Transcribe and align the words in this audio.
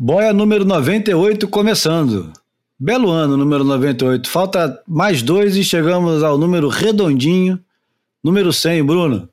Boia 0.00 0.32
número 0.32 0.64
98 0.64 1.48
começando. 1.48 2.32
Belo 2.78 3.10
ano, 3.10 3.36
número 3.36 3.64
98. 3.64 4.30
Falta 4.30 4.80
mais 4.86 5.22
dois 5.22 5.56
e 5.56 5.64
chegamos 5.64 6.22
ao 6.22 6.38
número 6.38 6.68
redondinho, 6.68 7.58
número 8.22 8.52
100, 8.52 8.84
Bruno. 8.84 9.28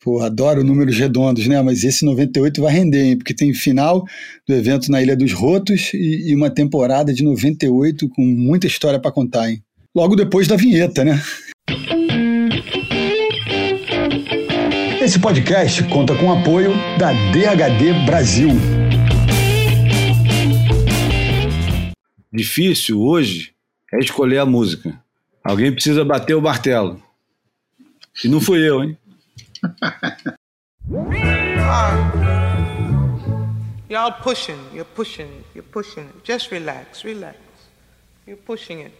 Pô, 0.00 0.20
adoro 0.20 0.62
números 0.62 0.96
redondos, 0.96 1.48
né? 1.48 1.60
Mas 1.60 1.82
esse 1.82 2.04
98 2.04 2.62
vai 2.62 2.72
render, 2.72 3.02
hein? 3.02 3.16
Porque 3.16 3.34
tem 3.34 3.52
final 3.52 4.06
do 4.46 4.54
evento 4.54 4.92
na 4.92 5.02
Ilha 5.02 5.16
dos 5.16 5.32
Rotos 5.32 5.92
e, 5.92 6.30
e 6.30 6.34
uma 6.36 6.50
temporada 6.50 7.12
de 7.12 7.24
98 7.24 8.08
com 8.10 8.22
muita 8.22 8.68
história 8.68 9.00
para 9.00 9.10
contar, 9.10 9.50
hein? 9.50 9.60
Logo 9.92 10.14
depois 10.14 10.46
da 10.46 10.54
vinheta, 10.54 11.04
né? 11.04 11.20
Esse 15.02 15.18
podcast 15.18 15.82
conta 15.88 16.14
com 16.14 16.26
o 16.26 16.32
apoio 16.32 16.70
da 16.96 17.12
DHD 17.12 18.06
Brasil. 18.06 18.50
Difícil 22.36 23.00
hoje 23.00 23.54
é 23.90 23.98
escolher 23.98 24.36
a 24.36 24.44
música. 24.44 25.02
Alguém 25.42 25.72
precisa 25.72 26.04
bater 26.04 26.34
o 26.34 26.42
martelo. 26.42 27.02
E 28.22 28.28
não 28.28 28.42
fui 28.42 28.58
eu, 28.58 28.84
hein? 28.84 28.98
Y'all 33.88 34.12
pushing, 34.22 34.58
you're 34.74 34.84
pushing, 34.84 35.30
you're 35.54 35.66
pushing. 35.72 36.10
Just 36.24 36.50
relax, 36.50 37.02
relax. 37.04 37.38
You're 38.26 38.42
pushing 38.44 38.80
it. 38.80 38.92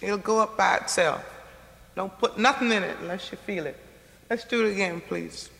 It'll 0.00 0.18
go 0.18 0.40
up 0.40 0.56
by 0.56 0.76
itself. 0.82 1.24
Don't 1.96 2.16
put 2.16 2.38
nothing 2.38 2.70
in 2.70 2.84
it 2.84 2.96
unless 3.00 3.32
you 3.32 3.38
feel 3.38 3.66
it. 3.66 3.76
Let's 4.30 4.44
do 4.44 4.64
it 4.64 4.72
again, 4.72 5.02
please. 5.08 5.50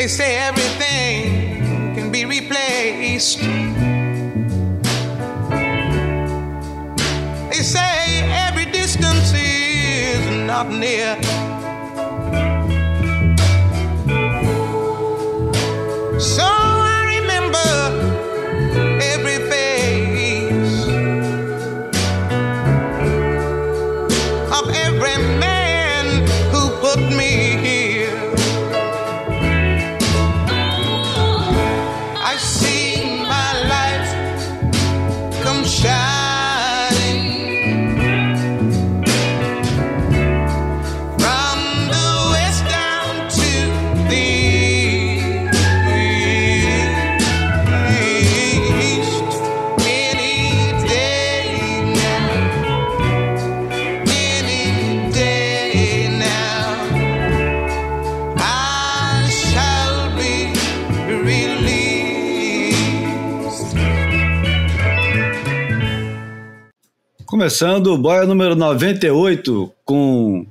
They 0.00 0.08
say 0.08 0.38
everything 0.38 1.94
can 1.94 2.10
be 2.10 2.24
replaced. 2.24 3.38
They 7.50 7.62
say 7.62 8.22
every 8.48 8.64
distance 8.64 9.34
is 9.34 10.46
not 10.46 10.70
near. 10.70 11.20
So 16.18 16.49
Começando 67.40 67.86
o 67.86 67.96
Boia 67.96 68.26
número 68.26 68.54
98 68.54 69.72
com 69.82 70.46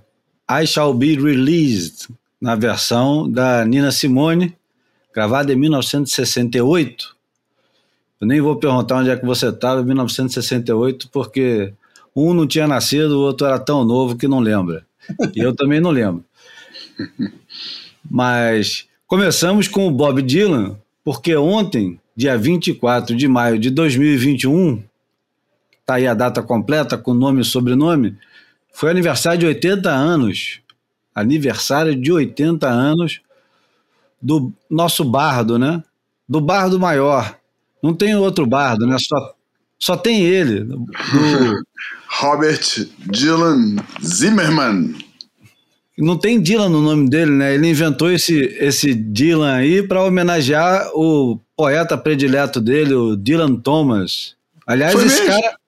I 0.49 0.65
Shall 0.65 0.91
Be 0.91 1.13
Released, 1.13 2.07
na 2.41 2.55
versão 2.55 3.29
da 3.29 3.63
Nina 3.63 3.91
Simone, 3.91 4.55
gravada 5.13 5.53
em 5.53 5.55
1968. 5.55 7.15
Eu 8.19 8.25
nem 8.25 8.41
vou 8.41 8.55
perguntar 8.55 8.95
onde 8.95 9.11
é 9.11 9.15
que 9.15 9.23
você 9.23 9.49
estava 9.49 9.81
em 9.81 9.85
1968, 9.85 11.09
porque 11.11 11.71
um 12.15 12.33
não 12.33 12.47
tinha 12.47 12.67
nascido, 12.67 13.19
o 13.19 13.21
outro 13.21 13.45
era 13.45 13.59
tão 13.59 13.85
novo 13.85 14.17
que 14.17 14.27
não 14.27 14.39
lembra. 14.39 14.83
E 15.35 15.39
eu 15.41 15.55
também 15.55 15.79
não 15.79 15.91
lembro. 15.91 16.25
Mas 18.09 18.87
começamos 19.05 19.67
com 19.67 19.87
o 19.87 19.91
Bob 19.91 20.23
Dylan, 20.23 20.75
porque 21.03 21.35
ontem, 21.35 21.99
dia 22.15 22.35
24 22.35 23.15
de 23.15 23.27
maio 23.27 23.59
de 23.59 23.69
2021, 23.69 24.81
tá 25.89 25.95
aí 25.95 26.05
a 26.05 26.13
data 26.13 26.43
completa 26.43 26.97
com 26.99 27.15
nome 27.15 27.41
e 27.41 27.45
sobrenome, 27.45 28.15
foi 28.71 28.91
aniversário 28.91 29.39
de 29.39 29.45
80 29.47 29.89
anos. 29.89 30.59
Aniversário 31.15 31.95
de 31.95 32.11
80 32.11 32.67
anos 32.67 33.21
do 34.21 34.53
nosso 34.69 35.03
bardo, 35.03 35.57
né? 35.57 35.83
Do 36.27 36.39
bardo 36.39 36.79
maior. 36.79 37.35
Não 37.81 37.93
tem 37.93 38.15
outro 38.15 38.45
bardo, 38.45 38.85
né? 38.85 38.97
Só, 38.99 39.33
só 39.79 39.97
tem 39.97 40.21
ele. 40.21 40.63
Do, 40.63 40.85
Robert 42.19 42.61
Dylan 42.99 43.77
Zimmerman. 44.03 44.95
não 45.97 46.17
tem 46.17 46.39
Dylan 46.39 46.69
no 46.69 46.81
nome 46.81 47.09
dele, 47.09 47.31
né? 47.31 47.55
Ele 47.55 47.67
inventou 47.67 48.11
esse, 48.11 48.55
esse 48.59 48.93
Dylan 48.93 49.55
aí 49.55 49.81
para 49.81 50.03
homenagear 50.03 50.89
o 50.93 51.39
poeta 51.57 51.97
predileto 51.97 52.61
dele, 52.61 52.93
o 52.93 53.15
Dylan 53.15 53.55
Thomas. 53.55 54.35
Aliás, 54.67 54.93
Foi 54.93 55.05
esse 55.05 55.23
mesmo? 55.23 55.41
cara. 55.41 55.59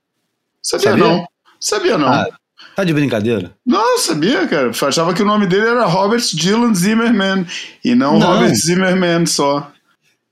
Sabia, 0.61 0.91
Sabia? 0.91 1.03
não. 1.05 1.27
Sabia 1.59 1.97
não. 1.97 2.07
Ah, 2.07 2.27
tá 2.75 2.83
de 2.83 2.93
brincadeira? 2.93 3.51
Não, 3.65 3.97
sabia, 3.97 4.47
cara. 4.47 4.69
Achava 4.69 5.13
que 5.13 5.21
o 5.21 5.25
nome 5.25 5.47
dele 5.47 5.67
era 5.67 5.85
Robert 5.85 6.21
Dylan 6.33 6.73
Zimmerman 6.73 7.45
e 7.83 7.93
não, 7.95 8.17
Não. 8.19 8.33
Robert 8.33 8.53
Zimmerman 8.55 9.25
só. 9.25 9.71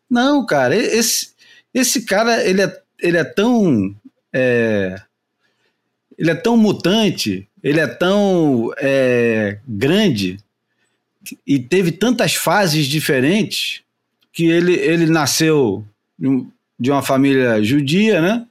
Não, 0.09 0.45
cara, 0.45 0.75
esse, 0.75 1.29
esse 1.73 2.01
cara, 2.03 2.43
ele 2.43 2.61
é, 2.63 2.81
ele 2.99 3.17
é 3.17 3.23
tão. 3.23 3.93
é, 4.33 4.99
ele 6.17 6.31
é 6.31 6.35
tão 6.35 6.57
mutante, 6.57 7.47
ele 7.63 7.79
é 7.79 7.87
tão 7.87 8.71
é, 8.77 9.57
grande 9.67 10.37
e 11.47 11.59
teve 11.59 11.91
tantas 11.93 12.35
fases 12.35 12.87
diferentes 12.87 13.81
que 14.33 14.45
ele, 14.45 14.73
ele 14.73 15.05
nasceu 15.05 15.85
de 16.79 16.91
uma 16.91 17.01
família 17.01 17.63
judia, 17.63 18.21
né? 18.21 18.45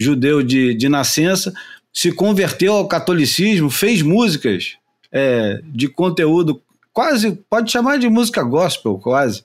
Judeu 0.00 0.42
de, 0.42 0.74
de 0.74 0.88
nascença, 0.88 1.52
se 1.92 2.10
converteu 2.10 2.72
ao 2.72 2.88
catolicismo, 2.88 3.68
fez 3.68 4.00
músicas 4.00 4.76
é, 5.12 5.60
de 5.64 5.88
conteúdo 5.88 6.62
quase, 6.92 7.32
pode 7.48 7.70
chamar 7.70 7.98
de 7.98 8.08
música 8.08 8.42
gospel, 8.42 8.98
quase. 8.98 9.44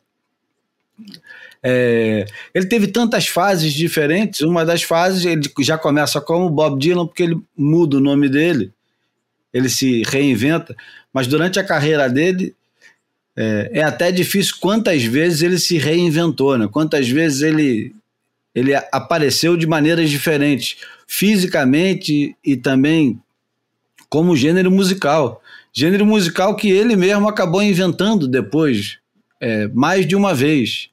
É, 1.62 2.26
ele 2.54 2.68
teve 2.68 2.88
tantas 2.88 3.28
fases 3.28 3.74
diferentes. 3.74 4.42
Uma 4.42 4.64
das 4.64 4.84
fases 4.84 5.26
ele 5.26 5.42
já 5.60 5.78
começa 5.78 6.22
como 6.22 6.50
Bob 6.50 6.80
Dylan, 6.80 7.08
porque 7.08 7.24
ele 7.24 7.42
muda 7.58 7.98
o 7.98 8.02
nome 8.02 8.30
dele, 8.30 8.72
ele 9.54 9.68
se 9.68 10.04
reinventa. 10.04 10.76
Mas 11.12 11.28
durante 11.28 11.60
a 11.60 11.64
carreira 11.64 12.08
dele 12.08 12.56
é, 13.36 13.72
é 13.74 13.84
até 13.84 14.12
difícil 14.12 14.56
quantas 14.60 15.04
vezes 15.04 15.42
ele 15.42 15.58
se 15.58 15.78
reinventou, 15.78 16.58
né? 16.58 16.70
Quantas 16.72 17.10
vezes 17.10 17.42
ele 17.42 17.94
ele 18.56 18.74
apareceu 18.74 19.58
de 19.58 19.68
maneiras 19.68 20.10
diferentes, 20.10 20.78
fisicamente 21.06 22.36
e 22.44 22.56
também 22.56 23.22
como 24.10 24.36
gênero 24.36 24.72
musical. 24.72 25.42
Gênero 25.74 26.06
musical 26.06 26.56
que 26.56 26.72
ele 26.72 26.96
mesmo 26.96 27.28
acabou 27.28 27.62
inventando 27.62 28.30
depois, 28.30 28.98
é, 29.42 29.68
mais 29.68 30.08
de 30.08 30.16
uma 30.16 30.34
vez 30.34 30.90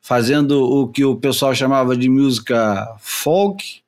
fazendo 0.00 0.62
o 0.62 0.88
que 0.88 1.04
o 1.04 1.16
pessoal 1.16 1.54
chamava 1.54 1.96
de 1.96 2.08
música 2.08 2.96
folk 3.00 3.82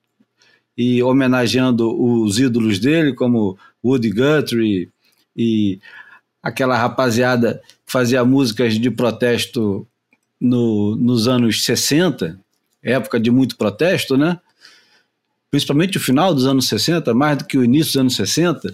e 0.76 1.02
homenageando 1.02 1.90
os 2.00 2.38
ídolos 2.38 2.78
dele, 2.78 3.14
como 3.14 3.58
Woody 3.84 4.10
Guthrie 4.10 4.88
e 5.36 5.80
aquela 6.42 6.76
rapaziada 6.76 7.60
que 7.86 7.92
fazia 7.92 8.24
músicas 8.24 8.78
de 8.78 8.90
protesto 8.90 9.86
no, 10.40 10.94
nos 10.96 11.26
anos 11.26 11.64
60, 11.64 12.38
época 12.92 13.18
de 13.18 13.30
muito 13.30 13.56
protesto, 13.56 14.16
né? 14.16 14.38
Principalmente 15.50 15.96
o 15.96 16.00
final 16.00 16.34
dos 16.34 16.46
anos 16.46 16.68
60, 16.68 17.14
mais 17.14 17.38
do 17.38 17.44
que 17.44 17.56
o 17.56 17.64
início 17.64 17.92
dos 17.92 18.00
anos 18.00 18.16
60. 18.16 18.68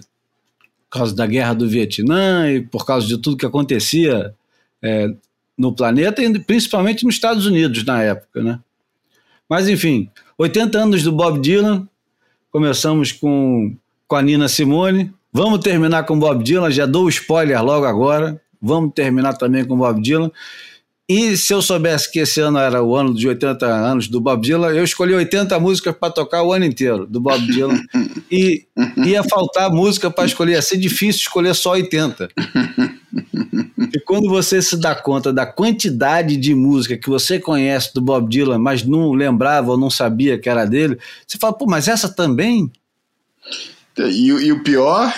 por 0.89 0.97
causa 0.97 1.15
da 1.15 1.25
guerra 1.25 1.53
do 1.53 1.69
Vietnã 1.69 2.51
e 2.51 2.61
por 2.61 2.85
causa 2.85 3.07
de 3.07 3.17
tudo 3.17 3.37
que 3.37 3.45
acontecia 3.45 4.35
é, 4.81 5.13
no 5.57 5.73
planeta 5.73 6.21
e 6.21 6.39
principalmente 6.39 7.05
nos 7.05 7.15
Estados 7.15 7.45
Unidos 7.45 7.85
na 7.85 8.01
época, 8.03 8.43
né? 8.43 8.59
Mas 9.47 9.69
enfim, 9.69 10.09
80 10.37 10.77
anos 10.77 11.03
do 11.03 11.11
Bob 11.11 11.39
Dylan, 11.39 11.87
começamos 12.51 13.11
com, 13.11 13.75
com 14.07 14.15
a 14.15 14.21
Nina 14.21 14.47
Simone, 14.47 15.13
vamos 15.31 15.59
terminar 15.59 16.03
com 16.03 16.17
Bob 16.17 16.43
Dylan, 16.43 16.71
já 16.71 16.85
dou 16.85 17.05
o 17.05 17.09
spoiler 17.09 17.63
logo 17.63 17.85
agora, 17.85 18.41
vamos 18.61 18.93
terminar 18.93 19.33
também 19.33 19.63
com 19.63 19.77
Bob 19.77 20.01
Dylan. 20.01 20.31
E 21.13 21.35
se 21.35 21.53
eu 21.53 21.61
soubesse 21.61 22.09
que 22.09 22.19
esse 22.19 22.39
ano 22.39 22.57
era 22.57 22.81
o 22.81 22.95
ano 22.95 23.13
de 23.13 23.27
80 23.27 23.65
anos 23.65 24.07
do 24.07 24.21
Bob 24.21 24.41
Dylan, 24.41 24.69
eu 24.69 24.81
escolhi 24.81 25.13
80 25.13 25.59
músicas 25.59 25.93
para 25.93 26.13
tocar 26.13 26.41
o 26.41 26.53
ano 26.53 26.63
inteiro 26.63 27.05
do 27.05 27.19
Bob 27.19 27.45
Dylan. 27.47 27.81
E 28.31 28.65
ia 29.05 29.21
faltar 29.21 29.69
música 29.69 30.09
para 30.09 30.25
escolher, 30.25 30.53
ia 30.53 30.61
ser 30.61 30.77
difícil 30.77 31.23
escolher 31.23 31.53
só 31.53 31.71
80. 31.71 32.29
E 33.93 33.99
quando 34.05 34.29
você 34.29 34.61
se 34.61 34.77
dá 34.77 34.95
conta 34.95 35.33
da 35.33 35.45
quantidade 35.45 36.37
de 36.37 36.55
música 36.55 36.97
que 36.97 37.09
você 37.09 37.37
conhece 37.37 37.93
do 37.93 37.99
Bob 37.99 38.29
Dylan, 38.29 38.57
mas 38.57 38.85
não 38.85 39.11
lembrava 39.11 39.71
ou 39.71 39.77
não 39.77 39.89
sabia 39.89 40.39
que 40.39 40.47
era 40.47 40.63
dele, 40.63 40.97
você 41.27 41.37
fala, 41.37 41.51
pô, 41.51 41.65
mas 41.65 41.89
essa 41.89 42.07
também? 42.07 42.71
E, 43.97 44.27
e 44.27 44.51
o 44.53 44.63
pior 44.63 45.13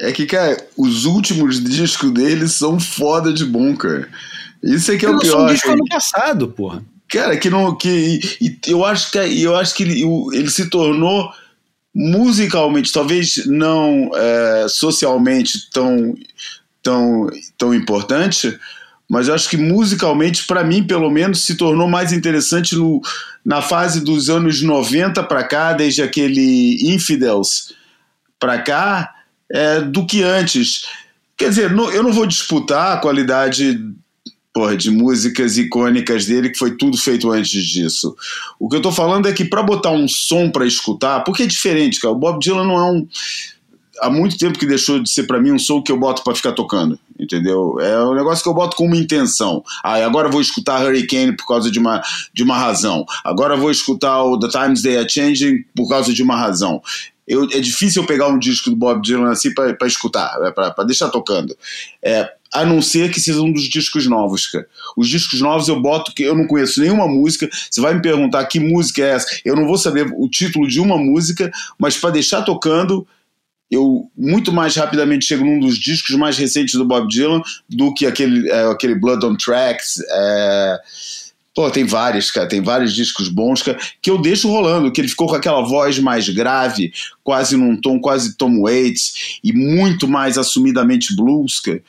é 0.00 0.10
que, 0.10 0.24
cara, 0.24 0.56
os 0.74 1.04
últimos 1.04 1.62
discos 1.62 2.10
dele 2.12 2.48
são 2.48 2.80
foda 2.80 3.30
de 3.30 3.44
bom, 3.44 3.76
cara. 3.76 4.08
Isso 4.64 4.90
é 4.92 4.96
que 4.96 5.04
é 5.04 5.10
o 5.10 5.18
pior. 5.18 5.42
Um 5.42 5.52
disco 5.52 5.70
ano 5.70 5.84
passado, 5.88 6.48
porra. 6.48 6.82
Cara, 7.08 7.36
que 7.36 7.50
não. 7.50 7.76
Que, 7.76 8.18
e, 8.40 8.58
eu 8.66 8.84
acho 8.84 9.10
que, 9.10 9.18
eu 9.18 9.54
acho 9.54 9.74
que 9.74 9.82
ele, 9.82 10.02
ele 10.32 10.50
se 10.50 10.70
tornou 10.70 11.30
musicalmente, 11.94 12.92
talvez 12.92 13.46
não 13.46 14.10
é, 14.14 14.66
socialmente 14.68 15.70
tão, 15.70 16.14
tão, 16.82 17.30
tão 17.56 17.72
importante, 17.72 18.58
mas 19.08 19.28
eu 19.28 19.34
acho 19.34 19.48
que 19.48 19.56
musicalmente, 19.56 20.44
para 20.44 20.64
mim, 20.64 20.82
pelo 20.82 21.08
menos, 21.08 21.44
se 21.44 21.54
tornou 21.56 21.86
mais 21.86 22.12
interessante 22.12 22.74
no, 22.74 23.00
na 23.44 23.62
fase 23.62 24.00
dos 24.00 24.28
anos 24.28 24.60
90 24.60 25.22
para 25.22 25.44
cá, 25.44 25.72
desde 25.72 26.02
aquele 26.02 26.92
Infidels 26.92 27.74
para 28.40 28.58
cá, 28.58 29.14
é, 29.52 29.80
do 29.80 30.04
que 30.04 30.22
antes. 30.22 30.86
Quer 31.36 31.50
dizer, 31.50 31.70
não, 31.70 31.92
eu 31.92 32.02
não 32.02 32.12
vou 32.12 32.26
disputar 32.26 32.96
a 32.96 33.00
qualidade 33.00 33.78
porra, 34.54 34.76
de 34.76 34.88
músicas 34.88 35.58
icônicas 35.58 36.26
dele, 36.26 36.48
que 36.48 36.58
foi 36.58 36.76
tudo 36.76 36.96
feito 36.96 37.30
antes 37.32 37.60
disso. 37.64 38.16
O 38.58 38.68
que 38.68 38.76
eu 38.76 38.80
tô 38.80 38.92
falando 38.92 39.26
é 39.26 39.32
que 39.32 39.44
para 39.44 39.64
botar 39.64 39.90
um 39.90 40.06
som 40.06 40.48
para 40.48 40.64
escutar, 40.64 41.24
porque 41.24 41.42
é 41.42 41.46
diferente, 41.46 42.00
cara. 42.00 42.14
O 42.14 42.18
Bob 42.18 42.38
Dylan 42.38 42.64
não 42.64 42.78
é 42.78 42.92
um. 42.92 43.08
Há 44.00 44.08
muito 44.08 44.38
tempo 44.38 44.58
que 44.58 44.66
deixou 44.66 45.00
de 45.00 45.10
ser 45.10 45.24
para 45.24 45.40
mim 45.40 45.50
um 45.50 45.58
som 45.58 45.82
que 45.82 45.90
eu 45.90 45.98
boto 45.98 46.22
para 46.22 46.34
ficar 46.34 46.52
tocando, 46.52 46.98
entendeu? 47.18 47.80
É 47.80 48.04
um 48.04 48.14
negócio 48.14 48.42
que 48.44 48.48
eu 48.48 48.54
boto 48.54 48.76
com 48.76 48.86
uma 48.86 48.96
intenção. 48.96 49.62
Ah, 49.82 50.04
agora 50.04 50.28
vou 50.28 50.40
escutar 50.40 50.84
Hurricane 50.84 51.36
por 51.36 51.46
causa 51.46 51.70
de 51.70 51.78
uma, 51.78 52.00
de 52.32 52.42
uma 52.42 52.56
razão. 52.56 53.04
Agora 53.24 53.56
vou 53.56 53.70
escutar 53.70 54.22
o 54.22 54.38
The 54.38 54.48
Times 54.48 54.82
They 54.82 54.98
Are 54.98 55.08
Changing 55.08 55.64
por 55.74 55.88
causa 55.88 56.12
de 56.12 56.22
uma 56.22 56.36
razão. 56.36 56.80
Eu, 57.26 57.44
é 57.44 57.60
difícil 57.60 58.02
eu 58.02 58.06
pegar 58.06 58.28
um 58.28 58.38
disco 58.38 58.68
do 58.68 58.76
Bob 58.76 59.00
Dylan 59.00 59.30
assim 59.30 59.52
para 59.52 59.86
escutar, 59.86 60.38
é 60.42 60.50
para 60.50 60.84
deixar 60.84 61.08
tocando. 61.08 61.56
É, 62.02 62.30
a 62.54 62.64
não 62.64 62.80
ser 62.80 63.10
que 63.10 63.20
seja 63.20 63.42
um 63.42 63.52
dos 63.52 63.64
discos 63.64 64.06
novos, 64.06 64.46
cara. 64.46 64.64
Os 64.96 65.08
discos 65.08 65.40
novos 65.40 65.66
eu 65.66 65.80
boto 65.80 66.14
que 66.14 66.22
eu 66.22 66.36
não 66.36 66.46
conheço 66.46 66.80
nenhuma 66.80 67.08
música. 67.08 67.50
Você 67.68 67.80
vai 67.80 67.92
me 67.92 68.00
perguntar 68.00 68.44
que 68.46 68.60
música 68.60 69.02
é 69.02 69.10
essa? 69.10 69.26
Eu 69.44 69.56
não 69.56 69.66
vou 69.66 69.76
saber 69.76 70.06
o 70.16 70.28
título 70.28 70.68
de 70.68 70.78
uma 70.78 70.96
música, 70.96 71.50
mas 71.76 71.96
para 71.96 72.10
deixar 72.10 72.42
tocando, 72.42 73.04
eu 73.68 74.08
muito 74.16 74.52
mais 74.52 74.76
rapidamente 74.76 75.24
chego 75.24 75.44
num 75.44 75.58
dos 75.58 75.76
discos 75.76 76.14
mais 76.14 76.38
recentes 76.38 76.74
do 76.74 76.84
Bob 76.84 77.08
Dylan 77.08 77.42
do 77.68 77.92
que 77.92 78.06
aquele, 78.06 78.48
é, 78.48 78.70
aquele 78.70 78.94
Blood 78.94 79.26
on 79.26 79.34
Tracks. 79.34 79.96
É... 80.08 80.78
Pô, 81.52 81.68
tem 81.70 81.84
vários, 81.84 82.30
cara, 82.30 82.48
tem 82.48 82.60
vários 82.60 82.94
discos 82.94 83.28
bons, 83.28 83.62
cara, 83.62 83.78
que 84.02 84.10
eu 84.10 84.20
deixo 84.20 84.48
rolando, 84.48 84.90
que 84.90 85.00
ele 85.00 85.06
ficou 85.06 85.28
com 85.28 85.36
aquela 85.36 85.62
voz 85.62 86.00
mais 86.00 86.28
grave, 86.28 86.92
quase 87.22 87.56
num 87.56 87.80
tom 87.80 88.00
quase 88.00 88.36
Tom 88.36 88.62
Waits, 88.62 89.38
e 89.42 89.52
muito 89.52 90.08
mais 90.08 90.36
assumidamente 90.36 91.14
blues, 91.14 91.60
cara 91.60 91.80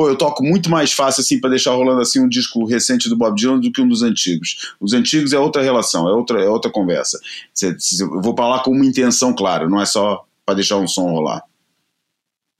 pô, 0.00 0.08
eu 0.08 0.16
toco 0.16 0.42
muito 0.42 0.70
mais 0.70 0.94
fácil 0.94 1.20
assim 1.20 1.38
para 1.38 1.50
deixar 1.50 1.72
rolando 1.72 2.00
assim 2.00 2.20
um 2.20 2.28
disco 2.28 2.64
recente 2.64 3.06
do 3.06 3.18
Bob 3.18 3.36
Dylan 3.36 3.60
do 3.60 3.70
que 3.70 3.82
um 3.82 3.88
dos 3.88 4.02
antigos. 4.02 4.72
Os 4.80 4.94
antigos 4.94 5.34
é 5.34 5.38
outra 5.38 5.62
relação, 5.62 6.08
é 6.08 6.12
outra, 6.14 6.42
é 6.42 6.48
outra 6.48 6.70
conversa. 6.70 7.20
Eu 7.62 8.22
vou 8.22 8.34
para 8.34 8.48
lá 8.48 8.60
com 8.60 8.70
uma 8.70 8.86
intenção 8.86 9.34
clara, 9.34 9.68
não 9.68 9.78
é 9.78 9.84
só 9.84 10.24
para 10.46 10.54
deixar 10.54 10.78
um 10.78 10.88
som 10.88 11.10
rolar. 11.10 11.42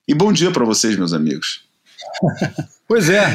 E 0.07 0.13
bom 0.13 0.31
dia 0.35 0.51
para 0.51 0.67
vocês, 0.67 0.99
meus 0.99 1.15
amigos. 1.15 1.65
pois 2.87 3.09
é. 3.09 3.35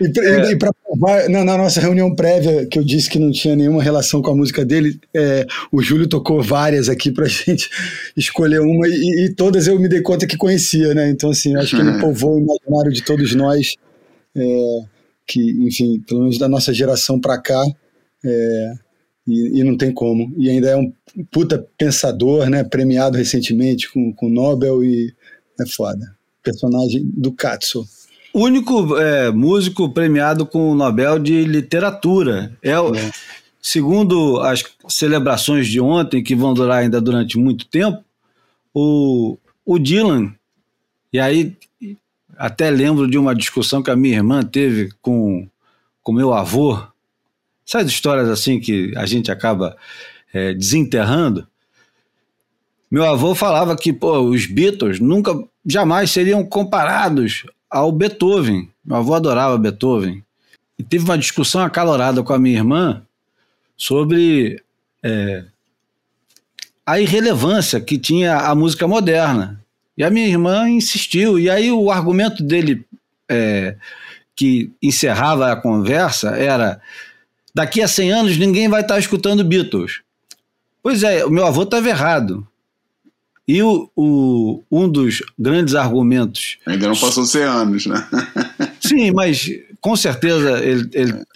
E, 0.00 0.52
é. 0.52 0.56
para 0.56 0.72
provar, 0.72 1.28
na, 1.28 1.44
na, 1.44 1.58
nossa 1.58 1.78
reunião 1.78 2.14
prévia, 2.14 2.66
que 2.66 2.78
eu 2.78 2.84
disse 2.84 3.10
que 3.10 3.18
não 3.18 3.30
tinha 3.30 3.54
nenhuma 3.54 3.82
relação 3.82 4.22
com 4.22 4.30
a 4.30 4.34
música 4.34 4.64
dele, 4.64 4.98
é, 5.14 5.46
o 5.70 5.82
Júlio 5.82 6.08
tocou 6.08 6.42
várias 6.42 6.88
aqui 6.88 7.10
para 7.10 7.26
gente 7.28 7.68
escolher 8.16 8.60
uma 8.60 8.88
e, 8.88 9.26
e, 9.26 9.34
todas 9.34 9.66
eu 9.66 9.78
me 9.78 9.88
dei 9.88 10.00
conta 10.00 10.26
que 10.26 10.38
conhecia, 10.38 10.94
né? 10.94 11.10
Então, 11.10 11.30
assim, 11.30 11.54
acho 11.54 11.76
que 11.76 11.82
ele 11.82 11.90
uhum. 11.90 12.00
povoou 12.00 12.36
o 12.36 12.40
imaginário 12.40 12.92
de 12.92 13.02
todos 13.02 13.34
nós, 13.34 13.74
é, 14.34 14.80
que, 15.26 15.40
enfim, 15.66 16.02
pelo 16.08 16.20
menos 16.20 16.38
da 16.38 16.48
nossa 16.48 16.72
geração 16.72 17.20
para 17.20 17.38
cá, 17.38 17.62
é, 18.24 18.72
e, 19.28 19.60
e, 19.60 19.64
não 19.64 19.76
tem 19.76 19.92
como. 19.92 20.32
E 20.38 20.48
ainda 20.48 20.70
é 20.70 20.76
um 20.76 20.90
puta 21.30 21.64
pensador, 21.76 22.48
né? 22.48 22.64
Premiado 22.64 23.18
recentemente 23.18 23.90
com 23.92 24.14
o 24.22 24.30
Nobel 24.30 24.82
e 24.82 25.12
é 25.60 25.66
foda. 25.66 26.16
Personagem 26.42 27.04
do 27.04 27.32
Katsu 27.32 27.86
único 28.34 28.96
é, 28.96 29.30
músico 29.30 29.88
premiado 29.88 30.46
com 30.46 30.70
o 30.70 30.74
Nobel 30.74 31.18
de 31.18 31.44
Literatura. 31.44 32.56
É, 32.62 32.72
é, 32.72 33.10
Segundo 33.62 34.40
as 34.40 34.64
celebrações 34.88 35.68
de 35.68 35.80
ontem, 35.80 36.22
que 36.22 36.34
vão 36.34 36.54
durar 36.54 36.78
ainda 36.78 36.98
durante 36.98 37.36
muito 37.36 37.66
tempo, 37.66 38.02
o, 38.72 39.36
o 39.66 39.78
Dylan, 39.78 40.34
e 41.12 41.20
aí 41.20 41.54
até 42.38 42.70
lembro 42.70 43.06
de 43.06 43.18
uma 43.18 43.34
discussão 43.34 43.82
que 43.82 43.90
a 43.90 43.96
minha 43.96 44.16
irmã 44.16 44.42
teve 44.42 44.90
com, 45.02 45.46
com 46.02 46.12
meu 46.12 46.32
avô, 46.32 46.82
essas 47.68 47.86
histórias 47.88 48.30
assim 48.30 48.58
que 48.58 48.94
a 48.96 49.04
gente 49.04 49.30
acaba 49.30 49.76
é, 50.32 50.54
desenterrando. 50.54 51.46
Meu 52.90 53.04
avô 53.04 53.34
falava 53.34 53.76
que 53.76 53.92
pô, 53.92 54.20
os 54.20 54.46
Beatles 54.46 55.00
nunca, 55.00 55.34
jamais 55.66 56.10
seriam 56.10 56.44
comparados 56.44 57.44
ao 57.70 57.92
Beethoven. 57.92 58.68
Meu 58.84 58.96
avô 58.96 59.14
adorava 59.14 59.56
Beethoven. 59.56 60.22
E 60.78 60.82
teve 60.82 61.04
uma 61.04 61.18
discussão 61.18 61.62
acalorada 61.62 62.22
com 62.22 62.32
a 62.32 62.38
minha 62.38 62.56
irmã 62.56 63.02
sobre 63.76 64.62
é, 65.02 65.44
a 66.84 67.00
irrelevância 67.00 67.80
que 67.80 67.96
tinha 67.98 68.36
a 68.36 68.54
música 68.54 68.88
moderna. 68.88 69.62
E 69.96 70.02
a 70.02 70.10
minha 70.10 70.26
irmã 70.26 70.68
insistiu. 70.68 71.38
E 71.38 71.48
aí 71.48 71.70
o 71.70 71.90
argumento 71.90 72.42
dele, 72.42 72.84
é, 73.28 73.76
que 74.34 74.72
encerrava 74.82 75.52
a 75.52 75.56
conversa, 75.56 76.30
era: 76.30 76.80
daqui 77.54 77.82
a 77.82 77.88
100 77.88 78.12
anos 78.12 78.36
ninguém 78.36 78.68
vai 78.68 78.80
estar 78.80 78.98
escutando 78.98 79.44
Beatles. 79.44 80.00
Pois 80.82 81.02
é, 81.02 81.24
o 81.24 81.30
meu 81.30 81.46
avô 81.46 81.62
estava 81.62 81.88
errado. 81.88 82.46
E 83.50 83.60
o, 83.64 83.90
o, 83.96 84.62
um 84.70 84.88
dos 84.88 85.24
grandes 85.36 85.74
argumentos. 85.74 86.58
Ainda 86.64 86.86
não 86.86 86.94
passou 86.94 87.24
100 87.24 87.42
anos, 87.42 87.84
né? 87.86 88.08
Sim, 88.80 89.10
mas 89.10 89.50
com 89.80 89.96
certeza 89.96 90.64
ele 90.64 90.88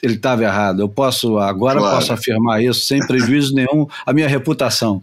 estava 0.03 0.43
ele, 0.43 0.45
ele 0.45 0.45
errado. 0.45 0.81
Eu 0.81 0.89
posso, 0.89 1.39
agora 1.39 1.81
claro. 1.81 1.97
posso 1.97 2.13
afirmar 2.13 2.63
isso 2.63 2.83
sem 2.87 3.05
prejuízo 3.05 3.53
nenhum 3.57 3.89
à 4.07 4.13
minha 4.13 4.29
reputação. 4.29 5.03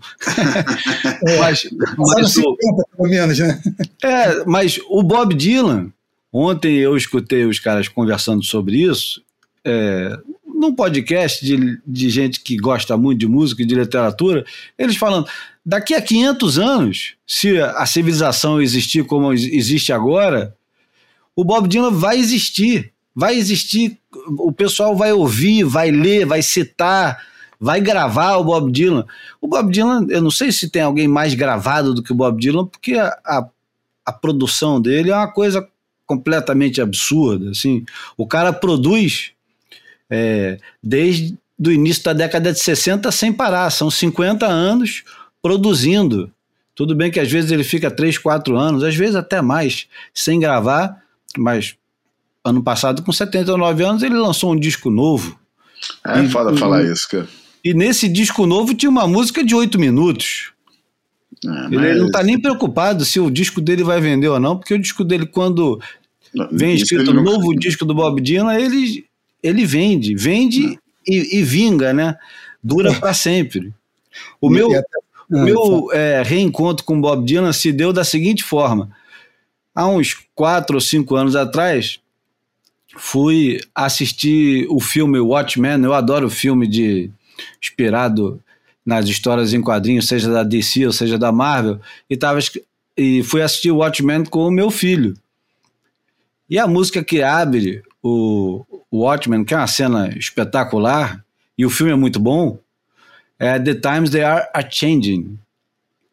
É, 1.28 1.36
mas, 1.38 1.70
mas, 1.98 2.32
50, 2.32 2.58
pelo 2.96 3.10
menos, 3.10 3.40
né? 3.40 3.62
É, 4.02 4.46
mas 4.46 4.80
o 4.88 5.04
Bob 5.04 5.36
Dylan, 5.36 5.92
ontem 6.32 6.78
eu 6.78 6.96
escutei 6.96 7.44
os 7.44 7.60
caras 7.60 7.90
conversando 7.90 8.42
sobre 8.42 8.90
isso, 8.90 9.22
é, 9.66 10.18
num 10.46 10.74
podcast 10.74 11.46
de, 11.46 11.78
de 11.86 12.10
gente 12.10 12.40
que 12.40 12.56
gosta 12.56 12.96
muito 12.96 13.20
de 13.20 13.28
música 13.28 13.64
e 13.64 13.66
de 13.66 13.76
literatura, 13.76 14.46
eles 14.80 14.96
falando: 14.96 15.28
daqui 15.66 15.94
a 15.94 16.02
500 16.02 16.60
anos, 16.60 17.16
se 17.26 17.60
a 17.60 17.86
civilização 17.86 18.62
existir 18.62 19.06
como 19.06 19.34
existe 19.34 19.94
agora, 19.94 20.56
o 21.36 21.44
Bob 21.44 21.68
Dylan 21.68 21.92
vai 21.92 22.18
existir. 22.18 22.92
Vai 23.14 23.36
existir, 23.36 23.98
o 24.40 24.52
pessoal 24.52 24.96
vai 24.96 25.12
ouvir, 25.12 25.64
vai 25.64 25.92
ler, 25.92 26.26
vai 26.26 26.42
citar, 26.42 27.22
vai 27.60 27.82
gravar 27.82 28.38
o 28.38 28.44
Bob 28.44 28.72
Dylan. 28.72 29.06
O 29.40 29.48
Bob 29.48 29.72
Dylan, 29.72 30.08
eu 30.10 30.22
não 30.22 30.32
sei 30.32 30.52
se 30.52 30.70
tem 30.70 30.82
alguém 30.82 31.08
mais 31.08 31.34
gravado 31.34 31.94
do 31.94 32.02
que 32.02 32.12
o 32.12 32.16
Bob 32.16 32.40
Dylan, 32.40 32.66
porque 32.66 32.94
a, 32.94 33.08
a, 33.26 33.48
a 34.06 34.12
produção 34.14 34.82
dele 34.82 35.12
é 35.12 35.16
uma 35.16 35.32
coisa 35.32 35.68
completamente 36.06 36.82
absurda. 36.82 37.52
Assim. 37.52 37.86
O 38.18 38.26
cara 38.26 38.52
produz 38.52 39.32
é, 40.10 40.58
desde 40.82 41.38
o 41.60 41.72
início 41.72 42.04
da 42.04 42.14
década 42.14 42.52
de 42.52 42.60
60 42.60 43.12
sem 43.12 43.32
parar. 43.32 43.70
São 43.70 43.92
50 43.92 44.46
anos 44.46 45.04
produzindo 45.42 46.32
Tudo 46.76 46.96
bem 46.96 47.12
que 47.12 47.20
às 47.20 47.32
vezes 47.32 47.52
ele 47.52 47.64
fica 47.64 47.92
3, 47.92 48.18
4 48.18 48.58
anos, 48.58 48.84
às 48.84 48.96
vezes 48.96 49.16
até 49.16 49.42
mais, 49.42 49.88
sem 50.14 50.40
gravar, 50.40 51.02
mas 51.38 51.76
ano 52.44 52.64
passado, 52.64 53.04
com 53.04 53.12
79 53.12 53.84
anos, 53.84 54.04
ele 54.04 54.16
lançou 54.16 54.52
um 54.52 54.60
disco 54.60 54.90
novo. 54.90 55.40
É 56.06 56.24
e, 56.24 56.30
foda 56.30 56.56
falar 56.58 56.84
isso, 56.84 57.08
cara. 57.10 57.28
E 57.64 57.74
nesse 57.74 58.08
disco 58.08 58.46
novo 58.46 58.74
tinha 58.74 58.90
uma 58.90 59.08
música 59.08 59.44
de 59.44 59.54
8 59.54 59.78
minutos. 59.80 60.52
É, 61.46 61.66
ele 61.74 62.00
não 62.00 62.08
está 62.08 62.24
nem 62.24 62.40
preocupado 62.40 63.06
se 63.06 63.20
o 63.20 63.30
disco 63.30 63.62
dele 63.62 63.84
vai 63.84 64.00
vender 64.02 64.28
ou 64.28 64.40
não, 64.40 64.58
porque 64.58 64.74
o 64.74 64.80
disco 64.80 65.04
dele, 65.04 65.26
quando 65.26 65.80
não, 66.34 66.50
vem 66.52 66.76
escrito 66.76 67.14
não... 67.14 67.24
novo 67.24 67.54
disco 67.58 67.86
do 67.86 67.94
Bob 67.94 68.22
Dylan, 68.22 68.56
ele, 68.56 69.06
ele 69.42 69.66
vende, 69.66 70.16
vende 70.16 70.80
e, 71.08 71.40
e, 71.40 71.44
vinga, 71.44 71.94
né? 71.94 72.16
Dura 72.64 72.94
para 72.94 73.14
sempre. 73.14 73.74
O 74.40 74.50
meu, 74.50 74.70
o 75.32 75.40
meu 75.40 75.88
é, 75.94 76.22
reencontro 76.24 76.84
com 76.84 77.00
Bob 77.00 77.26
Dylan 77.26 77.54
se 77.54 77.72
deu 77.72 77.94
da 77.94 78.04
seguinte 78.04 78.44
forma. 78.44 78.90
Há 79.74 79.88
uns 79.88 80.18
quatro 80.36 80.76
ou 80.76 80.82
cinco 80.82 81.16
anos 81.16 81.36
atrás, 81.36 82.00
fui 82.98 83.60
assistir 83.74 84.68
o 84.70 84.82
filme 84.82 85.20
Watchmen. 85.20 85.84
Eu 85.84 85.94
adoro 85.94 86.30
filme 86.30 86.68
de 86.68 87.10
inspirado 87.62 88.42
nas 88.86 89.08
histórias 89.08 89.54
em 89.54 89.62
quadrinhos, 89.62 90.08
seja 90.08 90.30
da 90.30 90.44
DC 90.44 90.86
ou 90.86 90.92
seja 90.92 91.18
da 91.18 91.32
Marvel, 91.32 91.80
e, 92.10 92.18
tava, 92.18 92.40
e 92.98 93.24
fui 93.24 93.42
assistir 93.42 93.72
Watchmen 93.72 94.26
com 94.26 94.46
o 94.46 94.52
meu 94.52 94.70
filho. 94.70 95.16
E 96.50 96.60
a 96.60 96.68
música 96.68 97.02
que 97.02 97.24
abre 97.24 97.82
o, 98.04 98.66
o 98.90 99.04
Watchmen, 99.04 99.46
que 99.46 99.54
é 99.54 99.58
uma 99.58 99.68
cena 99.68 100.10
espetacular, 100.18 101.24
e 101.58 101.66
o 101.66 101.70
filme 101.70 101.94
é 101.94 101.96
muito 101.96 102.20
bom, 102.20 102.60
é 103.42 103.58
The 103.58 103.74
Times 103.74 104.12
They 104.12 104.24
Are 104.24 104.48
a 104.54 104.62
Changing. 104.62 105.40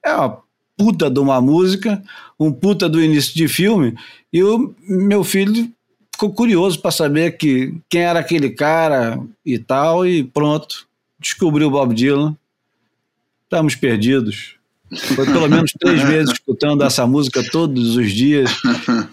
É 0.03 0.15
uma 0.15 0.39
puta 0.79 1.11
de 1.11 1.21
uma 1.21 1.43
música, 1.43 2.03
um 2.41 2.51
puta 2.51 2.89
do 2.89 3.03
início 3.03 3.35
de 3.35 3.47
filme, 3.47 3.95
e 4.33 4.43
o 4.43 4.75
meu 4.89 5.23
filho 5.23 5.71
ficou 6.11 6.33
curioso 6.33 6.81
para 6.81 6.91
saber 6.91 7.37
que, 7.37 7.75
quem 7.91 8.01
era 8.01 8.21
aquele 8.21 8.49
cara 8.51 9.21
e 9.45 9.59
tal, 9.59 10.07
e 10.07 10.25
pronto, 10.25 10.89
descobriu 11.21 11.69
o 11.69 11.71
Bob 11.71 11.95
Dylan. 11.95 12.35
Estamos 13.45 13.75
perdidos. 13.75 14.55
Foi 15.15 15.27
pelo 15.27 15.49
menos 15.49 15.71
três 15.79 16.03
meses 16.09 16.33
escutando 16.33 16.83
essa 16.83 17.07
música 17.07 17.43
todos 17.51 17.97
os 17.97 18.11
dias. 18.11 18.51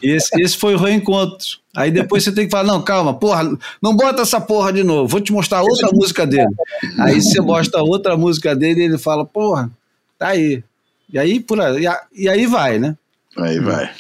E 0.02 0.10
esse, 0.10 0.42
esse 0.42 0.58
foi 0.58 0.74
o 0.74 0.78
reencontro. 0.78 1.60
Aí 1.76 1.92
depois 1.92 2.24
você 2.24 2.32
tem 2.32 2.46
que 2.46 2.52
falar: 2.52 2.64
não, 2.64 2.82
calma, 2.82 3.14
porra, 3.14 3.58
não 3.82 3.96
bota 3.96 4.22
essa 4.22 4.40
porra 4.40 4.72
de 4.72 4.84
novo, 4.84 5.08
vou 5.08 5.22
te 5.22 5.32
mostrar 5.32 5.62
outra 5.62 5.90
música 5.92 6.26
dele. 6.26 6.54
Aí 7.00 7.22
você 7.22 7.42
mostra 7.42 7.84
outra 7.84 8.16
música 8.16 8.56
dele 8.56 8.82
e 8.82 8.84
ele 8.86 8.98
fala: 8.98 9.26
porra, 9.26 9.70
tá 10.18 10.30
aí. 10.30 10.64
E 11.12 11.20
aí, 11.20 11.40
por 11.40 11.62
aí, 11.62 11.86
e 12.14 12.28
aí 12.28 12.48
vai, 12.48 12.80
né? 12.80 12.98
Aí 13.38 13.60
vai. 13.60 13.92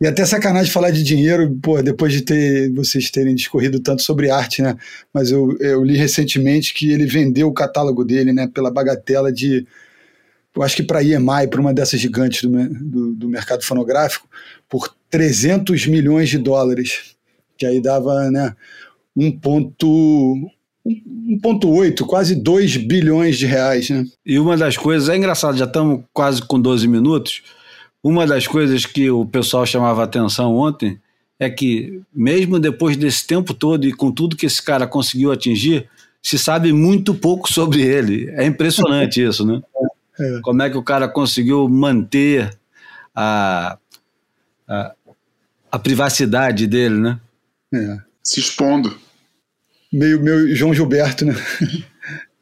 E 0.00 0.06
até 0.06 0.24
sacanagem 0.26 0.70
falar 0.70 0.90
de 0.90 1.02
dinheiro, 1.02 1.58
pô, 1.62 1.82
depois 1.82 2.12
de 2.12 2.20
ter 2.20 2.70
vocês 2.72 3.10
terem 3.10 3.34
discorrido 3.34 3.80
tanto 3.80 4.02
sobre 4.02 4.30
arte, 4.30 4.60
né? 4.60 4.76
Mas 5.12 5.30
eu, 5.30 5.56
eu 5.58 5.82
li 5.82 5.96
recentemente 5.96 6.74
que 6.74 6.92
ele 6.92 7.06
vendeu 7.06 7.48
o 7.48 7.54
catálogo 7.54 8.04
dele, 8.04 8.32
né, 8.32 8.46
pela 8.46 8.70
bagatela 8.70 9.32
de 9.32 9.66
eu 10.56 10.62
acho 10.62 10.76
que 10.76 10.82
para 10.82 11.00
a 11.00 11.04
EMI, 11.04 11.48
para 11.50 11.60
uma 11.60 11.74
dessas 11.74 12.00
gigantes 12.00 12.42
do, 12.42 12.50
do, 12.50 13.12
do, 13.12 13.28
mercado 13.28 13.62
fonográfico, 13.62 14.26
por 14.68 14.92
300 15.10 15.86
milhões 15.86 16.30
de 16.30 16.38
dólares, 16.38 17.14
que 17.58 17.66
aí 17.66 17.78
dava 17.80 18.30
né, 18.30 18.56
1,8, 19.16 22.06
quase 22.06 22.34
2 22.34 22.78
bilhões 22.78 23.38
de 23.38 23.44
reais. 23.44 23.90
Né? 23.90 24.06
E 24.24 24.38
uma 24.38 24.56
das 24.56 24.78
coisas, 24.78 25.10
é 25.10 25.16
engraçado, 25.16 25.58
já 25.58 25.66
estamos 25.66 26.02
quase 26.12 26.40
com 26.40 26.58
12 26.58 26.88
minutos, 26.88 27.42
uma 28.02 28.26
das 28.26 28.46
coisas 28.46 28.86
que 28.86 29.10
o 29.10 29.26
pessoal 29.26 29.66
chamava 29.66 30.04
atenção 30.04 30.56
ontem 30.56 30.98
é 31.38 31.50
que, 31.50 32.00
mesmo 32.14 32.58
depois 32.58 32.96
desse 32.96 33.26
tempo 33.26 33.52
todo 33.52 33.86
e 33.86 33.92
com 33.92 34.10
tudo 34.10 34.36
que 34.36 34.46
esse 34.46 34.62
cara 34.62 34.86
conseguiu 34.86 35.30
atingir, 35.30 35.86
se 36.22 36.38
sabe 36.38 36.72
muito 36.72 37.14
pouco 37.14 37.52
sobre 37.52 37.82
ele. 37.82 38.30
É 38.30 38.46
impressionante 38.46 39.20
isso, 39.22 39.44
né? 39.44 39.60
É. 40.18 40.40
Como 40.42 40.62
é 40.62 40.70
que 40.70 40.76
o 40.76 40.82
cara 40.82 41.08
conseguiu 41.08 41.68
manter 41.68 42.56
a, 43.14 43.78
a, 44.68 44.94
a 45.70 45.78
privacidade 45.78 46.66
dele, 46.66 46.98
né? 46.98 47.20
É. 47.74 47.98
Se 48.22 48.40
expondo. 48.40 48.96
Meio, 49.92 50.22
meio 50.22 50.54
João 50.54 50.74
Gilberto, 50.74 51.24
né? 51.24 51.34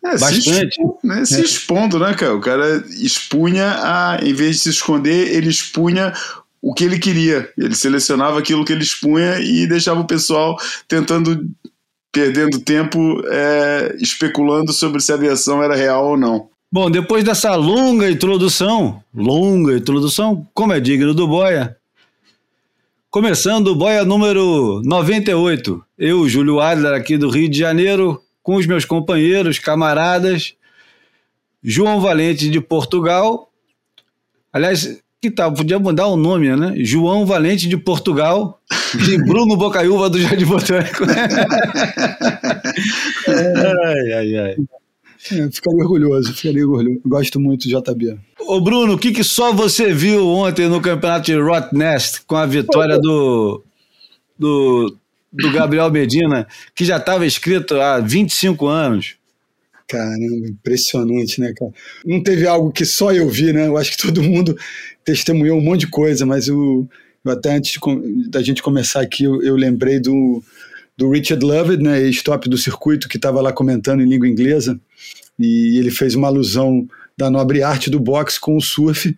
É, 0.04 0.19
Bastante. 0.19 0.43
Se, 0.43 0.64
expo, 0.64 0.99
né? 1.02 1.25
se 1.25 1.37
é. 1.37 1.40
expondo, 1.40 1.99
né, 1.99 2.12
cara? 2.14 2.35
O 2.35 2.40
cara 2.40 2.85
expunha 2.90 3.75
a. 3.78 4.19
Em 4.23 4.35
vez 4.35 4.57
de 4.57 4.62
se 4.62 4.69
esconder, 4.69 5.35
ele 5.35 5.49
expunha 5.49 6.12
o 6.61 6.75
que 6.75 6.85
ele 6.85 6.99
queria. 6.99 7.50
Ele 7.57 7.75
selecionava 7.75 8.38
aquilo 8.38 8.64
que 8.64 8.73
ele 8.73 8.83
expunha 8.83 9.38
e 9.40 9.66
deixava 9.66 10.00
o 10.00 10.07
pessoal 10.07 10.57
tentando, 10.87 11.49
perdendo 12.12 12.61
tempo, 12.61 13.23
é, 13.26 13.97
especulando 13.99 14.73
sobre 14.73 15.00
se 15.00 15.12
a 15.12 15.16
versão 15.16 15.62
era 15.62 15.75
real 15.75 16.07
ou 16.07 16.16
não. 16.19 16.50
Bom, 16.75 16.90
depois 16.90 17.23
dessa 17.23 17.54
longa 17.54 18.11
introdução, 18.11 19.00
longa 19.14 19.76
introdução, 19.76 20.45
como 20.52 20.73
é 20.73 20.81
digno 20.81 21.14
do 21.14 21.28
Boia, 21.28 21.76
começando 23.09 23.69
o 23.69 23.76
Boia 23.76 24.04
número 24.04 24.83
98. 24.85 25.85
Eu, 25.97 26.28
Júlio 26.28 26.59
Adler, 26.59 26.93
aqui 26.95 27.16
do 27.16 27.31
Rio 27.31 27.49
de 27.49 27.57
Janeiro, 27.57 28.21
com 28.43 28.57
os 28.57 28.66
meus 28.66 28.85
companheiros, 28.85 29.61
camaradas, 29.61 30.54
João 31.62 32.00
Valente 32.00 32.50
de 32.50 32.61
Portugal. 32.61 33.49
Aliás, 34.52 35.00
que 35.23 35.31
tal? 35.31 35.54
Podia 35.54 35.78
mudar 35.78 36.09
o 36.09 36.16
nome, 36.16 36.57
né? 36.57 36.75
João 36.78 37.25
Valente 37.25 37.69
de 37.69 37.76
Portugal 37.76 38.61
e 39.09 39.16
Bruno 39.19 39.57
Bocaiúva 39.57 40.11
do 40.11 40.19
Jardim 40.21 40.47
Botânico. 40.47 41.04
ai, 43.31 44.12
ai, 44.12 44.37
ai. 44.38 44.57
É, 45.31 45.50
ficaria 45.50 45.83
orgulhoso, 45.83 46.35
ficaria 46.35 46.66
orgulhoso. 46.66 47.00
Gosto 47.04 47.40
muito 47.40 47.69
do 47.69 47.81
JB. 47.83 48.19
Ô 48.40 48.61
Bruno, 48.61 48.95
o 48.95 48.99
que, 48.99 49.12
que 49.12 49.25
só 49.25 49.52
você 49.52 49.93
viu 49.93 50.26
ontem 50.26 50.69
no 50.69 50.81
campeonato 50.81 51.26
de 51.26 51.35
Rottnest 51.35 52.23
com 52.26 52.37
a 52.37 52.45
vitória 52.45 52.99
do, 52.99 53.62
do, 54.38 54.97
do 55.33 55.52
Gabriel 55.52 55.90
Medina, 55.90 56.47
que 56.75 56.85
já 56.85 56.99
estava 56.99 57.25
escrito 57.26 57.81
há 57.81 58.00
25 58.00 58.66
anos? 58.66 59.14
Caramba, 59.88 60.49
impressionante, 60.49 61.40
né, 61.40 61.52
cara? 61.54 61.73
Não 62.04 62.23
teve 62.23 62.47
algo 62.47 62.71
que 62.71 62.85
só 62.85 63.12
eu 63.12 63.28
vi, 63.28 63.52
né? 63.52 63.66
Eu 63.66 63.76
acho 63.78 63.93
que 63.93 64.02
todo 64.07 64.23
mundo 64.23 64.57
testemunhou 65.04 65.59
um 65.59 65.62
monte 65.62 65.81
de 65.81 65.88
coisa, 65.88 66.26
mas 66.26 66.49
eu 66.49 66.87
até 67.26 67.54
antes 67.54 67.73
de, 67.73 68.28
da 68.28 68.43
gente 68.43 68.62
começar 68.62 69.00
aqui, 69.00 69.25
eu, 69.25 69.43
eu 69.43 69.57
lembrei 69.57 69.99
do, 69.99 70.43
do 70.96 71.10
Richard 71.10 71.44
Lovett, 71.44 71.82
né, 71.82 72.00
ex-top 72.02 72.48
do 72.48 72.56
circuito, 72.56 73.08
que 73.08 73.16
estava 73.16 73.40
lá 73.40 73.52
comentando 73.52 74.00
em 74.00 74.08
língua 74.08 74.28
inglesa, 74.28 74.80
e 75.38 75.78
ele 75.78 75.90
fez 75.90 76.14
uma 76.14 76.28
alusão 76.28 76.86
da 77.16 77.30
nobre 77.30 77.62
arte 77.62 77.90
do 77.90 77.98
boxe 77.98 78.38
com 78.38 78.56
o 78.56 78.60
surf, 78.60 79.16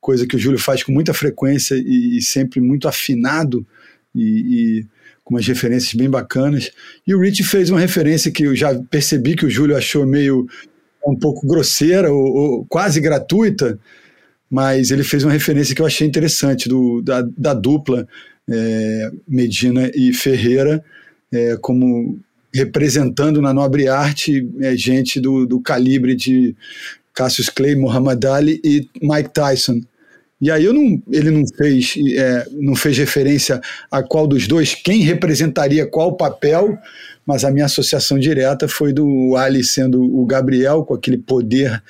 coisa 0.00 0.26
que 0.26 0.36
o 0.36 0.38
Júlio 0.38 0.58
faz 0.58 0.82
com 0.82 0.92
muita 0.92 1.12
frequência 1.12 1.74
e, 1.74 2.18
e 2.18 2.22
sempre 2.22 2.60
muito 2.60 2.88
afinado 2.88 3.66
e, 4.14 4.22
e, 4.22 4.86
com 5.24 5.34
umas 5.34 5.46
referências 5.46 5.92
bem 5.92 6.08
bacanas. 6.08 6.70
E 7.06 7.14
o 7.14 7.20
Rich 7.20 7.44
fez 7.44 7.68
uma 7.68 7.80
referência 7.80 8.30
que 8.30 8.44
eu 8.44 8.56
já 8.56 8.74
percebi 8.90 9.34
que 9.34 9.44
o 9.44 9.50
Júlio 9.50 9.76
achou 9.76 10.06
meio 10.06 10.46
um 11.06 11.16
pouco 11.16 11.46
grosseira 11.46 12.12
ou, 12.12 12.36
ou 12.36 12.66
quase 12.66 13.00
gratuita, 13.00 13.78
mas 14.50 14.90
ele 14.90 15.04
fez 15.04 15.24
uma 15.24 15.32
referência 15.32 15.74
que 15.74 15.82
eu 15.82 15.86
achei 15.86 16.06
interessante 16.06 16.68
do, 16.68 17.02
da, 17.02 17.22
da 17.36 17.52
dupla 17.52 18.06
é, 18.48 19.10
Medina 19.26 19.90
e 19.94 20.12
Ferreira 20.12 20.82
é, 21.32 21.56
como 21.60 22.18
representando 22.52 23.40
na 23.40 23.52
nobre 23.52 23.88
arte 23.88 24.48
é, 24.60 24.76
gente 24.76 25.20
do, 25.20 25.46
do 25.46 25.60
calibre 25.60 26.14
de 26.14 26.56
Cassius 27.14 27.48
Clay, 27.48 27.74
Muhammad 27.74 28.24
Ali 28.24 28.60
e 28.64 28.88
Mike 29.02 29.30
Tyson. 29.30 29.80
E 30.40 30.50
aí 30.50 30.64
eu 30.64 30.72
não, 30.72 31.02
ele 31.10 31.30
não 31.30 31.44
fez, 31.56 31.94
é, 32.16 32.46
não 32.52 32.76
fez 32.76 32.96
referência 32.96 33.60
a 33.90 34.02
qual 34.02 34.26
dos 34.26 34.46
dois, 34.46 34.72
quem 34.74 35.02
representaria 35.02 35.84
qual 35.84 36.16
papel, 36.16 36.78
mas 37.26 37.44
a 37.44 37.50
minha 37.50 37.66
associação 37.66 38.18
direta 38.18 38.68
foi 38.68 38.92
do 38.92 39.36
Ali 39.36 39.64
sendo 39.64 40.00
o 40.00 40.24
Gabriel, 40.24 40.84
com 40.84 40.94
aquele 40.94 41.18
poder, 41.18 41.82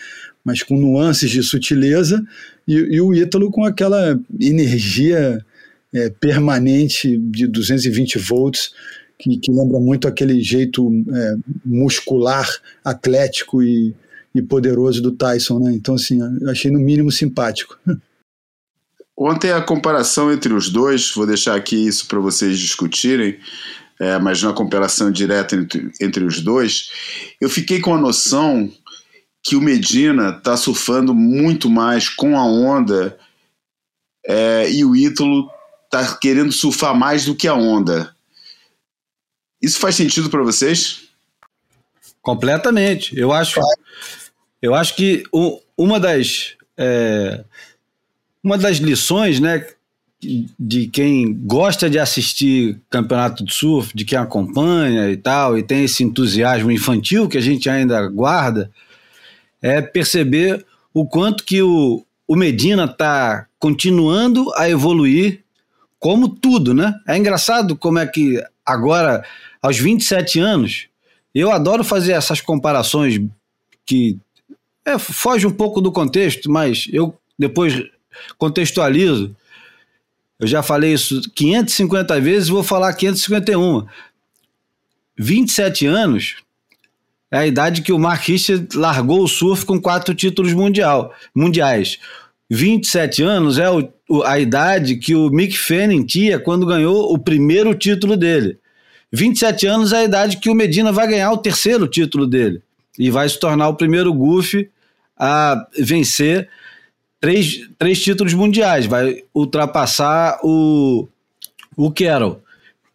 mas 0.42 0.62
com 0.62 0.78
nuances 0.78 1.30
de 1.30 1.42
sutileza, 1.42 2.24
e, 2.66 2.74
e 2.74 3.00
o 3.00 3.14
Ítalo 3.14 3.50
com 3.50 3.64
aquela 3.64 4.18
energia 4.40 5.44
é, 5.92 6.08
permanente 6.08 7.18
de 7.18 7.46
220 7.46 8.18
volts, 8.18 8.72
que, 9.18 9.38
que 9.38 9.50
lembra 9.50 9.80
muito 9.80 10.06
aquele 10.06 10.40
jeito 10.40 10.90
é, 11.12 11.34
muscular, 11.64 12.48
atlético 12.84 13.62
e, 13.62 13.94
e 14.34 14.40
poderoso 14.40 15.02
do 15.02 15.12
Tyson, 15.12 15.58
né? 15.58 15.72
Então, 15.72 15.96
assim, 15.96 16.20
achei 16.48 16.70
no 16.70 16.78
mínimo 16.78 17.10
simpático. 17.10 17.78
Ontem 19.20 19.50
a 19.50 19.60
comparação 19.60 20.32
entre 20.32 20.54
os 20.54 20.70
dois, 20.70 21.12
vou 21.12 21.26
deixar 21.26 21.56
aqui 21.56 21.74
isso 21.74 22.06
para 22.06 22.20
vocês 22.20 22.56
discutirem, 22.56 23.36
é, 23.98 24.16
mas 24.16 24.40
na 24.40 24.52
comparação 24.52 25.10
direta 25.10 25.56
entre, 25.56 25.90
entre 26.00 26.24
os 26.24 26.40
dois, 26.40 26.88
eu 27.40 27.50
fiquei 27.50 27.80
com 27.80 27.92
a 27.92 28.00
noção 28.00 28.70
que 29.42 29.56
o 29.56 29.60
Medina 29.60 30.30
está 30.30 30.56
surfando 30.56 31.12
muito 31.12 31.68
mais 31.68 32.08
com 32.08 32.38
a 32.38 32.44
onda 32.44 33.18
é, 34.24 34.70
e 34.70 34.84
o 34.84 34.94
Ítalo 34.94 35.50
está 35.84 36.16
querendo 36.16 36.52
surfar 36.52 36.94
mais 36.94 37.24
do 37.24 37.34
que 37.34 37.48
a 37.48 37.54
onda. 37.54 38.14
Isso 39.60 39.78
faz 39.78 39.94
sentido 39.94 40.30
para 40.30 40.42
vocês? 40.42 41.08
Completamente. 42.22 43.18
Eu 43.18 43.32
acho, 43.32 43.60
eu 44.60 44.74
acho 44.74 44.94
que 44.94 45.24
uma 45.76 45.98
das 45.98 46.56
é, 46.76 47.44
uma 48.42 48.56
das 48.56 48.76
lições, 48.76 49.40
né, 49.40 49.66
de 50.20 50.88
quem 50.88 51.32
gosta 51.32 51.88
de 51.88 51.98
assistir 51.98 52.80
campeonato 52.90 53.44
de 53.44 53.52
surf, 53.52 53.96
de 53.96 54.04
quem 54.04 54.18
acompanha 54.18 55.10
e 55.10 55.16
tal, 55.16 55.56
e 55.56 55.62
tem 55.62 55.84
esse 55.84 56.02
entusiasmo 56.02 56.70
infantil 56.70 57.28
que 57.28 57.38
a 57.38 57.40
gente 57.40 57.68
ainda 57.68 58.08
guarda, 58.08 58.70
é 59.62 59.80
perceber 59.80 60.64
o 60.92 61.06
quanto 61.06 61.44
que 61.44 61.62
o, 61.62 62.04
o 62.26 62.36
Medina 62.36 62.84
está 62.84 63.46
continuando 63.58 64.52
a 64.56 64.68
evoluir, 64.68 65.40
como 65.98 66.28
tudo, 66.28 66.74
né? 66.74 66.94
É 67.06 67.16
engraçado 67.16 67.76
como 67.76 67.98
é 67.98 68.06
que 68.06 68.42
agora, 68.64 69.24
aos 69.62 69.78
27 69.78 70.38
anos, 70.40 70.88
eu 71.34 71.50
adoro 71.50 71.84
fazer 71.84 72.12
essas 72.12 72.40
comparações 72.40 73.20
que 73.84 74.18
é, 74.84 74.98
foge 74.98 75.46
um 75.46 75.52
pouco 75.52 75.80
do 75.80 75.92
contexto, 75.92 76.50
mas 76.50 76.88
eu 76.92 77.16
depois 77.38 77.82
contextualizo. 78.36 79.34
Eu 80.40 80.46
já 80.46 80.62
falei 80.62 80.92
isso 80.92 81.20
550 81.34 82.20
vezes, 82.20 82.48
vou 82.48 82.62
falar 82.62 82.92
551. 82.94 83.86
27 85.18 85.86
anos 85.86 86.36
é 87.30 87.38
a 87.38 87.46
idade 87.46 87.82
que 87.82 87.92
o 87.92 87.98
Mark 87.98 88.26
Richard 88.26 88.76
largou 88.76 89.22
o 89.22 89.28
surf 89.28 89.66
com 89.66 89.80
quatro 89.80 90.14
títulos 90.14 90.52
mundial, 90.54 91.12
mundiais. 91.34 91.98
27 92.50 93.22
anos 93.22 93.58
é 93.58 93.68
o, 93.70 94.22
a 94.24 94.38
idade 94.38 94.96
que 94.96 95.14
o 95.14 95.28
Mick 95.28 95.58
Fanning 95.58 96.06
tinha 96.06 96.38
quando 96.38 96.64
ganhou 96.64 97.12
o 97.12 97.18
primeiro 97.18 97.74
título 97.74 98.16
dele. 98.16 98.58
27 99.12 99.66
anos 99.66 99.92
é 99.92 99.98
a 99.98 100.04
idade 100.04 100.36
que 100.36 100.50
o 100.50 100.54
Medina 100.54 100.92
vai 100.92 101.06
ganhar 101.08 101.32
o 101.32 101.38
terceiro 101.38 101.86
título 101.86 102.26
dele 102.26 102.62
e 102.98 103.10
vai 103.10 103.28
se 103.28 103.38
tornar 103.38 103.68
o 103.68 103.74
primeiro 103.74 104.12
Goofy 104.12 104.70
a 105.16 105.66
vencer 105.78 106.48
três, 107.20 107.68
três 107.78 108.00
títulos 108.02 108.34
mundiais, 108.34 108.86
vai 108.86 109.22
ultrapassar 109.34 110.38
o, 110.42 111.08
o 111.76 111.90
Carroll. 111.90 112.42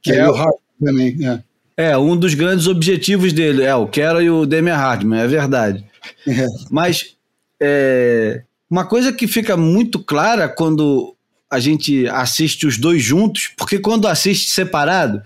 Que 0.02 0.12
é, 0.12 0.20
é 0.20 0.30
o 0.30 0.36
Hart 0.36 0.56
também, 0.84 1.18
é. 1.26 1.44
É, 1.76 1.98
um 1.98 2.16
dos 2.16 2.36
grandes 2.36 2.68
objetivos 2.68 3.34
dele, 3.34 3.64
é 3.64 3.74
o 3.74 3.88
Carroll 3.88 4.22
e 4.22 4.30
o 4.30 4.46
Damian 4.46 4.76
Hardman, 4.76 5.22
é 5.22 5.28
verdade. 5.28 5.84
É. 6.28 6.46
Mas 6.70 7.16
é, 7.60 8.44
uma 8.70 8.86
coisa 8.86 9.12
que 9.12 9.28
fica 9.28 9.58
muito 9.58 10.00
clara 10.00 10.48
quando 10.48 11.16
a 11.50 11.60
gente 11.60 12.08
assiste 12.08 12.68
os 12.68 12.78
dois 12.78 13.02
juntos, 13.02 13.52
porque 13.58 13.80
quando 13.80 14.08
assiste 14.08 14.50
separado, 14.50 15.22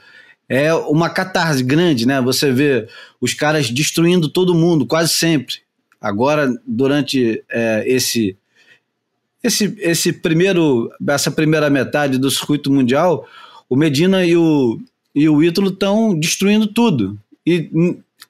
é 0.49 0.73
uma 0.73 1.09
catarse 1.09 1.63
grande, 1.63 2.05
né? 2.05 2.21
Você 2.21 2.51
vê 2.51 2.87
os 3.19 3.33
caras 3.33 3.69
destruindo 3.69 4.29
todo 4.29 4.55
mundo, 4.55 4.85
quase 4.85 5.13
sempre. 5.13 5.55
Agora, 5.99 6.53
durante 6.65 7.43
é, 7.49 7.83
esse 7.85 8.37
esse, 9.43 9.75
esse 9.79 10.11
primeiro, 10.11 10.91
essa 11.07 11.31
primeira 11.31 11.69
metade 11.69 12.17
do 12.17 12.29
circuito 12.29 12.71
mundial, 12.71 13.27
o 13.69 13.75
Medina 13.75 14.25
e 14.25 14.35
o, 14.35 14.79
e 15.15 15.29
o 15.29 15.43
Ítalo 15.43 15.69
estão 15.69 16.17
destruindo 16.17 16.67
tudo. 16.67 17.17
E 17.45 17.69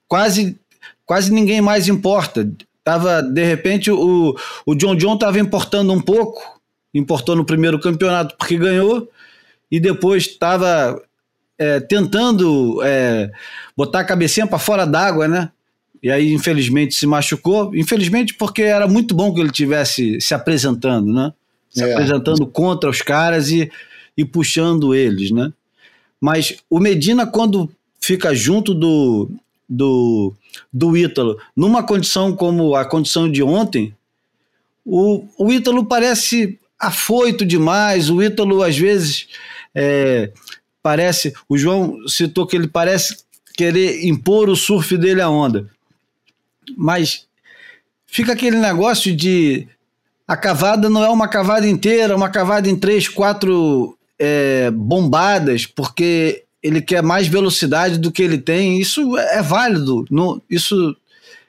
quase, 0.08 0.58
quase 1.06 1.32
ninguém 1.32 1.62
mais 1.62 1.88
importa. 1.88 2.50
Tava, 2.84 3.22
de 3.22 3.44
repente, 3.44 3.90
o, 3.90 4.36
o 4.66 4.76
John 4.76 4.96
John 4.96 5.16
estava 5.16 5.40
importando 5.40 5.92
um 5.92 6.02
pouco, 6.02 6.62
importou 6.94 7.36
no 7.36 7.46
primeiro 7.46 7.80
campeonato 7.80 8.36
porque 8.38 8.58
ganhou, 8.58 9.10
e 9.72 9.80
depois 9.80 10.24
estava 10.24 11.02
é, 11.58 11.80
tentando 11.80 12.82
é, 12.84 13.32
botar 13.76 14.02
a 14.02 14.06
cabecinha 14.06 14.48
para 14.48 14.60
fora 14.60 14.86
d'água, 14.86 15.28
né? 15.28 15.50
E 16.02 16.12
aí, 16.12 16.34
infelizmente, 16.34 16.94
se 16.96 17.08
machucou. 17.08 17.76
Infelizmente, 17.76 18.34
porque 18.34 18.62
era 18.62 18.88
muito 18.88 19.16
bom 19.16 19.34
que 19.34 19.42
ele 19.42 19.52
tivesse 19.52 20.22
se 20.22 20.34
apresentando, 20.34 21.12
né? 21.12 21.34
Se 21.70 21.84
é. 21.84 21.92
apresentando 21.92 22.46
contra 22.46 22.90
os 22.90 23.02
caras 23.02 23.50
e, 23.50 23.70
e 24.16 24.24
puxando 24.24 24.94
eles, 24.94 25.32
né? 25.32 25.52
Mas 26.20 26.58
o 26.70 26.80
Medina, 26.80 27.26
quando 27.26 27.70
fica 28.00 28.34
junto 28.34 28.74
do, 28.74 29.30
do, 29.68 30.34
do 30.72 30.96
Ítalo, 30.96 31.38
numa 31.56 31.84
condição 31.84 32.36
como 32.36 32.76
a 32.76 32.86
condição 32.86 33.30
de 33.30 33.44
ontem, 33.44 33.94
o, 34.86 35.28
o 35.38 35.52
Ítalo 35.52 35.86
parece 35.86 36.60
afoito 36.80 37.46
demais. 37.46 38.10
O 38.10 38.22
Ítalo, 38.22 38.64
às 38.64 38.78
vezes, 38.78 39.28
é, 39.76 40.32
parece. 40.88 41.34
O 41.50 41.58
João 41.58 41.98
citou 42.08 42.48
que 42.48 42.56
ele 42.56 42.68
parece 42.68 43.18
querer 43.56 44.06
impor 44.06 44.50
o 44.50 44.56
surf 44.56 44.98
dele 44.98 45.22
à 45.22 45.30
onda 45.30 45.70
mas 46.76 47.26
fica 48.06 48.34
aquele 48.34 48.58
negócio 48.58 49.16
de 49.16 49.68
a 50.28 50.36
cavada 50.36 50.90
não 50.90 51.04
é 51.04 51.10
uma 51.10 51.28
cavada 51.28 51.68
inteira, 51.68 52.16
uma 52.16 52.30
cavada 52.30 52.70
em 52.70 52.76
três, 52.76 53.08
quatro 53.08 53.98
é, 54.20 54.70
bombadas, 54.72 55.66
porque 55.66 56.44
ele 56.62 56.82
quer 56.82 57.02
mais 57.02 57.28
velocidade 57.28 57.98
do 57.98 58.12
que 58.12 58.24
ele 58.24 58.38
tem. 58.38 58.80
Isso 58.80 59.18
é 59.18 59.42
válido. 59.42 60.06
No, 60.10 60.42
isso 60.50 60.96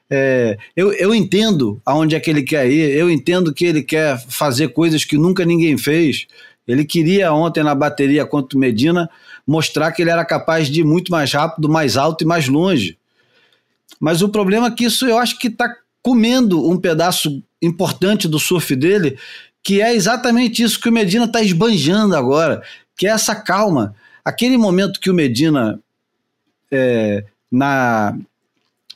é, 0.08 0.56
eu, 0.76 0.92
eu 0.92 1.12
entendo 1.12 1.80
aonde 1.84 2.14
é 2.14 2.20
que 2.20 2.30
ele 2.30 2.42
quer 2.42 2.70
ir, 2.70 2.96
eu 2.96 3.10
entendo 3.10 3.52
que 3.52 3.64
ele 3.64 3.82
quer 3.82 4.18
fazer 4.28 4.68
coisas 4.68 5.04
que 5.04 5.18
nunca 5.18 5.44
ninguém 5.44 5.76
fez. 5.76 6.26
Ele 6.66 6.84
queria 6.84 7.32
ontem 7.32 7.64
na 7.64 7.74
bateria 7.74 8.26
contra 8.26 8.56
o 8.56 8.60
Medina 8.60 9.10
mostrar 9.48 9.92
que 9.92 10.02
ele 10.02 10.10
era 10.10 10.26
capaz 10.26 10.68
de 10.68 10.80
ir 10.80 10.84
muito 10.84 11.10
mais 11.10 11.32
rápido, 11.32 11.70
mais 11.70 11.96
alto 11.96 12.22
e 12.22 12.26
mais 12.26 12.46
longe. 12.46 12.98
Mas 13.98 14.20
o 14.20 14.28
problema 14.28 14.66
é 14.66 14.70
que 14.70 14.84
isso 14.84 15.06
eu 15.06 15.16
acho 15.16 15.38
que 15.38 15.48
está 15.48 15.74
comendo 16.02 16.68
um 16.68 16.76
pedaço 16.76 17.42
importante 17.62 18.28
do 18.28 18.38
surf 18.38 18.76
dele, 18.76 19.18
que 19.64 19.80
é 19.80 19.94
exatamente 19.94 20.62
isso 20.62 20.78
que 20.78 20.90
o 20.90 20.92
Medina 20.92 21.24
está 21.24 21.40
esbanjando 21.40 22.14
agora, 22.14 22.62
que 22.94 23.06
é 23.06 23.10
essa 23.10 23.34
calma. 23.34 23.94
Aquele 24.22 24.58
momento 24.58 25.00
que 25.00 25.10
o 25.10 25.14
Medina, 25.14 25.80
é, 26.70 27.24
na, 27.50 28.18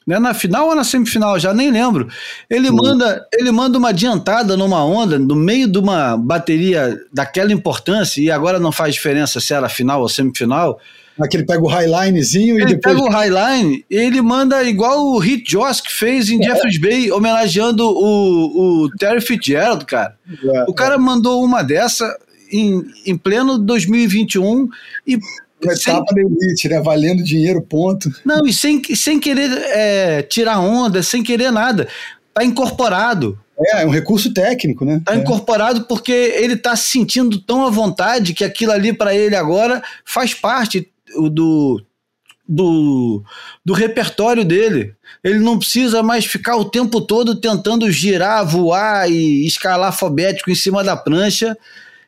né, 0.07 0.19
na 0.19 0.35
final 0.35 0.69
ou 0.69 0.75
na 0.75 0.85
semifinal, 0.85 1.39
já 1.39 1.53
nem 1.55 1.71
lembro, 1.71 2.09
ele, 2.49 2.71
manda, 2.71 3.27
ele 3.33 3.51
manda 3.51 3.79
uma 3.79 3.91
adiantada 3.91 4.57
numa 4.57 4.85
onda, 4.85 5.19
no 5.19 5.37
meio 5.37 5.67
de 5.67 5.79
uma 5.79 6.17
bateria 6.17 6.99
daquela 7.13 7.53
importância, 7.53 8.21
e 8.21 8.31
agora 8.31 8.59
não 8.59 8.73
faz 8.73 8.95
diferença 8.95 9.41
se 9.41 9.53
era 9.55 9.69
final 9.69 10.01
ou 10.01 10.09
semifinal, 10.09 10.79
Aqui 11.21 11.37
ele 11.37 11.45
pega 11.45 11.63
o 11.63 11.69
highlinezinho 11.69 12.59
e 12.59 12.63
ele 12.63 12.75
depois... 12.75 12.97
pega 12.97 13.07
o 13.07 13.11
highline 13.11 13.85
e 13.91 13.95
ele 13.97 14.23
manda 14.23 14.63
igual 14.65 15.07
o 15.07 15.19
Hit 15.19 15.51
Joss 15.51 15.83
que 15.83 15.93
fez 15.93 16.31
em 16.31 16.43
é. 16.43 16.45
Jeffreys 16.45 16.81
Bay, 16.81 17.13
homenageando 17.13 17.87
o, 17.87 18.85
o 18.85 18.91
Terry 18.97 19.21
Fitzgerald, 19.21 19.85
cara. 19.85 20.17
É, 20.43 20.65
o 20.67 20.73
cara 20.73 20.95
é. 20.95 20.99
mandou 20.99 21.45
uma 21.45 21.63
dessa 21.63 22.17
em, 22.51 22.83
em 23.07 23.17
pleno 23.17 23.59
2021 23.59 24.69
e 25.07 25.19
uma 25.63 25.77
sem... 25.77 25.93
etapa 25.93 26.15
da 26.15 26.21
elite, 26.21 26.69
né? 26.69 26.81
Valendo 26.81 27.23
dinheiro, 27.23 27.63
ponto. 27.63 28.11
Não, 28.25 28.47
e 28.47 28.53
sem, 28.53 28.83
sem 28.95 29.19
querer 29.19 29.51
é, 29.51 30.23
tirar 30.23 30.61
onda, 30.61 31.03
sem 31.03 31.23
querer 31.23 31.51
nada. 31.51 31.89
Tá 32.35 32.45
incorporado. 32.45 33.39
É, 33.59 33.83
é 33.83 33.87
um 33.87 33.91
recurso 33.91 34.33
técnico, 34.33 34.85
né? 34.85 35.01
Tá 35.05 35.15
é. 35.15 35.19
incorporado 35.19 35.85
porque 35.85 36.13
ele 36.13 36.57
tá 36.57 36.75
se 36.77 36.91
sentindo 36.91 37.39
tão 37.41 37.67
à 37.67 37.71
vontade 37.71 38.35
que 38.35 38.45
aquilo 38.45 38.73
ali 38.73 38.93
para 38.93 39.15
ele 39.15 39.37
agora 39.37 39.83
faz 40.05 40.35
parte 40.35 40.91
do, 41.31 41.83
do, 42.49 43.23
do 43.65 43.73
repertório 43.73 44.45
dele. 44.45 44.95
Ele 45.23 45.39
não 45.39 45.59
precisa 45.59 46.03
mais 46.03 46.25
ficar 46.25 46.57
o 46.57 46.65
tempo 46.65 47.01
todo 47.01 47.37
tentando 47.37 47.91
girar, 47.91 48.45
voar 48.45 49.11
e 49.11 49.47
escalar 49.47 49.89
alfabético 49.89 50.51
em 50.51 50.55
cima 50.55 50.83
da 50.83 50.97
prancha, 50.97 51.57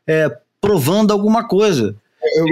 é, 0.06 0.30
provando 0.60 1.12
alguma 1.12 1.46
coisa. 1.46 1.94
Eu, 2.36 2.46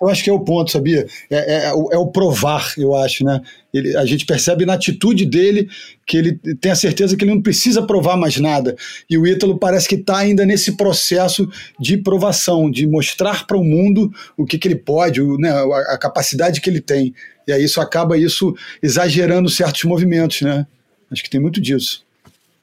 eu, 0.00 0.08
acho 0.08 0.22
que 0.22 0.28
é 0.28 0.32
o 0.32 0.40
ponto, 0.40 0.70
sabia? 0.70 1.06
É, 1.30 1.36
é, 1.36 1.64
é, 1.66 1.72
o, 1.72 1.88
é, 1.92 1.96
o, 1.96 2.06
provar, 2.06 2.74
eu 2.76 2.94
acho, 2.94 3.24
né? 3.24 3.40
Ele, 3.72 3.96
a 3.96 4.04
gente 4.04 4.26
percebe 4.26 4.66
na 4.66 4.74
atitude 4.74 5.24
dele 5.24 5.68
que 6.06 6.16
ele 6.16 6.32
tem 6.60 6.70
a 6.70 6.76
certeza 6.76 7.16
que 7.16 7.24
ele 7.24 7.34
não 7.34 7.40
precisa 7.40 7.82
provar 7.82 8.16
mais 8.16 8.36
nada. 8.38 8.76
E 9.08 9.16
o 9.16 9.26
Ítalo 9.26 9.58
parece 9.58 9.88
que 9.88 9.94
está 9.94 10.18
ainda 10.18 10.44
nesse 10.44 10.76
processo 10.76 11.48
de 11.80 11.96
provação, 11.96 12.70
de 12.70 12.86
mostrar 12.86 13.46
para 13.46 13.56
o 13.56 13.64
mundo 13.64 14.12
o 14.36 14.44
que, 14.44 14.58
que 14.58 14.68
ele 14.68 14.76
pode, 14.76 15.20
o, 15.20 15.38
né, 15.38 15.50
a, 15.50 15.94
a, 15.94 15.98
capacidade 15.98 16.60
que 16.60 16.68
ele 16.68 16.80
tem. 16.80 17.14
E 17.48 17.52
aí 17.52 17.64
isso 17.64 17.80
acaba 17.80 18.18
isso 18.18 18.54
exagerando 18.82 19.48
certos 19.48 19.84
movimentos, 19.84 20.42
né? 20.42 20.66
Acho 21.10 21.22
que 21.22 21.30
tem 21.30 21.40
muito 21.40 21.60
disso. 21.60 22.04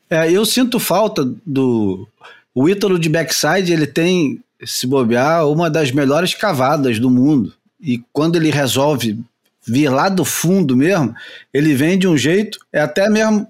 É, 0.09 0.31
eu 0.31 0.45
sinto 0.45 0.79
falta 0.79 1.25
do. 1.45 2.07
O 2.53 2.69
Ítalo 2.69 2.99
de 2.99 3.09
backside, 3.09 3.73
ele 3.73 3.87
tem 3.87 4.39
se 4.65 4.87
bobear, 4.87 5.47
uma 5.47 5.69
das 5.69 5.91
melhores 5.91 6.33
cavadas 6.33 6.99
do 6.99 7.09
mundo. 7.09 7.53
E 7.79 8.01
quando 8.11 8.35
ele 8.35 8.51
resolve 8.51 9.19
vir 9.65 9.89
lá 9.89 10.09
do 10.09 10.25
fundo 10.25 10.75
mesmo, 10.75 11.15
ele 11.53 11.73
vem 11.73 11.97
de 11.97 12.07
um 12.07 12.17
jeito, 12.17 12.59
é 12.71 12.81
até 12.81 13.09
mesmo 13.09 13.47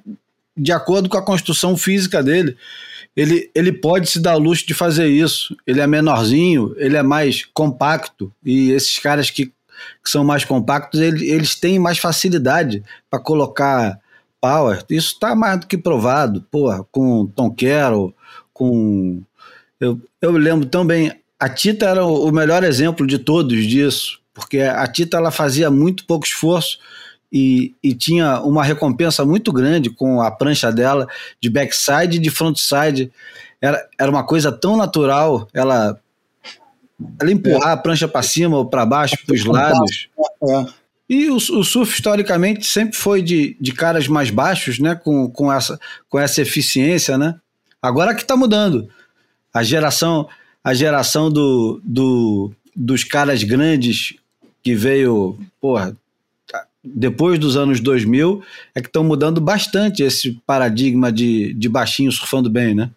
de 0.55 0.71
acordo 0.71 1.09
com 1.09 1.17
a 1.17 1.25
construção 1.25 1.75
física 1.75 2.21
dele. 2.21 2.55
Ele, 3.15 3.49
ele 3.53 3.71
pode 3.71 4.09
se 4.09 4.19
dar 4.19 4.35
o 4.35 4.39
luxo 4.39 4.65
de 4.65 4.73
fazer 4.73 5.07
isso. 5.07 5.55
Ele 5.67 5.81
é 5.81 5.87
menorzinho, 5.87 6.73
ele 6.77 6.97
é 6.97 7.03
mais 7.03 7.45
compacto, 7.53 8.31
e 8.43 8.71
esses 8.71 8.97
caras 8.97 9.29
que, 9.29 9.47
que 9.47 10.09
são 10.09 10.23
mais 10.23 10.43
compactos, 10.43 10.99
ele, 10.99 11.29
eles 11.29 11.55
têm 11.55 11.77
mais 11.77 11.97
facilidade 11.97 12.83
para 13.09 13.19
colocar 13.19 13.99
power. 14.41 14.83
Isso 14.89 15.13
está 15.13 15.35
mais 15.35 15.59
do 15.61 15.67
que 15.67 15.77
provado. 15.77 16.45
Porra, 16.51 16.83
com 16.91 17.25
Tom 17.27 17.49
Carroll, 17.51 18.13
com. 18.53 19.21
Eu, 19.83 20.01
eu 20.21 20.31
lembro 20.31 20.65
também, 20.67 21.11
a 21.39 21.49
Tita 21.49 21.85
era 21.85 22.05
o 22.05 22.31
melhor 22.31 22.63
exemplo 22.63 23.05
de 23.05 23.17
todos 23.17 23.65
disso, 23.65 24.19
porque 24.33 24.59
a 24.59 24.87
Tita 24.87 25.17
ela 25.17 25.31
fazia 25.31 25.69
muito 25.69 26.05
pouco 26.05 26.25
esforço 26.25 26.79
e, 27.31 27.73
e, 27.83 27.95
tinha 27.95 28.39
uma 28.41 28.63
recompensa 28.63 29.25
muito 29.25 29.51
grande 29.51 29.89
com 29.89 30.21
a 30.21 30.29
prancha 30.29 30.71
dela 30.71 31.07
de 31.41 31.49
backside 31.49 32.17
e 32.17 32.19
de 32.19 32.29
frontside. 32.29 33.11
Era, 33.59 33.87
era 33.99 34.11
uma 34.11 34.23
coisa 34.23 34.51
tão 34.51 34.77
natural, 34.77 35.47
ela, 35.51 35.99
ela 37.19 37.31
empurrar 37.31 37.69
é. 37.69 37.73
a 37.73 37.77
prancha 37.77 38.07
para 38.07 38.21
cima 38.21 38.57
ou 38.57 38.67
para 38.67 38.85
baixo, 38.85 39.17
para 39.25 39.33
os 39.33 39.43
lados. 39.45 40.09
É. 40.43 40.65
E 41.09 41.29
o, 41.29 41.35
o, 41.35 41.63
surf, 41.63 41.93
historicamente, 41.93 42.65
sempre 42.65 42.95
foi 42.95 43.21
de, 43.21 43.57
de 43.59 43.73
caras 43.73 44.07
mais 44.07 44.29
baixos, 44.29 44.79
né? 44.79 44.95
Com, 44.95 45.29
com, 45.29 45.51
essa, 45.51 45.79
com 46.07 46.19
essa 46.19 46.41
eficiência, 46.41 47.17
né? 47.17 47.35
Agora 47.81 48.13
que 48.13 48.21
está 48.21 48.37
mudando. 48.37 48.87
A 49.53 49.63
geração, 49.63 50.27
a 50.63 50.73
geração 50.73 51.29
do, 51.29 51.79
do, 51.83 52.51
dos 52.75 53.03
caras 53.03 53.43
grandes 53.43 54.15
que 54.63 54.73
veio, 54.75 55.37
porra, 55.61 55.95
depois 56.83 57.39
dos 57.39 57.55
anos 57.55 57.79
2000, 57.79 58.43
é 58.75 58.81
que 58.81 58.87
estão 58.87 59.03
mudando 59.03 59.39
bastante 59.39 60.03
esse 60.03 60.33
paradigma 60.45 61.11
de, 61.11 61.53
de 61.53 61.69
baixinho 61.69 62.11
surfando 62.11 62.49
bem, 62.49 62.73
né? 62.75 62.89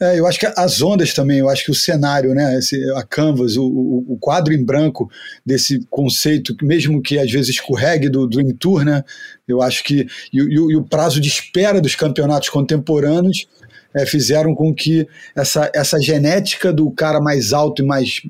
É, 0.00 0.18
eu 0.18 0.26
acho 0.26 0.40
que 0.40 0.46
as 0.46 0.82
ondas 0.82 1.14
também, 1.14 1.38
eu 1.38 1.48
acho 1.48 1.64
que 1.64 1.70
o 1.70 1.74
cenário, 1.74 2.34
né, 2.34 2.58
esse, 2.58 2.76
a 2.92 3.02
canvas, 3.04 3.56
o, 3.56 3.64
o, 3.64 4.14
o, 4.14 4.18
quadro 4.18 4.52
em 4.52 4.62
branco 4.62 5.08
desse 5.46 5.86
conceito, 5.88 6.54
mesmo 6.62 7.00
que 7.00 7.16
às 7.16 7.30
vezes 7.30 7.50
escorregue 7.50 8.08
do 8.08 8.26
Dream 8.26 8.50
Tour, 8.58 8.84
né, 8.84 9.04
eu 9.46 9.62
acho 9.62 9.84
que 9.84 10.06
e, 10.32 10.40
e, 10.40 10.54
e 10.54 10.76
o 10.76 10.82
prazo 10.82 11.20
de 11.20 11.28
espera 11.28 11.80
dos 11.80 11.94
campeonatos 11.94 12.48
contemporâneos 12.48 13.46
é, 13.94 14.04
fizeram 14.06 14.54
com 14.54 14.74
que 14.74 15.06
essa, 15.34 15.70
essa 15.74 16.00
genética 16.00 16.72
do 16.72 16.90
cara 16.90 17.20
mais 17.20 17.52
alto 17.52 17.82
e 17.82 17.86
mais 17.86 18.20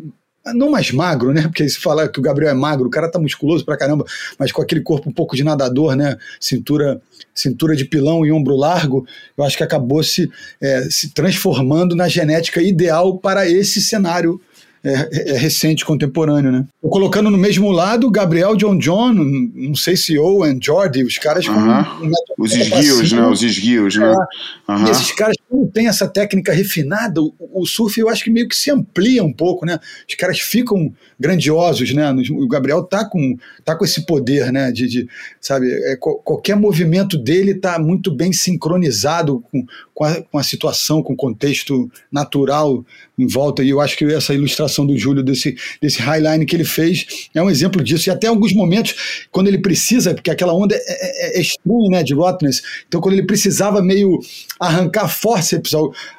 não 0.52 0.70
mais 0.70 0.90
magro, 0.90 1.32
né? 1.32 1.42
Porque 1.42 1.66
se 1.66 1.78
fala 1.78 2.08
que 2.08 2.18
o 2.18 2.22
Gabriel 2.22 2.50
é 2.50 2.54
magro, 2.54 2.86
o 2.86 2.90
cara 2.90 3.10
tá 3.10 3.18
musculoso 3.18 3.64
pra 3.64 3.78
caramba, 3.78 4.04
mas 4.38 4.52
com 4.52 4.60
aquele 4.60 4.82
corpo 4.82 5.08
um 5.08 5.12
pouco 5.12 5.34
de 5.34 5.42
nadador, 5.42 5.96
né? 5.96 6.16
Cintura, 6.38 7.00
cintura 7.34 7.74
de 7.74 7.84
pilão 7.84 8.26
e 8.26 8.32
ombro 8.32 8.54
largo, 8.54 9.06
eu 9.38 9.44
acho 9.44 9.56
que 9.56 9.62
acabou 9.62 10.02
se, 10.02 10.30
é, 10.60 10.82
se 10.90 11.14
transformando 11.14 11.96
na 11.96 12.08
genética 12.08 12.60
ideal 12.60 13.16
para 13.16 13.48
esse 13.48 13.80
cenário 13.80 14.40
é, 14.84 15.30
é, 15.30 15.38
recente, 15.38 15.82
contemporâneo, 15.82 16.52
né? 16.52 16.66
Tô 16.82 16.90
colocando 16.90 17.30
no 17.30 17.38
mesmo 17.38 17.72
lado 17.72 18.10
Gabriel 18.10 18.54
John 18.54 18.76
John, 18.76 19.14
não 19.14 19.74
sei 19.74 19.96
se 19.96 20.18
Owen, 20.18 20.58
Jordi, 20.62 21.02
os 21.02 21.16
caras 21.16 21.46
uh 21.46 21.52
-huh. 21.52 21.98
com, 21.98 22.42
Os 22.42 22.52
esguios, 22.54 23.10
né? 23.10 23.26
Os 23.26 23.42
esguios, 23.42 23.96
né? 23.96 24.12
Uh 24.12 24.74
-huh. 24.74 24.86
E 24.86 24.90
esses 24.90 25.10
caras, 25.12 25.36
como 25.48 25.66
tem 25.68 25.88
essa 25.88 26.06
técnica 26.06 26.52
refinada, 26.52 27.18
o, 27.22 27.32
o, 27.38 27.64
surf 27.64 27.98
eu 27.98 28.10
acho 28.10 28.22
que 28.22 28.30
meio 28.30 28.46
que 28.46 28.54
se 28.54 28.70
amplia 28.70 29.24
um 29.24 29.32
pouco, 29.32 29.64
né? 29.64 29.78
Os 30.06 30.14
caras 30.16 30.38
ficam 30.38 30.92
grandiosos, 31.18 31.94
né? 31.94 32.14
O 32.32 32.46
Gabriel 32.46 32.82
tá 32.82 33.08
com, 33.08 33.38
tá 33.64 33.74
com 33.74 33.86
esse 33.86 34.04
poder, 34.04 34.52
né? 34.52 34.70
De, 34.70 34.86
de 34.86 35.08
sabe, 35.40 35.66
é, 35.72 35.96
qualquer 35.96 36.56
movimento 36.56 37.16
dele 37.16 37.54
tá 37.54 37.78
muito 37.78 38.14
bem 38.14 38.34
sincronizado 38.34 39.42
com, 39.50 39.64
com, 39.94 40.04
a, 40.04 40.20
com 40.22 40.38
a 40.38 40.42
situação, 40.42 41.02
com 41.02 41.12
o 41.12 41.16
contexto 41.16 41.90
natural 42.10 42.84
em 43.16 43.26
volta. 43.26 43.62
E 43.62 43.70
eu 43.70 43.80
acho 43.80 43.96
que 43.96 44.04
essa 44.04 44.34
ilustração 44.34 44.84
do 44.84 44.98
Júlio, 44.98 45.22
desse, 45.22 45.56
desse 45.80 46.02
highline 46.02 46.44
que 46.44 46.56
ele 46.56 46.64
fez, 46.64 47.28
é 47.34 47.42
um 47.42 47.48
exemplo 47.48 47.82
disso. 47.82 48.08
E 48.08 48.10
até 48.10 48.26
alguns 48.26 48.52
momentos, 48.52 49.26
quando 49.30 49.46
ele 49.46 49.58
precisa, 49.58 50.14
porque 50.14 50.30
aquela 50.30 50.52
onda 50.52 50.74
é, 50.74 50.78
é, 50.78 51.38
é 51.38 51.40
estranha, 51.40 51.90
né? 51.90 52.02
De 52.02 52.12
Rottnest. 52.12 52.62
Então, 52.88 53.00
quando 53.00 53.14
ele 53.14 53.26
precisava 53.26 53.80
meio 53.80 54.18
arrancar 54.58 55.08
forceps 55.08 55.72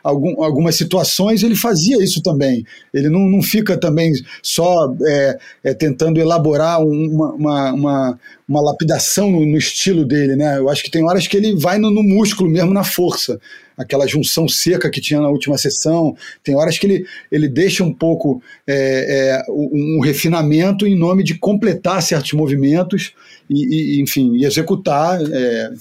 algum, 0.04 0.42
algumas 0.42 0.76
situações, 0.76 1.44
ele 1.44 1.56
fazia 1.56 2.02
isso 2.02 2.22
também. 2.22 2.66
Ele 2.94 3.10
não, 3.10 3.22
não 3.22 3.42
fica 3.42 3.78
também 3.78 4.14
só 4.42 4.94
é, 5.06 5.38
é, 5.64 5.74
tentando 5.74 6.20
elaborar 6.20 6.82
uma, 6.82 7.34
uma, 7.34 7.74
uma, 7.74 8.20
uma 8.47 8.62
lapidação 8.62 9.31
no, 9.31 9.45
no, 9.45 9.58
estilo 9.58 10.05
dele, 10.05 10.36
né? 10.36 10.58
Eu 10.58 10.69
acho 10.69 10.84
que 10.84 10.91
tem 10.91 11.03
horas 11.03 11.27
que 11.27 11.36
ele 11.36 11.55
vai 11.55 11.79
no, 11.79 11.89
no, 11.89 12.03
músculo 12.03 12.49
mesmo, 12.49 12.73
na 12.73 12.84
força. 12.84 13.39
Aquela 13.75 14.08
junção 14.08 14.47
seca 14.47 14.89
que 14.89 15.01
tinha 15.01 15.19
na 15.19 15.29
última 15.29 15.58
sessão. 15.58 16.15
Tem 16.43 16.55
horas 16.55 16.77
que 16.77 16.86
ele, 16.86 17.05
ele 17.31 17.47
deixa 17.47 17.84
um 17.84 17.91
pouco 17.91 18.41
é, 18.67 19.41
é, 19.47 19.51
um, 19.51 19.97
um, 19.97 19.99
refinamento 19.99 20.86
em 20.86 20.95
nome 20.95 21.23
de 21.23 21.36
completar 21.36 22.01
certos 22.03 22.34
movimentos 22.34 23.13
e, 23.49 23.97
e 23.97 24.01
enfim, 24.01 24.36
e 24.36 24.45
executar 24.45 25.19
é, 25.21 25.71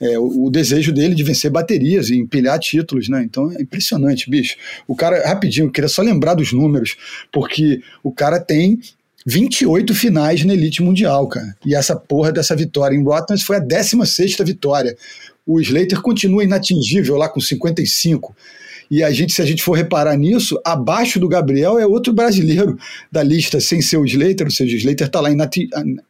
é, 0.00 0.18
o, 0.18 0.44
o, 0.44 0.50
desejo 0.50 0.92
dele 0.92 1.14
de 1.14 1.24
vencer 1.24 1.50
baterias 1.50 2.10
e 2.10 2.16
empilhar 2.16 2.58
títulos, 2.58 3.08
né? 3.08 3.22
Então 3.24 3.50
é 3.50 3.62
impressionante, 3.62 4.28
bicho. 4.28 4.56
O 4.86 4.94
cara, 4.94 5.26
rapidinho, 5.26 5.66
eu 5.66 5.70
queria 5.70 5.88
só 5.88 6.02
lembrar 6.02 6.34
dos 6.34 6.52
números, 6.52 6.96
porque 7.32 7.80
o 8.04 8.12
cara 8.12 8.38
tem 8.38 8.78
28 9.26 9.94
finais 9.94 10.44
na 10.44 10.54
Elite 10.54 10.82
Mundial, 10.82 11.28
cara. 11.28 11.54
E 11.64 11.74
essa 11.74 11.94
porra 11.94 12.32
dessa 12.32 12.56
vitória 12.56 12.96
em 12.96 13.02
Rotterdam 13.02 13.44
foi 13.44 13.56
a 13.56 13.60
16 13.60 14.36
vitória. 14.44 14.96
O 15.46 15.60
Slater 15.60 16.00
continua 16.00 16.44
inatingível 16.44 17.16
lá 17.16 17.28
com 17.28 17.40
55. 17.40 18.34
E 18.90 19.04
a 19.04 19.10
gente, 19.12 19.32
se 19.32 19.40
a 19.40 19.44
gente 19.44 19.62
for 19.62 19.74
reparar 19.74 20.16
nisso, 20.16 20.60
abaixo 20.64 21.20
do 21.20 21.28
Gabriel 21.28 21.78
é 21.78 21.86
outro 21.86 22.12
brasileiro 22.12 22.76
da 23.10 23.22
lista 23.22 23.60
sem 23.60 23.80
ser 23.80 23.98
o 23.98 24.04
Slater, 24.04 24.48
ou 24.48 24.50
seja, 24.50 24.74
o 24.74 24.78
Slater 24.78 25.06
está 25.06 25.20
lá 25.20 25.28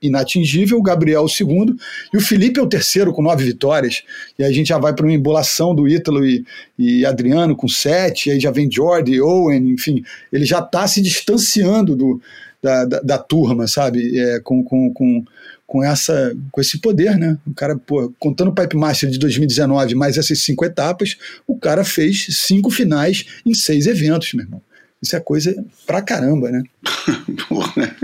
inatingível, 0.00 0.78
o 0.78 0.82
Gabriel 0.82 1.22
o 1.22 1.28
segundo, 1.28 1.76
e 2.12 2.16
o 2.16 2.20
Felipe 2.22 2.58
é 2.58 2.62
o 2.62 2.66
terceiro 2.66 3.12
com 3.12 3.20
nove 3.20 3.44
vitórias. 3.44 4.02
E 4.38 4.42
a 4.42 4.50
gente 4.50 4.68
já 4.68 4.78
vai 4.78 4.94
para 4.94 5.04
uma 5.04 5.12
embolação 5.12 5.74
do 5.74 5.86
Ítalo 5.86 6.24
e, 6.24 6.42
e 6.78 7.04
Adriano 7.04 7.54
com 7.54 7.68
sete, 7.68 8.30
aí 8.30 8.40
já 8.40 8.50
vem 8.50 8.70
Jordi, 8.70 9.20
Owen, 9.20 9.72
enfim, 9.72 10.02
ele 10.32 10.46
já 10.46 10.60
está 10.60 10.86
se 10.86 11.02
distanciando 11.02 11.94
do, 11.94 12.18
da, 12.62 12.84
da, 12.84 13.00
da 13.00 13.18
turma, 13.18 13.66
sabe? 13.66 14.18
É, 14.18 14.40
com, 14.40 14.62
com, 14.62 14.92
com, 14.92 15.24
com, 15.66 15.84
essa, 15.84 16.36
com 16.50 16.60
esse 16.60 16.78
poder, 16.78 17.16
né? 17.16 17.38
O 17.46 17.54
cara, 17.54 17.76
pô, 17.76 18.12
contando 18.18 18.48
o 18.48 18.54
Pipe 18.54 18.76
Master 18.76 19.10
de 19.10 19.18
2019, 19.18 19.94
mais 19.94 20.18
essas 20.18 20.42
cinco 20.42 20.64
etapas, 20.64 21.16
o 21.46 21.58
cara 21.58 21.84
fez 21.84 22.26
cinco 22.30 22.70
finais 22.70 23.24
em 23.44 23.54
seis 23.54 23.86
eventos, 23.86 24.32
meu 24.34 24.44
irmão. 24.44 24.62
Isso 25.02 25.16
é 25.16 25.20
coisa 25.20 25.64
pra 25.86 26.02
caramba, 26.02 26.50
né? 26.50 26.62
Porra. 27.48 27.96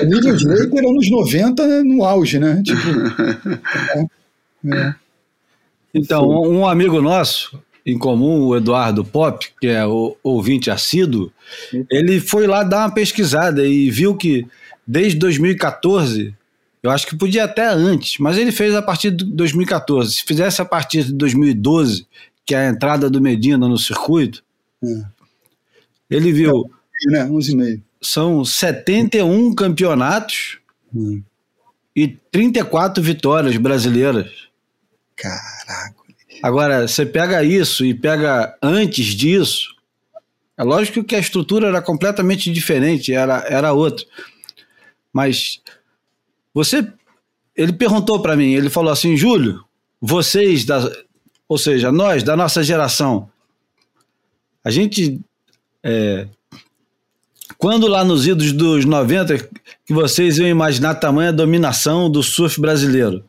É, 0.00 0.04
nível 0.04 0.34
Slater 0.34 0.86
anos 0.86 1.10
90 1.10 1.84
no 1.84 2.04
auge, 2.04 2.38
né? 2.38 2.62
Tipo, 2.62 2.78
é, 4.68 4.78
é. 4.78 4.94
Então, 5.94 6.28
um 6.28 6.66
amigo 6.66 7.00
nosso, 7.00 7.58
em 7.86 7.96
comum, 7.96 8.46
o 8.46 8.56
Eduardo 8.56 9.04
Pop, 9.04 9.48
que 9.60 9.68
é 9.68 9.86
o 9.86 10.16
ouvinte 10.20 10.70
assíduo, 10.70 11.32
ele 11.88 12.18
foi 12.18 12.48
lá 12.48 12.64
dar 12.64 12.80
uma 12.80 12.90
pesquisada 12.90 13.64
e 13.64 13.88
viu 13.88 14.16
que 14.16 14.44
desde 14.84 15.16
2014, 15.20 16.34
eu 16.82 16.90
acho 16.90 17.06
que 17.06 17.14
podia 17.14 17.44
até 17.44 17.68
antes, 17.68 18.18
mas 18.18 18.36
ele 18.36 18.50
fez 18.50 18.74
a 18.74 18.82
partir 18.82 19.12
de 19.12 19.24
2014. 19.24 20.14
Se 20.14 20.24
fizesse 20.24 20.60
a 20.60 20.64
partir 20.64 21.04
de 21.04 21.12
2012, 21.12 22.06
que 22.44 22.56
é 22.56 22.66
a 22.66 22.68
entrada 22.68 23.08
do 23.08 23.20
Medina 23.20 23.68
no 23.68 23.78
circuito, 23.78 24.42
é. 24.82 25.02
ele 26.10 26.32
viu. 26.32 26.68
É, 27.08 27.10
né? 27.12 27.26
11,5. 27.26 27.80
São 28.02 28.44
71 28.44 29.54
campeonatos 29.54 30.58
hum. 30.92 31.22
e 31.94 32.08
34 32.08 33.00
vitórias 33.00 33.56
brasileiras. 33.56 34.48
Caraca. 35.14 36.05
Agora, 36.42 36.86
você 36.86 37.04
pega 37.04 37.42
isso 37.42 37.84
e 37.84 37.94
pega 37.94 38.56
antes 38.62 39.06
disso, 39.06 39.74
é 40.56 40.62
lógico 40.62 41.04
que 41.04 41.14
a 41.14 41.18
estrutura 41.18 41.68
era 41.68 41.82
completamente 41.82 42.50
diferente, 42.50 43.12
era, 43.12 43.44
era 43.48 43.72
outra. 43.72 44.06
Mas 45.12 45.60
você. 46.52 46.86
Ele 47.54 47.72
perguntou 47.72 48.20
para 48.20 48.36
mim, 48.36 48.52
ele 48.54 48.70
falou 48.70 48.92
assim: 48.92 49.16
Júlio, 49.16 49.64
vocês, 50.00 50.64
da, 50.64 50.90
ou 51.48 51.58
seja, 51.58 51.92
nós, 51.92 52.22
da 52.22 52.36
nossa 52.36 52.62
geração, 52.62 53.30
a 54.64 54.70
gente. 54.70 55.20
É, 55.82 56.26
quando 57.58 57.86
lá 57.86 58.04
nos 58.04 58.26
idos 58.26 58.52
dos 58.52 58.84
90, 58.84 59.38
que 59.84 59.94
vocês 59.94 60.38
iam 60.38 60.48
imaginar 60.48 60.90
a 60.90 60.94
tamanha 60.94 61.32
dominação 61.32 62.10
do 62.10 62.22
surf 62.22 62.60
brasileiro? 62.60 63.24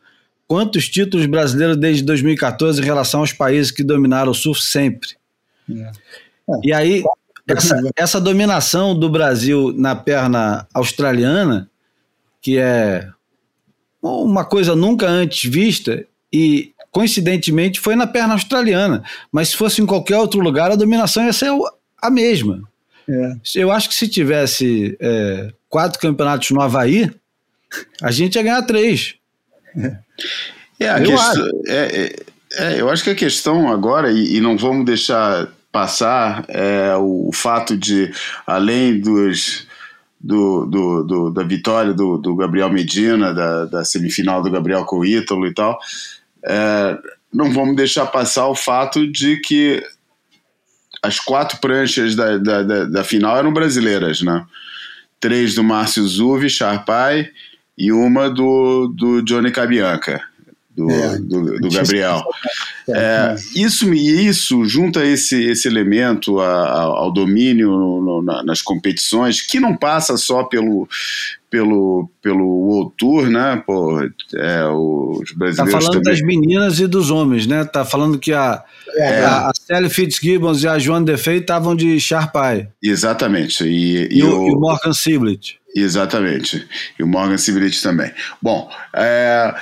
Quantos 0.48 0.88
títulos 0.88 1.26
brasileiros 1.26 1.76
desde 1.76 2.02
2014 2.02 2.80
em 2.80 2.84
relação 2.84 3.20
aos 3.20 3.34
países 3.34 3.70
que 3.70 3.84
dominaram 3.84 4.32
o 4.32 4.34
surf 4.34 4.62
sempre? 4.62 5.10
É. 5.70 5.92
E 6.64 6.72
aí, 6.72 7.04
essa, 7.46 7.80
essa, 7.94 8.20
dominação 8.20 8.98
do 8.98 9.10
Brasil 9.10 9.74
na 9.76 9.94
perna 9.94 10.66
australiana, 10.72 11.70
que 12.40 12.56
é 12.56 13.06
uma 14.02 14.44
coisa 14.44 14.74
nunca 14.74 15.06
antes 15.06 15.50
vista, 15.50 16.02
e 16.32 16.72
coincidentemente 16.90 17.78
foi 17.78 17.94
na 17.94 18.06
perna 18.06 18.32
australiana, 18.32 19.04
mas 19.30 19.50
se 19.50 19.56
fosse 19.56 19.82
em 19.82 19.86
qualquer 19.86 20.16
outro 20.16 20.40
lugar, 20.40 20.70
a 20.70 20.76
dominação 20.76 21.24
ia 21.24 21.32
ser 21.32 21.50
a 22.00 22.10
mesma. 22.10 22.62
É. 23.08 23.36
Eu 23.54 23.70
acho 23.70 23.88
que 23.88 23.94
se 23.94 24.08
tivesse 24.08 24.96
é, 25.00 25.52
quatro 25.68 26.00
campeonatos 26.00 26.50
no 26.50 26.62
Havaí, 26.62 27.10
a 28.02 28.10
gente 28.10 28.36
ia 28.36 28.42
ganhar 28.42 28.62
três. 28.62 29.14
É, 29.76 29.98
a 30.80 31.00
eu, 31.00 31.06
questão, 31.06 31.44
acho. 31.44 31.50
É, 31.66 31.76
é, 31.76 32.16
é, 32.52 32.80
eu 32.80 32.88
acho 32.88 33.04
que 33.04 33.10
a 33.10 33.14
questão 33.14 33.70
agora, 33.70 34.10
e, 34.10 34.36
e 34.36 34.40
não 34.40 34.56
vamos 34.56 34.84
deixar 34.84 35.48
passar, 35.70 36.44
é 36.48 36.94
o, 36.96 37.28
o 37.28 37.32
fato 37.32 37.76
de, 37.76 38.12
além 38.46 39.00
dos 39.00 39.66
do, 40.20 40.66
do, 40.66 41.04
do, 41.04 41.30
da 41.30 41.42
vitória 41.42 41.92
do, 41.92 42.18
do 42.18 42.34
Gabriel 42.34 42.70
Medina, 42.70 43.32
da, 43.32 43.64
da, 43.66 43.84
semifinal 43.84 44.42
do 44.42 44.50
Gabriel 44.50 44.84
com 44.84 44.98
o 44.98 45.04
Ítalo 45.04 45.46
e 45.46 45.54
tal, 45.54 45.78
é, 46.44 46.98
não 47.32 47.52
vamos 47.52 47.76
deixar 47.76 48.06
passar 48.06 48.48
o 48.48 48.54
fato 48.54 49.06
de 49.06 49.36
que 49.36 49.82
as 51.02 51.20
quatro 51.20 51.58
pranchas 51.60 52.16
da, 52.16 52.36
da, 52.38 52.62
da, 52.62 52.84
da 52.84 53.04
final 53.04 53.36
eram 53.36 53.52
brasileiras, 53.52 54.20
né? 54.20 54.44
Três 55.20 55.54
do 55.54 55.62
Márcio 55.62 56.06
Zuvi, 56.06 56.50
Charpai, 56.50 57.30
e 57.78 57.92
uma 57.92 58.28
do, 58.28 58.88
do 58.88 59.22
Johnny 59.22 59.52
Cabianca 59.52 60.20
do, 60.78 60.90
é, 60.90 61.18
do, 61.18 61.58
do 61.58 61.70
Gabriel. 61.70 62.22
É, 62.88 62.92
é, 62.92 63.36
isso, 63.56 63.92
isso 63.92 64.64
junta 64.64 65.04
esse, 65.04 65.42
esse 65.44 65.66
elemento 65.66 66.38
a, 66.38 66.46
a, 66.46 66.82
ao 66.82 67.12
domínio 67.12 67.70
no, 67.70 68.22
no, 68.22 68.42
nas 68.44 68.62
competições, 68.62 69.42
que 69.42 69.58
não 69.58 69.76
passa 69.76 70.16
só 70.16 70.44
pelo, 70.44 70.88
pelo, 71.50 72.08
pelo 72.22 72.44
World 72.44 72.92
Tour, 72.96 73.28
né? 73.28 73.60
Pô, 73.66 74.00
é, 74.00 74.64
os 74.68 75.32
brasileiros. 75.32 75.56
Tá 75.56 75.66
falando 75.66 76.02
também... 76.02 76.12
das 76.12 76.22
meninas 76.22 76.78
e 76.78 76.86
dos 76.86 77.10
homens, 77.10 77.46
né? 77.46 77.64
Tá 77.64 77.84
falando 77.84 78.18
que 78.18 78.32
a, 78.32 78.62
é. 78.94 79.24
a, 79.24 79.48
a 79.48 79.52
Sally 79.54 79.90
Fitzgibbons 79.90 80.62
e 80.62 80.68
a 80.68 80.78
Joan 80.78 81.02
Defei 81.02 81.38
estavam 81.38 81.74
de 81.74 81.98
Sharpai. 81.98 82.68
Exatamente. 82.82 83.64
E, 83.64 84.06
e, 84.12 84.18
e, 84.18 84.22
o, 84.22 84.42
o, 84.42 84.48
e 84.48 84.52
o 84.52 84.60
Morgan 84.60 84.92
Siblet. 84.92 85.58
Exatamente. 85.74 86.66
E 86.98 87.02
o 87.02 87.06
Morgan 87.06 87.38
Siblet 87.38 87.82
também. 87.82 88.12
Bom, 88.40 88.70
é. 88.94 89.54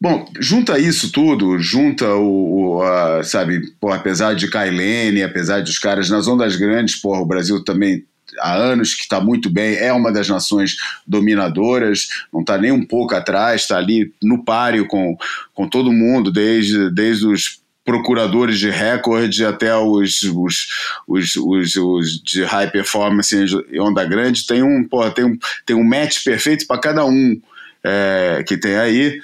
Bom, 0.00 0.30
junta 0.38 0.78
isso 0.78 1.10
tudo, 1.10 1.58
junta 1.58 2.14
o, 2.14 2.76
o 2.76 2.82
a, 2.82 3.22
sabe, 3.22 3.62
apesar 3.90 4.34
de 4.34 4.50
Kailene, 4.50 5.22
apesar 5.22 5.62
dos 5.62 5.78
caras 5.78 6.10
nas 6.10 6.28
ondas 6.28 6.56
grandes, 6.56 6.96
porra, 6.96 7.20
o 7.20 7.26
Brasil 7.26 7.64
também 7.64 8.04
há 8.38 8.54
anos 8.54 8.94
que 8.94 9.02
está 9.02 9.20
muito 9.20 9.48
bem, 9.48 9.76
é 9.76 9.92
uma 9.92 10.12
das 10.12 10.28
nações 10.28 10.76
dominadoras, 11.06 12.08
não 12.32 12.40
está 12.40 12.58
nem 12.58 12.72
um 12.72 12.84
pouco 12.84 13.14
atrás, 13.14 13.62
está 13.62 13.78
ali 13.78 14.12
no 14.22 14.44
páreo 14.44 14.86
com, 14.86 15.16
com 15.54 15.68
todo 15.68 15.92
mundo, 15.92 16.30
desde, 16.30 16.90
desde 16.90 17.26
os 17.26 17.63
procuradores 17.84 18.58
de 18.58 18.70
recorde 18.70 19.44
até 19.44 19.76
os, 19.76 20.22
os, 20.22 20.68
os, 21.06 21.36
os, 21.36 21.76
os 21.76 22.22
de 22.22 22.42
high 22.42 22.70
performance 22.70 23.34
e 23.70 23.78
onda 23.78 24.04
grande, 24.04 24.46
tem 24.46 24.62
um, 24.62 24.82
porra, 24.84 25.10
tem 25.10 25.24
um, 25.24 25.38
tem 25.66 25.76
um 25.76 25.84
match 25.84 26.24
perfeito 26.24 26.66
para 26.66 26.80
cada 26.80 27.04
um 27.04 27.40
é, 27.82 28.42
que 28.46 28.56
tem 28.56 28.76
aí 28.76 29.20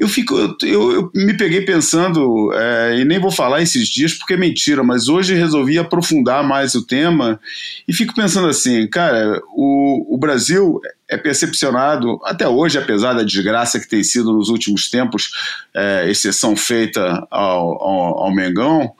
eu 0.00 0.08
fico, 0.08 0.34
eu, 0.62 0.92
eu 0.92 1.10
me 1.14 1.36
peguei 1.36 1.60
pensando, 1.60 2.50
é, 2.54 3.00
e 3.00 3.04
nem 3.04 3.18
vou 3.18 3.30
falar 3.30 3.60
esses 3.60 3.86
dias 3.86 4.14
porque 4.14 4.32
é 4.32 4.36
mentira, 4.38 4.82
mas 4.82 5.08
hoje 5.08 5.34
resolvi 5.34 5.78
aprofundar 5.78 6.42
mais 6.42 6.74
o 6.74 6.86
tema 6.86 7.38
e 7.86 7.92
fico 7.92 8.14
pensando 8.14 8.48
assim, 8.48 8.88
cara, 8.88 9.42
o, 9.54 10.14
o 10.14 10.16
Brasil 10.16 10.80
é 11.06 11.18
percepcionado, 11.18 12.18
até 12.24 12.48
hoje, 12.48 12.78
apesar 12.78 13.12
da 13.12 13.22
desgraça 13.22 13.78
que 13.78 13.86
tem 13.86 14.02
sido 14.02 14.32
nos 14.32 14.48
últimos 14.48 14.88
tempos, 14.88 15.32
é, 15.74 16.08
exceção 16.08 16.56
feita 16.56 17.26
ao, 17.30 17.82
ao, 17.82 18.18
ao 18.20 18.34
Mengão, 18.34 18.94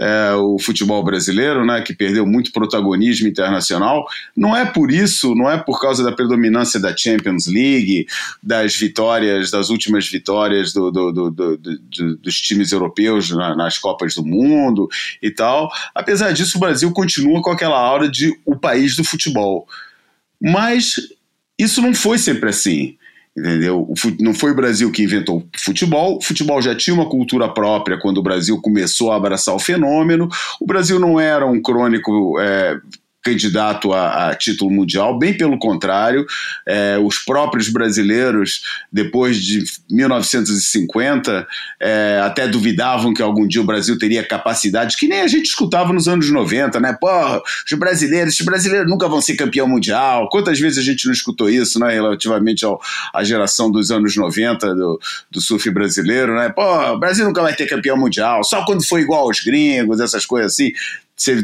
é, 0.00 0.32
o 0.32 0.58
futebol 0.58 1.04
brasileiro, 1.04 1.64
né, 1.66 1.82
que 1.82 1.92
perdeu 1.92 2.26
muito 2.26 2.52
protagonismo 2.52 3.28
internacional. 3.28 4.06
Não 4.34 4.56
é 4.56 4.64
por 4.64 4.90
isso, 4.90 5.34
não 5.34 5.50
é 5.50 5.58
por 5.58 5.78
causa 5.78 6.02
da 6.02 6.10
predominância 6.10 6.80
da 6.80 6.96
Champions 6.96 7.46
League, 7.46 8.06
das 8.42 8.74
vitórias, 8.74 9.50
das 9.50 9.68
últimas 9.68 10.08
vitórias 10.08 10.72
do, 10.72 10.90
do, 10.90 11.30
do, 11.30 11.58
dos 12.16 12.40
times 12.40 12.72
europeus 12.72 13.28
nas 13.30 13.76
Copas 13.76 14.14
do 14.14 14.24
Mundo 14.24 14.88
e 15.20 15.30
tal. 15.30 15.70
Apesar 15.94 16.32
disso, 16.32 16.56
o 16.56 16.60
Brasil 16.60 16.90
continua 16.92 17.42
com 17.42 17.50
aquela 17.50 17.78
aura 17.78 18.08
de 18.08 18.34
o 18.46 18.56
país 18.56 18.96
do 18.96 19.04
futebol. 19.04 19.68
Mas 20.40 20.94
isso 21.58 21.82
não 21.82 21.92
foi 21.92 22.16
sempre 22.16 22.48
assim 22.48 22.96
entendeu? 23.36 23.92
Não 24.18 24.34
foi 24.34 24.50
o 24.50 24.56
Brasil 24.56 24.90
que 24.90 25.02
inventou 25.02 25.38
o 25.38 25.48
futebol, 25.58 26.18
o 26.18 26.20
futebol 26.20 26.60
já 26.60 26.74
tinha 26.74 26.94
uma 26.94 27.08
cultura 27.08 27.48
própria 27.48 27.98
quando 27.98 28.18
o 28.18 28.22
Brasil 28.22 28.60
começou 28.60 29.12
a 29.12 29.16
abraçar 29.16 29.54
o 29.54 29.58
fenômeno, 29.58 30.28
o 30.60 30.66
Brasil 30.66 30.98
não 30.98 31.18
era 31.18 31.46
um 31.46 31.60
crônico 31.60 32.38
é, 32.40 32.78
candidato 33.22 33.92
a, 33.92 34.30
a, 34.30 34.34
título 34.34 34.70
mundial, 34.70 35.18
bem 35.18 35.36
pelo 35.36 35.58
contrário, 35.58 36.26
é, 36.66 36.98
os 36.98 37.18
próprios 37.18 37.68
brasileiros, 37.68 38.62
depois 38.90 39.36
de 39.36 39.64
1950, 39.90 41.46
é, 41.78 42.20
até 42.24 42.48
duvidavam 42.48 43.12
que 43.12 43.20
algum 43.20 43.46
dia 43.46 43.60
o 43.60 43.64
Brasil 43.64 43.98
teria 43.98 44.26
capacidade, 44.26 44.96
que 44.96 45.06
nem 45.06 45.20
a 45.20 45.28
gente 45.28 45.46
escutava 45.46 45.92
nos 45.92 46.08
anos 46.08 46.30
90, 46.30 46.80
né? 46.80 46.96
Porra, 46.98 47.42
os 47.70 47.78
brasileiros, 47.78 48.38
os 48.38 48.44
brasileiros 48.44 48.90
nunca 48.90 49.08
vão 49.08 49.20
ser 49.20 49.34
campeão 49.34 49.68
mundial. 49.68 50.28
Quantas 50.30 50.58
vezes 50.58 50.78
a 50.78 50.82
gente 50.82 51.06
não 51.06 51.12
escutou 51.12 51.50
isso, 51.50 51.78
né? 51.78 51.92
Relativamente 51.92 52.64
ao, 52.64 52.80
à 53.12 53.22
geração 53.22 53.70
dos 53.70 53.90
anos 53.90 54.16
90 54.16 54.74
do, 54.74 55.00
do 55.30 55.40
surf 55.40 55.70
brasileiro, 55.70 56.34
né? 56.34 56.48
Pô, 56.48 56.62
o 56.92 56.98
Brasil 56.98 57.24
nunca 57.24 57.42
vai 57.42 57.54
ter 57.54 57.66
campeão 57.66 57.96
mundial, 57.96 58.42
só 58.44 58.64
quando 58.64 58.86
foi 58.86 59.02
igual 59.02 59.22
aos 59.22 59.40
gringos, 59.40 60.00
essas 60.00 60.24
coisas 60.24 60.52
assim 60.52 60.72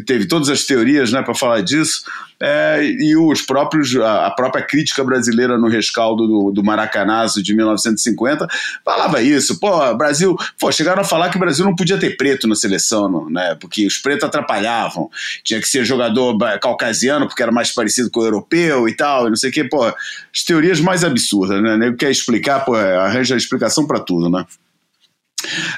teve 0.07 0.27
todas 0.27 0.49
as 0.49 0.65
teorias 0.65 1.12
né, 1.12 1.23
para 1.23 1.35
falar 1.35 1.61
disso, 1.61 2.05
é, 2.39 2.83
e 2.83 3.17
os 3.17 3.41
próprios, 3.41 3.97
a, 3.97 4.31
própria 4.31 4.62
crítica 4.62 5.03
brasileira 5.03 5.57
no 5.57 5.69
rescaldo 5.69 6.27
do, 6.27 6.51
do 6.51 6.62
Maracanazo 6.62 7.43
de 7.43 7.55
1950 7.55 8.47
falava 8.85 9.23
isso. 9.23 9.59
Pô, 9.59 9.95
Brasil, 9.95 10.37
pô, 10.59 10.71
chegaram 10.71 11.01
a 11.01 11.05
falar 11.05 11.31
que 11.31 11.37
o 11.37 11.41
Brasil 11.41 11.65
não 11.65 11.75
podia 11.75 11.99
ter 11.99 12.17
preto 12.17 12.47
na 12.47 12.55
seleção, 12.55 13.29
né, 13.31 13.57
porque 13.59 13.87
os 13.87 13.97
pretos 13.99 14.25
atrapalhavam. 14.25 15.11
Tinha 15.43 15.61
que 15.61 15.69
ser 15.69 15.85
jogador 15.85 16.37
caucasiano 16.61 17.27
porque 17.27 17.43
era 17.43 17.53
mais 17.53 17.73
parecido 17.73 18.11
com 18.11 18.21
o 18.21 18.25
europeu 18.25 18.89
e 18.89 18.95
tal, 18.95 19.27
e 19.27 19.31
não 19.31 19.37
sei 19.37 19.51
o 19.51 19.53
quê. 19.53 19.65
Pô, 19.65 19.85
as 19.87 20.43
teorias 20.45 20.81
mais 20.81 21.05
absurdas, 21.05 21.62
né? 21.62 21.77
Nego 21.77 21.97
quer 21.97 22.11
explicar, 22.11 22.65
pô, 22.65 22.75
arranja 22.75 23.37
explicação 23.37 23.87
para 23.87 24.01
tudo, 24.01 24.29
né? 24.29 24.45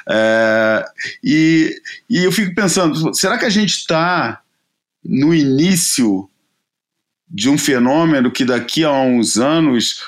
É, 0.09 0.85
e, 1.22 1.81
e 2.09 2.24
eu 2.24 2.33
fico 2.33 2.54
pensando, 2.54 3.14
será 3.14 3.38
que 3.38 3.44
a 3.44 3.50
gente 3.50 3.70
está 3.70 4.40
no 5.04 5.35
início 5.35 6.28
de 7.31 7.48
um 7.48 7.59
fenômeno 7.59 8.31
que 8.31 8.44
daqui 8.44 8.85
a 8.85 8.92
uns 8.92 9.38
anos 9.38 10.02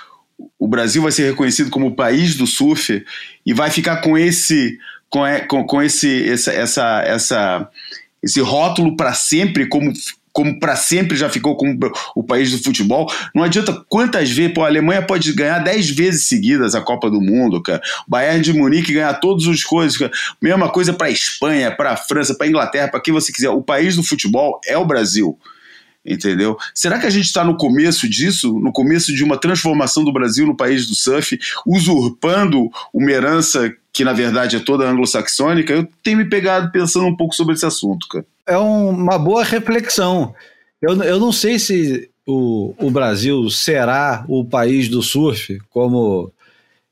o 0.59 0.67
Brasil 0.67 1.03
vai 1.03 1.13
ser 1.13 1.31
reconhecido 1.31 1.71
como 1.71 1.89
o 1.89 1.95
país 1.95 2.35
do 2.35 2.47
surf 2.47 3.05
e 3.45 3.53
vai 3.53 3.71
ficar 3.71 3.99
com 4.01 4.17
esse 4.17 4.79
com, 5.09 5.21
com, 5.49 5.65
com 5.65 5.83
esse 5.83 6.29
essa, 6.29 6.53
essa, 6.53 7.03
essa 7.03 7.71
esse 8.23 8.41
rótulo 8.41 8.97
para 8.97 9.13
sempre 9.13 9.67
como 9.67 9.93
como 10.41 10.59
para 10.59 10.75
sempre 10.75 11.19
já 11.19 11.29
ficou 11.29 11.55
como 11.55 11.79
o 12.17 12.25
país 12.25 12.51
do 12.51 12.65
futebol. 12.65 13.13
Não 13.35 13.43
adianta 13.43 13.85
quantas 13.91 14.31
vezes, 14.31 14.55
pô, 14.55 14.65
a 14.65 14.69
Alemanha 14.69 15.03
pode 15.03 15.31
ganhar 15.35 15.59
10 15.59 15.91
vezes 15.91 16.29
seguidas 16.29 16.75
a 16.75 16.81
Copa 16.81 17.11
do 17.11 17.21
Mundo, 17.21 17.63
cara. 17.63 17.83
O 18.09 18.11
Bayern 18.11 18.41
de 18.43 18.55
Munique 18.55 18.95
ganhar 18.95 19.13
todas 19.21 19.47
as 19.47 19.63
coisas, 19.63 19.99
cara. 19.99 20.11
Mesma 20.41 20.71
coisa 20.71 20.95
para 20.95 21.11
Espanha, 21.11 21.71
para 21.71 21.95
França, 21.95 22.35
para 22.35 22.47
Inglaterra, 22.47 22.89
para 22.89 23.01
quem 23.01 23.13
você 23.13 23.31
quiser. 23.31 23.51
O 23.51 23.61
país 23.61 23.97
do 23.97 24.03
futebol 24.03 24.59
é 24.67 24.79
o 24.79 24.87
Brasil. 24.87 25.39
Entendeu? 26.03 26.57
Será 26.75 26.99
que 26.99 27.07
a 27.07 27.11
gente 27.11 27.27
está 27.27 27.45
no 27.45 27.59
começo 27.59 28.09
disso, 28.09 28.59
no 28.59 28.73
começo 28.73 29.15
de 29.15 29.23
uma 29.23 29.37
transformação 29.37 30.03
do 30.03 30.13
Brasil 30.13 30.47
no 30.47 30.57
país 30.57 30.87
do 30.87 30.95
surf, 30.95 31.39
usurpando 31.67 32.71
uma 32.95 33.11
herança 33.11 33.71
que 33.93 34.05
na 34.05 34.13
verdade 34.13 34.57
é 34.57 34.61
toda 34.61 34.89
anglo-saxônica? 34.89 35.73
Eu 35.73 35.89
tenho 36.03 36.19
me 36.19 36.25
pegado 36.25 36.71
pensando 36.71 37.07
um 37.07 37.17
pouco 37.17 37.35
sobre 37.35 37.55
esse 37.55 37.67
assunto, 37.67 38.07
cara 38.09 38.25
é 38.51 38.59
uma 38.59 39.17
boa 39.17 39.45
reflexão. 39.45 40.35
Eu, 40.83 41.01
eu 41.05 41.21
não 41.21 41.31
sei 41.31 41.59
se 41.59 42.11
o, 42.27 42.75
o 42.79 42.91
Brasil 42.91 43.49
será 43.49 44.25
o 44.29 44.45
país 44.45 44.89
do 44.89 45.03
surf, 45.03 45.61
como. 45.71 46.33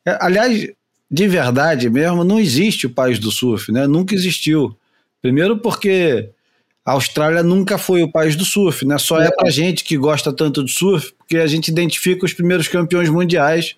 É, 0.06 0.16
aliás, 0.20 0.68
de 1.10 1.28
verdade 1.28 1.90
mesmo, 1.90 2.22
não 2.22 2.38
existe 2.38 2.86
o 2.86 2.90
país 2.90 3.18
do 3.18 3.32
surf, 3.32 3.72
né? 3.72 3.88
Nunca 3.88 4.14
existiu. 4.14 4.76
Primeiro 5.20 5.58
porque 5.58 6.30
a 6.84 6.92
Austrália 6.92 7.42
nunca 7.42 7.76
foi 7.76 8.04
o 8.04 8.12
país 8.12 8.36
do 8.36 8.44
surf, 8.44 8.86
né? 8.86 8.96
Só 8.96 9.20
é 9.20 9.30
pra 9.30 9.50
gente 9.50 9.82
que 9.82 9.96
gosta 9.96 10.32
tanto 10.32 10.64
de 10.64 10.70
surf, 10.70 11.12
porque 11.18 11.38
a 11.38 11.46
gente 11.48 11.68
identifica 11.68 12.24
os 12.24 12.32
primeiros 12.32 12.68
campeões 12.68 13.08
mundiais 13.08 13.74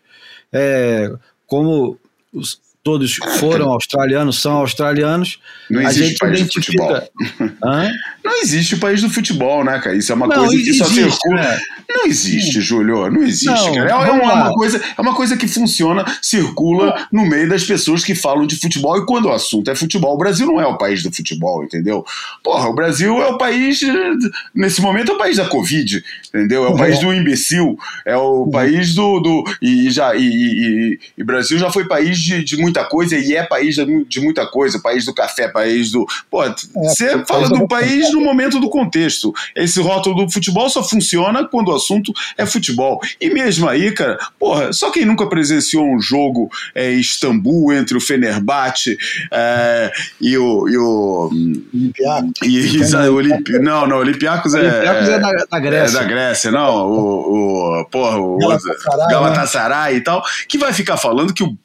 é, 0.52 1.10
como 1.46 1.98
os, 2.30 2.60
todos 2.82 3.16
foram 3.38 3.70
australianos, 3.70 4.40
são 4.40 4.52
australianos. 4.52 5.38
Não 5.68 5.82
existe 5.82 6.00
a 6.00 6.06
gente 6.06 6.18
país 6.18 6.40
identifica. 6.40 7.10
Hã? 7.62 7.90
Não 8.22 8.42
existe 8.42 8.74
o 8.74 8.78
país 8.78 9.00
do 9.00 9.08
futebol, 9.08 9.64
né, 9.64 9.78
cara? 9.78 9.96
Isso 9.96 10.12
é 10.12 10.14
uma 10.14 10.26
não, 10.26 10.36
coisa 10.36 10.54
que 10.54 10.60
existe, 10.60 10.78
só 10.78 10.84
circula. 10.84 11.40
Né? 11.40 11.60
Não 11.88 12.06
existe, 12.06 12.52
Sim. 12.54 12.60
Júlio. 12.60 13.10
Não 13.10 13.22
existe, 13.22 13.46
não, 13.46 13.74
cara. 13.74 13.88
É, 13.88 13.92
é 13.92 14.12
uma, 14.12 14.34
uma, 14.34 14.52
coisa, 14.52 14.80
é 14.96 15.00
uma 15.00 15.14
coisa 15.14 15.36
que 15.36 15.48
funciona, 15.48 16.04
circula 16.20 17.06
no 17.10 17.26
meio 17.26 17.48
das 17.48 17.64
pessoas 17.64 18.04
que 18.04 18.14
falam 18.14 18.46
de 18.46 18.56
futebol. 18.56 18.96
E 18.98 19.06
quando 19.06 19.26
o 19.26 19.32
assunto 19.32 19.70
é 19.70 19.74
futebol, 19.74 20.14
o 20.14 20.18
Brasil 20.18 20.46
não 20.46 20.60
é 20.60 20.66
o 20.66 20.76
país 20.76 21.02
do 21.02 21.10
futebol, 21.10 21.64
entendeu? 21.64 22.04
Porra, 22.44 22.68
o 22.68 22.74
Brasil 22.74 23.20
é 23.22 23.26
o 23.26 23.38
país. 23.38 23.80
Nesse 24.54 24.82
momento 24.82 25.12
é 25.12 25.14
o 25.14 25.18
país 25.18 25.38
da 25.38 25.46
Covid, 25.46 26.04
entendeu? 26.28 26.64
É 26.64 26.68
o 26.68 26.76
país 26.76 26.98
do 27.00 27.12
imbecil. 27.12 27.78
É 28.04 28.16
o 28.16 28.46
país 28.46 28.94
do. 28.94 29.20
do 29.20 29.44
e 29.62 29.90
já 29.90 30.14
e, 30.14 30.26
e, 30.26 31.00
e 31.16 31.24
Brasil 31.24 31.58
já 31.58 31.70
foi 31.70 31.88
país 31.88 32.18
de, 32.18 32.44
de 32.44 32.56
muita 32.56 32.84
coisa 32.84 33.16
e 33.16 33.34
é 33.34 33.42
país 33.44 33.74
de, 33.74 34.04
de 34.04 34.20
muita 34.20 34.46
coisa. 34.46 34.78
País 34.78 35.04
do 35.06 35.14
café, 35.14 35.48
país 35.48 35.90
do. 35.90 36.06
Pô, 36.30 36.44
é, 36.44 36.54
você 36.74 37.24
fala 37.24 37.48
do 37.48 37.66
país 37.66 38.09
no 38.12 38.20
momento 38.20 38.60
do 38.60 38.68
contexto. 38.68 39.32
Esse 39.54 39.80
rótulo 39.80 40.26
do 40.26 40.32
futebol 40.32 40.68
só 40.68 40.82
funciona 40.82 41.44
quando 41.46 41.68
o 41.68 41.74
assunto 41.74 42.12
é 42.36 42.46
futebol. 42.46 43.00
E 43.20 43.30
mesmo 43.30 43.68
aí, 43.68 43.92
cara, 43.92 44.18
porra, 44.38 44.72
só 44.72 44.90
quem 44.90 45.04
nunca 45.04 45.26
presenciou 45.28 45.86
um 45.86 46.00
jogo 46.00 46.50
é, 46.74 46.92
em 46.92 47.00
Istambul 47.00 47.72
entre 47.72 47.96
o 47.96 48.00
Fenerbahçe 48.00 48.96
é, 49.32 49.92
e 50.20 50.36
o. 50.36 50.68
E 50.68 50.76
o 50.76 51.30
Olympiacos. 51.72 52.32
E, 52.42 52.76
e, 52.76 53.58
não, 53.60 53.86
não, 53.86 53.98
Olympiacos 53.98 54.54
é. 54.54 54.60
Olympiacos 54.60 55.08
é, 55.08 55.18
da, 55.18 55.32
da, 55.50 55.58
Grécia. 55.58 55.98
É 55.98 56.00
da 56.00 56.08
Grécia, 56.08 56.50
não. 56.50 56.86
O, 56.86 57.80
o, 57.80 57.84
porra, 57.86 58.18
o 58.18 58.38
Galatasaray, 58.38 59.08
Galatasaray 59.10 59.92
né? 59.94 59.98
e 59.98 60.00
tal, 60.02 60.22
que 60.48 60.58
vai 60.58 60.72
ficar 60.72 60.96
falando 60.96 61.34
que 61.34 61.42
o 61.42 61.56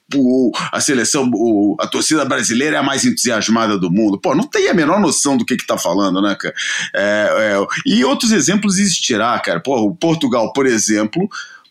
a 0.71 0.79
seleção, 0.79 1.29
a 1.79 1.87
torcida 1.87 2.23
brasileira 2.23 2.75
é 2.75 2.79
a 2.79 2.83
mais 2.83 3.05
entusiasmada 3.05 3.77
do 3.77 3.91
mundo. 3.91 4.19
Pô, 4.19 4.35
não 4.35 4.47
tem 4.47 4.69
a 4.69 4.73
menor 4.73 4.99
noção 4.99 5.35
do 5.35 5.45
que 5.45 5.57
que 5.57 5.65
tá 5.65 5.77
falando, 5.77 6.21
né, 6.21 6.35
cara? 6.39 6.53
É, 6.93 7.29
é, 7.55 7.67
e 7.85 8.05
outros 8.05 8.31
exemplos 8.31 8.77
existirá, 8.77 9.37
cara. 9.39 9.59
Pô, 9.59 9.81
o 9.81 9.95
Portugal, 9.95 10.53
por 10.53 10.67
exemplo, 10.67 11.27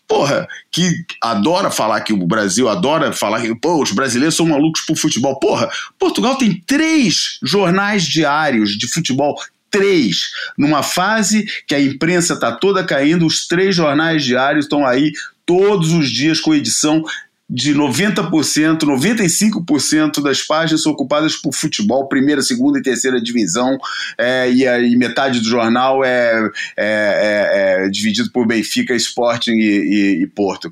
porra, 0.07 0.47
que 0.71 1.05
adora 1.21 1.71
falar 1.71 2.01
que 2.01 2.13
o 2.13 2.27
Brasil 2.27 2.67
adora 2.67 3.13
falar 3.13 3.41
que 3.41 3.55
pô, 3.55 3.81
os 3.81 3.91
brasileiros 3.91 4.35
são 4.35 4.45
malucos 4.45 4.81
por 4.81 4.97
futebol. 4.97 5.39
Porra, 5.39 5.69
Portugal 5.97 6.37
tem 6.37 6.61
três 6.67 7.39
jornais 7.41 8.03
diários 8.03 8.71
de 8.77 8.87
futebol. 8.87 9.35
Três. 9.71 10.29
Numa 10.57 10.83
fase 10.83 11.45
que 11.67 11.75
a 11.75 11.81
imprensa 11.81 12.33
está 12.33 12.51
toda 12.51 12.83
caindo, 12.83 13.25
os 13.25 13.47
três 13.47 13.75
jornais 13.75 14.23
diários 14.23 14.65
estão 14.65 14.85
aí 14.85 15.11
todos 15.45 15.91
os 15.91 16.09
dias 16.09 16.39
com 16.39 16.55
edição 16.55 17.03
de 17.47 17.75
90%, 17.75 18.79
95% 18.79 20.21
das 20.21 20.41
páginas 20.41 20.81
são 20.81 20.91
ocupadas 20.91 21.35
por 21.35 21.53
futebol, 21.53 22.07
primeira, 22.07 22.41
segunda 22.41 22.79
e 22.79 22.81
terceira 22.81 23.21
divisão, 23.21 23.77
é, 24.17 24.51
e, 24.51 24.67
a, 24.67 24.79
e, 24.79 24.95
metade 24.95 25.39
do 25.39 25.47
jornal 25.47 26.03
é, 26.03 26.49
é, 26.75 27.83
é, 27.83 27.85
é 27.85 27.89
dividido 27.89 28.31
por 28.31 28.47
Benfica, 28.47 28.95
Sporting 28.95 29.51
e, 29.51 29.63
e, 29.63 30.23
e 30.23 30.27
Porto, 30.27 30.71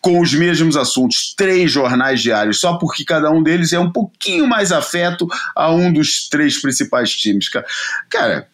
com 0.00 0.20
os 0.20 0.32
mesmos 0.32 0.76
assuntos, 0.76 1.34
três 1.36 1.72
jornais 1.72 2.22
diários, 2.22 2.60
só 2.60 2.78
porque 2.78 3.04
cada 3.04 3.30
um 3.30 3.42
deles 3.42 3.72
é 3.72 3.78
um 3.78 3.90
pouquinho 3.90 4.46
mais 4.46 4.70
afeto 4.70 5.26
a 5.56 5.72
um 5.72 5.92
dos 5.92 6.28
três 6.28 6.60
principais 6.60 7.10
times, 7.10 7.48
cara. 7.48 7.66
Cara, 8.08 8.48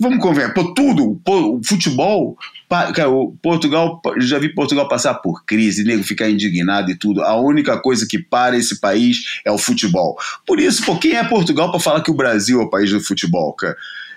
vamos 0.00 0.18
conversar, 0.18 0.54
pô, 0.54 0.74
tudo, 0.74 1.20
pô, 1.24 1.56
o 1.56 1.60
futebol 1.64 2.36
Cara, 2.68 3.10
Portugal, 3.40 4.00
já 4.18 4.38
vi 4.38 4.52
Portugal 4.52 4.88
passar 4.88 5.14
por 5.14 5.44
crise, 5.44 5.84
nego 5.84 6.02
ficar 6.02 6.28
indignado 6.28 6.90
e 6.90 6.96
tudo. 6.96 7.22
A 7.22 7.36
única 7.36 7.78
coisa 7.78 8.06
que 8.08 8.18
para 8.18 8.56
esse 8.56 8.80
país 8.80 9.40
é 9.44 9.50
o 9.50 9.58
futebol. 9.58 10.16
Por 10.46 10.58
isso, 10.58 10.84
pô, 10.84 10.96
quem 10.96 11.12
é 11.12 11.22
Portugal 11.22 11.70
para 11.70 11.78
falar 11.78 12.00
que 12.00 12.10
o 12.10 12.14
Brasil 12.14 12.60
é 12.60 12.64
o 12.64 12.70
país 12.70 12.90
do 12.90 13.00
futebol, 13.00 13.52
cara? 13.52 13.76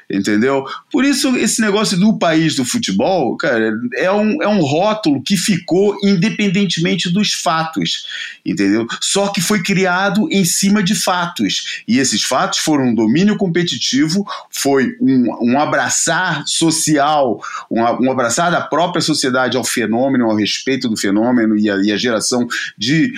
Entendeu? 0.10 0.65
Por 0.91 1.04
isso, 1.04 1.36
esse 1.36 1.62
negócio 1.62 1.98
do 1.98 2.17
país 2.17 2.56
do 2.56 2.63
futebol, 2.63 3.36
cara, 3.36 3.74
é 3.96 4.12
um, 4.12 4.41
é 4.41 4.48
um 4.48 4.62
rótulo 4.62 5.22
que 5.22 5.36
ficou 5.36 5.98
independentemente 6.04 7.12
dos 7.12 7.34
fatos, 7.34 8.06
entendeu? 8.46 8.88
Só 9.02 9.28
que 9.28 9.41
foi 9.41 9.62
criado 9.62 10.28
em 10.32 10.46
cima 10.46 10.82
de 10.82 10.96
fatos. 10.96 11.84
E 11.88 12.00
esses 12.00 12.24
fatos 12.24 12.60
foram 12.60 12.86
um 12.86 12.96
domínio 12.96 13.38
competitivo, 13.38 14.26
foi 14.50 14.96
um, 15.02 15.54
um 15.54 15.60
abraçar 15.60 16.43
social, 16.48 17.41
um, 17.70 17.82
um 17.82 18.12
abraçar 18.12 18.52
da 18.52 18.62
própria 18.62 19.02
sociedade 19.02 19.58
ao 19.58 19.63
fenômeno, 19.63 20.26
ao 20.26 20.36
respeito 20.36 20.88
do 20.88 20.98
fenômeno 20.98 21.58
e 21.58 21.70
a, 21.70 21.76
e 21.78 21.91
a 21.91 21.98
geração 21.98 22.48
de 22.78 23.13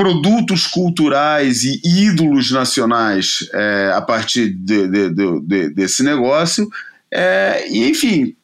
produtos 0.00 0.66
culturais 0.66 1.62
e 1.62 1.78
ídolos 1.84 2.50
nacionais 2.50 3.46
é, 3.52 3.92
a 3.94 4.00
partir 4.00 4.48
de, 4.48 4.88
de, 4.88 5.40
de, 5.42 5.68
desse 5.74 6.02
negócio. 6.02 6.66
É, 7.12 7.66
e, 7.68 7.86
enfim, 7.90 8.34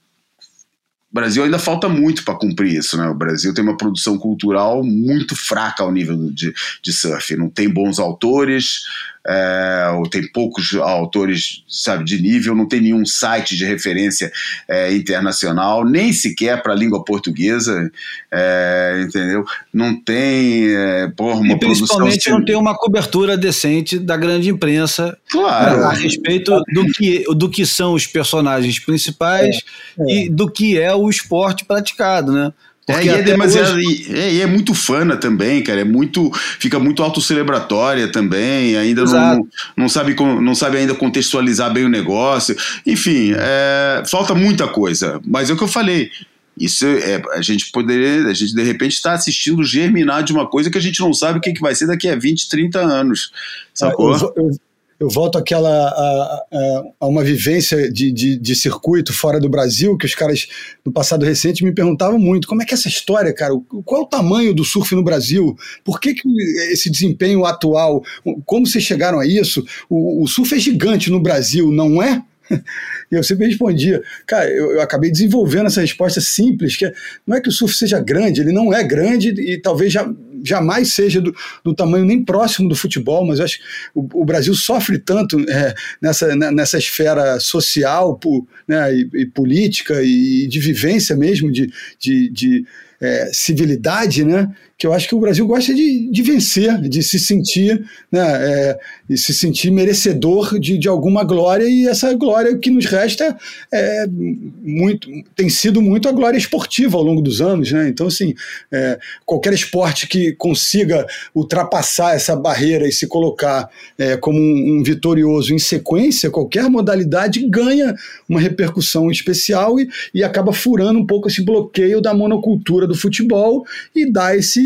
o 1.11 1.15
Brasil 1.15 1.43
ainda 1.43 1.59
falta 1.59 1.89
muito 1.89 2.27
para 2.27 2.35
cumprir 2.35 2.75
isso. 2.75 2.99
Né? 2.99 3.09
O 3.09 3.15
Brasil 3.15 3.55
tem 3.55 3.65
uma 3.65 3.79
produção 3.79 4.19
cultural 4.19 4.85
muito 4.85 5.35
fraca 5.35 5.83
ao 5.83 5.91
nível 5.91 6.31
de, 6.31 6.53
de 6.83 6.93
surf. 6.93 7.35
Não 7.35 7.49
tem 7.49 7.71
bons 7.71 7.99
autores, 7.99 8.83
é, 9.29 9.87
tem 10.11 10.27
poucos 10.31 10.75
autores, 10.75 11.65
sabe, 11.69 12.05
de 12.05 12.21
nível, 12.21 12.55
não 12.55 12.69
tem 12.69 12.81
nenhum 12.81 13.05
site 13.05 13.57
de 13.57 13.65
referência 13.65 14.33
é, 14.69 14.95
internacional, 14.95 15.85
nem 15.85 16.13
sequer 16.13 16.63
para 16.63 16.73
a 16.73 16.77
língua 16.77 17.05
portuguesa, 17.05 17.91
é, 18.31 19.05
entendeu? 19.07 19.45
Não 19.73 20.01
tem, 20.01 20.69
é, 20.75 21.09
porra, 21.17 21.41
uma 21.41 21.55
e 21.55 21.59
principalmente 21.59 22.31
não 22.31 22.45
tem 22.45 22.55
uma 22.57 22.77
cobertura 22.77 23.37
decente 23.37 23.99
da 23.99 24.17
grande 24.17 24.49
imprensa 24.49 25.17
claro. 25.29 25.85
a, 25.85 25.93
respeito 25.93 26.53
do 26.73 26.87
que, 26.93 27.25
do 27.35 27.51
que 27.51 27.67
são 27.67 27.95
os 27.95 28.07
personagens 28.07 28.79
principais 28.79 29.61
é, 29.99 30.15
e 30.15 30.31
do 30.31 30.51
que 30.51 30.79
é 30.79 30.95
o 30.95 31.11
esporte 31.11 31.65
praticado, 31.65 32.33
né? 32.33 32.53
É, 32.89 33.05
e 33.05 33.09
é 33.09 33.23
demasiado. 33.23 33.75
Hoje... 33.75 34.07
E, 34.09 34.15
é, 34.15 34.33
e, 34.35 34.41
é, 34.41 34.47
muito 34.47 34.73
fana 34.73 35.17
também, 35.17 35.63
cara. 35.63 35.81
É 35.81 35.85
muito. 35.85 36.31
Fica 36.59 36.79
muito 36.79 37.03
autocelebratória 37.03 38.11
também. 38.13 38.77
Ainda 38.77 39.05
não, 39.05 39.49
não, 39.77 39.89
sabe, 39.89 40.15
não 40.15 40.55
sabe 40.55 40.79
ainda 40.79 40.95
contextualizar 40.95 41.73
bem 41.73 41.85
o 41.85 41.89
negócio. 41.89 42.57
Enfim, 42.87 43.33
é, 43.37 44.05
falta 44.07 44.35
muita 44.35 44.69
coisa. 44.69 45.21
Mas 45.27 45.51
é 45.51 45.53
o 45.53 45.57
que 45.57 45.65
eu 45.65 45.69
falei. 45.69 46.11
Isso 46.59 46.87
é, 46.87 47.23
a 47.33 47.43
gente 47.43 47.71
poderia, 47.71 48.29
a 48.29 48.33
gente 48.33 48.55
de 48.55 48.63
repente 48.63 48.93
está 48.93 49.13
assistindo 49.13 49.63
germinar 49.63 50.23
de 50.23 50.33
uma 50.33 50.49
coisa 50.49 50.71
que 50.71 50.79
a 50.79 50.81
gente 50.81 51.01
não 51.01 51.13
sabe 51.13 51.39
o 51.39 51.43
que, 51.43 51.53
que 51.53 51.61
vai 51.61 51.75
ser 51.75 51.87
daqui 51.87 52.09
a 52.09 52.17
20, 52.17 52.49
30 52.49 52.79
anos. 52.81 53.31
Sacou? 53.75 54.17
Eu, 54.17 54.33
eu, 54.37 54.51
eu 54.99 55.09
volto 55.09 55.37
àquela 55.37 55.69
a, 55.69 56.45
a, 56.53 56.83
a 57.01 57.07
uma 57.07 57.23
vivência 57.23 57.91
de, 57.91 58.11
de, 58.11 58.37
de, 58.37 58.55
circuito 58.55 59.13
fora 59.13 59.39
do 59.39 59.49
Brasil, 59.49 59.97
que 59.97 60.07
os 60.07 60.15
caras 60.15 60.49
no 60.85 60.93
passado 60.93 61.25
recente 61.25 61.65
me 61.65 61.73
perguntavam 61.73 62.19
muito, 62.19 62.49
como 62.49 62.63
é 62.63 62.65
que 62.65 62.73
é 62.73 62.77
essa 62.77 62.89
história, 62.89 63.33
cara? 63.33 63.55
Qual 63.85 64.03
é 64.03 64.05
o 64.05 64.09
tamanho 64.09 64.55
do 64.55 64.65
surf 64.65 64.95
no 64.95 65.03
Brasil? 65.03 65.57
Por 65.85 66.01
que, 66.01 66.15
que 66.15 66.29
esse 66.73 66.91
desempenho 66.91 67.45
atual? 67.45 68.03
Como 68.45 68.67
vocês 68.67 68.85
chegaram 68.85 69.21
a 69.21 69.27
isso? 69.27 69.65
O, 69.89 70.23
o 70.23 70.27
surf 70.27 70.55
é 70.55 70.59
gigante 70.59 71.11
no 71.11 71.21
Brasil, 71.21 71.71
não 71.71 72.03
é? 72.03 72.23
E 73.11 73.15
eu 73.15 73.23
sempre 73.23 73.47
respondia, 73.47 74.03
cara, 74.27 74.51
eu, 74.51 74.73
eu, 74.73 74.81
acabei 74.81 75.13
desenvolvendo 75.13 75.67
essa 75.67 75.81
resposta 75.81 76.21
simples, 76.21 76.77
que 76.77 76.87
é, 76.87 76.93
não 77.25 77.37
é 77.37 77.41
que 77.41 77.49
o 77.49 77.53
surf 77.53 77.73
seja 77.73 78.01
grande, 78.01 78.41
ele 78.41 78.53
não 78.53 78.75
é 78.75 78.83
grande 78.83 79.29
e 79.29 79.61
talvez 79.61 79.93
já, 79.93 80.13
jamais 80.45 80.93
seja 80.93 81.21
do, 81.21 81.35
do 81.65 81.75
tamanho 81.75 82.05
nem 82.05 82.25
próximo 82.25 82.69
do 82.69 82.77
futebol, 82.77 83.27
mas 83.27 83.41
acho 83.41 83.59
que 83.59 83.65
o, 83.95 84.23
o 84.23 84.25
Brasil 84.25 84.55
sofre 84.55 84.99
tanto 84.99 85.39
é, 85.49 85.75
nessa, 86.01 86.35
nessa 86.35 86.79
esfera 86.79 87.39
social 87.41 88.19
né, 88.67 88.95
e, 88.95 89.09
e, 89.15 89.27
política 89.27 90.03
e 90.03 90.47
de 90.47 90.61
vivência 90.61 91.17
mesmo, 91.17 91.51
de, 91.51 91.73
de, 91.99 92.31
de 92.31 92.67
é, 93.01 93.31
civilidade, 93.33 94.25
né? 94.25 94.51
Que 94.79 94.87
eu 94.87 94.93
acho 94.93 95.09
que 95.09 95.15
o 95.15 95.21
Brasil 95.21 95.47
gosta 95.47 95.75
de, 95.75 96.11
de 96.11 96.23
vencer, 96.23 96.81
de 96.83 97.03
se 97.03 97.19
sentir, 97.19 97.85
né? 98.11 98.21
É, 98.21 98.79
de 99.09 99.17
se 99.17 99.33
sentir 99.33 99.71
merecedor 99.71 100.59
de, 100.59 100.77
de 100.77 100.89
alguma 100.89 101.25
glória 101.25 101.65
e 101.65 101.87
essa 101.87 102.13
glória 102.15 102.57
que 102.59 102.71
nos 102.71 102.87
resta 102.87 103.37
é 103.73 104.07
muito, 104.09 105.09
tem 105.35 105.49
sido 105.49 105.81
muito 105.81 106.09
a 106.09 106.13
glória 106.13 106.37
esportiva 106.37 106.97
ao 106.99 107.05
longo 107.05 107.23
dos 107.23 107.41
anos, 107.41 107.71
né? 107.73 107.89
Então, 107.89 108.09
assim, 108.09 108.35
é, 108.73 108.99
qualquer 109.25 109.53
esporte 109.53 110.07
que 110.07 110.33
consiga 110.33 111.07
ultrapassar 111.35 112.15
essa 112.15 112.35
barreira 112.35 112.89
e 112.89 112.93
se 112.93 113.07
colocar 113.07 113.71
é, 113.99 114.17
como 114.17 114.39
um, 114.39 114.79
um 114.79 114.83
vitorioso 114.83 115.55
em 115.55 115.59
sequência, 115.59 116.31
qualquer 116.31 116.69
modalidade 116.69 117.47
ganha 117.49 117.95
uma 118.29 118.41
repercussão 118.41 119.11
especial 119.11 119.79
e, 119.79 119.89
e 120.13 120.25
acaba 120.25 120.53
furando 120.53 120.99
um 120.99 121.07
pouco 121.07 121.29
esse 121.29 121.43
bloqueio 121.43 122.01
da 122.01 122.13
monocultura 122.13 122.87
do 122.87 122.95
futebol 122.95 123.65
e 123.95 124.11
dá 124.11 124.35
esse, 124.37 124.66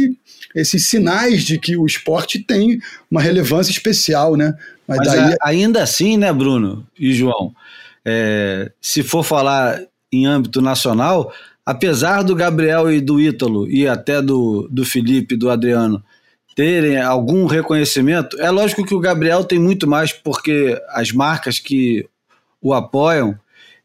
esses 0.55 0.89
sinais 0.89 1.45
de 1.45 1.59
que 1.59 1.77
o 1.77 1.87
esporte 1.87 2.39
tem 2.39 2.81
uma 3.11 3.21
relevância 3.21 3.71
especial, 3.71 4.37
né? 4.37 4.55
Mas, 4.87 4.99
Mas 4.99 5.09
daí... 5.09 5.19
a, 5.19 5.37
ainda 5.43 5.83
assim, 5.83 6.17
né, 6.17 6.33
Bruno 6.33 6.87
e 6.99 7.13
João, 7.13 7.55
é, 8.05 8.71
se 8.81 9.03
for 9.03 9.23
falar 9.23 9.81
em 10.13 10.27
âmbito 10.27 10.61
nacional, 10.61 11.33
apesar 11.65 12.23
do 12.23 12.35
Gabriel 12.35 12.91
e 12.91 13.01
do 13.01 13.21
Ítalo, 13.21 13.71
e 13.71 13.87
até 13.87 14.21
do, 14.21 14.69
do 14.71 14.85
Felipe 14.85 15.35
e 15.35 15.39
do 15.39 15.51
Adriano, 15.51 16.03
terem 16.57 17.01
algum 17.01 17.47
reconhecimento. 17.47 18.39
É 18.41 18.51
lógico 18.51 18.85
que 18.85 18.95
o 18.95 19.01
Gabriel 19.01 19.45
tem 19.45 19.59
muito 19.59 19.87
mais, 19.87 20.13
porque 20.13 20.81
as 20.89 21.13
marcas 21.13 21.59
que 21.59 22.07
o 22.61 22.75
apoiam 22.75 23.39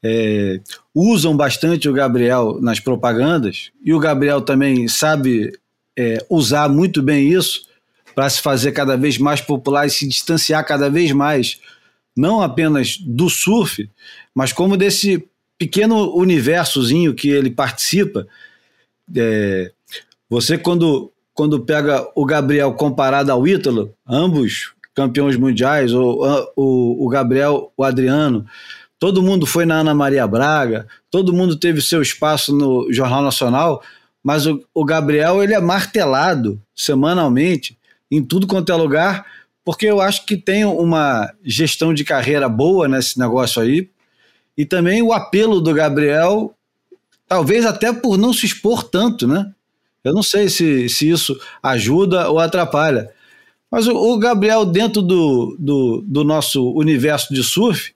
é, 0.04 0.60
usam 0.94 1.38
bastante 1.38 1.88
o 1.88 1.94
Gabriel 1.94 2.60
nas 2.62 2.80
propagandas, 2.80 3.72
e 3.84 3.94
o 3.94 4.00
Gabriel 4.00 4.42
também 4.42 4.88
sabe 4.88 5.54
é, 5.98 6.26
usar 6.30 6.70
muito 6.70 7.02
bem 7.02 7.32
isso 7.32 7.68
para 8.14 8.30
se 8.30 8.42
fazer 8.42 8.72
cada 8.72 8.96
vez 8.96 9.18
mais 9.18 9.42
popular 9.42 9.86
e 9.86 9.90
se 9.90 10.08
distanciar 10.08 10.66
cada 10.66 10.90
vez 10.90 11.12
mais, 11.12 11.60
não 12.16 12.42
apenas 12.42 12.98
do 12.98 13.30
surf, 13.30 13.90
mas 14.34 14.54
como 14.54 14.78
desse 14.78 15.28
pequeno 15.58 16.16
universozinho 16.16 17.14
que 17.14 17.30
ele 17.30 17.50
participa. 17.50 18.28
É, 19.16 19.72
você, 20.30 20.58
quando, 20.58 21.12
quando 21.34 21.60
pega 21.60 22.08
o 22.16 22.26
Gabriel 22.26 22.74
comparado 22.74 23.32
ao 23.32 23.48
Ítalo, 23.48 23.94
ambos 24.08 24.74
campeões 24.94 25.36
mundiais, 25.36 25.94
ou 25.94 26.52
o, 26.56 27.06
o 27.06 27.10
Gabriel, 27.10 27.72
o 27.76 27.84
Adriano, 27.84 28.46
todo 28.98 29.22
mundo 29.22 29.46
foi 29.46 29.66
na 29.66 29.80
Ana 29.80 29.94
Maria 29.94 30.26
Braga, 30.26 30.88
todo 31.12 31.34
mundo 31.34 31.58
teve 31.58 31.82
seu 31.82 32.02
espaço 32.02 32.56
no 32.56 32.92
Jornal 32.92 33.22
Nacional, 33.22 33.84
mas 34.26 34.48
o, 34.48 34.60
o 34.74 34.84
Gabriel 34.84 35.44
ele 35.44 35.54
é 35.54 35.60
martelado 35.60 36.60
semanalmente 36.76 37.78
em 38.10 38.24
tudo 38.24 38.48
quanto 38.48 38.72
é 38.72 38.76
lugar, 38.76 39.24
porque 39.64 39.86
eu 39.86 40.02
acho 40.02 40.26
que 40.26 40.36
tem 40.36 40.66
uma 40.66 41.32
gestão 41.44 41.94
de 41.94 42.04
carreira 42.04 42.50
boa 42.50 42.88
nesse 42.88 43.20
negócio 43.20 43.62
aí, 43.62 43.88
e 44.58 44.66
também 44.66 45.04
o 45.04 45.14
apelo 45.14 45.62
do 45.62 45.72
Gabriel, 45.76 46.56
talvez 47.28 47.68
até 47.68 47.94
por 47.94 48.18
não 48.18 48.34
se 48.34 48.48
expor 48.48 48.82
tanto, 48.82 49.28
né? 49.28 49.52
Eu 50.04 50.12
não 50.12 50.24
sei 50.24 50.50
se, 50.50 50.90
se 50.90 51.08
isso 51.08 51.40
ajuda 51.62 52.28
ou 52.28 52.40
atrapalha. 52.40 53.12
Mas 53.70 53.88
o, 53.88 53.96
o 53.96 54.18
Gabriel, 54.18 54.66
dentro 54.66 55.04
do, 55.04 55.56
do, 55.60 56.04
do 56.08 56.24
nosso 56.24 56.72
universo 56.72 57.32
de 57.32 57.44
surf, 57.44 57.94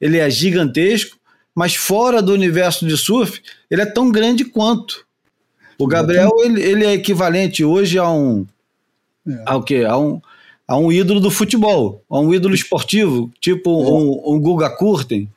ele 0.00 0.18
é 0.18 0.30
gigantesco, 0.30 1.16
mas 1.52 1.74
fora 1.74 2.22
do 2.22 2.32
universo 2.32 2.86
de 2.86 2.96
surf, 2.96 3.42
ele 3.68 3.82
é 3.82 3.86
tão 3.86 4.12
grande 4.12 4.44
quanto. 4.44 5.03
O 5.78 5.86
Gabriel, 5.86 6.30
ele, 6.44 6.62
ele 6.62 6.84
é 6.84 6.94
equivalente 6.94 7.64
hoje 7.64 7.98
a 7.98 8.08
um. 8.08 8.46
É. 9.26 9.42
Ao 9.46 9.62
quê? 9.62 9.84
A 9.88 9.98
um, 9.98 10.20
a 10.66 10.76
um 10.76 10.90
ídolo 10.90 11.20
do 11.20 11.30
futebol, 11.30 12.02
a 12.08 12.18
um 12.18 12.32
ídolo 12.32 12.54
esportivo, 12.54 13.30
tipo 13.40 13.70
é. 13.70 13.90
um, 13.90 14.34
um 14.34 14.40
Guga 14.40 14.70
Kurten. 14.70 15.28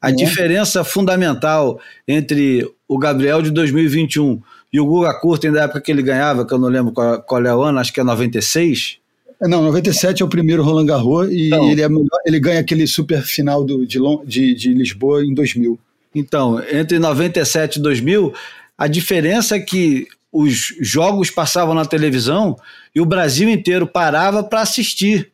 A 0.00 0.10
é. 0.10 0.12
diferença 0.12 0.82
fundamental 0.82 1.78
entre 2.06 2.68
o 2.88 2.98
Gabriel 2.98 3.40
de 3.40 3.50
2021 3.50 4.40
e 4.72 4.80
o 4.80 4.86
Guga 4.86 5.14
Kurten 5.14 5.52
da 5.52 5.64
época 5.64 5.80
que 5.80 5.92
ele 5.92 6.02
ganhava, 6.02 6.46
que 6.46 6.52
eu 6.52 6.58
não 6.58 6.68
lembro 6.68 6.92
qual, 6.92 7.22
qual 7.22 7.44
é 7.44 7.54
o 7.54 7.62
ano, 7.62 7.78
acho 7.78 7.92
que 7.92 8.00
é 8.00 8.04
96. 8.04 8.98
É, 9.40 9.48
não, 9.48 9.62
97 9.62 10.22
é 10.22 10.24
o 10.24 10.28
primeiro 10.28 10.62
Roland 10.62 10.86
Garros 10.86 11.30
e 11.30 11.48
então, 11.48 11.70
ele, 11.70 11.82
é 11.82 11.88
melhor, 11.88 12.18
ele 12.24 12.40
ganha 12.40 12.60
aquele 12.60 12.86
super 12.86 13.22
final 13.22 13.62
do, 13.64 13.86
de, 13.86 13.98
de, 14.24 14.54
de 14.54 14.72
Lisboa 14.72 15.24
em 15.24 15.34
2000. 15.34 15.78
Então, 16.14 16.62
entre 16.70 16.98
97 16.98 17.76
e 17.76 17.82
2000, 17.82 18.32
a 18.76 18.86
diferença 18.86 19.56
é 19.56 19.60
que 19.60 20.06
os 20.32 20.74
jogos 20.80 21.30
passavam 21.30 21.74
na 21.74 21.84
televisão 21.84 22.56
e 22.94 23.00
o 23.00 23.06
Brasil 23.06 23.48
inteiro 23.48 23.86
parava 23.86 24.42
para 24.42 24.62
assistir. 24.62 25.30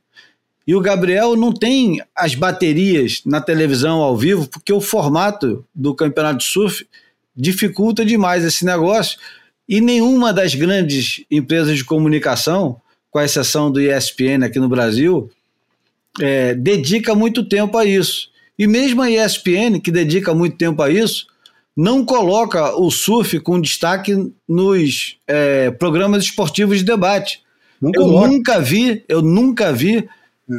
E 0.67 0.75
o 0.75 0.81
Gabriel 0.81 1.35
não 1.37 1.53
tem 1.53 2.03
as 2.15 2.35
baterias 2.35 3.23
na 3.25 3.41
televisão 3.41 4.01
ao 4.01 4.17
vivo, 4.17 4.47
porque 4.49 4.73
o 4.73 4.81
formato 4.81 5.65
do 5.75 5.95
campeonato 5.95 6.39
de 6.39 6.45
surf 6.45 6.87
dificulta 7.35 8.05
demais 8.05 8.45
esse 8.45 8.65
negócio. 8.67 9.19
E 9.69 9.81
nenhuma 9.81 10.33
das 10.33 10.55
grandes 10.55 11.25
empresas 11.31 11.77
de 11.77 11.85
comunicação, 11.85 12.81
com 13.11 13.21
exceção 13.21 13.71
do 13.71 13.81
ESPN 13.81 14.45
aqui 14.45 14.59
no 14.59 14.69
Brasil, 14.69 15.31
é, 16.21 16.55
dedica 16.55 17.15
muito 17.15 17.49
tempo 17.49 17.79
a 17.79 17.85
isso. 17.85 18.31
E 18.59 18.67
mesmo 18.67 19.01
a 19.01 19.11
ESPN, 19.11 19.81
que 19.83 19.91
dedica 19.91 20.35
muito 20.35 20.57
tempo 20.57 20.83
a 20.83 20.91
isso, 20.91 21.29
não 21.79 22.05
coloca 22.05 22.77
o 22.77 22.91
surf 22.91 23.39
com 23.39 23.61
destaque 23.61 24.33
nos 24.49 25.17
é, 25.29 25.71
programas 25.71 26.25
esportivos 26.25 26.79
de 26.79 26.85
debate. 26.85 27.41
Não 27.81 27.93
eu 27.95 28.03
coloca. 28.03 28.27
nunca 28.27 28.61
vi, 28.61 29.05
eu 29.09 29.23
nunca 29.23 29.73
vi 29.73 30.09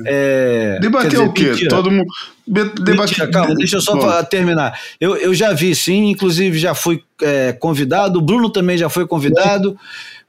é, 0.06 0.78
Debater 0.80 1.10
dizer, 1.10 1.24
o 1.24 1.34
quê? 1.34 1.50
Mentira. 1.50 1.70
Todo 1.72 1.92
mundo. 1.92 2.08
Debater. 2.48 3.30
calma, 3.32 3.54
deixa 3.54 3.76
eu 3.76 3.82
só 3.82 4.24
terminar. 4.24 4.80
Eu, 4.98 5.18
eu 5.18 5.34
já 5.34 5.52
vi, 5.52 5.76
sim, 5.76 6.10
inclusive 6.10 6.58
já 6.58 6.74
fui 6.74 7.04
é, 7.22 7.52
convidado, 7.52 8.20
o 8.20 8.22
Bruno 8.22 8.50
também 8.50 8.78
já 8.78 8.88
foi 8.88 9.06
convidado, 9.06 9.78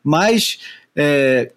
mas. 0.03 0.59
É, 0.97 1.53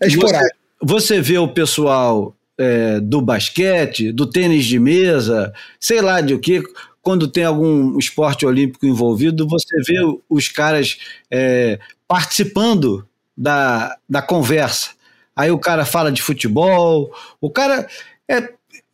é 0.00 0.08
você, 0.08 0.48
você 0.82 1.20
vê 1.20 1.38
o 1.38 1.46
pessoal 1.46 2.34
é, 2.58 2.98
do 2.98 3.22
basquete, 3.22 4.10
do 4.10 4.26
tênis 4.26 4.64
de 4.64 4.80
mesa, 4.80 5.52
sei 5.78 6.00
lá 6.00 6.20
de 6.20 6.34
o 6.34 6.40
que, 6.40 6.60
quando 7.04 7.28
tem 7.28 7.44
algum 7.44 7.98
esporte 7.98 8.46
olímpico 8.46 8.86
envolvido, 8.86 9.46
você 9.46 9.76
vê 9.86 10.00
os 10.28 10.48
caras 10.48 10.96
é, 11.30 11.78
participando 12.08 13.06
da, 13.36 13.96
da 14.08 14.22
conversa. 14.22 14.90
Aí 15.36 15.50
o 15.50 15.58
cara 15.58 15.84
fala 15.84 16.10
de 16.10 16.22
futebol, 16.22 17.14
o 17.40 17.50
cara 17.50 17.86
é, 18.28 18.48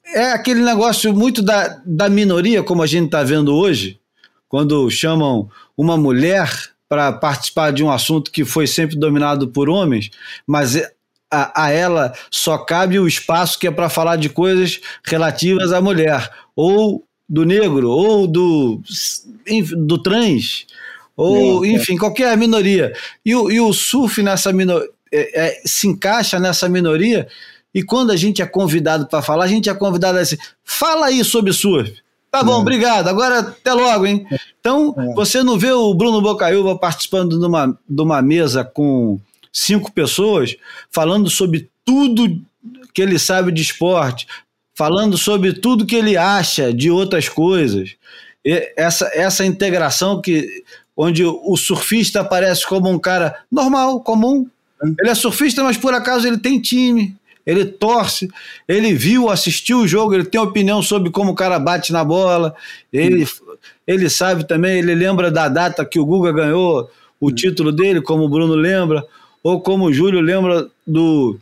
é 0.07 0.33
aquele 0.33 0.61
negócio 0.61 1.15
muito 1.15 1.41
da, 1.41 1.81
da 1.87 2.09
minoria, 2.09 2.65
como 2.65 2.83
a 2.83 2.87
gente 2.87 3.07
está 3.07 3.23
vendo 3.23 3.55
hoje, 3.55 4.01
quando 4.49 4.91
chamam 4.91 5.49
uma 5.77 5.97
mulher 5.97 6.51
para 6.89 7.13
participar 7.13 7.73
de 7.73 7.85
um 7.85 7.91
assunto 7.93 8.33
que 8.33 8.45
foi 8.45 8.67
sempre 8.67 8.97
dominado 8.97 9.49
por 9.49 9.69
homens, 9.69 10.11
mas 10.45 10.75
é, 10.75 10.91
a, 11.31 11.67
a 11.67 11.71
ela 11.71 12.13
só 12.29 12.59
cabe 12.59 12.99
o 12.99 13.07
espaço 13.07 13.57
que 13.57 13.69
é 13.69 13.71
para 13.71 13.89
falar 13.89 14.17
de 14.17 14.29
coisas 14.29 14.81
relativas 15.05 15.73
à 15.73 15.81
mulher, 15.81 16.29
ou 16.57 17.07
do 17.31 17.45
negro, 17.45 17.89
ou 17.89 18.27
do, 18.27 18.83
do 19.87 19.99
trans, 19.99 20.67
ou, 21.17 21.65
é, 21.65 21.69
é. 21.69 21.73
enfim, 21.73 21.97
qualquer 21.97 22.37
minoria. 22.37 22.93
E 23.25 23.35
o, 23.37 23.49
e 23.51 23.61
o 23.61 23.73
surf 23.73 24.21
nessa 24.21 24.53
minoria 24.53 24.89
é, 25.13 25.49
é, 25.49 25.63
se 25.65 25.87
encaixa 25.87 26.39
nessa 26.39 26.69
minoria 26.69 27.29
e 27.75 27.83
quando 27.83 28.11
a 28.11 28.17
gente 28.17 28.43
é 28.43 28.47
convidado 28.47 29.07
para 29.07 29.23
falar, 29.23 29.45
a 29.45 29.49
gente 29.49 29.69
é 29.69 29.75
convidado 29.75 30.19
a 30.19 30.23
dizer, 30.23 30.41
fala 30.65 31.07
aí 31.07 31.25
sobre 31.25 31.53
surf. 31.53 31.95
Tá 32.31 32.43
bom, 32.45 32.55
é. 32.55 32.61
obrigado. 32.61 33.09
Agora 33.09 33.41
até 33.41 33.73
logo, 33.73 34.07
hein? 34.07 34.27
Então, 34.61 34.95
é. 34.97 35.15
você 35.15 35.43
não 35.43 35.59
vê 35.59 35.73
o 35.73 35.95
Bruno 35.95 36.21
Bocaiúva 36.21 36.77
participando 36.77 37.39
de 37.39 37.47
uma, 37.47 37.79
de 37.89 38.03
uma 38.03 38.23
mesa 38.23 38.65
com 38.65 39.21
cinco 39.53 39.93
pessoas, 39.93 40.57
falando 40.91 41.29
sobre 41.29 41.69
tudo 41.85 42.41
que 42.93 43.03
ele 43.03 43.19
sabe 43.19 43.51
de 43.51 43.63
esporte, 43.63 44.27
falando 44.81 45.19
sobre 45.19 45.53
tudo 45.53 45.85
que 45.85 45.95
ele 45.95 46.17
acha 46.17 46.73
de 46.73 46.91
outras 46.91 47.29
coisas. 47.29 47.97
E 48.43 48.73
essa, 48.75 49.11
essa 49.13 49.45
integração 49.45 50.23
que 50.23 50.65
onde 50.97 51.23
o 51.23 51.55
surfista 51.55 52.23
aparece 52.23 52.67
como 52.67 52.89
um 52.89 52.99
cara 52.99 53.37
normal, 53.53 54.01
comum, 54.01 54.49
ele 54.99 55.11
é 55.11 55.15
surfista, 55.15 55.63
mas 55.63 55.77
por 55.77 55.93
acaso 55.93 56.27
ele 56.27 56.39
tem 56.39 56.59
time, 56.59 57.15
ele 57.45 57.67
torce, 57.67 58.31
ele 58.67 58.95
viu, 58.95 59.29
assistiu 59.29 59.81
o 59.81 59.87
jogo, 59.87 60.15
ele 60.15 60.25
tem 60.25 60.41
opinião 60.41 60.81
sobre 60.81 61.11
como 61.11 61.33
o 61.33 61.35
cara 61.35 61.59
bate 61.59 61.93
na 61.93 62.03
bola, 62.03 62.55
ele, 62.91 63.29
ele 63.87 64.09
sabe 64.09 64.49
também, 64.49 64.79
ele 64.79 64.95
lembra 64.95 65.31
da 65.31 65.47
data 65.47 65.85
que 65.85 66.01
o 66.01 66.07
Guga 66.07 66.33
ganhou 66.33 66.91
o 67.21 67.31
título 67.31 67.71
dele, 67.71 68.01
como 68.01 68.25
o 68.25 68.31
Bruno 68.31 68.55
lembra, 68.55 69.05
ou 69.43 69.61
como 69.61 69.85
o 69.85 69.93
Júlio 69.93 70.23
lembra 70.23 70.71
do, 70.87 71.39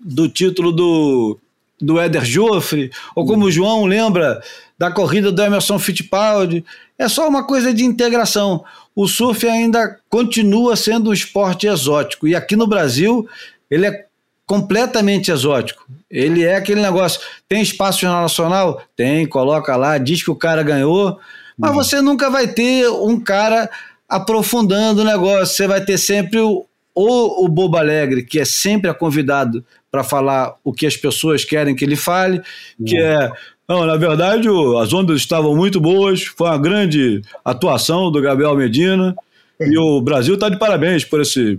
do 0.00 0.26
título 0.26 0.72
do, 0.72 1.38
do 1.80 2.00
Éder 2.00 2.24
Joffre, 2.24 2.90
ou 3.14 3.26
como 3.26 3.46
o 3.46 3.50
João 3.50 3.84
lembra 3.84 4.40
da 4.78 4.90
corrida 4.90 5.30
do 5.30 5.42
Emerson 5.42 5.78
Fittipaldi. 5.78 6.64
É 6.98 7.08
só 7.08 7.28
uma 7.28 7.44
coisa 7.44 7.72
de 7.72 7.84
integração 7.84 8.64
o 8.96 9.06
surf 9.06 9.46
ainda 9.46 9.98
continua 10.08 10.74
sendo 10.74 11.10
um 11.10 11.12
esporte 11.12 11.66
exótico. 11.66 12.26
E 12.26 12.34
aqui 12.34 12.56
no 12.56 12.66
Brasil, 12.66 13.28
ele 13.70 13.86
é 13.86 14.06
completamente 14.46 15.30
exótico. 15.30 15.86
Ele 16.10 16.42
é 16.42 16.56
aquele 16.56 16.80
negócio. 16.80 17.20
Tem 17.46 17.60
espaço 17.60 18.06
nacional? 18.06 18.80
Tem, 18.96 19.26
coloca 19.26 19.76
lá, 19.76 19.98
diz 19.98 20.24
que 20.24 20.30
o 20.30 20.34
cara 20.34 20.62
ganhou. 20.62 21.18
Mas 21.58 21.72
uhum. 21.72 21.76
você 21.76 22.00
nunca 22.00 22.30
vai 22.30 22.48
ter 22.48 22.88
um 22.88 23.20
cara 23.20 23.68
aprofundando 24.08 25.02
o 25.02 25.04
negócio. 25.04 25.54
Você 25.54 25.66
vai 25.66 25.84
ter 25.84 25.98
sempre 25.98 26.40
o, 26.40 26.64
ou 26.94 27.44
o 27.44 27.48
Bobo 27.48 27.76
Alegre, 27.76 28.24
que 28.24 28.40
é 28.40 28.46
sempre 28.46 28.88
a 28.88 28.94
convidado 28.94 29.62
para 29.96 30.04
falar 30.04 30.54
o 30.62 30.74
que 30.74 30.86
as 30.86 30.94
pessoas 30.94 31.42
querem 31.42 31.74
que 31.74 31.82
ele 31.82 31.96
fale, 31.96 32.42
que 32.84 33.00
uhum. 33.00 33.06
é 33.06 33.32
não, 33.68 33.84
na 33.84 33.96
verdade, 33.96 34.46
as 34.80 34.92
ondas 34.92 35.16
estavam 35.16 35.56
muito 35.56 35.80
boas, 35.80 36.22
foi 36.22 36.46
uma 36.46 36.58
grande 36.58 37.20
atuação 37.44 38.12
do 38.12 38.20
Gabriel 38.20 38.54
Medina. 38.54 39.12
E 39.60 39.76
o 39.76 40.00
Brasil 40.00 40.34
está 40.34 40.48
de 40.48 40.56
parabéns 40.56 41.04
por 41.04 41.20
esse 41.20 41.58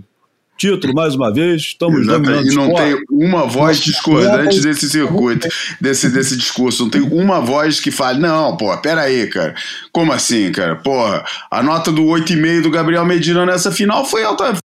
título 0.56 0.94
mais 0.94 1.14
uma 1.14 1.30
vez. 1.30 1.60
Estamos 1.60 2.00
Exatamente. 2.00 2.50
E 2.50 2.54
não 2.54 2.72
tem 2.74 2.96
uma 3.10 3.44
voz 3.46 3.78
discordante 3.80 4.58
desse 4.62 4.88
circuito, 4.88 5.48
desse, 5.78 6.08
desse 6.08 6.34
discurso. 6.34 6.84
Não 6.84 6.90
tem 6.90 7.02
uma 7.02 7.42
voz 7.42 7.78
que 7.78 7.90
fale, 7.90 8.18
não, 8.18 8.56
pô, 8.56 8.74
peraí, 8.78 9.26
cara. 9.26 9.54
Como 9.92 10.10
assim, 10.10 10.50
cara? 10.50 10.76
Porra, 10.76 11.22
a 11.50 11.62
nota 11.62 11.92
do 11.92 12.04
8,5 12.04 12.62
do 12.62 12.70
Gabriel 12.70 13.04
Medina 13.04 13.44
nessa 13.44 13.70
final 13.70 14.06
foi 14.06 14.24
alta, 14.24 14.56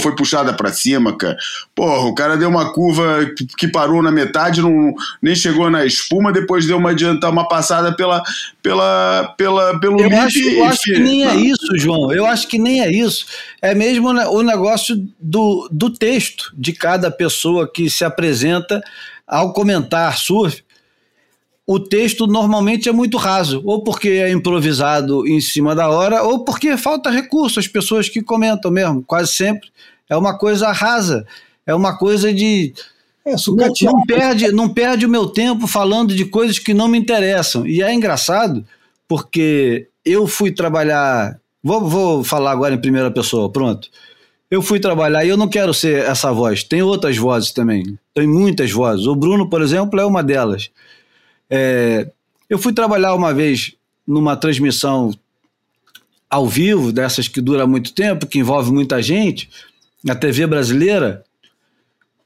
foi 0.00 0.14
puxada 0.16 0.54
para 0.54 0.72
cima, 0.72 1.16
cara. 1.16 1.36
Porra, 1.74 2.06
o 2.08 2.14
cara 2.14 2.36
deu 2.36 2.48
uma 2.48 2.72
curva 2.72 3.30
que 3.58 3.68
parou 3.68 4.02
na 4.02 4.10
metade, 4.10 4.62
não, 4.62 4.94
nem 5.20 5.34
chegou 5.34 5.68
na 5.68 5.84
espuma, 5.84 6.32
depois 6.32 6.66
deu 6.66 6.78
uma 6.78 6.90
adiantar 6.90 7.30
uma 7.30 7.46
passada 7.46 7.94
pela, 7.94 8.22
pela, 8.62 9.34
pela, 9.36 9.78
pelo 9.80 10.00
eu 10.00 10.18
acho, 10.18 10.38
eu 10.38 10.64
acho 10.64 10.82
que 10.82 10.98
nem 10.98 11.26
é 11.26 11.34
isso, 11.36 11.76
João. 11.76 12.12
Eu 12.12 12.24
acho 12.24 12.48
que 12.48 12.58
nem 12.58 12.80
é 12.80 12.90
isso. 12.90 13.26
É 13.60 13.74
mesmo 13.74 14.08
o 14.08 14.42
negócio 14.42 14.96
do, 15.20 15.68
do 15.70 15.90
texto 15.90 16.52
de 16.56 16.72
cada 16.72 17.10
pessoa 17.10 17.70
que 17.70 17.90
se 17.90 18.04
apresenta 18.04 18.82
ao 19.26 19.52
comentar 19.52 20.16
surf 20.16 20.62
o 21.72 21.80
texto 21.80 22.26
normalmente 22.26 22.86
é 22.86 22.92
muito 22.92 23.16
raso, 23.16 23.62
ou 23.64 23.82
porque 23.82 24.10
é 24.10 24.30
improvisado 24.30 25.26
em 25.26 25.40
cima 25.40 25.74
da 25.74 25.88
hora, 25.88 26.22
ou 26.22 26.44
porque 26.44 26.76
falta 26.76 27.08
recurso 27.08 27.58
às 27.58 27.66
pessoas 27.66 28.10
que 28.10 28.20
comentam 28.20 28.70
mesmo. 28.70 29.02
Quase 29.02 29.32
sempre 29.32 29.70
é 30.06 30.14
uma 30.14 30.36
coisa 30.36 30.70
rasa, 30.70 31.26
é 31.66 31.74
uma 31.74 31.96
coisa 31.96 32.32
de. 32.32 32.74
É, 33.24 33.34
não, 33.48 33.92
não, 33.92 34.02
perde, 34.04 34.52
não 34.52 34.68
perde 34.68 35.06
o 35.06 35.08
meu 35.08 35.26
tempo 35.26 35.66
falando 35.66 36.14
de 36.14 36.26
coisas 36.26 36.58
que 36.58 36.74
não 36.74 36.88
me 36.88 36.98
interessam. 36.98 37.66
E 37.66 37.80
é 37.82 37.94
engraçado, 37.94 38.62
porque 39.08 39.88
eu 40.04 40.26
fui 40.26 40.52
trabalhar. 40.52 41.40
Vou, 41.62 41.88
vou 41.88 42.24
falar 42.24 42.50
agora 42.50 42.74
em 42.74 42.80
primeira 42.80 43.10
pessoa, 43.10 43.50
pronto. 43.50 43.88
Eu 44.50 44.60
fui 44.60 44.78
trabalhar 44.78 45.24
e 45.24 45.30
eu 45.30 45.38
não 45.38 45.48
quero 45.48 45.72
ser 45.72 46.04
essa 46.04 46.30
voz. 46.32 46.62
Tem 46.62 46.82
outras 46.82 47.16
vozes 47.16 47.50
também. 47.50 47.98
Tem 48.12 48.26
muitas 48.26 48.70
vozes. 48.70 49.06
O 49.06 49.16
Bruno, 49.16 49.48
por 49.48 49.62
exemplo, 49.62 49.98
é 49.98 50.04
uma 50.04 50.22
delas. 50.22 50.68
É, 51.54 52.10
eu 52.48 52.58
fui 52.58 52.72
trabalhar 52.72 53.14
uma 53.14 53.34
vez 53.34 53.74
numa 54.06 54.34
transmissão 54.34 55.12
ao 56.30 56.48
vivo, 56.48 56.90
dessas 56.90 57.28
que 57.28 57.42
dura 57.42 57.66
muito 57.66 57.92
tempo, 57.92 58.26
que 58.26 58.38
envolve 58.38 58.72
muita 58.72 59.02
gente, 59.02 59.50
na 60.02 60.14
TV 60.14 60.46
brasileira. 60.46 61.22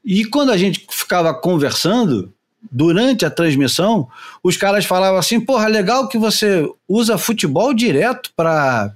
E 0.05 0.25
quando 0.25 0.53
a 0.53 0.57
gente 0.57 0.87
ficava 0.89 1.35
conversando, 1.35 2.33
durante 2.71 3.25
a 3.25 3.31
transmissão, 3.31 4.09
os 4.45 4.57
caras 4.57 4.85
falavam 4.85 5.19
assim: 5.19 5.41
porra, 5.41 5.67
legal 5.67 6.09
que 6.09 6.19
você 6.19 6.65
usa 6.89 7.19
futebol 7.19 7.75
direto 7.75 8.31
para 8.37 8.95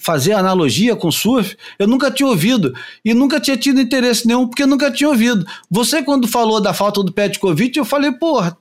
fazer 0.00 0.32
analogia 0.32 0.96
com 0.96 1.12
surf. 1.12 1.56
Eu 1.78 1.86
nunca 1.86 2.10
tinha 2.10 2.28
ouvido 2.28 2.74
e 3.04 3.14
nunca 3.14 3.40
tinha 3.40 3.56
tido 3.56 3.80
interesse 3.80 4.26
nenhum 4.26 4.48
porque 4.48 4.66
nunca 4.66 4.90
tinha 4.90 5.08
ouvido. 5.08 5.46
Você, 5.70 6.02
quando 6.02 6.26
falou 6.26 6.60
da 6.60 6.74
falta 6.74 7.02
do 7.04 7.12
Petkovic, 7.12 7.78
eu 7.78 7.84
falei: 7.84 8.10
porra, 8.12 8.56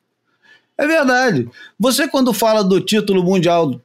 é 0.77 0.87
verdade. 0.87 1.49
Você, 1.79 2.07
quando 2.07 2.33
fala 2.33 2.63
do 2.63 2.79
título 2.79 3.23
mundial 3.23 3.79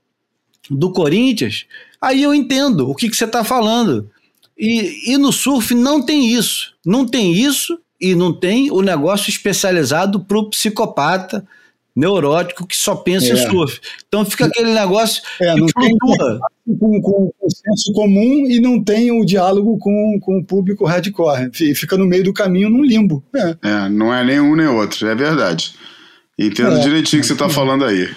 do 0.70 0.92
Corinthians, 0.92 1.66
aí 2.00 2.22
eu 2.22 2.34
entendo 2.34 2.88
o 2.88 2.94
que, 2.94 3.08
que 3.08 3.16
você 3.16 3.24
está 3.24 3.42
falando. 3.42 4.10
E, 4.58 5.12
e 5.12 5.16
no 5.16 5.32
surf 5.32 5.74
não 5.74 6.02
tem 6.02 6.30
isso. 6.30 6.74
Não 6.84 7.06
tem 7.06 7.32
isso 7.32 7.78
e 8.00 8.14
não 8.14 8.32
tem 8.32 8.70
o 8.70 8.82
negócio 8.82 9.30
especializado 9.30 10.20
para 10.20 10.38
o 10.38 10.50
psicopata 10.50 11.46
neurótico 11.94 12.66
que 12.66 12.76
só 12.76 12.96
pensa 12.96 13.28
é. 13.28 13.32
em 13.32 13.36
surf. 13.36 13.80
Então 14.08 14.24
fica 14.24 14.46
aquele 14.46 14.72
negócio 14.72 15.22
é, 15.40 15.54
que 15.54 15.60
não 15.60 15.68
flutua. 15.68 16.40
Tem 16.66 16.76
com, 16.78 17.00
com, 17.00 17.30
com 17.38 17.50
senso 17.50 17.92
comum 17.92 18.46
e 18.48 18.60
não 18.60 18.82
tem 18.82 19.12
o 19.12 19.24
diálogo 19.24 19.78
com, 19.78 20.18
com 20.20 20.38
o 20.38 20.44
público 20.44 20.86
hardcore. 20.86 21.50
Fica 21.52 21.96
no 21.96 22.06
meio 22.06 22.24
do 22.24 22.32
caminho 22.32 22.70
num 22.70 22.82
limbo. 22.82 23.22
É, 23.34 23.56
é 23.62 23.88
não 23.88 24.12
é 24.12 24.24
nem 24.24 24.40
um 24.40 24.56
nem 24.56 24.66
outro, 24.66 25.06
é 25.06 25.14
verdade. 25.14 25.74
Entendo 26.38 26.76
é. 26.76 26.80
direitinho 26.80 27.20
o 27.20 27.22
que 27.22 27.26
você 27.26 27.32
está 27.32 27.48
falando 27.48 27.84
aí. 27.84 28.10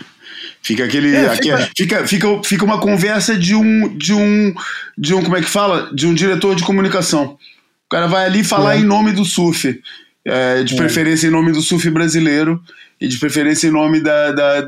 Fica 0.61 0.83
aquele. 0.83 1.15
É, 1.15 1.27
aqui, 1.27 1.43
fica... 1.43 1.57
fica... 1.75 2.07
Fica, 2.07 2.43
fica, 2.43 2.65
uma 2.65 2.79
conversa 2.79 3.37
de 3.37 3.53
um, 3.53 3.95
de 3.95 4.13
um. 4.13 4.53
De 4.97 5.13
um. 5.13 5.23
Como 5.23 5.37
é 5.37 5.41
que 5.41 5.49
fala? 5.49 5.93
De 5.93 6.07
um 6.07 6.13
diretor 6.13 6.55
de 6.55 6.63
comunicação. 6.63 7.37
O 7.85 7.89
cara 7.89 8.07
vai 8.07 8.25
ali 8.25 8.43
falar 8.43 8.75
é. 8.75 8.79
em 8.79 8.83
nome 8.83 9.11
do 9.11 9.23
surf. 9.23 9.79
É, 10.27 10.63
de 10.63 10.73
é. 10.73 10.77
preferência 10.77 11.27
em 11.27 11.29
nome 11.29 11.51
do 11.51 11.61
surf 11.61 11.87
brasileiro 11.91 12.59
e 12.99 13.07
de 13.07 13.19
preferência 13.19 13.67
em 13.67 13.71
nome 13.71 13.99
da, 13.99 14.31
da, 14.31 14.61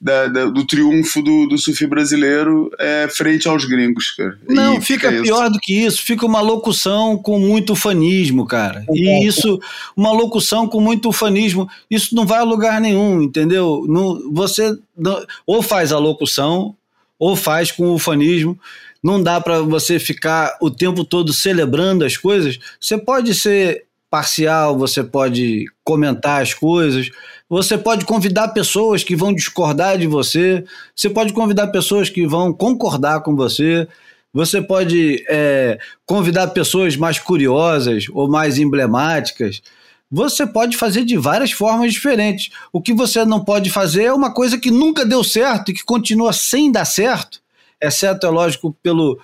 da, 0.00 0.26
da 0.28 0.44
do 0.46 0.64
triunfo 0.64 1.20
do, 1.20 1.48
do 1.48 1.58
surf 1.58 1.84
brasileiro 1.86 2.70
é, 2.78 3.08
frente 3.10 3.48
aos 3.48 3.64
gringos, 3.64 4.12
cara. 4.12 4.38
Não, 4.48 4.76
e 4.76 4.80
fica, 4.80 5.10
fica 5.10 5.22
pior 5.22 5.50
do 5.50 5.58
que 5.58 5.74
isso, 5.84 6.02
fica 6.02 6.24
uma 6.24 6.40
locução 6.40 7.16
com 7.16 7.40
muito 7.40 7.72
ufanismo, 7.72 8.46
cara. 8.46 8.84
E 8.92 9.26
isso, 9.26 9.58
uma 9.96 10.12
locução 10.12 10.68
com 10.68 10.80
muito 10.80 11.08
ufanismo, 11.08 11.68
isso 11.90 12.14
não 12.14 12.24
vai 12.24 12.38
a 12.38 12.44
lugar 12.44 12.80
nenhum, 12.80 13.20
entendeu? 13.20 13.84
Não, 13.88 14.30
você 14.32 14.76
não, 14.96 15.24
ou 15.44 15.60
faz 15.60 15.90
a 15.90 15.98
locução, 15.98 16.76
ou 17.18 17.34
faz 17.34 17.72
com 17.72 17.92
ufanismo. 17.92 18.58
Não 19.02 19.22
dá 19.22 19.40
para 19.40 19.60
você 19.60 19.98
ficar 19.98 20.56
o 20.60 20.70
tempo 20.70 21.04
todo 21.04 21.32
celebrando 21.32 22.04
as 22.04 22.16
coisas. 22.16 22.58
Você 22.78 22.98
pode 22.98 23.34
ser 23.34 23.84
parcial, 24.10 24.76
você 24.76 25.04
pode 25.04 25.66
comentar 25.84 26.42
as 26.42 26.52
coisas, 26.52 27.10
você 27.48 27.78
pode 27.78 28.04
convidar 28.04 28.48
pessoas 28.48 29.04
que 29.04 29.14
vão 29.14 29.32
discordar 29.32 29.96
de 29.96 30.06
você, 30.06 30.64
você 30.94 31.08
pode 31.08 31.32
convidar 31.32 31.68
pessoas 31.68 32.10
que 32.10 32.26
vão 32.26 32.52
concordar 32.52 33.22
com 33.22 33.36
você, 33.36 33.86
você 34.32 34.60
pode 34.60 35.24
é, 35.28 35.78
convidar 36.04 36.48
pessoas 36.48 36.96
mais 36.96 37.18
curiosas 37.18 38.06
ou 38.12 38.28
mais 38.28 38.58
emblemáticas. 38.58 39.62
Você 40.10 40.46
pode 40.46 40.76
fazer 40.76 41.04
de 41.04 41.16
várias 41.16 41.52
formas 41.52 41.92
diferentes. 41.92 42.50
O 42.72 42.80
que 42.80 42.92
você 42.92 43.24
não 43.24 43.44
pode 43.44 43.70
fazer 43.70 44.04
é 44.04 44.12
uma 44.12 44.32
coisa 44.32 44.58
que 44.58 44.70
nunca 44.70 45.04
deu 45.04 45.22
certo 45.22 45.70
e 45.70 45.74
que 45.74 45.84
continua 45.84 46.32
sem 46.32 46.70
dar 46.70 46.84
certo, 46.84 47.40
exceto, 47.80 48.26
é 48.26 48.30
lógico, 48.30 48.76
pelo, 48.82 49.20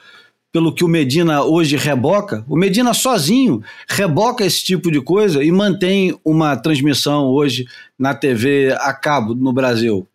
pelo 0.57 0.73
que 0.73 0.83
o 0.83 0.89
Medina 0.89 1.45
hoje 1.45 1.77
reboca, 1.77 2.43
o 2.49 2.57
Medina 2.57 2.95
sozinho 2.95 3.63
reboca 3.87 4.43
esse 4.43 4.65
tipo 4.65 4.91
de 4.91 5.03
coisa 5.03 5.45
e 5.45 5.53
mantém 5.53 6.19
uma 6.25 6.57
transmissão 6.57 7.27
hoje 7.27 7.67
na 7.99 8.15
TV 8.15 8.75
a 8.81 8.95
cabo 8.95 9.35
no 9.35 9.53
Brasil. 9.53 10.09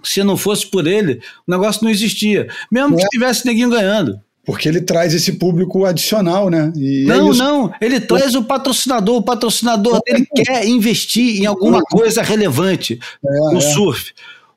Se 0.00 0.22
não 0.22 0.36
fosse 0.36 0.64
por 0.64 0.86
ele, 0.86 1.20
o 1.44 1.50
negócio 1.50 1.82
não 1.82 1.90
existia, 1.90 2.46
mesmo 2.70 2.94
é. 2.94 3.02
que 3.02 3.08
tivesse 3.08 3.44
neguinho 3.44 3.68
ganhando. 3.68 4.20
Porque 4.44 4.68
ele 4.68 4.80
traz 4.80 5.12
esse 5.12 5.32
público 5.32 5.84
adicional, 5.84 6.48
né? 6.48 6.72
E 6.76 7.02
é 7.02 7.06
não, 7.06 7.32
é 7.32 7.36
não, 7.36 7.74
ele 7.80 7.98
traz 7.98 8.36
o 8.36 8.44
patrocinador. 8.44 9.16
O 9.16 9.22
patrocinador 9.24 10.00
é. 10.06 10.12
dele 10.12 10.28
quer 10.36 10.68
investir 10.68 11.42
em 11.42 11.46
alguma 11.46 11.82
coisa 11.82 12.22
relevante 12.22 13.00
no 13.24 13.58
é. 13.58 13.60
surf. 13.60 14.12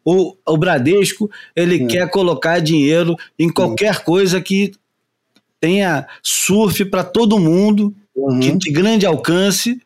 O, 0.05 0.35
o 0.45 0.57
Bradesco, 0.57 1.27
ele 1.55 1.87
quer 1.87 2.07
colocar 2.11 2.59
dinheiro 2.59 3.15
em 3.39 3.49
qualquer 3.49 4.03
coisa 4.03 4.39
que 4.39 4.73
tenha 5.63 6.05
surf 6.21 6.83
para 6.83 7.05
todo 7.05 7.39
mundo, 7.39 7.95
uhum. 8.13 8.37
de, 8.37 8.57
de, 8.57 8.69
grande 8.69 9.05
alcance, 9.05 9.81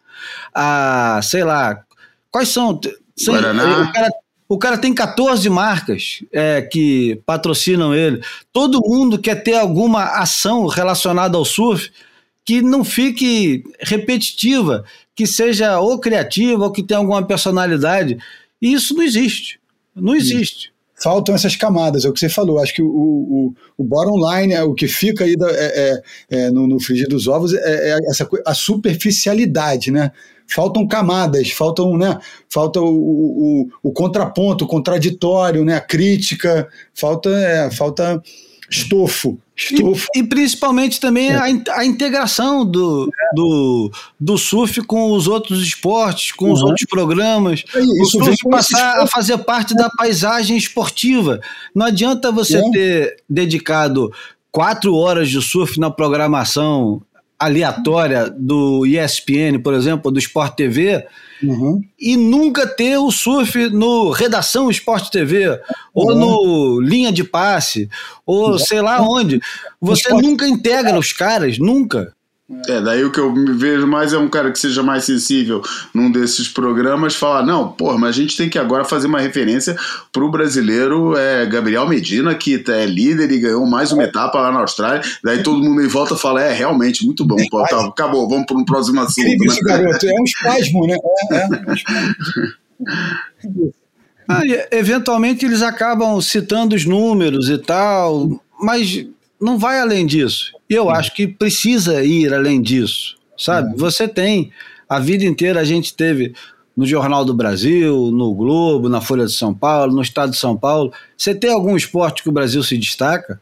a, 0.51 1.19
sei 1.21 1.43
lá, 1.43 1.83
quais 2.31 2.49
são... 2.49 2.71
O, 2.71 3.91
cara, 3.93 4.09
o 4.49 4.57
cara 4.57 4.77
tem 4.79 4.91
14 4.91 5.47
marcas 5.51 6.23
é, 6.31 6.63
que 6.63 7.21
patrocinam 7.27 7.93
ele. 7.93 8.23
Todo 8.51 8.81
mundo 8.83 9.19
quer 9.19 9.43
ter 9.43 9.53
alguma 9.53 10.05
ação 10.19 10.65
relacionada 10.65 11.37
ao 11.37 11.45
surf 11.45 11.91
que 12.43 12.59
não 12.59 12.83
fique 12.83 13.63
repetitiva, 13.79 14.83
que 15.15 15.27
seja 15.27 15.79
ou 15.79 15.99
criativa 15.99 16.63
ou 16.63 16.71
que 16.71 16.81
tenha 16.81 16.97
alguma 16.97 17.21
personalidade. 17.21 18.17
E 18.59 18.73
isso 18.73 18.95
não 18.95 19.03
existe. 19.03 19.59
Não 19.95 20.15
existe 20.15 20.71
faltam 21.01 21.35
essas 21.35 21.55
camadas, 21.55 22.05
é 22.05 22.09
o 22.09 22.13
que 22.13 22.19
você 22.19 22.29
falou. 22.29 22.59
Acho 22.59 22.73
que 22.73 22.81
o, 22.81 22.87
o, 22.87 23.53
o 23.77 23.83
bottom 23.83 24.17
line, 24.17 24.53
é, 24.53 24.63
o 24.63 24.73
que 24.73 24.87
fica 24.87 25.23
aí 25.23 25.35
da, 25.35 25.49
é, 25.51 26.01
é, 26.29 26.37
é 26.45 26.51
no, 26.51 26.67
no 26.67 26.79
frigir 26.79 27.07
dos 27.07 27.27
ovos, 27.27 27.53
é, 27.53 27.91
é, 27.91 27.97
essa, 28.09 28.27
a 28.45 28.53
superficialidade, 28.53 29.91
né? 29.91 30.11
Faltam 30.49 30.87
camadas, 30.87 31.51
faltam, 31.51 31.97
né? 31.97 32.17
Falta 32.49 32.79
o, 32.79 32.87
o, 32.87 33.69
o 33.83 33.91
contraponto, 33.91 34.65
o 34.65 34.67
contraditório, 34.67 35.63
né? 35.63 35.75
A 35.75 35.81
crítica, 35.81 36.67
falta, 36.93 37.29
é, 37.29 37.69
falta 37.69 38.21
estofo. 38.69 39.37
Estofo. 39.57 40.07
E, 40.15 40.19
e 40.19 40.23
principalmente 40.23 40.99
também 40.99 41.31
a, 41.31 41.45
a 41.71 41.85
integração 41.85 42.63
do, 42.63 43.09
do, 43.33 43.91
do 44.19 44.37
surf 44.37 44.81
com 44.83 45.11
os 45.11 45.27
outros 45.27 45.61
esportes, 45.61 46.31
com 46.31 46.45
uhum. 46.45 46.53
os 46.53 46.61
outros 46.61 46.85
programas. 46.87 47.63
É 47.73 47.79
o 47.79 48.05
surf 48.05 48.37
passar 48.49 49.01
a 49.01 49.07
fazer 49.07 49.37
parte 49.39 49.73
da 49.75 49.89
paisagem 49.89 50.55
esportiva. 50.55 51.41
Não 51.73 51.87
adianta 51.87 52.31
você 52.31 52.57
é. 52.57 52.71
ter 52.71 53.23
dedicado 53.27 54.11
quatro 54.51 54.95
horas 54.95 55.29
de 55.29 55.41
surf 55.41 55.79
na 55.79 55.89
programação 55.89 57.01
aleatória 57.39 58.29
do 58.29 58.85
ESPN, 58.85 59.59
por 59.61 59.73
exemplo, 59.73 60.11
do 60.11 60.19
Sport 60.19 60.55
TV, 60.55 61.05
uhum. 61.43 61.81
e 61.99 62.17
nunca 62.17 62.65
ter 62.65 62.97
o 62.97 63.11
surf 63.11 63.69
no 63.69 64.09
Redação 64.09 64.71
Sport 64.71 65.09
TV, 65.09 65.49
uhum. 65.49 65.57
ou 65.93 66.15
no 66.15 66.81
Linha 66.81 67.11
de 67.11 67.23
Passe, 67.23 67.89
ou 68.25 68.51
uhum. 68.51 68.59
sei 68.59 68.81
lá 68.81 69.01
onde. 69.01 69.39
Você 69.79 70.09
nunca 70.09 70.47
integra 70.47 70.97
os 70.97 71.13
caras, 71.13 71.59
nunca. 71.59 72.16
É, 72.69 72.79
daí 72.79 73.03
o 73.03 73.11
que 73.11 73.19
eu 73.19 73.29
me 73.33 73.51
vejo 73.51 73.85
mais 73.85 74.13
é 74.13 74.17
um 74.17 74.29
cara 74.29 74.49
que 74.49 74.57
seja 74.57 74.81
mais 74.81 75.03
sensível 75.03 75.61
num 75.93 76.09
desses 76.09 76.47
programas 76.47 77.13
falar, 77.13 77.45
não, 77.45 77.73
porra, 77.73 77.97
mas 77.97 78.11
a 78.11 78.21
gente 78.21 78.37
tem 78.37 78.49
que 78.49 78.57
agora 78.57 78.85
fazer 78.85 79.07
uma 79.07 79.19
referência 79.19 79.75
pro 80.13 80.31
brasileiro 80.31 81.17
é, 81.17 81.45
Gabriel 81.45 81.85
Medina, 81.89 82.33
que 82.33 82.63
é 82.69 82.85
líder 82.85 83.29
e 83.31 83.39
ganhou 83.39 83.65
mais 83.65 83.91
uma 83.91 84.03
etapa 84.03 84.39
lá 84.39 84.49
na 84.49 84.61
Austrália. 84.61 85.01
Daí 85.21 85.43
todo 85.43 85.61
mundo 85.61 85.81
em 85.81 85.89
volta 85.89 86.15
fala, 86.15 86.41
é, 86.41 86.53
realmente, 86.53 87.05
muito 87.05 87.25
bom. 87.25 87.35
Pô, 87.49 87.61
tá, 87.67 87.85
acabou, 87.85 88.29
vamos 88.29 88.45
para 88.45 88.57
um 88.57 88.63
próximo 88.63 89.01
assunto. 89.01 89.27
Incrível 89.27 89.51
esse 89.51 89.61
garoto, 89.61 90.07
é 90.07 90.13
um 90.13 90.23
espasmo, 90.23 90.87
né? 90.87 90.95
É, 91.31 91.35
é 91.35 91.69
um 91.69 91.73
espasmo. 91.73 92.15
Ah, 94.29 94.41
eventualmente 94.71 95.45
eles 95.45 95.61
acabam 95.61 96.19
citando 96.19 96.75
os 96.75 96.83
números 96.83 97.47
e 97.49 97.57
tal, 97.57 98.41
mas 98.59 99.07
não 99.39 99.57
vai 99.57 99.79
além 99.79 100.05
disso. 100.05 100.53
E 100.69 100.73
eu 100.73 100.89
acho 100.89 101.13
que 101.13 101.27
precisa 101.27 102.03
ir 102.03 102.33
além 102.33 102.61
disso, 102.61 103.15
sabe? 103.37 103.77
Você 103.77 104.07
tem, 104.07 104.51
a 104.89 104.99
vida 104.99 105.23
inteira 105.23 105.59
a 105.59 105.63
gente 105.63 105.93
teve 105.93 106.33
no 106.75 106.85
Jornal 106.85 107.25
do 107.25 107.33
Brasil, 107.33 108.11
no 108.11 108.33
Globo, 108.35 108.87
na 108.87 109.01
Folha 109.01 109.25
de 109.25 109.33
São 109.33 109.53
Paulo, 109.53 109.93
no 109.95 110.01
Estado 110.01 110.31
de 110.31 110.37
São 110.37 110.55
Paulo. 110.55 110.93
Você 111.17 111.33
tem 111.33 111.51
algum 111.51 111.75
esporte 111.75 112.21
que 112.21 112.29
o 112.29 112.31
Brasil 112.31 112.61
se 112.63 112.77
destaca? 112.77 113.41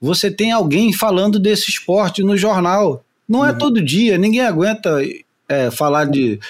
Você 0.00 0.30
tem 0.30 0.50
alguém 0.50 0.92
falando 0.92 1.38
desse 1.38 1.70
esporte 1.70 2.24
no 2.24 2.36
jornal. 2.36 3.04
Não 3.28 3.46
é 3.46 3.52
todo 3.52 3.80
dia, 3.80 4.18
ninguém 4.18 4.40
aguenta 4.40 4.98
é, 5.48 5.70
falar 5.70 6.06
de, 6.06 6.40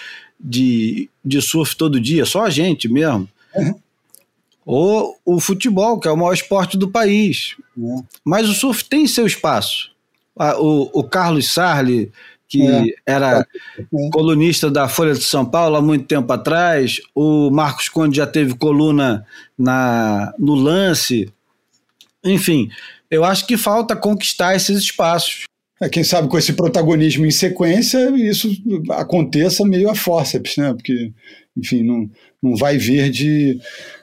de, 0.40 1.08
de 1.22 1.42
surf 1.42 1.76
todo 1.76 2.00
dia, 2.00 2.24
só 2.24 2.46
a 2.46 2.50
gente 2.50 2.88
mesmo. 2.88 3.28
Ou 4.64 5.16
o 5.24 5.40
futebol, 5.40 5.98
que 5.98 6.06
é 6.06 6.10
o 6.10 6.16
maior 6.16 6.32
esporte 6.32 6.76
do 6.76 6.88
país. 6.90 7.56
É. 7.76 8.02
Mas 8.24 8.48
o 8.48 8.54
surf 8.54 8.84
tem 8.84 9.06
seu 9.06 9.26
espaço. 9.26 9.90
O, 10.58 11.00
o 11.00 11.04
Carlos 11.04 11.50
Sarli, 11.52 12.10
que 12.48 12.62
É. 12.66 12.84
era 13.06 13.46
É. 13.78 13.84
colunista 14.12 14.70
da 14.70 14.88
Folha 14.88 15.14
de 15.14 15.24
São 15.24 15.44
Paulo 15.44 15.76
há 15.76 15.82
muito 15.82 16.04
tempo 16.06 16.32
atrás, 16.32 17.00
o 17.14 17.50
Marcos 17.50 17.88
Conde 17.88 18.16
já 18.16 18.26
teve 18.26 18.54
coluna 18.54 19.26
na, 19.58 20.32
no 20.38 20.54
Lance. 20.54 21.32
Enfim, 22.24 22.68
eu 23.10 23.24
acho 23.24 23.46
que 23.46 23.56
falta 23.56 23.96
conquistar 23.96 24.54
esses 24.54 24.78
espaços. 24.78 25.44
É, 25.80 25.88
quem 25.88 26.04
sabe 26.04 26.28
com 26.28 26.38
esse 26.38 26.52
protagonismo 26.52 27.26
em 27.26 27.30
sequência, 27.30 27.98
isso 28.16 28.48
aconteça 28.90 29.64
meio 29.64 29.90
a 29.90 29.94
forceps, 29.94 30.56
né? 30.56 30.72
Porque, 30.72 31.10
enfim, 31.56 31.82
não, 31.82 32.08
não 32.40 32.54
vai 32.56 32.78
vir 32.78 33.10
de 33.10 33.58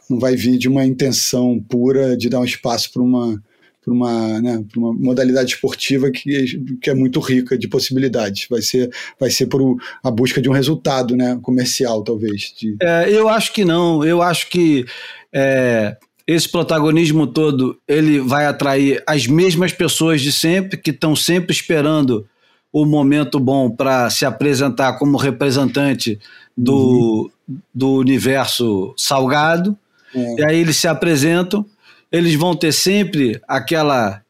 não 0.10 0.20
vai 0.20 0.36
vir 0.36 0.57
de 0.57 0.68
uma 0.68 0.86
intenção 0.86 1.64
pura 1.70 2.18
de 2.18 2.30
dar 2.30 2.39
um 2.39 2.45
espaço 2.45 2.91
para 2.91 3.01
uma 3.01 3.41
para 3.82 3.93
uma, 3.93 4.41
né, 4.41 4.64
uma 4.76 4.93
modalidade 4.93 5.53
esportiva 5.53 6.12
que, 6.12 6.60
que 6.82 6.89
é 6.89 6.93
muito 6.93 7.20
rica 7.20 7.57
de 7.57 7.68
possibilidades. 7.68 8.45
Vai 8.49 8.62
ser, 8.62 8.91
vai 9.20 9.30
ser 9.30 9.47
por 9.47 9.78
a 10.03 10.12
busca 10.12 10.41
de 10.41 10.49
um 10.49 10.53
resultado 10.53 11.16
né, 11.16 11.39
comercial, 11.41 12.03
talvez. 12.03 12.53
De... 12.60 12.76
É, 12.82 13.10
eu 13.10 13.30
acho 13.30 13.53
que 13.53 13.64
não. 13.64 14.03
Eu 14.03 14.22
acho 14.22 14.49
que 14.49 14.86
é, 15.34 15.95
esse 16.28 16.47
protagonismo 16.47 17.26
todo 17.26 17.80
ele 17.88 18.20
vai 18.20 18.45
atrair 18.45 19.01
as 19.07 19.26
mesmas 19.26 19.72
pessoas 19.72 20.22
de 20.22 20.32
sempre 20.32 20.78
que 20.78 20.91
estão 20.91 21.16
sempre 21.16 21.51
esperando 21.51 22.28
o 22.72 22.86
momento 22.86 23.39
bom 23.39 23.70
para 23.70 24.10
se 24.12 24.26
apresentar 24.26 24.99
como 24.99 25.18
representante 25.18 26.20
do, 26.55 27.32
do 27.74 27.93
universo 27.93 28.93
salgado. 28.95 29.76
É. 30.16 30.36
E 30.41 30.45
aí 30.45 30.60
eles 30.60 30.78
se 30.78 30.88
apresentam, 30.88 31.66
eles 32.12 32.36
vão 32.36 32.55
ter 32.55 32.72
sempre 32.72 33.41
aquela 33.47 34.22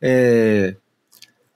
é, 0.00 0.74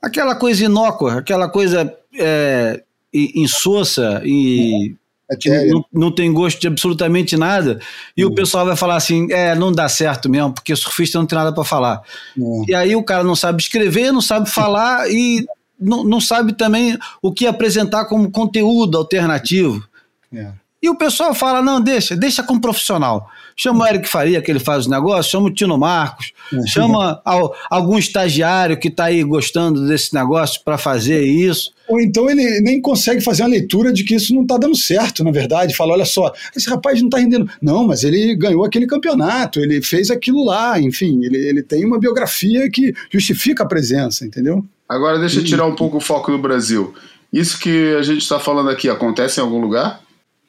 aquela 0.03 0.35
coisa 0.35 0.65
inócua, 0.65 1.19
aquela 1.19 1.49
coisa 1.49 1.93
é, 2.19 2.83
insossa 3.13 4.21
e 4.25 4.95
É 5.31 5.37
que 5.37 5.49
sério. 5.49 5.73
não, 5.73 5.85
não 5.93 6.15
tem 6.15 6.33
gosto 6.33 6.61
de 6.61 6.67
absolutamente 6.67 7.37
nada. 7.37 7.81
E 8.17 8.25
o 8.25 8.35
pessoal 8.35 8.67
vai 8.67 8.77
falar 8.77 8.97
assim: 8.97 9.31
é, 9.31 9.55
não 9.55 9.71
dá 9.73 9.89
certo 9.89 10.29
mesmo, 10.29 10.53
porque 10.53 10.75
surfista 10.75 11.19
não 11.19 11.27
tem 11.27 11.39
nada 11.39 11.53
para 11.53 11.65
falar. 11.65 12.03
É. 12.37 12.71
E 12.71 12.75
aí 12.75 12.97
o 12.97 13.03
cara 13.05 13.23
não 13.23 13.37
sabe 13.37 13.63
escrever, 13.63 14.13
não 14.13 14.21
sabe 14.21 14.51
falar 14.51 15.09
e 15.11 15.47
não, 15.79 16.05
não 16.05 16.21
sabe 16.21 16.53
também 16.53 16.99
o 17.23 17.33
que 17.33 17.47
apresentar 17.47 18.05
como 18.07 18.31
conteúdo 18.31 18.99
alternativo. 18.99 19.87
É. 20.33 20.53
E 20.83 20.89
o 20.89 20.95
pessoal 20.97 21.35
fala: 21.35 21.61
não, 21.63 21.81
deixa, 21.81 22.17
deixa 22.17 22.43
com 22.43 22.55
um 22.55 22.61
profissional. 22.61 23.29
Chama 23.55 23.85
o 23.85 23.87
Eric 23.87 24.09
Faria, 24.09 24.41
que 24.41 24.51
ele 24.51 24.59
faz 24.59 24.85
os 24.85 24.87
negócios, 24.91 25.27
chama 25.27 25.49
o 25.49 25.53
Tino 25.53 25.77
Marcos, 25.77 26.33
chama 26.67 27.21
ao- 27.25 27.55
algum 27.69 27.99
estagiário 27.99 28.79
que 28.79 28.89
está 28.89 29.05
aí 29.05 29.23
gostando 29.23 29.87
desse 29.87 30.15
negócio 30.15 30.63
para 30.65 30.79
fazer 30.79 31.23
isso. 31.23 31.71
Ou 31.87 32.01
então 32.01 32.31
ele 32.31 32.61
nem 32.63 32.81
consegue 32.81 33.21
fazer 33.21 33.43
uma 33.43 33.51
leitura 33.51 33.93
de 33.93 34.05
que 34.05 34.15
isso 34.15 34.35
não 34.35 34.43
está 34.43 34.57
dando 34.57 34.75
certo, 34.77 35.23
na 35.23 35.31
verdade. 35.31 35.75
Fala, 35.77 35.93
olha 35.93 36.05
só, 36.07 36.33
esse 36.57 36.71
rapaz 36.71 36.99
não 37.01 37.09
está 37.09 37.19
rendendo. 37.19 37.51
Não, 37.61 37.87
mas 37.87 38.03
ele 38.05 38.35
ganhou 38.35 38.65
aquele 38.65 38.87
campeonato, 38.87 39.61
ele 39.61 39.83
fez 39.83 40.11
aquilo 40.11 40.45
lá, 40.45 40.81
enfim, 40.81 41.23
ele, 41.25 41.37
ele 41.37 41.63
tem 41.63 41.85
uma 41.85 41.99
biografia 41.99 42.71
que 42.71 42.95
justifica 43.13 43.65
a 43.65 43.67
presença, 43.67 44.25
entendeu? 44.25 44.65
Agora 44.89 45.19
deixa 45.19 45.41
eu 45.41 45.45
tirar 45.45 45.67
um 45.67 45.75
pouco 45.75 45.99
o 45.99 46.01
foco 46.01 46.31
do 46.33 46.39
Brasil. 46.39 46.95
Isso 47.33 47.59
que 47.61 47.95
a 47.97 48.03
gente 48.03 48.23
está 48.23 48.41
falando 48.41 48.71
aqui 48.71 48.89
acontece 48.89 49.39
em 49.41 49.43
algum 49.43 49.61
lugar? 49.61 50.01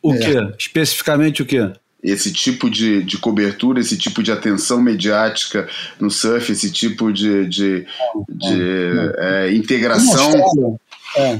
O 0.01 0.13
É. 0.13 0.17
quê? 0.17 0.53
Especificamente 0.57 1.41
o 1.41 1.45
quê? 1.45 1.69
Esse 2.03 2.33
tipo 2.33 2.67
de, 2.69 3.03
de 3.03 3.17
cobertura, 3.19 3.79
esse 3.79 3.95
tipo 3.95 4.23
de 4.23 4.31
atenção 4.31 4.81
mediática 4.81 5.69
no 5.99 6.09
surf, 6.09 6.51
esse 6.51 6.71
tipo 6.71 7.13
de, 7.13 7.45
de, 7.47 7.85
de 8.27 8.61
é, 9.19 9.53
integração 9.53 10.23
Austrália, 10.41 10.79
é, 11.17 11.39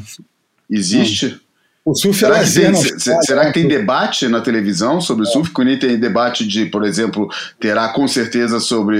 existe? 0.69 1.41
o 1.83 1.95
surf 1.95 2.15
é 2.23 2.27
Será 2.27 2.35
que, 2.35 2.39
lazer 2.41 2.63
tem, 2.65 2.71
na 2.73 2.77
se- 2.77 2.93
Austrália, 2.93 3.21
será 3.23 3.45
que 3.47 3.53
tem 3.53 3.63
né? 3.63 3.69
debate 3.69 4.27
na 4.27 4.39
televisão 4.41 5.01
sobre 5.01 5.25
surf? 5.25 5.49
Quando 5.49 5.75
tem 5.79 5.97
debate 5.99 6.45
de, 6.47 6.67
por 6.67 6.85
exemplo, 6.85 7.27
terá 7.59 7.89
com 7.89 8.07
certeza 8.07 8.59
sobre 8.59 8.99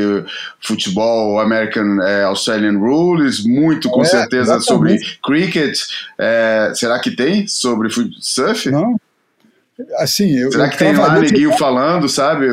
futebol 0.60 1.40
American 1.40 2.02
eh, 2.02 2.24
Australian 2.24 2.80
Rules, 2.80 3.46
muito 3.46 3.88
com 3.90 4.02
É, 4.02 4.06
certeza 4.06 4.60
sobre 4.62 4.96
exatamente. 4.96 5.20
cricket. 5.24 5.78
Eh, 6.18 6.72
será 6.74 6.98
que 7.00 7.12
tem 7.12 7.46
sobre 7.48 7.88
surf? 8.20 8.72
Não? 8.72 9.00
Assim, 9.98 10.38
eu, 10.38 10.52
Será 10.52 10.66
eu 10.66 10.70
que 10.70 10.78
tem 10.78 10.96
lá 10.96 11.20
neguinho 11.20 11.58
falando, 11.58 12.08
sabe? 12.08 12.48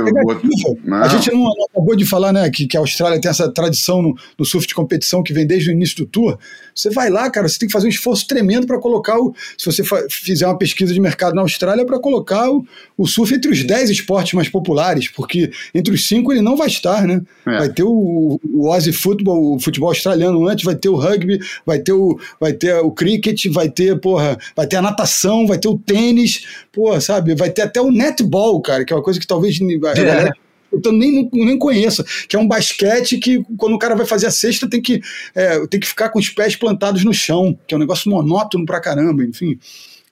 A 1.02 1.08
gente 1.08 1.30
não, 1.30 1.44
não 1.44 1.64
acabou 1.70 1.96
de 1.96 2.04
falar 2.04 2.32
né, 2.32 2.48
que, 2.50 2.66
que 2.66 2.76
a 2.76 2.80
Austrália 2.80 3.20
tem 3.20 3.30
essa 3.30 3.50
tradição 3.50 4.02
no, 4.02 4.16
no 4.38 4.44
surf 4.44 4.66
de 4.66 4.74
competição 4.74 5.22
que 5.22 5.32
vem 5.32 5.46
desde 5.46 5.70
o 5.70 5.72
início 5.72 5.96
do 5.96 6.06
tour. 6.06 6.38
Você 6.74 6.90
vai 6.90 7.10
lá, 7.10 7.28
cara, 7.28 7.48
você 7.48 7.58
tem 7.58 7.66
que 7.66 7.72
fazer 7.72 7.86
um 7.86 7.90
esforço 7.90 8.26
tremendo 8.26 8.66
para 8.66 8.78
colocar 8.78 9.18
o. 9.18 9.34
Se 9.56 9.66
você 9.66 9.82
fizer 10.08 10.46
uma 10.46 10.56
pesquisa 10.56 10.94
de 10.94 11.00
mercado 11.00 11.34
na 11.34 11.42
Austrália, 11.42 11.84
para 11.84 11.98
colocar 11.98 12.48
o, 12.48 12.64
o 12.96 13.06
surf 13.06 13.34
entre 13.34 13.50
os 13.50 13.64
10 13.64 13.90
esportes 13.90 14.34
mais 14.34 14.48
populares, 14.48 15.08
porque 15.08 15.50
entre 15.74 15.92
os 15.92 16.06
cinco 16.06 16.32
ele 16.32 16.40
não 16.40 16.56
vai 16.56 16.68
estar, 16.68 17.04
né? 17.06 17.20
É. 17.46 17.58
Vai 17.58 17.68
ter 17.68 17.82
o, 17.82 18.40
o 18.44 18.72
Aussie 18.72 18.92
Football, 18.92 19.56
o 19.56 19.58
futebol 19.58 19.88
australiano 19.88 20.46
antes, 20.46 20.64
vai 20.64 20.76
ter 20.76 20.88
o 20.88 20.94
rugby, 20.94 21.40
vai 21.66 21.80
ter 21.80 21.92
o, 21.92 22.18
vai 22.40 22.52
ter 22.52 22.74
o 22.76 22.92
cricket, 22.92 23.46
vai 23.50 23.68
ter, 23.68 23.98
porra, 23.98 24.38
vai 24.54 24.66
ter 24.66 24.76
a 24.76 24.82
natação, 24.82 25.46
vai 25.46 25.58
ter 25.58 25.68
o 25.68 25.78
tênis, 25.78 26.46
porra, 26.72 27.00
sabe? 27.00 27.17
Vai 27.36 27.50
ter 27.50 27.62
até 27.62 27.80
o 27.80 27.90
netball, 27.90 28.60
cara, 28.60 28.84
que 28.84 28.92
é 28.92 28.96
uma 28.96 29.02
coisa 29.02 29.20
que 29.20 29.26
talvez 29.26 29.58
a 29.60 29.94
galera 29.94 30.32
eu 30.70 30.92
nem, 30.92 31.28
nem 31.32 31.58
conheço, 31.58 32.04
que 32.28 32.36
é 32.36 32.38
um 32.38 32.46
basquete 32.46 33.18
que 33.18 33.42
quando 33.56 33.74
o 33.74 33.78
cara 33.78 33.94
vai 33.94 34.06
fazer 34.06 34.26
a 34.26 34.30
cesta 34.30 34.68
tem 34.68 34.80
que, 34.80 35.00
é, 35.34 35.66
tem 35.66 35.80
que 35.80 35.86
ficar 35.86 36.10
com 36.10 36.18
os 36.18 36.28
pés 36.28 36.56
plantados 36.56 37.04
no 37.04 37.12
chão, 37.12 37.58
que 37.66 37.74
é 37.74 37.76
um 37.76 37.80
negócio 37.80 38.10
monótono 38.10 38.66
pra 38.66 38.80
caramba, 38.80 39.24
enfim. 39.24 39.58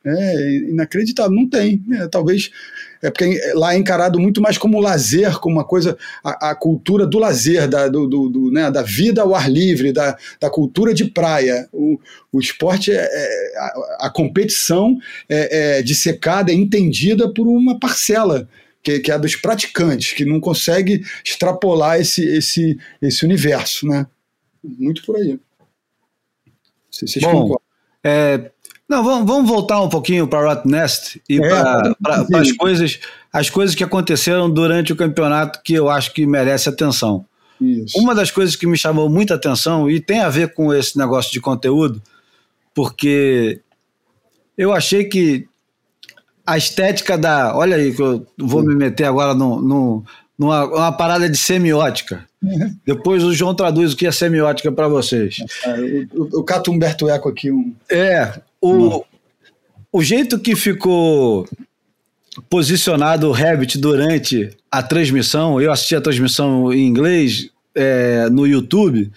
É 0.05 0.57
inacreditável, 0.69 1.33
não 1.33 1.49
tem. 1.49 1.83
né? 1.87 2.09
talvez 2.09 2.51
é 3.07 3.11
porque 3.11 3.39
lá 3.55 3.75
é 3.75 3.79
encarado 3.79 4.19
muito 4.19 4.41
mais 4.43 4.59
como 4.59 4.81
lazer, 4.81 5.39
como 5.39 5.57
uma 5.57 5.65
coisa, 5.65 5.97
a, 6.25 6.51
a 6.51 6.55
cultura 6.55 7.07
do 7.07 7.19
lazer, 7.19 7.69
da, 7.69 7.89
do, 7.89 8.07
do- 8.07 8.29
do, 8.29 8.51
né, 8.51 8.71
da 8.71 8.83
vida 8.83 9.23
ao 9.23 9.35
ar 9.35 9.51
livre, 9.51 9.93
da, 9.93 10.17
da 10.41 10.51
cultura 10.51 10.93
de 10.93 11.05
praia. 11.05 11.69
O, 11.73 11.99
o 12.33 12.41
esporte, 12.41 12.91
é, 12.91 12.97
é- 12.97 13.59
a, 13.59 14.07
a 14.07 14.11
competição 14.11 14.97
é, 15.29 15.79
é 15.79 15.83
dissecada, 15.83 16.51
é 16.51 16.55
entendida 16.55 17.33
por 17.33 17.47
uma 17.47 17.79
parcela 17.79 18.49
que, 18.83 19.01
que 19.01 19.11
é 19.11 19.15
a 19.15 19.19
dos 19.19 19.37
praticantes, 19.37 20.13
que 20.13 20.25
não 20.25 20.39
consegue 20.41 21.05
extrapolar 21.25 22.01
esse, 22.01 22.25
esse, 22.25 22.79
esse 23.03 23.25
universo, 23.25 23.87
né? 23.87 24.07
Muito 24.63 25.05
por 25.05 25.17
aí. 25.17 25.39
Vocês 26.91 27.11
vocês 27.13 27.25
Bom, 27.25 27.33
concordam? 27.33 27.61
É, 28.05 28.51
não, 28.89 29.03
vamos, 29.03 29.27
vamos 29.27 29.51
voltar 29.51 29.81
um 29.81 29.89
pouquinho 29.89 30.29
para 30.29 30.55
Rot 30.55 30.67
Nest 30.67 31.21
e 31.29 31.39
É, 31.39 31.49
para 32.03 32.41
as 32.41 32.53
coisas, 32.53 33.01
as 33.33 33.51
coisas 33.51 33.75
que 33.75 33.83
aconteceram 33.83 34.49
durante 34.49 34.93
o 34.93 34.97
campeonato 34.97 35.61
que 35.65 35.75
eu 35.75 35.89
acho 35.89 36.13
que 36.13 36.27
merece 36.27 36.69
atenção. 36.69 37.25
Isso. 37.61 37.99
Uma 37.99 38.15
das 38.15 38.31
coisas 38.31 38.55
que 38.55 38.67
me 38.67 38.77
chamou 38.77 39.09
muita 39.09 39.35
atenção 39.35 39.91
e 39.91 40.01
tem 40.01 40.21
a 40.21 40.29
ver 40.29 40.55
com 40.55 40.73
esse 40.73 40.97
negócio 40.97 41.33
de 41.33 41.41
conteúdo, 41.41 42.01
porque 42.75 43.61
eu 44.57 44.73
achei 44.73 45.05
que 45.05 45.49
a 46.47 46.57
estética 46.57 47.19
da. 47.19 47.57
Olha 47.57 47.77
aí, 47.77 47.93
que 47.93 48.01
eu 48.01 48.27
vou 48.39 48.63
me 48.63 48.75
meter 48.75 49.05
agora 49.05 49.35
no, 49.35 49.61
no, 49.61 50.05
numa 50.39 50.65
uma 50.65 50.93
parada 50.93 51.29
de 51.29 51.37
semiótica. 51.37 52.25
Depois 52.87 53.25
o 53.25 53.35
João 53.35 53.55
traduz 53.55 53.93
o 53.93 53.97
que 53.97 54.07
é 54.07 54.13
semiótica 54.13 54.71
para 54.71 54.87
vocês. 54.87 55.39
É, 55.65 56.07
eu 56.15 56.45
cato 56.45 56.71
Humberto 56.71 57.09
Eco 57.09 57.29
aqui. 57.29 57.51
Um... 57.51 57.75
É, 57.91 58.41
o, 58.61 59.05
o 59.93 60.03
jeito 60.03 60.39
que 60.39 60.55
ficou 60.57 61.49
posicionado 62.51 63.29
o 63.29 63.33
Rabbit 63.33 63.79
durante 63.79 64.51
a 64.71 64.83
transmissão, 64.83 65.61
eu 65.61 65.73
assisti 65.73 65.97
a 65.97 66.01
transmissão 66.01 66.73
em 66.73 66.87
inglês 66.87 67.51
é, 67.75 68.29
no 68.31 68.47
YouTube, 68.47 69.11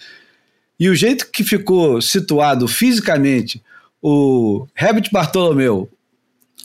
e 0.78 0.88
o 0.88 0.94
jeito 0.94 1.30
que 1.30 1.44
ficou 1.44 2.00
situado 2.00 2.66
fisicamente 2.66 3.62
o 4.02 4.66
Rabbit 4.74 5.10
Bartolomeu, 5.12 5.90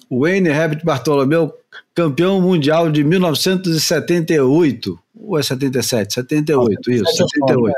o 0.10 0.22
Wayne 0.22 0.50
Rabbit 0.50 0.86
Bartolomeu, 0.86 1.54
campeão 1.94 2.40
mundial 2.40 2.90
de 2.90 3.04
1978, 3.04 4.98
ou 5.14 5.38
é 5.38 5.44
77? 5.44 6.14
78, 6.14 6.92
isso, 6.92 7.06
78. 7.06 7.74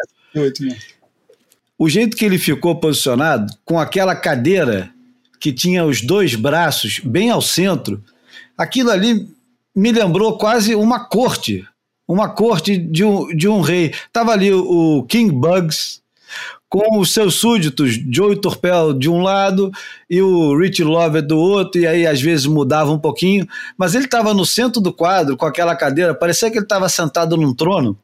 78 1.77 1.79
o 1.79 1.87
jeito 1.87 2.17
que 2.17 2.25
ele 2.25 2.39
ficou 2.39 2.75
posicionado, 2.79 3.53
com 3.63 3.79
aquela 3.79 4.15
cadeira 4.15 4.89
que 5.39 5.53
tinha 5.53 5.85
os 5.85 6.01
dois 6.01 6.33
braços 6.33 6.99
bem 7.03 7.29
ao 7.29 7.41
centro, 7.41 8.03
aquilo 8.57 8.89
ali 8.89 9.29
me 9.75 9.91
lembrou 9.91 10.37
quase 10.37 10.73
uma 10.73 11.05
corte, 11.05 11.63
uma 12.07 12.29
corte 12.29 12.77
de 12.77 13.03
um, 13.03 13.27
de 13.27 13.47
um 13.47 13.61
rei. 13.61 13.93
Tava 14.11 14.31
ali 14.31 14.51
o 14.51 15.05
King 15.07 15.31
Bugs 15.31 16.01
com 16.67 16.99
os 16.99 17.13
seus 17.13 17.35
súditos, 17.35 17.93
Joey 18.11 18.41
Torpel 18.41 18.93
de 18.93 19.09
um 19.09 19.21
lado 19.21 19.71
e 20.09 20.21
o 20.21 20.57
Rich 20.57 20.83
Lover 20.83 21.25
do 21.25 21.37
outro, 21.37 21.79
e 21.79 21.87
aí 21.87 22.05
às 22.05 22.19
vezes 22.19 22.45
mudava 22.45 22.91
um 22.91 22.99
pouquinho, 22.99 23.47
mas 23.77 23.95
ele 23.95 24.05
estava 24.05 24.33
no 24.33 24.45
centro 24.45 24.81
do 24.81 24.91
quadro 24.91 25.37
com 25.37 25.45
aquela 25.45 25.75
cadeira, 25.75 26.13
parecia 26.13 26.49
que 26.49 26.57
ele 26.57 26.65
estava 26.65 26.89
sentado 26.89 27.37
num 27.37 27.53
trono. 27.53 27.97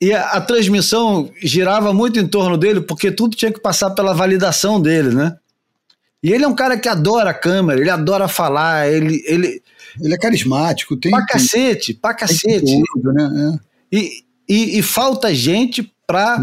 E 0.00 0.12
a, 0.12 0.32
a, 0.32 0.40
transmissão 0.40 1.30
girava 1.42 1.92
muito 1.92 2.18
em 2.18 2.26
torno 2.26 2.58
dele, 2.58 2.80
porque 2.82 3.10
tudo 3.10 3.36
tinha 3.36 3.52
que 3.52 3.60
passar 3.60 3.90
pela 3.90 4.12
validação 4.12 4.80
dele, 4.80 5.14
né? 5.14 5.36
E 6.22 6.32
ele 6.32 6.44
é 6.44 6.48
um 6.48 6.54
cara 6.54 6.76
que 6.76 6.88
adora 6.88 7.30
a 7.30 7.34
câmera, 7.34 7.80
ele 7.80 7.90
adora 7.90 8.28
falar, 8.28 8.90
ele. 8.90 9.22
Ele, 9.26 9.62
ele 10.02 10.14
é 10.14 10.18
carismático, 10.18 10.96
tem. 10.96 11.10
Pra 11.10 11.24
cacete, 11.24 11.94
pra 11.94 12.14
cacete. 12.14 12.82
Tudo, 12.92 13.12
né? 13.12 13.58
É. 13.92 13.96
E, 13.96 14.24
e, 14.48 14.78
e, 14.78 14.82
falta 14.82 15.34
gente 15.34 15.90
pra 16.06 16.42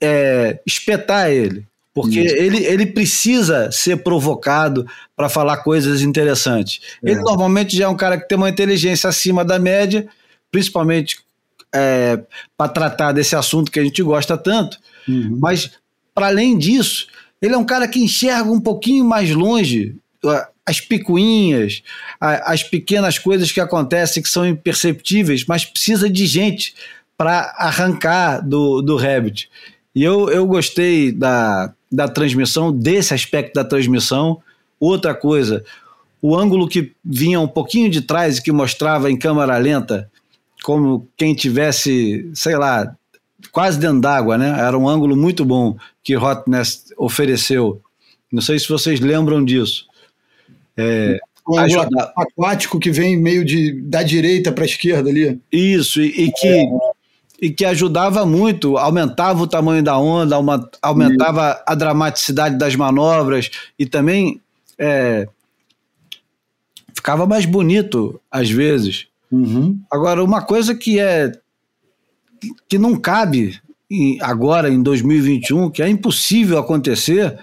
é, 0.00 0.60
espetar 0.66 1.30
ele. 1.30 1.66
Porque 1.92 2.18
ele, 2.18 2.64
ele 2.64 2.86
precisa 2.86 3.70
ser 3.72 3.96
provocado 4.02 4.86
para 5.16 5.30
falar 5.30 5.58
coisas 5.58 6.02
interessantes. 6.02 6.80
É. 7.02 7.10
Ele 7.10 7.20
normalmente 7.20 7.74
já 7.76 7.86
é 7.86 7.88
um 7.88 7.96
cara 7.96 8.20
que 8.20 8.28
tem 8.28 8.36
uma 8.36 8.50
inteligência 8.50 9.08
acima 9.08 9.44
da 9.44 9.58
média, 9.58 10.06
principalmente 10.50 11.25
é, 11.74 12.20
para 12.56 12.70
tratar 12.70 13.12
desse 13.12 13.36
assunto 13.36 13.70
que 13.70 13.80
a 13.80 13.84
gente 13.84 14.02
gosta 14.02 14.36
tanto. 14.36 14.78
Uhum. 15.08 15.38
Mas, 15.40 15.70
para 16.14 16.28
além 16.28 16.56
disso, 16.56 17.06
ele 17.40 17.54
é 17.54 17.58
um 17.58 17.64
cara 17.64 17.86
que 17.86 18.02
enxerga 18.02 18.50
um 18.50 18.60
pouquinho 18.60 19.04
mais 19.04 19.30
longe 19.30 19.96
as 20.66 20.80
picuinhas, 20.80 21.82
as 22.20 22.64
pequenas 22.64 23.18
coisas 23.18 23.52
que 23.52 23.60
acontecem 23.60 24.20
que 24.20 24.28
são 24.28 24.44
imperceptíveis, 24.44 25.44
mas 25.46 25.64
precisa 25.64 26.10
de 26.10 26.26
gente 26.26 26.74
para 27.16 27.54
arrancar 27.56 28.40
do, 28.40 28.82
do 28.82 28.96
Rabbit. 28.96 29.48
E 29.94 30.02
eu, 30.02 30.28
eu 30.28 30.44
gostei 30.44 31.12
da, 31.12 31.72
da 31.90 32.08
transmissão, 32.08 32.72
desse 32.72 33.14
aspecto 33.14 33.54
da 33.54 33.64
transmissão. 33.64 34.42
Outra 34.78 35.14
coisa, 35.14 35.64
o 36.20 36.36
ângulo 36.36 36.68
que 36.68 36.92
vinha 37.04 37.40
um 37.40 37.48
pouquinho 37.48 37.88
de 37.88 38.02
trás 38.02 38.36
e 38.36 38.42
que 38.42 38.52
mostrava 38.52 39.10
em 39.10 39.16
câmera 39.16 39.56
lenta, 39.56 40.10
como 40.66 41.08
quem 41.16 41.32
tivesse, 41.32 42.28
sei 42.34 42.56
lá, 42.56 42.92
quase 43.52 43.78
dentro 43.78 44.00
d'água, 44.00 44.36
né? 44.36 44.48
Era 44.58 44.76
um 44.76 44.88
ângulo 44.88 45.16
muito 45.16 45.44
bom 45.44 45.76
que 46.02 46.16
Hotness 46.16 46.86
ofereceu. 46.98 47.80
Não 48.32 48.42
sei 48.42 48.58
se 48.58 48.68
vocês 48.68 48.98
lembram 48.98 49.44
disso. 49.44 49.86
É, 50.76 51.20
um 51.48 51.56
ângulo 51.56 51.86
aquático 52.16 52.80
que 52.80 52.90
vem 52.90 53.16
meio 53.16 53.44
de 53.44 53.80
da 53.80 54.02
direita 54.02 54.50
para 54.50 54.64
a 54.64 54.66
esquerda 54.66 55.08
ali. 55.08 55.40
Isso, 55.52 56.00
e, 56.02 56.24
e 56.24 56.32
que 56.32 56.48
é. 56.48 56.64
e 57.42 57.50
que 57.50 57.64
ajudava 57.64 58.26
muito, 58.26 58.76
aumentava 58.76 59.40
o 59.44 59.46
tamanho 59.46 59.84
da 59.84 59.96
onda, 59.96 60.34
aumentava 60.82 61.62
a 61.64 61.76
dramaticidade 61.76 62.58
das 62.58 62.74
manobras 62.74 63.52
e 63.78 63.86
também 63.86 64.40
é, 64.76 65.28
ficava 66.92 67.24
mais 67.24 67.44
bonito 67.44 68.20
às 68.28 68.50
vezes. 68.50 69.06
Uhum. 69.30 69.80
Agora, 69.90 70.22
uma 70.22 70.42
coisa 70.42 70.74
que 70.74 70.98
é 70.98 71.32
que 72.68 72.78
não 72.78 72.96
cabe 72.96 73.60
agora 74.20 74.68
em 74.68 74.82
2021, 74.82 75.70
que 75.70 75.82
é 75.82 75.88
impossível 75.88 76.58
acontecer, 76.58 77.38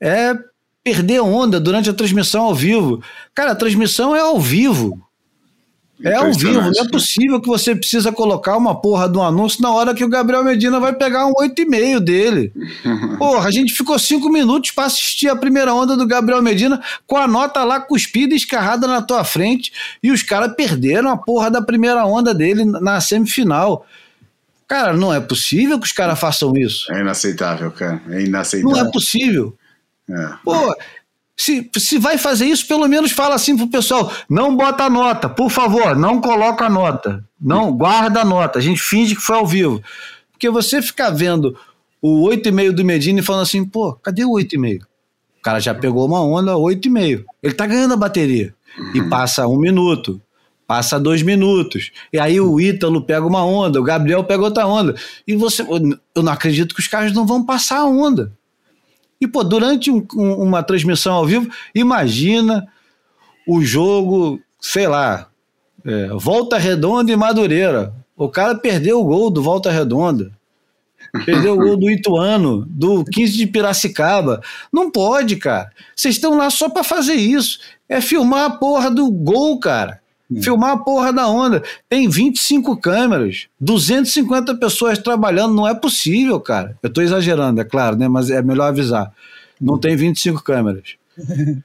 é 0.00 0.34
perder 0.82 1.20
onda 1.20 1.58
durante 1.58 1.88
a 1.88 1.94
transmissão 1.94 2.44
ao 2.44 2.54
vivo. 2.54 3.02
Cara, 3.34 3.52
a 3.52 3.56
transmissão 3.56 4.14
é 4.14 4.20
ao 4.20 4.38
vivo. 4.38 5.00
É 6.04 6.16
ao 6.16 6.30
vivo, 6.34 6.60
não 6.60 6.70
é 6.70 6.88
possível 6.90 7.40
que 7.40 7.48
você 7.48 7.74
precisa 7.74 8.12
colocar 8.12 8.58
uma 8.58 8.78
porra 8.78 9.08
de 9.08 9.16
um 9.16 9.22
anúncio 9.22 9.62
na 9.62 9.70
hora 9.70 9.94
que 9.94 10.04
o 10.04 10.08
Gabriel 10.08 10.44
Medina 10.44 10.78
vai 10.78 10.92
pegar 10.92 11.26
um 11.26 11.32
8,5 11.32 11.98
dele. 12.00 12.52
Porra, 13.16 13.48
a 13.48 13.50
gente 13.50 13.72
ficou 13.72 13.98
cinco 13.98 14.28
minutos 14.28 14.70
para 14.70 14.84
assistir 14.84 15.28
a 15.28 15.36
primeira 15.36 15.72
onda 15.72 15.96
do 15.96 16.06
Gabriel 16.06 16.42
Medina 16.42 16.78
com 17.06 17.16
a 17.16 17.26
nota 17.26 17.64
lá 17.64 17.80
cuspida 17.80 18.34
e 18.34 18.36
escarrada 18.36 18.86
na 18.86 19.00
tua 19.00 19.24
frente 19.24 19.72
e 20.02 20.10
os 20.10 20.22
caras 20.22 20.54
perderam 20.54 21.08
a 21.08 21.16
porra 21.16 21.50
da 21.50 21.62
primeira 21.62 22.04
onda 22.04 22.34
dele 22.34 22.66
na 22.66 23.00
semifinal. 23.00 23.86
Cara, 24.68 24.92
não 24.92 25.12
é 25.12 25.20
possível 25.20 25.78
que 25.78 25.86
os 25.86 25.92
caras 25.92 26.20
façam 26.20 26.54
isso. 26.54 26.92
É 26.92 27.00
inaceitável, 27.00 27.70
cara. 27.70 28.02
É 28.10 28.22
inaceitável. 28.22 28.76
Não 28.76 28.86
é 28.86 28.90
possível. 28.90 29.56
É. 30.10 30.28
Pô, 30.44 30.74
se, 31.36 31.68
se 31.76 31.98
vai 31.98 32.16
fazer 32.16 32.46
isso, 32.46 32.66
pelo 32.66 32.86
menos 32.86 33.12
fala 33.12 33.34
assim 33.34 33.56
pro 33.56 33.68
pessoal: 33.68 34.12
não 34.28 34.56
bota 34.56 34.84
a 34.84 34.90
nota, 34.90 35.28
por 35.28 35.50
favor, 35.50 35.96
não 35.96 36.20
coloca 36.20 36.66
a 36.66 36.70
nota. 36.70 37.24
Não, 37.40 37.72
guarda 37.72 38.20
a 38.20 38.24
nota. 38.24 38.58
A 38.58 38.62
gente 38.62 38.80
finge 38.80 39.14
que 39.14 39.20
foi 39.20 39.36
ao 39.36 39.46
vivo. 39.46 39.82
Porque 40.32 40.48
você 40.48 40.80
ficar 40.80 41.10
vendo 41.10 41.56
o 42.00 42.28
8,5 42.28 42.72
do 42.72 42.84
Medina 42.84 43.20
e 43.20 43.22
falando 43.22 43.42
assim, 43.42 43.64
pô, 43.64 43.94
cadê 43.94 44.24
o 44.24 44.32
8,5? 44.32 44.82
O 44.82 45.42
cara 45.42 45.60
já 45.60 45.74
pegou 45.74 46.06
uma 46.06 46.22
onda 46.22 46.52
8,5. 46.52 47.24
Ele 47.42 47.54
tá 47.54 47.66
ganhando 47.66 47.94
a 47.94 47.98
bateria. 47.98 48.54
E 48.94 49.02
passa 49.08 49.46
um 49.46 49.58
minuto, 49.58 50.20
passa 50.66 50.98
dois 50.98 51.22
minutos. 51.22 51.90
E 52.12 52.18
aí 52.18 52.40
o 52.40 52.60
Ítalo 52.60 53.02
pega 53.02 53.26
uma 53.26 53.44
onda, 53.44 53.80
o 53.80 53.84
Gabriel 53.84 54.24
pega 54.24 54.42
outra 54.42 54.66
onda. 54.66 54.94
E 55.26 55.36
você. 55.36 55.62
Eu 56.14 56.22
não 56.22 56.32
acredito 56.32 56.74
que 56.74 56.80
os 56.80 56.88
caras 56.88 57.12
não 57.12 57.26
vão 57.26 57.44
passar 57.44 57.78
a 57.78 57.84
onda. 57.84 58.32
E, 59.24 59.28
pô, 59.28 59.42
durante 59.42 59.90
um, 59.90 60.06
um, 60.14 60.34
uma 60.34 60.62
transmissão 60.62 61.14
ao 61.14 61.26
vivo, 61.26 61.50
imagina 61.74 62.66
o 63.46 63.62
jogo, 63.62 64.38
sei 64.60 64.86
lá, 64.86 65.28
é, 65.84 66.08
Volta 66.08 66.58
Redonda 66.58 67.10
e 67.10 67.16
Madureira. 67.16 67.94
O 68.16 68.28
cara 68.28 68.54
perdeu 68.54 69.00
o 69.00 69.04
gol 69.04 69.30
do 69.30 69.42
Volta 69.42 69.70
Redonda. 69.70 70.30
Perdeu 71.24 71.54
o 71.54 71.56
gol 71.56 71.76
do 71.76 71.90
Ituano, 71.90 72.66
do 72.68 73.04
15 73.04 73.36
de 73.36 73.46
Piracicaba. 73.46 74.42
Não 74.72 74.90
pode, 74.90 75.36
cara. 75.36 75.70
Vocês 75.96 76.16
estão 76.16 76.36
lá 76.36 76.50
só 76.50 76.68
para 76.68 76.84
fazer 76.84 77.14
isso. 77.14 77.60
É 77.88 78.00
filmar 78.00 78.44
a 78.44 78.50
porra 78.50 78.90
do 78.90 79.10
gol, 79.10 79.58
cara. 79.58 80.00
Hum. 80.34 80.42
Filmar 80.42 80.70
a 80.70 80.76
porra 80.76 81.12
da 81.12 81.28
onda. 81.28 81.62
Tem 81.88 82.08
25 82.08 82.76
câmeras, 82.78 83.46
250 83.60 84.56
pessoas 84.56 84.98
trabalhando. 84.98 85.54
Não 85.54 85.68
é 85.68 85.74
possível, 85.74 86.40
cara. 86.40 86.76
Eu 86.82 86.88
estou 86.88 87.02
exagerando, 87.02 87.60
é 87.60 87.64
claro, 87.64 87.96
né? 87.96 88.08
Mas 88.08 88.30
é 88.30 88.42
melhor 88.42 88.68
avisar. 88.68 89.12
Não 89.60 89.78
tem 89.78 89.96
25 89.96 90.42
câmeras. 90.42 90.96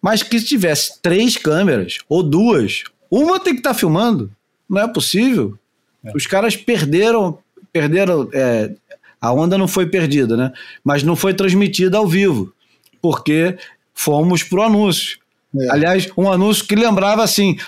Mas 0.00 0.22
que 0.22 0.38
se 0.38 0.46
tivesse 0.46 1.00
três 1.02 1.36
câmeras 1.36 1.98
ou 2.08 2.22
duas, 2.22 2.84
uma 3.10 3.38
tem 3.38 3.52
que 3.52 3.60
estar 3.60 3.74
tá 3.74 3.78
filmando. 3.78 4.30
Não 4.68 4.80
é 4.80 4.88
possível. 4.88 5.58
É. 6.02 6.12
Os 6.14 6.26
caras 6.26 6.56
perderam, 6.56 7.38
perderam. 7.72 8.28
É, 8.32 8.72
a 9.20 9.32
onda 9.32 9.58
não 9.58 9.68
foi 9.68 9.86
perdida, 9.86 10.36
né? 10.36 10.52
Mas 10.82 11.02
não 11.02 11.14
foi 11.14 11.34
transmitida 11.34 11.98
ao 11.98 12.06
vivo, 12.06 12.54
porque 13.02 13.58
fomos 13.92 14.42
pro 14.42 14.62
anúncio. 14.62 15.18
É. 15.54 15.70
Aliás, 15.70 16.08
um 16.16 16.30
anúncio 16.30 16.64
que 16.64 16.74
lembrava 16.74 17.22
assim: 17.22 17.58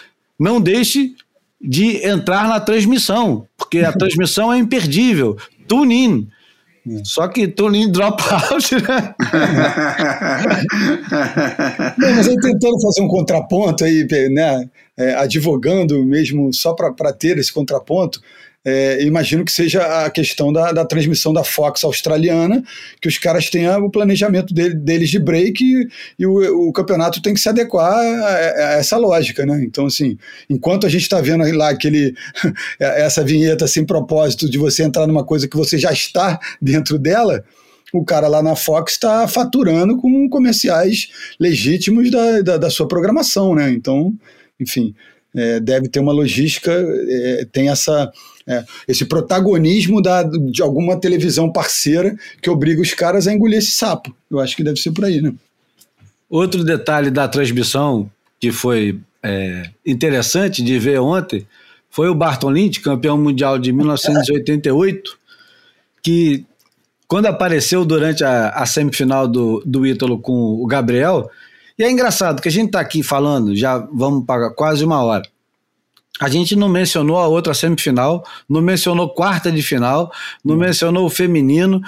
não 0.43 0.61
deixe 0.61 1.14
de 1.61 2.05
entrar 2.05 2.49
na 2.49 2.59
transmissão, 2.59 3.47
porque 3.57 3.78
a 3.78 3.93
transmissão 3.97 4.53
é 4.53 4.59
imperdível. 4.59 5.36
Tune 5.68 6.05
in. 6.05 6.28
Só 7.05 7.28
que 7.28 7.47
tune 7.47 7.82
in 7.82 7.93
drop 7.93 8.20
out, 8.51 8.74
né? 8.74 9.14
Não, 11.97 12.14
mas 12.16 12.28
aí 12.28 12.34
tentando 12.40 12.80
fazer 12.80 13.03
um 13.03 13.09
contraponto 13.09 13.84
aí, 13.84 14.05
né? 14.32 14.68
É, 14.97 15.14
advogando 15.14 16.05
mesmo 16.05 16.53
só 16.53 16.74
para 16.74 17.12
ter 17.12 17.38
esse 17.38 17.53
contraponto, 17.53 18.20
É, 18.64 19.02
imagino 19.02 19.44
que 19.44 19.50
seja 19.50 20.04
a 20.04 20.10
questão 20.10 20.52
da, 20.52 20.70
da, 20.70 20.84
transmissão 20.84 21.32
da 21.32 21.42
Fox 21.42 21.82
australiana, 21.82 22.62
que 23.00 23.08
os 23.08 23.18
caras 23.18 23.50
têm 23.50 23.68
o 23.68 23.90
planejamento 23.90 24.54
dele, 24.54 24.74
deles 24.74 25.10
de 25.10 25.18
break 25.18 25.64
e, 25.64 25.88
e 26.16 26.24
o, 26.24 26.68
o, 26.68 26.72
campeonato 26.72 27.20
tem 27.20 27.34
que 27.34 27.40
se 27.40 27.48
adequar 27.48 27.92
a, 27.92 28.28
a, 28.28 28.72
essa 28.74 28.96
lógica, 28.96 29.44
né? 29.44 29.64
Então, 29.64 29.86
assim, 29.86 30.16
enquanto 30.48 30.86
a 30.86 30.88
gente 30.88 31.02
está 31.02 31.20
vendo 31.20 31.42
lá 31.56 31.70
aquele, 31.70 32.14
essa 32.78 33.24
vinheta 33.24 33.66
sem 33.66 33.84
propósito 33.84 34.48
de 34.48 34.58
você 34.58 34.84
entrar 34.84 35.08
numa 35.08 35.24
coisa 35.24 35.48
que 35.48 35.56
você 35.56 35.76
já 35.76 35.92
está 35.92 36.38
dentro 36.60 37.00
dela, 37.00 37.44
o 37.92 38.04
cara 38.04 38.28
lá 38.28 38.42
na 38.42 38.54
Fox 38.54 38.92
está 38.92 39.26
faturando 39.26 39.96
com 39.96 40.28
comerciais 40.28 41.08
legítimos 41.38 42.10
da, 42.10 42.40
da, 42.40 42.56
da, 42.56 42.70
sua 42.70 42.86
programação, 42.88 43.56
né? 43.56 43.70
Então, 43.70 44.14
enfim, 44.58 44.94
é, 45.34 45.60
deve 45.60 45.88
ter 45.88 46.00
uma 46.00 46.12
logística, 46.12 46.72
é, 46.72 47.44
tem 47.52 47.68
essa, 47.68 48.10
é, 48.47 48.64
esse 48.88 49.05
protagonismo 49.05 50.03
da, 50.03 50.22
de 50.22 50.62
alguma 50.62 50.97
televisão 50.97 51.51
parceira 51.51 52.16
que 52.40 52.51
obriga 52.51 52.80
os 52.80 52.93
caras 52.95 53.26
a 53.26 53.32
engolir 53.32 53.59
esse 53.59 53.72
sapo. 53.72 54.14
Eu 54.30 54.40
acho 54.40 54.57
que 54.57 54.64
deve 54.64 54.80
ser 54.80 54.93
por 54.93 55.05
aí, 55.05 55.20
né? 55.20 55.32
Outro 56.28 56.64
detalhe 56.64 57.11
da 57.11 57.28
transmissão 57.28 58.11
que 58.40 58.51
foi 58.51 58.99
é, 59.22 59.70
interessante 59.86 60.62
de 60.62 60.78
ver 60.78 60.99
ontem 60.99 61.47
foi 61.90 62.09
o 62.09 62.14
Barton 62.14 62.51
Lynch, 62.51 62.80
campeão 62.80 63.18
mundial 63.18 63.59
de 63.59 63.70
1988, 63.70 65.16
que 66.03 66.45
quando 67.07 67.26
apareceu 67.26 67.84
durante 67.84 68.24
a, 68.24 68.49
a 68.49 68.64
semifinal 68.64 69.28
do, 69.28 69.62
do 69.66 69.86
Ítalo 69.86 70.18
com 70.18 70.32
o 70.32 70.66
Gabriel, 70.66 71.30
e 71.78 71.84
é 71.84 71.90
engraçado 71.90 72.40
que 72.40 72.49
a 72.49 72.51
gente 72.51 72.68
está 72.68 72.80
aqui 72.80 73.03
falando, 73.03 73.55
já 73.55 73.76
vamos 73.93 74.24
para 74.24 74.51
quase 74.51 74.82
uma 74.84 75.03
hora. 75.03 75.22
A 76.20 76.28
gente 76.28 76.54
não 76.54 76.68
mencionou 76.68 77.18
a 77.18 77.26
outra 77.26 77.54
semifinal, 77.54 78.24
não 78.48 78.60
mencionou 78.60 79.08
quarta 79.08 79.50
de 79.50 79.62
final, 79.62 80.12
não 80.44 80.54
hum. 80.54 80.58
mencionou 80.58 81.06
o 81.06 81.10
feminino. 81.10 81.80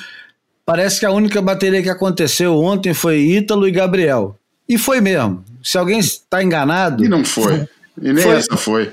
Parece 0.64 1.00
que 1.00 1.06
a 1.06 1.10
única 1.10 1.42
bateria 1.42 1.82
que 1.82 1.90
aconteceu 1.90 2.56
ontem 2.56 2.94
foi 2.94 3.18
Ítalo 3.20 3.68
e 3.68 3.70
Gabriel. 3.70 4.38
E 4.68 4.78
foi 4.78 5.00
mesmo. 5.00 5.44
Se 5.62 5.76
alguém 5.76 5.98
está 5.98 6.42
enganado. 6.42 7.04
E 7.04 7.08
não 7.08 7.24
foi. 7.24 7.68
E 8.00 8.12
nem 8.12 8.24
foi, 8.24 8.34
essa 8.36 8.56
foi. 8.56 8.92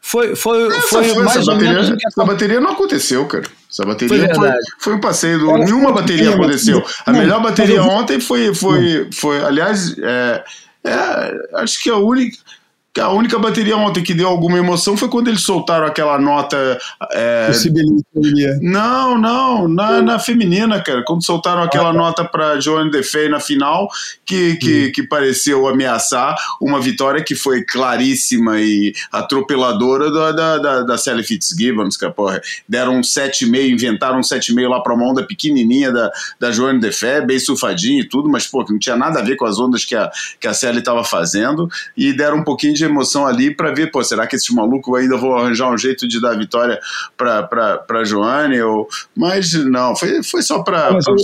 Foi, 0.00 0.36
foi, 0.36 0.66
essa 0.66 0.80
foi, 0.82 1.04
foi 1.08 1.22
mais 1.22 1.38
essa 1.38 1.52
bateria, 1.52 1.96
essa 2.06 2.24
bateria 2.24 2.60
não 2.60 2.72
aconteceu, 2.72 3.24
cara. 3.26 3.44
Essa 3.70 3.86
bateria 3.86 4.34
foi, 4.34 4.50
foi, 4.78 4.94
um 4.94 5.00
passeio. 5.00 5.38
Do, 5.38 5.56
nenhuma 5.56 5.92
bateria 5.92 6.34
aconteceu. 6.34 6.84
A 7.06 7.12
melhor 7.12 7.42
bateria 7.42 7.82
ontem 7.82 8.20
foi. 8.20 8.54
foi, 8.54 9.08
foi 9.12 9.42
aliás, 9.42 9.96
é, 9.98 10.44
é, 10.84 11.32
acho 11.54 11.82
que 11.82 11.88
a 11.88 11.96
única. 11.96 12.36
A 13.00 13.08
única 13.10 13.38
bateria 13.38 13.76
ontem 13.76 14.02
que 14.02 14.14
deu 14.14 14.28
alguma 14.28 14.56
emoção 14.56 14.96
foi 14.96 15.08
quando 15.08 15.28
eles 15.28 15.42
soltaram 15.42 15.86
aquela 15.86 16.18
nota. 16.18 16.78
É... 17.12 17.48
Não, 18.60 19.18
não, 19.18 19.66
na, 19.66 20.00
na 20.00 20.18
feminina, 20.18 20.80
cara. 20.80 21.02
Quando 21.04 21.24
soltaram 21.24 21.62
aquela 21.62 21.90
ah, 21.90 21.92
tá. 21.92 21.98
nota 21.98 22.24
para 22.24 22.60
Joanne 22.60 22.90
DeFei 22.90 23.28
na 23.28 23.40
final, 23.40 23.88
que, 24.24 24.56
que, 24.56 24.86
hum. 24.86 24.92
que 24.94 25.02
pareceu 25.02 25.66
ameaçar 25.66 26.36
uma 26.60 26.80
vitória 26.80 27.22
que 27.22 27.34
foi 27.34 27.64
claríssima 27.64 28.60
e 28.60 28.94
atropeladora 29.10 30.10
da, 30.10 30.32
da, 30.32 30.58
da, 30.58 30.82
da 30.82 30.98
Sally 30.98 31.24
Fitzgibbons, 31.24 31.96
que 31.96 32.08
porra, 32.10 32.40
deram 32.68 32.96
um 32.96 33.00
7,5, 33.00 33.70
inventaram 33.70 34.18
um 34.18 34.22
7,5 34.22 34.68
lá 34.68 34.80
pra 34.80 34.94
uma 34.94 35.10
onda 35.10 35.26
pequenininha 35.26 35.90
da, 35.92 36.10
da 36.38 36.52
Joanne 36.52 36.80
DeFei, 36.80 37.22
bem 37.22 37.38
sulfadinha 37.38 38.02
e 38.02 38.08
tudo, 38.08 38.28
mas 38.28 38.46
pô, 38.46 38.64
não 38.68 38.78
tinha 38.78 38.96
nada 38.96 39.20
a 39.20 39.22
ver 39.22 39.36
com 39.36 39.44
as 39.44 39.58
ondas 39.58 39.84
que 39.84 39.96
a, 39.96 40.10
que 40.40 40.46
a 40.46 40.54
Sally 40.54 40.82
tava 40.82 41.02
fazendo, 41.02 41.68
e 41.96 42.12
deram 42.12 42.38
um 42.38 42.44
pouquinho 42.44 42.74
de 42.74 42.83
emoção 42.84 43.26
ali 43.26 43.54
para 43.54 43.72
ver, 43.72 43.90
pô, 43.90 44.02
será 44.02 44.26
que 44.26 44.36
esses 44.36 44.50
malucos 44.50 44.98
ainda 44.98 45.16
vão 45.16 45.36
arranjar 45.36 45.72
um 45.72 45.78
jeito 45.78 46.06
de 46.06 46.20
dar 46.20 46.36
vitória 46.36 46.78
para 47.16 48.04
Joane? 48.04 48.60
Ou... 48.60 48.88
Mas 49.14 49.52
não, 49.52 49.96
foi, 49.96 50.22
foi 50.22 50.42
só 50.42 50.62
para 50.62 50.90
eu, 50.90 51.16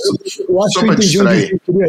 eu, 0.48 0.62
acho 0.62 0.80
que 0.80 0.94
distrair. 0.96 1.60
Eu 1.66 1.84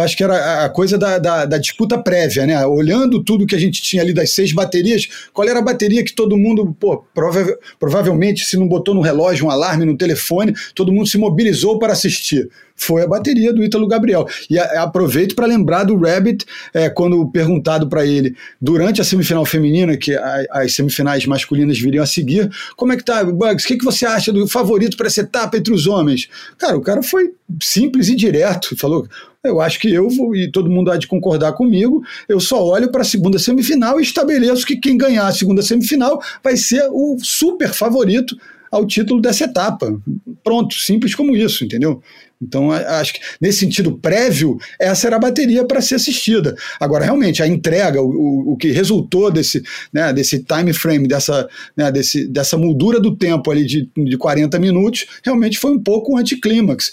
acho 0.00 0.16
que 0.16 0.24
era 0.24 0.64
a 0.64 0.68
coisa 0.68 0.96
da, 0.96 1.18
da, 1.18 1.44
da, 1.44 1.58
disputa 1.58 1.98
prévia, 1.98 2.46
né? 2.46 2.64
Olhando 2.66 3.22
tudo 3.22 3.46
que 3.46 3.54
a 3.54 3.58
gente 3.58 3.82
tinha 3.82 4.02
ali 4.02 4.12
das 4.12 4.34
seis 4.34 4.52
baterias, 4.52 5.06
qual 5.32 5.48
era 5.48 5.58
a 5.58 5.62
bateria 5.62 6.04
que 6.04 6.14
todo 6.14 6.36
mundo, 6.36 6.74
pô, 6.78 7.04
prova 7.14 7.58
provavelmente, 7.78 8.44
se 8.44 8.56
não 8.56 8.66
botou 8.66 8.94
no 8.94 9.00
relógio 9.00 9.46
um 9.46 9.50
alarme 9.50 9.84
no 9.84 9.96
telefone, 9.96 10.54
todo 10.74 10.92
mundo 10.92 11.08
se 11.08 11.18
mobilizou 11.18 11.78
para 11.78 11.92
assistir 11.92 12.48
foi 12.82 13.02
a 13.02 13.06
bateria 13.06 13.52
do 13.52 13.62
Ítalo 13.62 13.86
Gabriel. 13.86 14.26
E 14.50 14.58
a, 14.58 14.82
aproveito 14.82 15.34
para 15.34 15.46
lembrar 15.46 15.84
do 15.84 15.96
Rabbit, 15.96 16.44
é, 16.74 16.88
quando 16.90 17.30
perguntado 17.30 17.88
para 17.88 18.04
ele, 18.04 18.34
durante 18.60 19.00
a 19.00 19.04
semifinal 19.04 19.44
feminina, 19.44 19.96
que 19.96 20.14
a, 20.14 20.44
as 20.50 20.74
semifinais 20.74 21.26
masculinas 21.26 21.78
viriam 21.78 22.02
a 22.02 22.06
seguir, 22.06 22.50
como 22.76 22.92
é 22.92 22.96
que 22.96 23.04
tá, 23.04 23.24
Bugs? 23.24 23.64
O 23.64 23.68
que, 23.68 23.76
que 23.76 23.84
você 23.84 24.04
acha 24.04 24.32
do 24.32 24.46
favorito 24.48 24.96
para 24.96 25.06
essa 25.06 25.20
etapa 25.20 25.56
entre 25.56 25.72
os 25.72 25.86
homens? 25.86 26.28
Cara, 26.58 26.76
o 26.76 26.80
cara 26.80 27.02
foi 27.02 27.32
simples 27.60 28.08
e 28.08 28.16
direto, 28.16 28.76
falou. 28.76 29.06
Eu 29.44 29.60
acho 29.60 29.80
que 29.80 29.92
eu 29.92 30.08
vou, 30.08 30.36
e 30.36 30.50
todo 30.52 30.70
mundo 30.70 30.92
há 30.92 30.96
de 30.96 31.08
concordar 31.08 31.52
comigo, 31.54 32.00
eu 32.28 32.38
só 32.38 32.64
olho 32.64 32.92
para 32.92 33.02
a 33.02 33.04
segunda 33.04 33.40
semifinal 33.40 33.98
e 33.98 34.02
estabeleço 34.04 34.64
que 34.64 34.76
quem 34.76 34.96
ganhar 34.96 35.26
a 35.26 35.32
segunda 35.32 35.62
semifinal 35.62 36.22
vai 36.44 36.56
ser 36.56 36.88
o 36.92 37.16
super 37.20 37.72
favorito 37.72 38.36
ao 38.70 38.86
título 38.86 39.20
dessa 39.20 39.44
etapa. 39.44 40.00
Pronto, 40.44 40.76
simples 40.76 41.16
como 41.16 41.36
isso, 41.36 41.64
entendeu? 41.64 42.00
Então, 42.42 42.72
acho 42.72 43.14
que 43.14 43.20
nesse 43.40 43.60
sentido 43.60 43.96
prévio, 43.96 44.58
essa 44.80 45.06
era 45.06 45.16
a 45.16 45.18
bateria 45.18 45.64
para 45.64 45.80
ser 45.80 45.94
assistida. 45.94 46.56
Agora, 46.80 47.04
realmente, 47.04 47.42
a 47.42 47.46
entrega, 47.46 48.02
o, 48.02 48.52
o 48.52 48.56
que 48.56 48.72
resultou 48.72 49.30
desse, 49.30 49.62
né, 49.92 50.12
desse 50.12 50.40
time 50.44 50.72
frame, 50.72 51.06
dessa, 51.06 51.48
né, 51.76 51.92
desse, 51.92 52.26
dessa 52.26 52.58
moldura 52.58 52.98
do 52.98 53.16
tempo 53.16 53.50
ali 53.50 53.64
de, 53.64 53.88
de 53.96 54.16
40 54.18 54.58
minutos, 54.58 55.06
realmente 55.22 55.58
foi 55.58 55.70
um 55.70 55.80
pouco 55.80 56.14
um 56.14 56.16
anticlímax. 56.16 56.92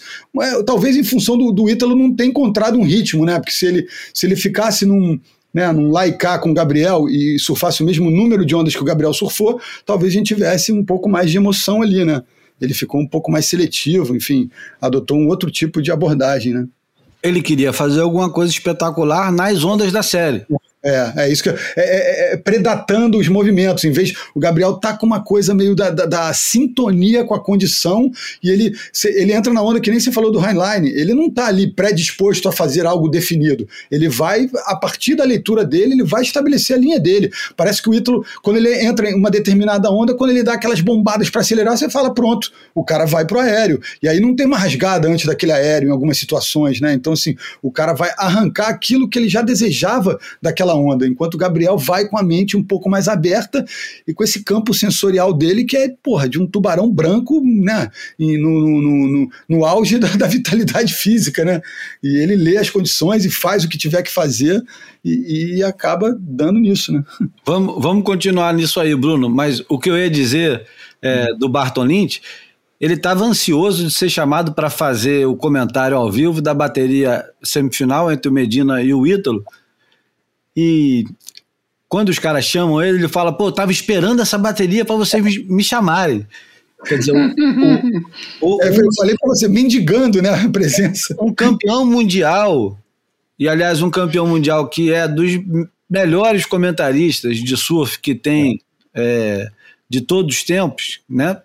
Talvez 0.65 0.95
em 0.95 1.03
função 1.03 1.37
do, 1.37 1.51
do 1.51 1.69
Ítalo 1.69 1.95
não 1.95 2.15
ter 2.15 2.25
encontrado 2.25 2.77
um 2.77 2.83
ritmo, 2.83 3.25
né? 3.25 3.39
Porque 3.39 3.51
se 3.51 3.65
ele, 3.65 3.87
se 4.13 4.27
ele 4.27 4.35
ficasse 4.35 4.85
num, 4.85 5.19
né, 5.53 5.71
num 5.71 5.89
laicar 5.89 6.39
com 6.39 6.51
o 6.51 6.53
Gabriel 6.53 7.09
e 7.09 7.39
surfasse 7.39 7.81
o 7.81 7.85
mesmo 7.85 8.11
número 8.11 8.45
de 8.45 8.55
ondas 8.55 8.75
que 8.75 8.81
o 8.81 8.85
Gabriel 8.85 9.13
surfou, 9.13 9.59
talvez 9.85 10.13
a 10.13 10.17
gente 10.17 10.27
tivesse 10.27 10.71
um 10.71 10.85
pouco 10.85 11.09
mais 11.09 11.31
de 11.31 11.37
emoção 11.37 11.81
ali, 11.81 12.05
né? 12.05 12.21
Ele 12.59 12.73
ficou 12.73 12.99
um 13.01 13.07
pouco 13.07 13.31
mais 13.31 13.45
seletivo, 13.45 14.15
enfim, 14.15 14.49
adotou 14.81 15.17
um 15.17 15.27
outro 15.27 15.49
tipo 15.51 15.81
de 15.81 15.91
abordagem, 15.91 16.53
né? 16.53 16.67
Ele 17.21 17.41
queria 17.41 17.73
fazer 17.73 18.01
alguma 18.01 18.31
coisa 18.31 18.51
espetacular 18.51 19.31
nas 19.31 19.63
ondas 19.63 19.91
da 19.91 20.01
série. 20.01 20.45
É, 20.81 21.13
é 21.17 21.31
isso 21.31 21.43
que. 21.43 21.49
É, 21.49 21.55
é, 21.75 22.33
é, 22.33 22.37
predatando 22.37 23.17
os 23.17 23.27
movimentos, 23.27 23.83
em 23.83 23.91
vez. 23.91 24.13
O 24.33 24.39
Gabriel 24.39 24.75
tá 24.75 24.95
com 24.95 25.05
uma 25.05 25.21
coisa 25.21 25.53
meio 25.53 25.75
da, 25.75 25.89
da, 25.89 26.05
da, 26.05 26.33
sintonia 26.33 27.25
com 27.25 27.33
a 27.33 27.43
condição, 27.43 28.09
e 28.41 28.49
ele, 28.49 28.73
ele 29.03 29.33
entra 29.33 29.51
na 29.51 29.61
onda 29.61 29.81
que 29.81 29.89
nem 29.89 29.99
você 29.99 30.11
falou 30.11 30.31
do 30.31 30.39
Heinlein. 30.39 30.87
Ele 30.87 31.13
não 31.13 31.29
tá 31.29 31.47
ali 31.47 31.67
predisposto 31.67 32.47
a 32.47 32.51
fazer 32.51 32.85
algo 32.85 33.09
definido. 33.09 33.67
Ele 33.91 34.07
vai, 34.07 34.49
a 34.65 34.75
partir 34.75 35.15
da 35.15 35.25
leitura 35.25 35.65
dele, 35.65 35.93
ele 35.93 36.03
vai 36.03 36.21
estabelecer 36.21 36.77
a 36.77 36.79
linha 36.79 36.99
dele. 36.99 37.29
Parece 37.57 37.81
que 37.81 37.89
o 37.89 37.93
Ítalo, 37.93 38.25
quando 38.41 38.57
ele 38.57 38.73
entra 38.81 39.09
em 39.09 39.15
uma 39.15 39.29
determinada 39.29 39.91
onda, 39.91 40.13
quando 40.13 40.31
ele 40.31 40.43
dá 40.43 40.53
aquelas 40.53 40.79
bombadas 40.79 41.29
para 41.29 41.41
acelerar, 41.41 41.77
você 41.77 41.89
fala, 41.89 42.13
pronto, 42.13 42.51
o 42.73 42.85
cara 42.85 43.05
vai 43.05 43.25
pro 43.25 43.39
aéreo. 43.39 43.81
E 44.01 44.07
aí 44.07 44.21
não 44.21 44.33
tem 44.33 44.45
uma 44.45 44.57
rasgada 44.57 45.09
antes 45.09 45.25
daquele 45.25 45.51
aéreo 45.51 45.89
em 45.89 45.91
algumas 45.91 46.17
situações, 46.17 46.79
né? 46.79 46.93
Então, 46.93 47.11
assim, 47.11 47.35
o 47.61 47.69
cara 47.69 47.93
vai 47.93 48.11
arrancar 48.17 48.69
aquilo 48.69 49.09
que 49.09 49.19
ele 49.19 49.27
já 49.27 49.41
desejava 49.41 50.17
daquela 50.41 50.68
aquela 50.69 50.75
onda, 50.75 51.07
enquanto 51.07 51.35
o 51.35 51.37
Gabriel 51.37 51.77
vai 51.77 52.07
com 52.07 52.17
a 52.17 52.23
mente 52.23 52.55
um 52.55 52.63
pouco 52.63 52.89
mais 52.89 53.07
aberta 53.07 53.65
e 54.07 54.13
com 54.13 54.23
esse 54.23 54.43
campo 54.43 54.73
sensorial 54.73 55.33
dele 55.33 55.65
que 55.65 55.75
é, 55.75 55.89
porra, 56.03 56.29
de 56.29 56.39
um 56.39 56.45
tubarão 56.45 56.91
branco, 56.91 57.41
né, 57.43 57.89
no, 58.17 58.81
no, 58.81 58.81
no, 58.81 59.29
no 59.47 59.65
auge 59.65 59.97
da, 59.97 60.07
da, 60.15 60.27
vitalidade 60.27 60.93
física, 60.93 61.43
né, 61.43 61.61
e 62.03 62.17
ele 62.17 62.35
lê 62.35 62.57
as 62.57 62.69
condições 62.69 63.25
e 63.25 63.29
faz 63.29 63.63
o 63.63 63.69
que 63.69 63.77
tiver 63.77 64.03
que 64.03 64.11
fazer 64.11 64.61
e, 65.03 65.55
e 65.57 65.63
acaba 65.63 66.15
dando 66.19 66.59
nisso, 66.59 66.91
né. 66.91 67.03
Vamos, 67.45 67.81
vamos 67.81 68.03
continuar 68.03 68.53
nisso 68.53 68.79
aí, 68.79 68.95
Bruno, 68.95 69.27
mas 69.27 69.63
o 69.67 69.79
que 69.79 69.89
eu 69.89 69.97
ia 69.97 70.09
dizer 70.09 70.67
é, 71.01 71.33
do 71.33 71.49
Barton 71.49 71.83
Lynch 71.83 72.21
ele 72.79 72.93
estava 72.93 73.25
ansioso 73.25 73.85
de 73.85 73.93
ser 73.93 74.09
chamado 74.09 74.53
para 74.53 74.69
fazer 74.69 75.25
o 75.25 75.35
comentário 75.35 75.97
ao 75.97 76.09
vivo 76.09 76.41
da 76.41 76.53
bateria 76.53 77.25
semifinal 77.43 78.09
entre 78.09 78.29
o 78.29 78.33
Medina 78.33 78.81
e 78.81 78.93
o 78.93 79.05
Ítalo, 79.05 79.43
e 80.55 81.05
quando 81.89 82.09
os 82.09 82.19
caras 82.19 82.45
chamam 82.45 82.81
ele, 82.81 82.99
ele 82.99 83.07
fala: 83.07 83.33
pô, 83.33 83.47
eu 83.47 83.51
tava 83.51 83.71
esperando 83.71 84.21
essa 84.21 84.37
bateria 84.37 84.85
para 84.85 84.95
vocês 84.95 85.23
me, 85.23 85.43
me, 85.45 85.63
chamarem. 85.63 86.25
Quer 86.85 86.99
dizer, 86.99 87.11
o, 87.11 88.55
o, 88.55 88.61
é, 88.63 88.69
eu 88.69 88.93
falei 88.95 89.15
para 89.19 89.29
você, 89.29 89.47
mendigando 89.47 90.21
né, 90.21 90.29
a 90.29 90.49
presença. 90.49 91.15
Um 91.19 91.33
campeão 91.33 91.85
mundial, 91.85 92.79
e 93.37 93.49
aliás, 93.49 93.81
um 93.81 93.89
campeão 93.89 94.27
mundial 94.27 94.69
que 94.69 94.93
é 94.93 95.07
dos 95.07 95.31
melhores 95.89 96.45
comentaristas 96.45 97.37
de 97.37 97.57
surf 97.57 97.99
que 97.99 98.13
tem 98.13 98.61
é, 98.93 99.49
de 99.89 100.01
todos 100.01 100.37
os 100.37 100.43
tempos, 100.43 101.01
né? 101.09 101.41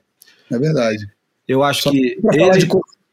É 0.52 0.58
verdade. 0.58 1.08
Eu 1.48 1.62
acho 1.62 1.82
Só 1.82 1.90
que. 1.90 1.98
Ele... 1.98 2.38
falar 2.38 2.58
de 2.58 2.68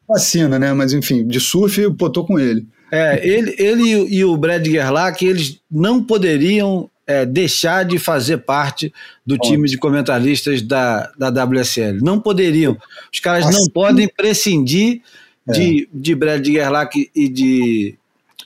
vacina, 0.07 0.59
né? 0.59 0.73
Mas 0.73 0.91
enfim, 0.93 1.25
de 1.25 1.39
surf 1.39 1.79
eu 1.79 1.95
tô 1.95 2.25
com 2.25 2.37
ele. 2.37 2.67
É, 2.91 3.25
ele, 3.25 3.55
ele 3.57 3.83
e 4.13 4.25
o 4.25 4.35
Brad 4.35 4.65
Gerlach, 4.65 5.23
eles 5.25 5.59
não 5.71 6.03
poderiam 6.03 6.89
é, 7.07 7.25
deixar 7.25 7.85
de 7.85 7.97
fazer 7.97 8.39
parte 8.39 8.93
do 9.25 9.37
time 9.37 9.67
de 9.67 9.77
comentaristas 9.77 10.61
da, 10.61 11.11
da 11.17 11.45
WSL. 11.45 11.99
Não 12.01 12.19
poderiam. 12.19 12.77
Os 13.11 13.19
caras 13.19 13.45
assim, 13.45 13.57
não 13.57 13.69
podem 13.69 14.09
prescindir 14.09 15.01
é. 15.47 15.51
de, 15.51 15.89
de 15.93 16.15
Brad 16.15 16.45
Gerlach 16.45 17.09
e 17.15 17.29
de, 17.29 17.95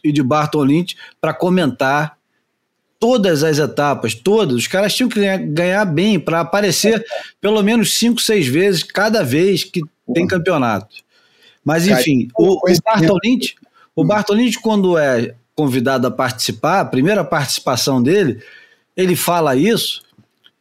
e 0.03 0.11
de 0.11 0.23
Barton 0.23 0.63
Lynch 0.63 0.95
para 1.19 1.33
comentar 1.33 2.15
todas 2.99 3.43
as 3.43 3.59
etapas, 3.59 4.13
todas. 4.13 4.55
Os 4.55 4.67
caras 4.67 4.95
tinham 4.95 5.09
que 5.09 5.19
ganhar, 5.19 5.37
ganhar 5.37 5.85
bem 5.85 6.19
para 6.19 6.39
aparecer 6.39 7.03
pelo 7.41 7.61
menos 7.61 7.93
cinco, 7.93 8.21
seis 8.21 8.47
vezes 8.47 8.83
cada 8.83 9.23
vez 9.23 9.63
que 9.63 9.81
tem 10.13 10.25
campeonato. 10.27 11.03
Mas 11.63 11.87
enfim, 11.87 12.27
o, 12.37 12.57
o 12.57 12.81
Barton 12.83 13.17
Lynch, 13.23 13.55
o 13.95 14.03
Barton 14.03 14.33
Lynch, 14.33 14.59
quando 14.59 14.97
é 14.97 15.35
convidado 15.55 16.05
a 16.05 16.11
participar, 16.11 16.81
a 16.81 16.85
primeira 16.85 17.23
participação 17.23 18.03
dele, 18.03 18.43
ele 18.95 19.15
fala 19.15 19.55
isso, 19.55 20.03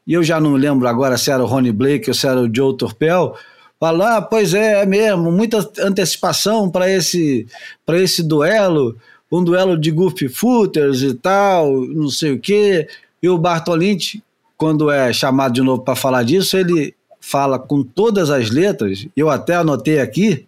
e 0.06 0.12
eu 0.12 0.22
já 0.22 0.40
não 0.40 0.54
lembro 0.54 0.86
agora 0.86 1.18
se 1.18 1.30
era 1.30 1.42
o 1.42 1.46
Ronnie 1.46 1.72
Blake 1.72 2.08
ou 2.08 2.14
se 2.14 2.26
era 2.26 2.40
o 2.40 2.54
Joe 2.54 2.76
Torpel, 2.76 3.36
fala, 3.80 4.16
ah, 4.16 4.22
pois 4.22 4.54
é, 4.54 4.82
é 4.82 4.86
mesmo, 4.86 5.32
muita 5.32 5.68
antecipação 5.80 6.70
para 6.70 6.88
esse, 6.88 7.46
esse 7.88 8.22
duelo, 8.22 8.96
um 9.30 9.42
duelo 9.42 9.76
de 9.76 9.90
goofy 9.90 10.28
footers 10.28 11.02
e 11.02 11.14
tal, 11.14 11.72
não 11.72 12.08
sei 12.08 12.32
o 12.32 12.38
quê, 12.38 12.88
e 13.20 13.28
o 13.28 13.36
Bartolini, 13.36 14.22
quando 14.56 14.90
é 14.90 15.12
chamado 15.12 15.54
de 15.54 15.60
novo 15.60 15.82
para 15.82 15.96
falar 15.96 16.22
disso, 16.22 16.56
ele 16.56 16.94
fala 17.20 17.58
com 17.58 17.82
todas 17.82 18.30
as 18.30 18.50
letras, 18.50 19.08
eu 19.16 19.28
até 19.28 19.56
anotei 19.56 19.98
aqui, 19.98 20.46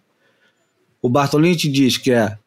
o 1.01 1.09
Bartolini 1.09 1.55
diz 1.55 1.97
que 1.97 2.11
é 2.11 2.37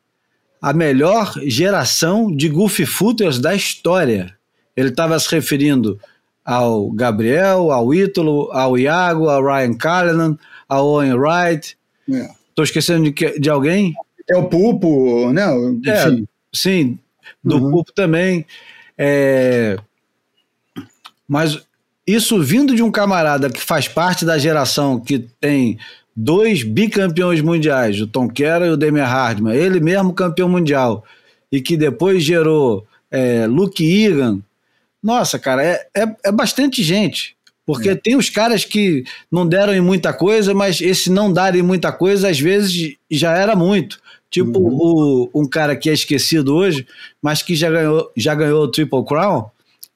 a 0.60 0.72
melhor 0.72 1.32
geração 1.46 2.34
de 2.34 2.48
goofy 2.48 2.84
footers 2.84 3.38
da 3.38 3.54
história. 3.54 4.34
Ele 4.76 4.90
estava 4.90 5.18
se 5.18 5.30
referindo 5.30 5.98
ao 6.44 6.90
Gabriel, 6.90 7.70
ao 7.70 7.94
Ítalo, 7.94 8.50
ao 8.52 8.76
Iago, 8.78 9.28
ao 9.28 9.42
Ryan 9.42 9.74
Callanan, 9.74 10.38
ao 10.68 10.86
Owen 10.86 11.14
Wright. 11.14 11.76
Estou 12.08 12.62
é. 12.62 12.64
esquecendo 12.64 13.10
de, 13.10 13.38
de 13.38 13.50
alguém? 13.50 13.94
É 14.28 14.36
o 14.36 14.48
Pulpo, 14.48 15.32
né? 15.32 15.44
É, 15.86 16.22
sim, 16.52 16.98
do 17.42 17.56
uhum. 17.56 17.70
Pulpo 17.70 17.92
também. 17.92 18.46
É... 18.96 19.76
Mas 21.26 21.60
isso 22.06 22.42
vindo 22.42 22.74
de 22.74 22.82
um 22.82 22.90
camarada 22.90 23.48
que 23.48 23.60
faz 23.60 23.86
parte 23.86 24.24
da 24.24 24.36
geração 24.38 25.00
que 25.00 25.20
tem 25.40 25.78
dois 26.22 26.62
bicampeões 26.62 27.40
mundiais, 27.40 28.00
o 28.00 28.06
Tom 28.06 28.28
Kerr 28.28 28.66
e 28.66 28.70
o 28.70 28.76
Demir 28.76 29.04
Hardman, 29.04 29.54
ele 29.54 29.80
mesmo 29.80 30.12
campeão 30.12 30.48
mundial, 30.48 31.04
e 31.50 31.60
que 31.60 31.76
depois 31.76 32.22
gerou 32.22 32.86
é, 33.10 33.46
Luke 33.46 33.82
Egan. 33.82 34.40
Nossa, 35.02 35.38
cara, 35.38 35.64
é, 35.64 35.86
é, 35.96 36.06
é 36.26 36.32
bastante 36.32 36.82
gente. 36.82 37.34
Porque 37.64 37.90
é. 37.90 37.94
tem 37.94 38.16
os 38.16 38.28
caras 38.28 38.64
que 38.64 39.04
não 39.30 39.46
deram 39.46 39.72
em 39.72 39.80
muita 39.80 40.12
coisa, 40.12 40.52
mas 40.52 40.80
esse 40.80 41.10
não 41.10 41.32
dar 41.32 41.54
em 41.54 41.62
muita 41.62 41.90
coisa, 41.90 42.28
às 42.28 42.38
vezes 42.38 42.96
já 43.10 43.36
era 43.36 43.56
muito. 43.56 43.98
Tipo 44.28 44.58
uhum. 44.58 45.30
o, 45.32 45.42
um 45.42 45.48
cara 45.48 45.74
que 45.74 45.88
é 45.88 45.92
esquecido 45.92 46.54
hoje, 46.54 46.86
mas 47.22 47.42
que 47.42 47.54
já 47.54 47.70
ganhou, 47.70 48.10
já 48.16 48.34
ganhou 48.34 48.64
o 48.64 48.68
Triple 48.68 49.04
Crown, 49.04 49.46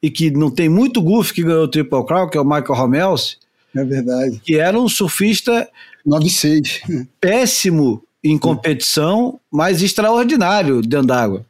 e 0.03 0.11
que 0.11 0.31
não 0.31 0.51
tem 0.51 0.68
muito 0.68 1.03
goof 1.03 1.33
que 1.33 1.43
ganhou 1.43 1.64
o 1.64 1.68
Triple 1.68 2.07
Crown, 2.07 2.29
que 2.29 2.39
é 2.39 2.41
o 2.41 2.45
Michael 2.45 2.75
Romels. 2.75 3.39
É 3.77 3.85
verdade. 3.85 4.41
Que 4.43 4.59
era 4.59 4.79
um 4.79 4.89
surfista 4.89 5.68
9-6. 6.07 7.07
Péssimo 7.21 8.03
em 8.23 8.39
competição, 8.39 9.39
mas 9.51 9.83
extraordinário 9.83 10.81
dentro 10.81 11.09
d'água. 11.09 11.47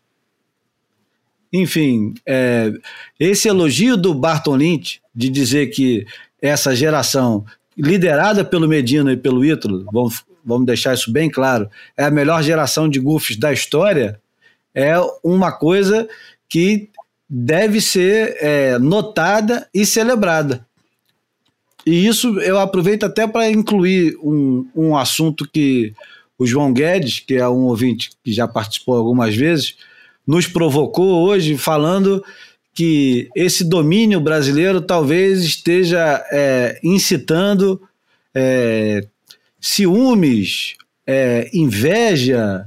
Enfim, 1.53 2.15
é, 2.27 2.73
esse 3.19 3.49
elogio 3.49 3.97
do 3.97 4.13
Barton 4.13 4.57
Lynch 4.57 5.01
de 5.15 5.29
dizer 5.29 5.69
que 5.69 6.05
essa 6.43 6.75
geração, 6.75 7.45
liderada 7.79 8.45
pelo 8.45 8.67
Medina 8.67 9.13
e 9.13 9.17
pelo 9.17 9.45
Ítalo, 9.45 9.87
vamos, 9.93 10.25
vamos 10.45 10.67
deixar 10.67 10.95
isso 10.95 11.13
bem 11.13 11.31
claro, 11.31 11.71
é 11.97 12.05
a 12.05 12.11
melhor 12.11 12.43
geração 12.43 12.89
de 12.89 12.99
goofs 12.99 13.37
da 13.37 13.53
história, 13.53 14.21
é 14.75 14.95
uma 15.23 15.53
coisa 15.53 16.09
que 16.49 16.91
deve 17.31 17.81
ser 17.81 18.37
é, 18.41 18.79
notada 18.79 19.69
e 19.73 19.87
celebrada. 19.87 20.67
E 21.87 22.07
isso 22.07 22.41
eu 22.41 22.59
aproveito 22.59 23.05
até 23.05 23.27
para 23.27 23.51
incluir 23.51 24.17
um, 24.23 24.67
um 24.75 24.97
assunto 24.97 25.49
que 25.51 25.93
o 26.39 26.47
João 26.47 26.73
Guedes, 26.73 27.21
que 27.21 27.35
é 27.35 27.49
um 27.49 27.65
ouvinte 27.65 28.11
que 28.25 28.33
já 28.33 28.49
participou 28.49 28.97
algumas 28.97 29.35
vezes, 29.35 29.77
nos 30.27 30.47
provocou 30.47 31.27
hoje 31.27 31.57
falando 31.57 32.25
que 32.73 33.29
esse 33.37 33.63
domínio 33.63 34.21
brasileiro 34.21 34.81
talvez 34.81 35.45
esteja 35.45 36.25
é, 36.33 36.81
incitando 36.83 37.81
é, 38.35 39.07
ciúmes, 39.61 40.75
é, 41.07 41.49
inveja 41.53 42.67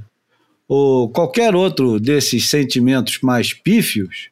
ou 0.66 1.08
qualquer 1.10 1.54
outro 1.54 2.00
desses 2.00 2.48
sentimentos 2.48 3.20
mais 3.20 3.52
pífios 3.52 4.30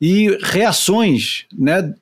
e 0.00 0.36
reações 0.42 1.46
né, 1.56 1.94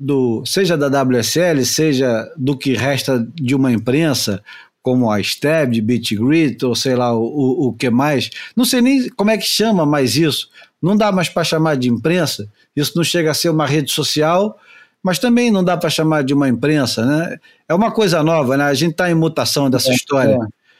do, 0.00 0.42
seja 0.46 0.78
da 0.78 0.86
WSL, 1.02 1.62
seja 1.66 2.26
do 2.34 2.56
que 2.56 2.72
resta 2.72 3.24
de 3.34 3.54
uma 3.54 3.70
imprensa, 3.70 4.42
como 4.82 5.10
a 5.10 5.20
Stab, 5.20 5.78
Beat 5.82 6.14
Grit, 6.14 6.64
ou 6.64 6.74
sei 6.74 6.96
lá 6.96 7.12
o, 7.12 7.22
o, 7.22 7.68
o, 7.68 7.72
que 7.74 7.90
mais. 7.90 8.30
Não 8.56 8.64
sei 8.64 8.80
nem 8.80 9.10
como 9.10 9.30
é 9.30 9.36
que 9.36 9.46
chama 9.46 9.84
mais 9.84 10.16
isso. 10.16 10.48
Não 10.80 10.96
dá 10.96 11.12
mais 11.12 11.28
para 11.28 11.44
chamar 11.44 11.76
de 11.76 11.90
imprensa. 11.90 12.48
Isso 12.74 12.92
não 12.96 13.04
chega 13.04 13.30
a 13.30 13.34
ser 13.34 13.50
uma 13.50 13.66
rede 13.66 13.92
social, 13.92 14.58
mas 15.02 15.18
também 15.18 15.50
não 15.50 15.62
dá 15.62 15.76
para 15.76 15.90
chamar 15.90 16.24
de 16.24 16.32
uma 16.32 16.48
imprensa, 16.48 17.04
né? 17.04 17.38
É 17.68 17.74
uma 17.74 17.90
coisa 17.90 18.22
nova, 18.22 18.56
né? 18.56 18.64
A 18.64 18.74
gente 18.74 18.92
está 18.92 19.10
em 19.10 19.14
mutação 19.14 19.68
dessa 19.68 19.90
é, 19.90 19.94
história. 19.94 20.38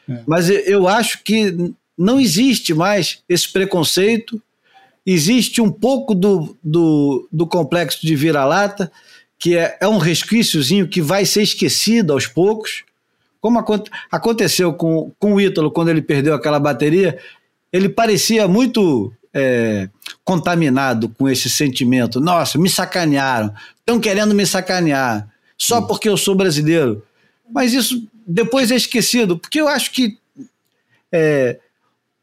É, 0.09 0.13
é. 0.15 0.23
Mas 0.27 0.49
eu 0.49 0.89
acho 0.89 1.23
que 1.23 1.75
não 1.99 2.19
existe 2.19 2.73
mais 2.73 3.19
esse 3.29 3.53
preconceito. 3.53 4.41
Existe 5.13 5.61
um 5.61 5.73
pouco 5.73 6.15
do, 6.15 6.57
do, 6.63 7.29
do 7.33 7.45
complexo 7.45 8.07
de 8.07 8.15
vira-lata, 8.15 8.93
que 9.37 9.57
é, 9.57 9.77
é 9.81 9.89
um 9.89 9.99
resquíciozinho 9.99 10.87
que 10.87 11.03
vai 11.03 11.27
ser 11.27 11.43
esquecido 11.43 12.13
aos 12.13 12.29
poucos, 12.29 12.85
como 13.41 13.59
aconteceu 14.09 14.73
com, 14.73 15.11
com 15.19 15.35
o 15.35 15.41
Ítalo 15.41 15.73
quando 15.73 15.89
ele 15.89 16.01
perdeu 16.01 16.33
aquela 16.33 16.61
bateria, 16.61 17.19
ele 17.73 17.89
parecia 17.89 18.47
muito 18.47 19.13
é, 19.35 19.89
contaminado 20.23 21.09
com 21.09 21.29
esse 21.29 21.51
sentimento. 21.51 22.21
Nossa, 22.21 22.57
me 22.57 22.71
sacanearam, 22.71 23.53
estão 23.81 23.99
querendo 23.99 24.33
me 24.33 24.47
sacanear, 24.47 25.29
só 25.59 25.83
porque 25.83 26.09
eu 26.09 26.17
sou 26.17 26.37
brasileiro. 26.37 27.03
Mas 27.53 27.73
isso 27.73 28.07
depois 28.25 28.71
é 28.71 28.77
esquecido, 28.77 29.37
porque 29.37 29.61
eu 29.61 29.67
acho 29.67 29.91
que 29.91 30.17
é, 31.11 31.59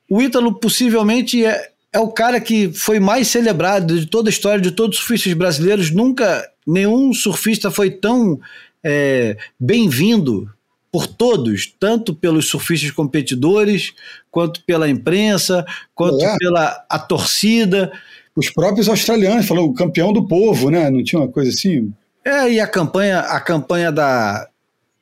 o 0.10 0.22
Ítalo 0.22 0.58
possivelmente 0.58 1.46
é, 1.46 1.72
é 1.94 2.00
o 2.00 2.10
cara 2.10 2.40
que 2.40 2.72
foi 2.74 3.00
mais 3.00 3.28
celebrado 3.28 4.00
de 4.00 4.06
toda 4.06 4.30
a 4.30 4.32
história 4.32 4.62
de 4.62 4.72
todos 4.72 4.98
os 4.98 5.04
surfistas 5.04 5.34
brasileiros. 5.34 5.92
Nunca 5.92 6.48
nenhum 6.66 7.14
surfista 7.14 7.72
foi 7.72 7.90
tão 7.90 8.40
é, 8.84 9.38
bem-vindo 9.60 10.52
por 10.92 11.08
todos, 11.08 11.74
tanto 11.80 12.14
pelos 12.14 12.50
surfistas 12.50 12.92
competidores, 12.92 13.94
quanto 14.32 14.64
pela 14.64 14.90
imprensa, 14.90 15.66
quanto 15.94 16.24
é. 16.24 16.38
pela 16.38 16.86
a 16.90 17.00
torcida. 17.00 17.92
Os 18.36 18.50
próprios 18.50 18.88
australianos 18.88 19.48
falam 19.48 19.66
o 19.66 19.74
campeão 19.74 20.14
do 20.14 20.28
povo, 20.28 20.70
né? 20.70 20.90
Não 20.90 21.04
tinha 21.04 21.22
uma 21.22 21.28
coisa 21.28 21.50
assim? 21.50 21.92
É, 22.24 22.52
e 22.52 22.60
a 22.60 22.68
campanha, 22.68 23.20
a 23.20 23.40
campanha 23.40 23.92
da, 23.92 24.48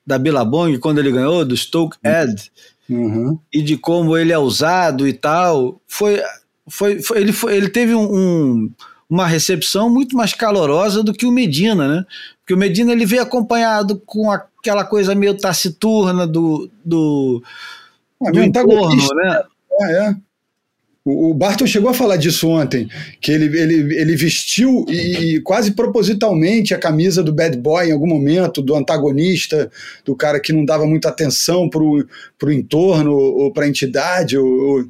da 0.05 0.17
Billabong, 0.17 0.77
quando 0.77 0.99
ele 0.99 1.11
ganhou, 1.11 1.43
do 1.43 1.57
Stoke 1.57 1.97
Ed, 2.03 2.51
uhum. 2.89 3.39
e 3.51 3.61
de 3.61 3.77
como 3.77 4.15
ele 4.15 4.31
é 4.31 4.37
usado 4.37 5.07
e 5.07 5.13
tal, 5.13 5.81
foi, 5.87 6.21
foi, 6.67 7.01
foi 7.01 7.21
ele, 7.21 7.31
foi, 7.31 7.55
ele 7.55 7.69
teve 7.69 7.93
um, 7.93 8.03
um 8.03 8.71
uma 9.09 9.27
recepção 9.27 9.89
muito 9.89 10.15
mais 10.17 10.33
calorosa 10.33 11.03
do 11.03 11.13
que 11.13 11.25
o 11.25 11.31
Medina, 11.31 11.87
né? 11.87 12.05
Porque 12.39 12.53
o 12.53 12.57
Medina 12.57 12.91
ele 12.91 13.05
veio 13.05 13.21
acompanhado 13.21 14.01
com 14.05 14.31
aquela 14.31 14.83
coisa 14.83 15.13
meio 15.13 15.35
taciturna 15.35 16.25
do, 16.25 16.69
do, 16.83 17.43
ah, 18.25 18.31
do 18.31 18.43
entorno, 18.43 19.15
né? 19.15 19.43
É, 19.81 20.07
é. 20.07 20.15
O 21.07 21.35
Barton 21.35 21.67
chegou 21.67 21.91
a 21.91 21.93
falar 21.93 22.17
disso 22.17 22.49
ontem, 22.49 22.89
que 23.21 23.31
ele, 23.31 23.45
ele, 23.55 23.95
ele 23.95 24.15
vestiu 24.15 24.83
e, 24.89 25.35
e, 25.35 25.39
quase 25.41 25.69
propositalmente 25.73 26.73
a 26.73 26.79
camisa 26.79 27.21
do 27.21 27.31
bad 27.31 27.55
boy 27.59 27.87
em 27.87 27.91
algum 27.91 28.07
momento, 28.07 28.59
do 28.59 28.73
antagonista, 28.73 29.69
do 30.03 30.15
cara 30.15 30.39
que 30.39 30.51
não 30.51 30.65
dava 30.65 30.87
muita 30.87 31.09
atenção 31.09 31.69
para 31.69 31.83
o 31.83 32.51
entorno 32.51 33.13
ou 33.13 33.53
para 33.53 33.65
a 33.65 33.69
entidade, 33.69 34.35
ou, 34.35 34.47
ou 34.47 34.85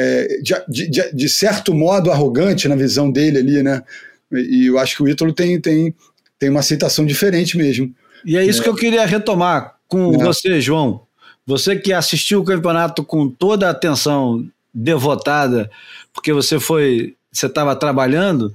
é, 0.00 0.40
de, 0.40 0.88
de, 0.88 1.12
de, 1.12 1.28
certo 1.28 1.74
modo 1.74 2.10
arrogante 2.10 2.66
na 2.66 2.74
visão 2.74 3.10
dele 3.10 3.38
ali, 3.38 3.62
né? 3.62 3.82
E 4.32 4.66
eu 4.66 4.78
acho 4.78 4.96
que 4.96 5.02
o 5.02 5.08
Ítalo 5.08 5.32
tem, 5.32 5.60
tem, 5.60 5.94
tem 6.38 6.48
uma 6.48 6.60
aceitação 6.60 7.04
diferente 7.04 7.58
mesmo. 7.58 7.92
E 8.24 8.36
é 8.36 8.44
isso 8.44 8.60
é. 8.60 8.64
que 8.64 8.70
eu 8.70 8.74
queria 8.74 9.04
retomar 9.04 9.76
com 9.86 10.14
é. 10.14 10.24
você, 10.24 10.60
João. 10.60 11.02
Você 11.46 11.76
que 11.76 11.92
assistiu 11.92 12.40
o 12.40 12.44
campeonato 12.44 13.04
com 13.04 13.28
toda 13.28 13.66
a 13.66 13.70
atenção 13.70 14.46
devotada, 14.72 15.70
porque 16.14 16.32
você 16.32 16.58
foi, 16.58 17.14
você 17.30 17.46
estava 17.46 17.76
trabalhando, 17.76 18.54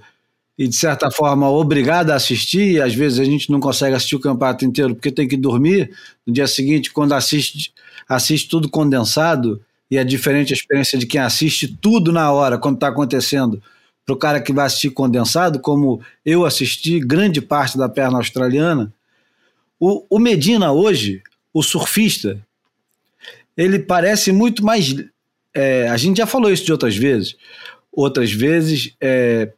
e 0.58 0.68
de 0.68 0.76
certa 0.76 1.12
forma 1.12 1.50
obrigado 1.50 2.12
a 2.12 2.16
assistir, 2.16 2.82
às 2.82 2.96
vezes 2.96 3.20
a 3.20 3.26
gente 3.26 3.52
não 3.52 3.60
consegue 3.60 3.96
assistir 3.96 4.16
o 4.16 4.22
campeonato 4.22 4.66
inteiro 4.66 4.96
porque 4.96 5.12
tem 5.12 5.28
que 5.28 5.38
dormir. 5.38 5.92
No 6.26 6.34
dia 6.34 6.48
seguinte, 6.48 6.92
quando 6.92 7.14
assiste, 7.14 7.74
assiste 8.08 8.48
tudo 8.48 8.70
condensado, 8.70 9.62
e 9.90 9.98
é 9.98 10.04
diferente 10.04 10.54
a 10.54 10.56
experiência 10.56 10.98
de 10.98 11.06
quem 11.06 11.22
assiste 11.22 11.68
tudo 11.68 12.12
na 12.12 12.32
hora, 12.32 12.58
quando 12.58 12.76
está 12.76 12.88
acontecendo, 12.88 13.62
para 14.06 14.14
o 14.14 14.18
cara 14.18 14.40
que 14.40 14.54
vai 14.54 14.66
assistir 14.66 14.92
condensado, 14.92 15.60
como 15.60 16.02
eu 16.26 16.46
assisti 16.46 17.00
grande 17.00 17.42
parte 17.42 17.78
da 17.78 17.90
perna 17.90 18.18
australiana. 18.18 18.94
O, 19.80 20.06
o 20.10 20.20
Medina 20.20 20.72
hoje, 20.72 21.22
o 21.54 21.64
surfista, 21.64 22.40
ele 23.58 23.80
parece 23.80 24.32
muito 24.32 24.64
mais. 24.64 24.96
É, 25.54 25.88
a 25.90 25.98
gente 25.98 26.18
já 26.18 26.28
falou 26.28 26.52
isso 26.52 26.66
de 26.66 26.72
outras 26.72 26.96
vezes. 26.96 27.36
Outras 27.92 28.32
vezes, 28.32 28.94
é, 29.02 29.52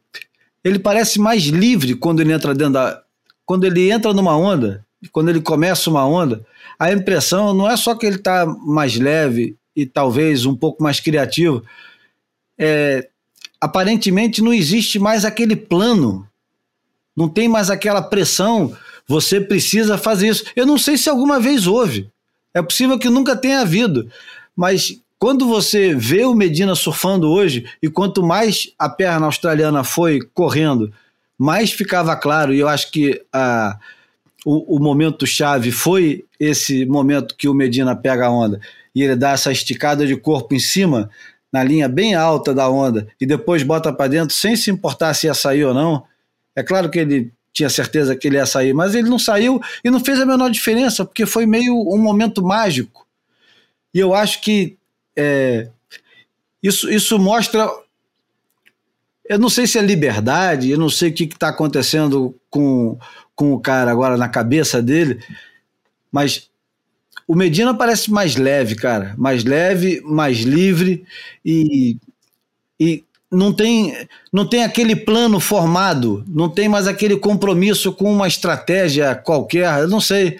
ele 0.64 0.78
parece 0.78 1.18
mais 1.18 1.44
livre 1.44 1.94
quando 1.94 2.20
ele 2.20 2.32
entra 2.32 2.54
dentro 2.54 2.74
da. 2.74 3.02
Quando 3.44 3.64
ele 3.64 3.90
entra 3.90 4.12
numa 4.14 4.36
onda, 4.36 4.84
quando 5.12 5.28
ele 5.28 5.40
começa 5.40 5.90
uma 5.90 6.06
onda, 6.06 6.44
a 6.78 6.92
impressão 6.92 7.52
não 7.52 7.68
é 7.68 7.76
só 7.76 7.94
que 7.94 8.06
ele 8.06 8.16
está 8.16 8.46
mais 8.46 8.96
leve 8.96 9.57
e 9.78 9.86
talvez 9.86 10.44
um 10.44 10.56
pouco 10.56 10.82
mais 10.82 10.98
criativo. 10.98 11.62
É, 12.58 13.08
aparentemente 13.60 14.42
não 14.42 14.52
existe 14.52 14.98
mais 14.98 15.24
aquele 15.24 15.54
plano, 15.54 16.28
não 17.16 17.28
tem 17.28 17.48
mais 17.48 17.70
aquela 17.70 18.02
pressão. 18.02 18.76
Você 19.06 19.40
precisa 19.40 19.96
fazer 19.96 20.30
isso. 20.30 20.44
Eu 20.56 20.66
não 20.66 20.76
sei 20.76 20.98
se 20.98 21.08
alguma 21.08 21.38
vez 21.38 21.68
houve. 21.68 22.10
É 22.52 22.60
possível 22.60 22.98
que 22.98 23.08
nunca 23.08 23.36
tenha 23.36 23.60
havido. 23.60 24.10
Mas 24.56 25.00
quando 25.16 25.46
você 25.46 25.94
vê 25.94 26.24
o 26.24 26.34
Medina 26.34 26.74
surfando 26.74 27.30
hoje, 27.30 27.64
e 27.80 27.88
quanto 27.88 28.20
mais 28.20 28.72
a 28.76 28.88
perna 28.88 29.26
australiana 29.26 29.84
foi 29.84 30.18
correndo, 30.34 30.92
mais 31.38 31.70
ficava 31.70 32.16
claro, 32.16 32.52
e 32.52 32.58
eu 32.58 32.66
acho 32.66 32.90
que 32.90 33.22
a, 33.32 33.78
o, 34.44 34.76
o 34.76 34.80
momento 34.80 35.24
chave 35.24 35.70
foi 35.70 36.24
esse 36.40 36.84
momento 36.84 37.36
que 37.36 37.48
o 37.48 37.54
Medina 37.54 37.94
pega 37.94 38.26
a 38.26 38.30
onda 38.30 38.60
e 38.98 39.02
ele 39.04 39.14
dá 39.14 39.30
essa 39.30 39.52
esticada 39.52 40.04
de 40.04 40.16
corpo 40.16 40.56
em 40.56 40.58
cima, 40.58 41.08
na 41.52 41.62
linha 41.62 41.88
bem 41.88 42.16
alta 42.16 42.52
da 42.52 42.68
onda, 42.68 43.06
e 43.20 43.24
depois 43.24 43.62
bota 43.62 43.92
para 43.92 44.10
dentro 44.10 44.34
sem 44.34 44.56
se 44.56 44.72
importar 44.72 45.14
se 45.14 45.28
ia 45.28 45.34
sair 45.34 45.64
ou 45.64 45.72
não. 45.72 46.02
É 46.56 46.64
claro 46.64 46.90
que 46.90 46.98
ele 46.98 47.32
tinha 47.52 47.70
certeza 47.70 48.16
que 48.16 48.26
ele 48.26 48.38
ia 48.38 48.44
sair, 48.44 48.74
mas 48.74 48.96
ele 48.96 49.08
não 49.08 49.16
saiu 49.16 49.60
e 49.84 49.88
não 49.88 50.04
fez 50.04 50.18
a 50.20 50.26
menor 50.26 50.50
diferença, 50.50 51.04
porque 51.04 51.24
foi 51.26 51.46
meio 51.46 51.74
um 51.74 51.96
momento 51.96 52.42
mágico. 52.42 53.06
E 53.94 54.00
eu 54.00 54.16
acho 54.16 54.40
que 54.40 54.76
é, 55.16 55.68
isso, 56.60 56.90
isso 56.90 57.20
mostra. 57.20 57.70
Eu 59.28 59.38
não 59.38 59.48
sei 59.48 59.68
se 59.68 59.78
é 59.78 59.82
liberdade, 59.82 60.70
eu 60.70 60.78
não 60.78 60.90
sei 60.90 61.10
o 61.10 61.14
que 61.14 61.22
está 61.22 61.50
acontecendo 61.50 62.34
com, 62.50 62.98
com 63.36 63.52
o 63.52 63.60
cara 63.60 63.92
agora 63.92 64.16
na 64.16 64.28
cabeça 64.28 64.82
dele, 64.82 65.22
mas 66.10 66.47
o 67.28 67.34
Medina 67.34 67.74
parece 67.74 68.10
mais 68.10 68.36
leve, 68.36 68.74
cara. 68.74 69.14
Mais 69.18 69.44
leve, 69.44 70.00
mais 70.00 70.38
livre 70.38 71.04
e, 71.44 71.98
e 72.80 73.04
não 73.30 73.52
tem, 73.52 73.94
não 74.32 74.48
tem 74.48 74.64
aquele 74.64 74.96
plano 74.96 75.38
formado, 75.38 76.24
não 76.26 76.48
tem 76.48 76.70
mais 76.70 76.88
aquele 76.88 77.18
compromisso 77.18 77.92
com 77.92 78.10
uma 78.10 78.26
estratégia 78.26 79.14
qualquer. 79.14 79.80
Eu 79.80 79.88
não 79.88 80.00
sei. 80.00 80.38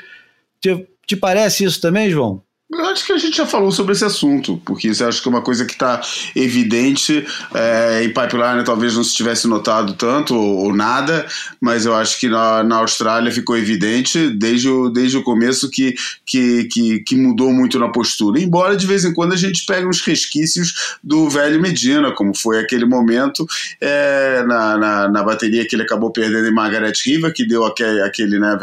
Te, 0.58 0.88
te 1.06 1.14
parece 1.14 1.64
isso 1.64 1.78
também, 1.78 2.08
João? 2.08 2.42
Eu 2.70 2.84
acho 2.84 3.06
que 3.06 3.12
a 3.12 3.16
gente 3.16 3.34
já 3.34 3.46
falou 3.46 3.72
sobre 3.72 3.92
esse 3.92 4.04
assunto, 4.04 4.60
porque 4.62 4.88
isso 4.88 5.02
acho 5.02 5.22
que 5.22 5.28
é 5.28 5.30
uma 5.30 5.40
coisa 5.40 5.64
que 5.64 5.72
está 5.72 6.02
evidente 6.36 7.26
é, 7.54 8.04
em 8.04 8.08
pipeline, 8.08 8.62
talvez 8.62 8.94
não 8.94 9.02
se 9.02 9.14
tivesse 9.14 9.48
notado 9.48 9.94
tanto 9.94 10.36
ou, 10.36 10.66
ou, 10.66 10.74
nada, 10.74 11.26
mas 11.58 11.86
eu 11.86 11.94
acho 11.94 12.20
que 12.20 12.28
na, 12.28 12.62
na 12.62 12.76
Austrália 12.76 13.32
ficou 13.32 13.56
evidente 13.56 14.28
desde 14.28 14.68
o, 14.68 14.90
desde 14.90 15.16
o 15.16 15.22
começo 15.22 15.70
que, 15.70 15.94
que, 16.26 16.64
que, 16.64 16.98
que, 17.00 17.16
mudou 17.16 17.50
muito 17.54 17.78
na 17.78 17.88
postura. 17.88 18.38
Embora 18.38 18.76
de 18.76 18.86
vez 18.86 19.02
em 19.02 19.14
quando 19.14 19.32
a 19.32 19.36
gente 19.36 19.64
pegue 19.64 19.86
uns 19.86 20.02
resquícios 20.02 20.98
do 21.02 21.26
velho 21.30 21.62
Medina, 21.62 22.12
como 22.12 22.36
foi 22.36 22.60
aquele 22.60 22.84
momento 22.84 23.46
é, 23.80 24.44
na, 24.46 24.76
na, 24.76 25.08
na, 25.08 25.22
bateria 25.22 25.66
que 25.66 25.74
ele 25.74 25.84
acabou 25.84 26.10
perdendo 26.10 26.46
em 26.46 26.52
Margaret 26.52 26.92
River, 27.02 27.32
que 27.32 27.46
deu 27.46 27.64
aquele, 27.64 28.02
aquele 28.02 28.38
né, 28.38 28.58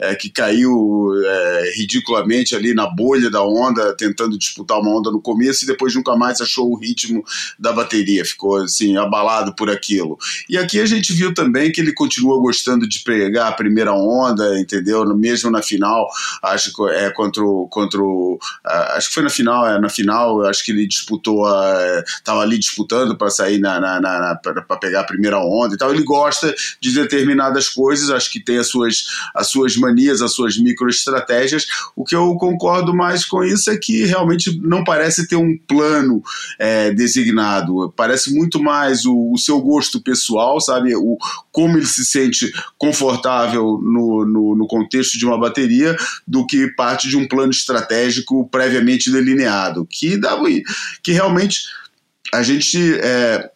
é, 0.00 0.14
que 0.16 0.28
caiu 0.28 1.12
é, 1.24 1.72
ridiculamente 1.76 2.56
ali 2.56 2.74
na 2.74 2.88
bolha 2.88 3.30
da 3.30 3.43
onda, 3.44 3.94
tentando 3.96 4.38
disputar 4.38 4.78
uma 4.80 4.90
onda 4.90 5.10
no 5.10 5.20
começo 5.20 5.64
e 5.64 5.66
depois 5.66 5.94
nunca 5.94 6.16
mais 6.16 6.40
achou 6.40 6.70
o 6.70 6.76
ritmo 6.76 7.24
da 7.58 7.72
bateria, 7.72 8.24
ficou 8.24 8.56
assim, 8.56 8.96
abalado 8.96 9.54
por 9.54 9.70
aquilo. 9.70 10.18
E 10.48 10.56
aqui 10.58 10.80
a 10.80 10.86
gente 10.86 11.12
viu 11.12 11.32
também 11.32 11.70
que 11.70 11.80
ele 11.80 11.92
continua 11.92 12.40
gostando 12.40 12.88
de 12.88 13.00
pegar 13.00 13.48
a 13.48 13.52
primeira 13.52 13.92
onda, 13.92 14.58
entendeu? 14.58 15.04
Mesmo 15.16 15.50
na 15.50 15.62
final, 15.62 16.08
acho 16.42 16.72
que 16.72 16.82
é 16.90 17.10
contra 17.10 17.42
o. 17.42 17.68
Contra 17.68 18.00
o 18.00 18.38
acho 18.64 19.08
que 19.08 19.14
foi 19.14 19.22
na 19.22 19.30
final, 19.30 19.66
é, 19.66 19.80
na 19.80 19.88
final, 19.88 20.42
acho 20.42 20.64
que 20.64 20.72
ele 20.72 20.86
disputou, 20.86 21.44
estava 22.06 22.40
ali 22.40 22.58
disputando 22.58 23.16
para 23.16 23.30
sair 23.30 23.58
na, 23.58 23.80
na, 23.80 24.00
na 24.00 24.34
para 24.36 24.76
pegar 24.76 25.00
a 25.00 25.04
primeira 25.04 25.38
onda 25.38 25.74
e 25.74 25.78
tal. 25.78 25.92
Ele 25.92 26.02
gosta 26.02 26.54
de 26.80 26.92
determinadas 26.92 27.68
coisas, 27.68 28.10
acho 28.10 28.30
que 28.30 28.40
tem 28.40 28.58
as 28.58 28.68
suas, 28.68 29.04
as 29.34 29.48
suas 29.48 29.76
manias, 29.76 30.22
as 30.22 30.32
suas 30.32 30.56
microestratégias. 30.56 31.66
O 31.94 32.04
que 32.04 32.14
eu 32.14 32.34
concordo 32.36 32.94
mais 32.94 33.24
com 33.34 33.42
isso 33.42 33.68
é 33.68 33.76
que 33.76 34.04
realmente 34.04 34.60
não 34.62 34.84
parece 34.84 35.26
ter 35.26 35.34
um 35.34 35.58
plano 35.66 36.22
é, 36.56 36.92
designado. 36.92 37.92
Parece 37.96 38.32
muito 38.32 38.62
mais 38.62 39.04
o, 39.04 39.32
o, 39.32 39.36
seu 39.36 39.60
gosto 39.60 40.00
pessoal, 40.00 40.60
sabe? 40.60 40.94
O, 40.94 41.18
como 41.50 41.76
ele 41.76 41.86
se 41.86 42.04
sente 42.04 42.52
confortável 42.78 43.80
no, 43.82 44.24
no, 44.24 44.54
no 44.54 44.66
contexto 44.68 45.18
de 45.18 45.26
uma 45.26 45.36
bateria, 45.36 45.96
do 46.24 46.46
que 46.46 46.68
parte 46.76 47.08
de 47.08 47.16
um 47.16 47.26
plano 47.26 47.50
estratégico 47.50 48.48
previamente 48.48 49.10
delineado. 49.10 49.84
Que, 49.90 50.16
dá, 50.16 50.38
que 51.02 51.10
realmente 51.10 51.62
a 52.32 52.40
gente. 52.40 52.78
É, 53.02 53.50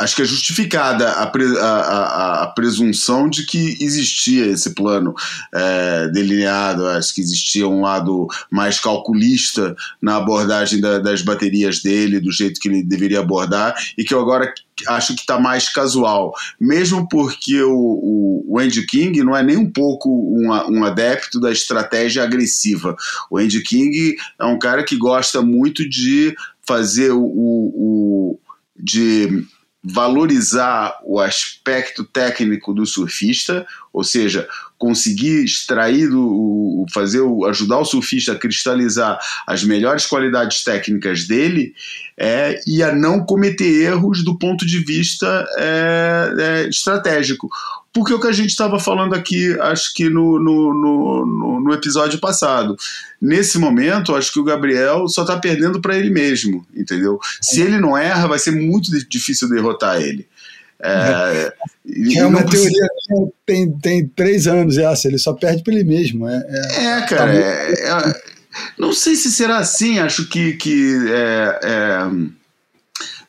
acho 0.00 0.16
que 0.16 0.22
é 0.22 0.24
justificada 0.24 1.12
a, 1.12 1.26
pre, 1.26 1.44
a, 1.58 1.66
a, 1.66 2.42
a, 2.44 2.46
presunção 2.48 3.28
de 3.28 3.44
que 3.44 3.76
existia 3.80 4.46
esse 4.46 4.74
plano 4.74 5.14
é, 5.54 6.08
delineado, 6.08 6.86
acho 6.86 7.14
que 7.14 7.20
existia 7.20 7.68
um 7.68 7.82
lado 7.82 8.26
mais 8.50 8.80
calculista 8.80 9.76
na 10.00 10.16
abordagem 10.16 10.80
da, 10.80 10.98
das 10.98 11.20
baterias 11.20 11.82
dele, 11.82 12.18
do 12.18 12.32
jeito 12.32 12.58
que 12.58 12.68
ele 12.68 12.82
deveria 12.82 13.20
abordar, 13.20 13.74
e 13.96 14.02
que 14.02 14.14
eu 14.14 14.20
agora 14.20 14.52
acho 14.88 15.14
que 15.14 15.20
está 15.20 15.38
mais 15.38 15.68
casual, 15.68 16.32
mesmo 16.58 17.06
porque 17.06 17.62
o, 17.62 17.70
o, 17.70 18.44
o, 18.48 18.58
Andy 18.58 18.86
King 18.86 19.22
não 19.22 19.36
é 19.36 19.42
nem 19.42 19.58
um 19.58 19.70
pouco 19.70 20.08
um, 20.08 20.48
um 20.78 20.84
adepto 20.84 21.38
da 21.38 21.52
estratégia 21.52 22.22
agressiva. 22.22 22.96
O 23.30 23.36
Andy 23.36 23.62
King 23.62 24.16
é 24.38 24.44
um 24.46 24.58
cara 24.58 24.82
que 24.82 24.96
gosta 24.96 25.42
muito 25.42 25.86
de 25.86 26.34
fazer 26.66 27.10
o, 27.10 27.22
o 27.22 28.38
de 28.82 29.44
valorizar 29.82 30.98
o 31.04 31.18
aspecto 31.18 32.04
técnico 32.04 32.74
do 32.74 32.84
surfista, 32.84 33.66
ou 33.92 34.04
seja, 34.04 34.46
conseguir 34.78 35.44
extrair, 35.44 36.08
do, 36.08 36.84
fazer, 36.92 37.22
ajudar 37.48 37.78
o 37.78 37.84
surfista 37.84 38.32
a 38.32 38.38
cristalizar 38.38 39.18
as 39.46 39.64
melhores 39.64 40.06
qualidades 40.06 40.62
técnicas 40.62 41.26
dele 41.26 41.74
é, 42.18 42.60
e 42.66 42.82
a 42.82 42.94
não 42.94 43.24
cometer 43.24 43.82
erros 43.82 44.22
do 44.22 44.38
ponto 44.38 44.66
de 44.66 44.78
vista 44.80 45.46
é, 45.58 46.34
é, 46.38 46.68
estratégico. 46.68 47.48
Porque 47.92 48.14
o 48.14 48.20
que 48.20 48.28
a 48.28 48.32
gente 48.32 48.50
estava 48.50 48.78
falando 48.78 49.14
aqui, 49.14 49.58
acho 49.60 49.92
que 49.94 50.08
no, 50.08 50.38
no, 50.38 50.74
no, 50.74 51.60
no, 51.60 51.74
episódio 51.74 52.20
passado. 52.20 52.76
Nesse 53.20 53.58
momento, 53.58 54.14
acho 54.14 54.32
que 54.32 54.38
o 54.38 54.44
Gabriel 54.44 55.08
só 55.08 55.22
está 55.22 55.36
perdendo 55.38 55.80
para 55.80 55.96
ele 55.98 56.08
mesmo, 56.08 56.64
entendeu? 56.74 57.18
Se 57.40 57.60
ele 57.60 57.80
não 57.80 57.98
erra, 57.98 58.28
vai 58.28 58.38
ser 58.38 58.52
muito 58.52 58.90
difícil 59.08 59.48
derrotar 59.48 60.00
ele. 60.00 60.28
É, 60.82 61.52
é 62.16 62.24
uma 62.24 62.42
teoria 62.42 62.88
que 63.06 63.32
tem, 63.44 63.70
tem 63.78 64.08
três 64.08 64.46
anos 64.46 64.78
essa, 64.78 65.08
ele 65.08 65.18
só 65.18 65.34
perde 65.34 65.62
para 65.62 65.74
ele 65.74 65.84
mesmo. 65.84 66.28
É, 66.28 66.46
é, 66.48 66.84
é 66.86 67.00
cara, 67.02 67.32
tá 67.32 67.34
é, 67.34 67.72
é, 67.72 68.22
não 68.78 68.92
sei 68.92 69.14
se 69.14 69.30
será 69.30 69.58
assim, 69.58 69.98
acho 69.98 70.28
que, 70.28 70.54
que 70.54 70.96
é, 71.08 71.60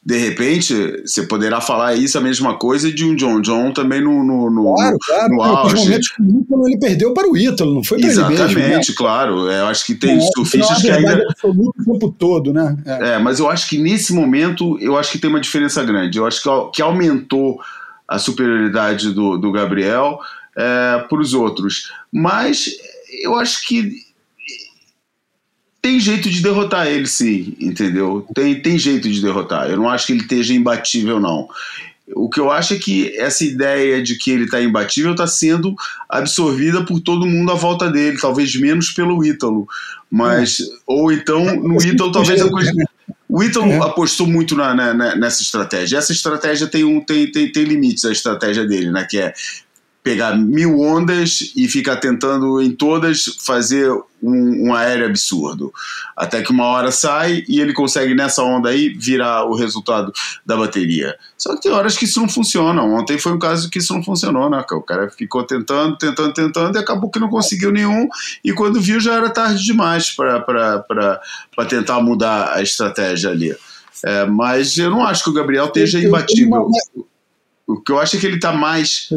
de 0.04 0.18
repente, 0.18 0.74
você 1.06 1.22
poderá 1.28 1.62
falar 1.62 1.94
isso 1.94 2.18
a 2.18 2.22
mesma 2.22 2.58
coisa 2.58 2.92
de 2.92 3.06
um 3.06 3.16
John 3.16 3.40
John 3.40 3.72
também 3.72 4.02
no, 4.02 4.24
no, 4.24 4.50
no, 4.50 4.74
claro, 4.74 4.98
claro, 5.00 5.36
no 5.36 5.42
auge. 5.44 5.76
momentos 5.76 6.08
quando 6.50 6.68
ele 6.68 6.80
perdeu 6.80 7.14
para 7.14 7.30
o 7.30 7.38
Ítalo, 7.38 7.76
não 7.76 7.84
foi 7.84 8.00
para 8.00 8.08
ele 8.08 8.18
mesmo. 8.18 8.34
Exatamente, 8.34 8.90
né? 8.90 8.96
claro. 8.98 9.48
É, 9.48 9.62
eu 9.62 9.68
acho 9.68 9.86
que 9.86 9.94
tem 9.94 10.18
é, 10.18 10.22
surfistas 10.36 10.82
que 10.82 10.90
ainda... 10.90 11.24
o 11.44 11.74
tempo 11.86 12.16
todo, 12.18 12.52
né? 12.52 12.76
É. 12.84 13.10
é. 13.10 13.20
mas 13.20 13.38
eu 13.38 13.48
acho 13.48 13.70
que 13.70 13.78
nesse 13.78 14.12
momento, 14.12 14.76
eu 14.82 14.98
acho 14.98 15.12
que 15.12 15.20
tem 15.20 15.30
uma 15.30 15.40
diferença 15.40 15.84
grande. 15.84 16.18
Eu 16.18 16.26
acho 16.26 16.42
que, 16.42 16.50
que 16.74 16.82
aumentou 16.82 17.60
a 18.08 18.18
superioridade 18.18 19.12
do, 19.12 19.38
do 19.38 19.52
Gabriel 19.52 20.20
é, 20.58 21.06
para 21.08 21.22
os 21.22 21.36
outros. 21.36 21.92
Mas 22.12 22.72
eu 23.22 23.36
acho 23.36 23.68
que 23.68 24.11
tem 25.82 26.00
jeito 26.00 26.30
de 26.30 26.42
derrotar 26.42 26.88
ele, 26.88 27.08
sim, 27.08 27.56
entendeu? 27.60 28.26
Tem, 28.36 28.62
tem 28.62 28.78
jeito 28.78 29.10
de 29.10 29.22
derrotar. 29.22 29.70
Eu 29.70 29.78
não 29.78 29.90
acho 29.90 30.06
que 30.06 30.14
ele 30.14 30.22
esteja 30.22 30.54
imbatível, 30.54 31.20
não. 31.20 31.50
o 32.16 32.30
que 32.30 32.40
eu 32.40 32.52
acho 32.52 32.76
é 32.76 32.78
que 32.78 33.18
essa 33.18 33.44
ideia 33.44 34.02
de 34.02 34.16
que 34.16 34.30
ele 34.30 34.44
está 34.44 34.62
imbatível 34.62 35.12
está 35.12 35.26
sendo 35.26 35.76
absorvida 36.08 36.86
por 36.86 37.00
todo 37.00 37.26
mundo 37.26 37.52
à 37.52 37.56
volta 37.56 37.90
dele, 37.90 38.20
talvez 38.20 38.56
menos 38.56 38.92
pelo 38.92 39.26
Ítalo, 39.26 39.68
mas 40.10 40.60
é. 40.60 40.64
ou 40.86 41.12
então 41.12 41.44
no 41.58 41.82
Ítalo 41.82 42.12
talvez 42.12 42.42
a 42.42 42.50
coisa 42.50 42.72
o 43.32 43.42
Ítalo 43.42 43.72
é. 43.72 43.78
apostou 43.78 44.28
muito 44.28 44.58
na, 44.58 44.74
na, 44.76 45.16
nessa 45.16 45.42
estratégia. 45.42 45.98
Essa 45.98 46.12
estratégia 46.12 46.68
tem, 46.68 46.84
um, 46.84 47.00
tem, 47.00 47.32
tem, 47.32 47.50
tem 47.50 47.64
limites, 47.64 48.04
a 48.04 48.12
estratégia 48.12 48.68
dele, 48.68 48.92
né? 48.92 49.08
Que 49.10 49.20
é 49.20 49.34
pegar 50.04 50.36
mil 50.36 50.80
ondas 50.80 51.54
e 51.56 51.68
ficar 51.68 51.98
tentando 51.98 52.62
em 52.62 52.72
todas 52.72 53.26
fazer 53.46 53.92
um, 54.22 54.70
um, 54.70 54.74
aéreo 54.74 55.06
absurdo. 55.06 55.72
Até 56.16 56.42
que 56.42 56.52
uma 56.52 56.66
hora 56.66 56.92
sai 56.92 57.44
e 57.48 57.60
ele 57.60 57.74
consegue 57.74 58.16
nessa 58.16 58.44
onda 58.44 58.70
aí 58.70 58.90
virar 58.90 59.46
o 59.46 59.56
resultado 59.56 60.12
da 60.46 60.58
bateria. 60.58 61.16
Só 61.38 61.56
que 61.56 61.62
tem 61.62 61.72
horas 61.72 61.98
que 61.98 62.06
isso 62.06 62.20
não 62.20 62.30
funciona. 62.30 62.82
Ontem 62.84 63.18
foi 63.20 63.32
um 63.32 63.40
caso 63.40 63.70
que 63.70 63.80
isso 63.80 63.94
não 63.94 64.04
funcionou, 64.04 64.50
né? 64.50 64.64
O 64.72 64.82
cara 64.82 65.10
ficou 65.10 65.44
tentando, 65.44 65.98
tentando, 65.98 66.34
tentando 66.34 66.78
e 66.78 66.80
acabou 66.80 67.10
que 67.10 67.20
não 67.20 67.30
conseguiu 67.30 67.72
nenhum. 67.72 68.08
E 68.44 68.52
quando 68.54 68.82
viu 68.82 69.00
já 69.00 69.16
era 69.16 69.30
tarde 69.30 69.64
demais 69.64 70.12
para 70.12 71.66
tentar 71.70 72.02
mudar 72.02 72.54
a 72.54 72.62
estratégia 72.62 73.30
ali. 73.30 73.56
É, 74.04 74.26
mas 74.26 74.78
eu 74.78 74.90
não 74.90 75.06
acho 75.06 75.24
que 75.24 75.30
o 75.30 75.34
Gabriel 75.34 75.66
esteja 75.66 76.00
imbatível. 76.00 76.68
O 77.74 77.82
que 77.82 77.92
eu 77.92 78.00
acho 78.00 78.16
é 78.16 78.20
que 78.20 78.26
ele 78.26 78.36
está 78.36 78.52
mais, 78.52 79.10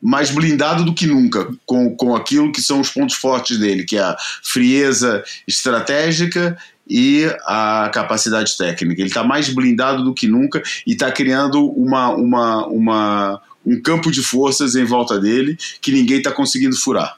mais 0.00 0.30
blindado 0.30 0.84
do 0.84 0.94
que 0.94 1.06
nunca 1.06 1.48
com, 1.66 1.94
com 1.96 2.14
aquilo 2.14 2.52
que 2.52 2.62
são 2.62 2.80
os 2.80 2.90
pontos 2.90 3.16
fortes 3.16 3.58
dele, 3.58 3.84
que 3.84 3.96
é 3.96 4.00
a 4.00 4.16
frieza 4.42 5.22
estratégica 5.46 6.56
e 6.88 7.24
a 7.46 7.90
capacidade 7.92 8.56
técnica. 8.56 9.00
Ele 9.00 9.08
está 9.08 9.24
mais 9.24 9.48
blindado 9.48 10.04
do 10.04 10.14
que 10.14 10.26
nunca 10.26 10.62
e 10.86 10.92
está 10.92 11.10
criando 11.10 11.66
uma, 11.70 12.14
uma, 12.14 12.66
uma, 12.66 13.42
um 13.64 13.80
campo 13.80 14.10
de 14.10 14.22
forças 14.22 14.74
em 14.74 14.84
volta 14.84 15.18
dele 15.18 15.56
que 15.80 15.90
ninguém 15.90 16.18
está 16.18 16.30
conseguindo 16.30 16.76
furar. 16.76 17.16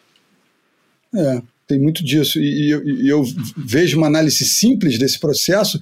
É, 1.14 1.42
tem 1.66 1.78
muito 1.78 2.04
disso. 2.04 2.38
E, 2.38 2.72
e, 2.72 3.04
e 3.04 3.08
eu 3.08 3.24
vejo 3.56 3.98
uma 3.98 4.06
análise 4.06 4.44
simples 4.44 4.98
desse 4.98 5.18
processo 5.18 5.80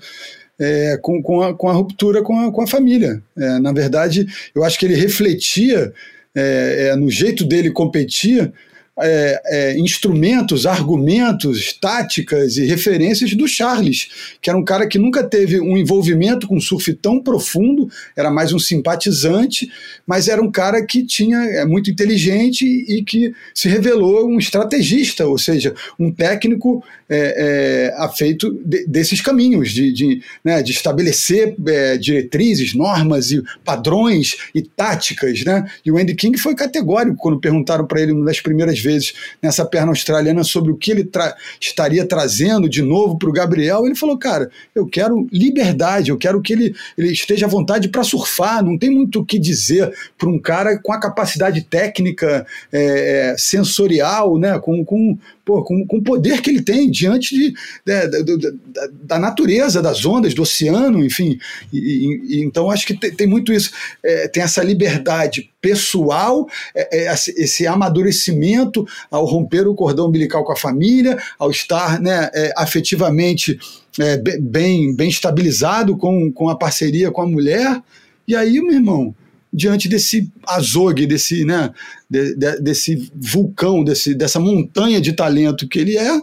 é, 0.59 0.99
com, 1.01 1.23
com, 1.23 1.43
a, 1.43 1.55
com 1.55 1.69
a 1.69 1.73
ruptura 1.73 2.23
com 2.23 2.39
a, 2.39 2.53
com 2.53 2.63
a 2.63 2.67
família. 2.67 3.23
É, 3.37 3.59
na 3.59 3.73
verdade, 3.73 4.27
eu 4.55 4.65
acho 4.65 4.79
que 4.79 4.87
ele 4.87 4.95
refletia 4.95 5.93
é, 6.35 6.89
é 6.91 6.97
no 6.97 7.11
jeito 7.11 7.45
dele 7.45 7.71
competir 7.71 8.53
é, 9.01 9.43
é, 9.47 9.79
instrumentos, 9.79 10.67
argumentos, 10.67 11.73
táticas 11.73 12.57
e 12.57 12.65
referências 12.65 13.35
do 13.35 13.49
Charles, 13.49 14.09
que 14.41 14.49
era 14.49 14.59
um 14.59 14.65
cara 14.65 14.87
que 14.87 14.99
nunca 14.99 15.25
teve 15.25 15.61
um 15.61 15.77
envolvimento 15.77 16.47
com 16.47 16.61
surf 16.61 16.93
tão 16.95 17.21
profundo, 17.21 17.89
era 18.17 18.31
mais 18.31 18.53
um 18.53 18.59
simpatizante, 18.59 19.71
mas 20.07 20.29
era 20.29 20.41
um 20.41 20.51
cara 20.51 20.85
que 20.85 21.05
tinha 21.05 21.39
é 21.39 21.65
muito 21.65 21.91
inteligente 21.91 22.65
e 22.65 23.03
que 23.03 23.35
se 23.55 23.69
revelou 23.69 24.29
um 24.29 24.39
estrategista, 24.39 25.27
ou 25.27 25.39
seja, 25.39 25.75
um 25.99 26.13
técnico 26.13 26.85
é, 27.09 27.91
é, 27.91 28.03
afeito 28.03 28.53
de, 28.65 28.87
desses 28.87 29.21
caminhos, 29.21 29.73
de, 29.73 29.93
de, 29.93 30.23
né, 30.45 30.63
de 30.63 30.73
estabelecer 30.73 31.55
é, 31.67 31.97
diretrizes, 31.97 32.75
normas 32.75 33.31
e 33.31 33.43
padrões 33.65 34.37
e 34.55 34.63
táticas. 34.63 35.45
Né? 35.45 35.69
E 35.85 35.91
o 35.91 35.99
Andy 35.99 36.15
King 36.15 36.39
foi 36.39 36.55
categórico 36.55 37.17
quando 37.17 37.41
perguntaram 37.41 37.87
para 37.87 38.01
ele 38.01 38.25
das 38.25 38.41
primeiras 38.41 38.79
vezes 38.85 39.15
nessa 39.43 39.65
perna 39.65 39.91
australiana 39.91 40.45
sobre 40.45 40.71
o 40.71 40.77
que 40.77 40.91
ele 40.91 41.05
tra 41.05 41.35
estaria 41.61 42.07
trazendo 42.07 42.69
de 42.69 42.83
novo 42.83 43.19
para 43.19 43.29
o 43.29 43.33
Gabriel. 43.33 43.87
Ele 43.87 43.95
falou: 43.95 44.19
Cara, 44.19 44.51
eu 44.75 44.87
quero 44.87 45.27
liberdade, 45.33 46.11
eu 46.11 46.19
quero 46.19 46.43
que 46.43 46.53
ele, 46.53 46.75
ele 46.97 47.13
esteja 47.13 47.47
à 47.47 47.49
vontade 47.49 47.89
para 47.89 48.05
surfar, 48.05 48.63
não 48.63 48.79
tem 48.79 48.91
muito 48.91 49.21
o 49.21 49.25
que 49.25 49.39
dizer 49.39 49.93
para 50.19 50.29
um 50.29 50.39
cara 50.39 50.79
com 50.79 50.93
a 50.93 51.01
capacidade 51.01 51.63
técnica, 51.63 52.47
é, 52.71 53.35
sensorial, 53.39 54.39
né, 54.39 54.59
com, 54.59 54.85
com, 54.85 55.19
pô, 55.45 55.63
com, 55.63 55.87
com 55.87 55.99
o 55.99 56.03
poder 56.03 56.41
que 56.41 56.51
ele 56.51 56.63
tem 56.63 56.91
diante 56.91 57.35
de, 57.35 57.55
de, 57.85 58.23
de, 58.23 58.37
de 58.37 58.59
da 59.03 59.19
natureza, 59.19 59.83
das 59.83 60.05
ondas, 60.05 60.35
do 60.35 60.43
oceano, 60.43 61.05
enfim. 61.05 61.39
E, 61.73 62.21
e, 62.29 62.43
então 62.43 62.71
acho 62.71 62.87
que 62.87 62.95
tem, 62.95 63.15
tem 63.15 63.27
muito 63.27 63.53
isso. 63.53 63.71
É, 64.03 64.29
tem 64.29 64.43
essa 64.43 64.63
liberdade 64.63 65.51
pessoal, 65.61 66.47
é, 66.75 67.07
é, 67.07 67.15
esse 67.37 67.67
amadurecimento 67.67 68.87
ao 69.11 69.25
romper 69.25 69.67
o 69.67 69.75
cordão 69.75 70.09
umbilical 70.09 70.45
com 70.45 70.53
a 70.53 70.57
família, 70.57 71.19
ao 71.39 71.51
estar 71.51 72.01
né, 72.01 72.31
é, 72.35 72.53
afetivamente 72.57 73.59
é, 73.99 74.17
bem, 74.41 74.95
bem 74.95 75.09
estabilizado 75.09 75.97
com, 75.97 76.33
com 76.33 76.49
a 76.49 76.57
parceria 76.57 77.11
com 77.11 77.23
a 77.23 77.27
mulher. 77.27 77.83
E 78.27 78.35
aí, 78.35 78.61
meu 78.61 78.73
irmão, 78.73 79.15
diante 79.55 79.89
desse 79.89 80.31
azogue, 80.47 81.07
desse, 81.07 81.45
né, 81.45 81.71
de, 82.11 82.35
de, 82.35 82.61
desse 82.61 83.11
vulcão, 83.15 83.85
desse, 83.85 84.15
dessa 84.15 84.41
montanha 84.41 85.01
de 85.01 85.13
talento 85.13 85.69
que 85.69 85.79
ele 85.79 85.97
é, 85.97 86.21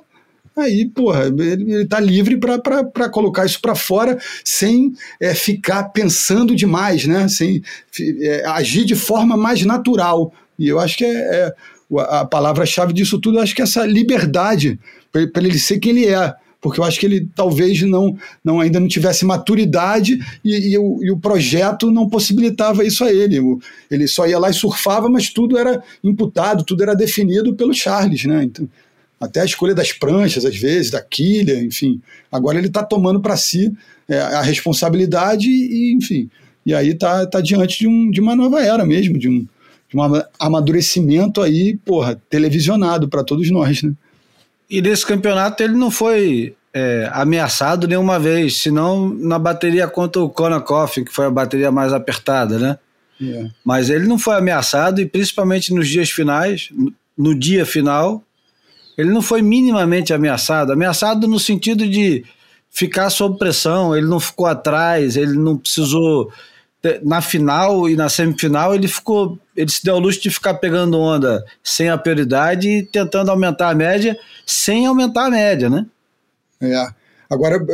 aí, 0.58 0.86
porra, 0.86 1.28
ele, 1.28 1.74
ele 1.74 1.86
tá 1.86 2.00
livre 2.00 2.38
para 2.38 3.10
colocar 3.10 3.46
isso 3.46 3.62
para 3.62 3.74
fora 3.74 4.18
sem 4.44 4.94
é, 5.20 5.34
ficar 5.34 5.86
pensando 5.86 6.56
demais, 6.56 7.06
né? 7.06 7.28
Sem 7.30 7.64
é, 8.20 8.46
agir 8.48 8.84
de 8.84 8.96
forma 8.96 9.38
mais 9.38 9.64
natural. 9.66 10.34
E 10.60 10.68
eu 10.68 10.80
acho 10.80 10.98
que 10.98 11.06
é, 11.06 11.10
é 11.10 11.56
a 11.98 12.26
palavra-chave 12.26 12.94
disso 12.94 13.20
tudo, 13.20 13.38
eu 13.38 13.42
acho 13.42 13.56
que 13.56 13.62
é 13.62 13.64
essa 13.64 13.86
liberdade 13.86 14.80
para 15.12 15.44
ele 15.44 15.60
ser 15.60 15.80
quem 15.80 15.92
ele 15.92 16.08
é 16.08 16.34
porque 16.62 16.80
eu 16.80 16.84
acho 16.84 17.00
que 17.00 17.06
ele 17.08 17.28
talvez 17.36 17.82
não, 17.82 18.16
não 18.44 18.60
ainda 18.60 18.80
não 18.80 18.88
tivesse 18.88 19.26
maturidade 19.26 20.20
e, 20.46 20.74
e, 20.74 20.78
o, 20.78 21.00
e 21.02 21.12
o 21.12 21.18
projeto 21.18 21.90
não 21.90 22.08
possibilitava 22.08 22.86
isso 22.86 23.04
a 23.04 23.12
ele. 23.12 23.40
Ele 23.90 24.08
só 24.08 24.28
ia 24.28 24.38
lá 24.38 24.50
e 24.50 24.54
surfava, 24.54 25.10
mas 25.10 25.30
tudo 25.30 25.58
era 25.58 25.84
imputado, 26.04 26.64
tudo 26.64 26.84
era 26.84 26.96
definido 26.96 27.56
pelo 27.56 27.74
Charles, 27.74 28.26
né? 28.26 28.44
Então, 28.44 28.70
até 29.20 29.42
a 29.42 29.46
escolha 29.46 29.74
das 29.74 29.92
pranchas, 29.92 30.46
às 30.46 30.56
vezes, 30.56 30.92
da 30.92 31.02
quilha, 31.02 31.60
enfim. 31.64 32.00
Agora 32.32 32.58
ele 32.60 32.68
está 32.68 32.84
tomando 32.84 33.20
para 33.20 33.36
si 33.36 33.74
é, 34.08 34.20
a 34.20 34.42
responsabilidade 34.42 35.50
e, 35.50 35.94
enfim, 35.96 36.30
e 36.66 36.74
aí 36.74 36.90
está 36.90 37.26
tá 37.26 37.42
diante 37.42 37.80
de, 37.80 37.88
um, 37.88 38.10
de 38.12 38.22
uma 38.22 38.36
nova 38.36 38.64
era 38.64 38.86
mesmo, 38.86 39.18
de 39.18 39.28
um, 39.28 39.40
de 39.90 39.98
um 39.98 40.02
amadurecimento 40.40 41.42
aí, 41.42 41.76
porra, 41.78 42.22
televisionado 42.30 43.10
para 43.10 43.24
todos 43.24 43.50
nós, 43.50 43.82
né? 43.82 43.94
E 44.72 44.82
nesse 44.82 45.06
campeonato 45.06 45.62
ele 45.62 45.74
não 45.74 45.92
foi 45.92 46.56
é, 46.74 47.10
ameaçado 47.12 47.90
nenhuma 47.90 48.18
vez, 48.18 48.62
senão 48.62 49.10
na 49.10 49.38
bateria 49.38 49.86
contra 49.86 50.22
o 50.22 50.30
Coffin, 50.30 51.04
que 51.04 51.14
foi 51.14 51.26
a 51.26 51.30
bateria 51.30 51.70
mais 51.70 51.92
apertada, 51.92 52.58
né? 52.58 52.80
Yeah. 53.20 53.50
É. 53.50 53.52
Mas 53.66 53.90
ele 53.90 54.08
não 54.08 54.18
foi 54.18 54.36
ameaçado 54.36 55.02
e 55.02 55.06
principalmente 55.06 55.74
nos 55.74 55.90
dias 55.90 56.10
finais, 56.10 56.70
no 57.18 57.38
dia 57.38 57.66
final, 57.66 58.24
ele 58.98 59.10
não 59.10 59.22
foi 59.22 59.42
minimamente 59.42 60.14
ameaçado. 60.14 60.72
Ameaçado 60.72 61.28
no 61.28 61.38
sentido 61.38 61.86
de 61.86 62.24
ficar 62.70 63.10
sob 63.10 63.38
pressão, 63.38 63.94
ele 63.94 64.08
não 64.08 64.22
ficou 64.22 64.48
atrás, 64.48 65.18
ele 65.18 65.34
não 65.34 65.58
precisou 65.58 66.32
na 67.04 67.22
final 67.22 67.88
e 67.88 67.96
na 67.96 68.10
semifinal 68.10 68.74
ele 68.74 68.88
ficou, 68.88 69.38
ele 69.56 69.70
se 69.70 69.84
deu 69.84 69.96
ao 69.96 70.00
luxo 70.00 70.22
de 70.22 70.32
ficar 70.32 70.56
pegando 70.56 70.98
onda 70.98 71.46
sem 71.64 71.90
a 71.90 71.98
prioridade 71.98 72.68
e 72.68 72.84
tentando 72.84 73.30
aumentar 73.30 73.70
a 73.70 73.76
média 73.76 74.18
sem 74.46 74.86
aumentar 74.86 75.28
a 75.28 75.30
média, 75.30 75.70
né? 75.70 75.86
É. 76.62 77.02
Agora, 77.30 77.66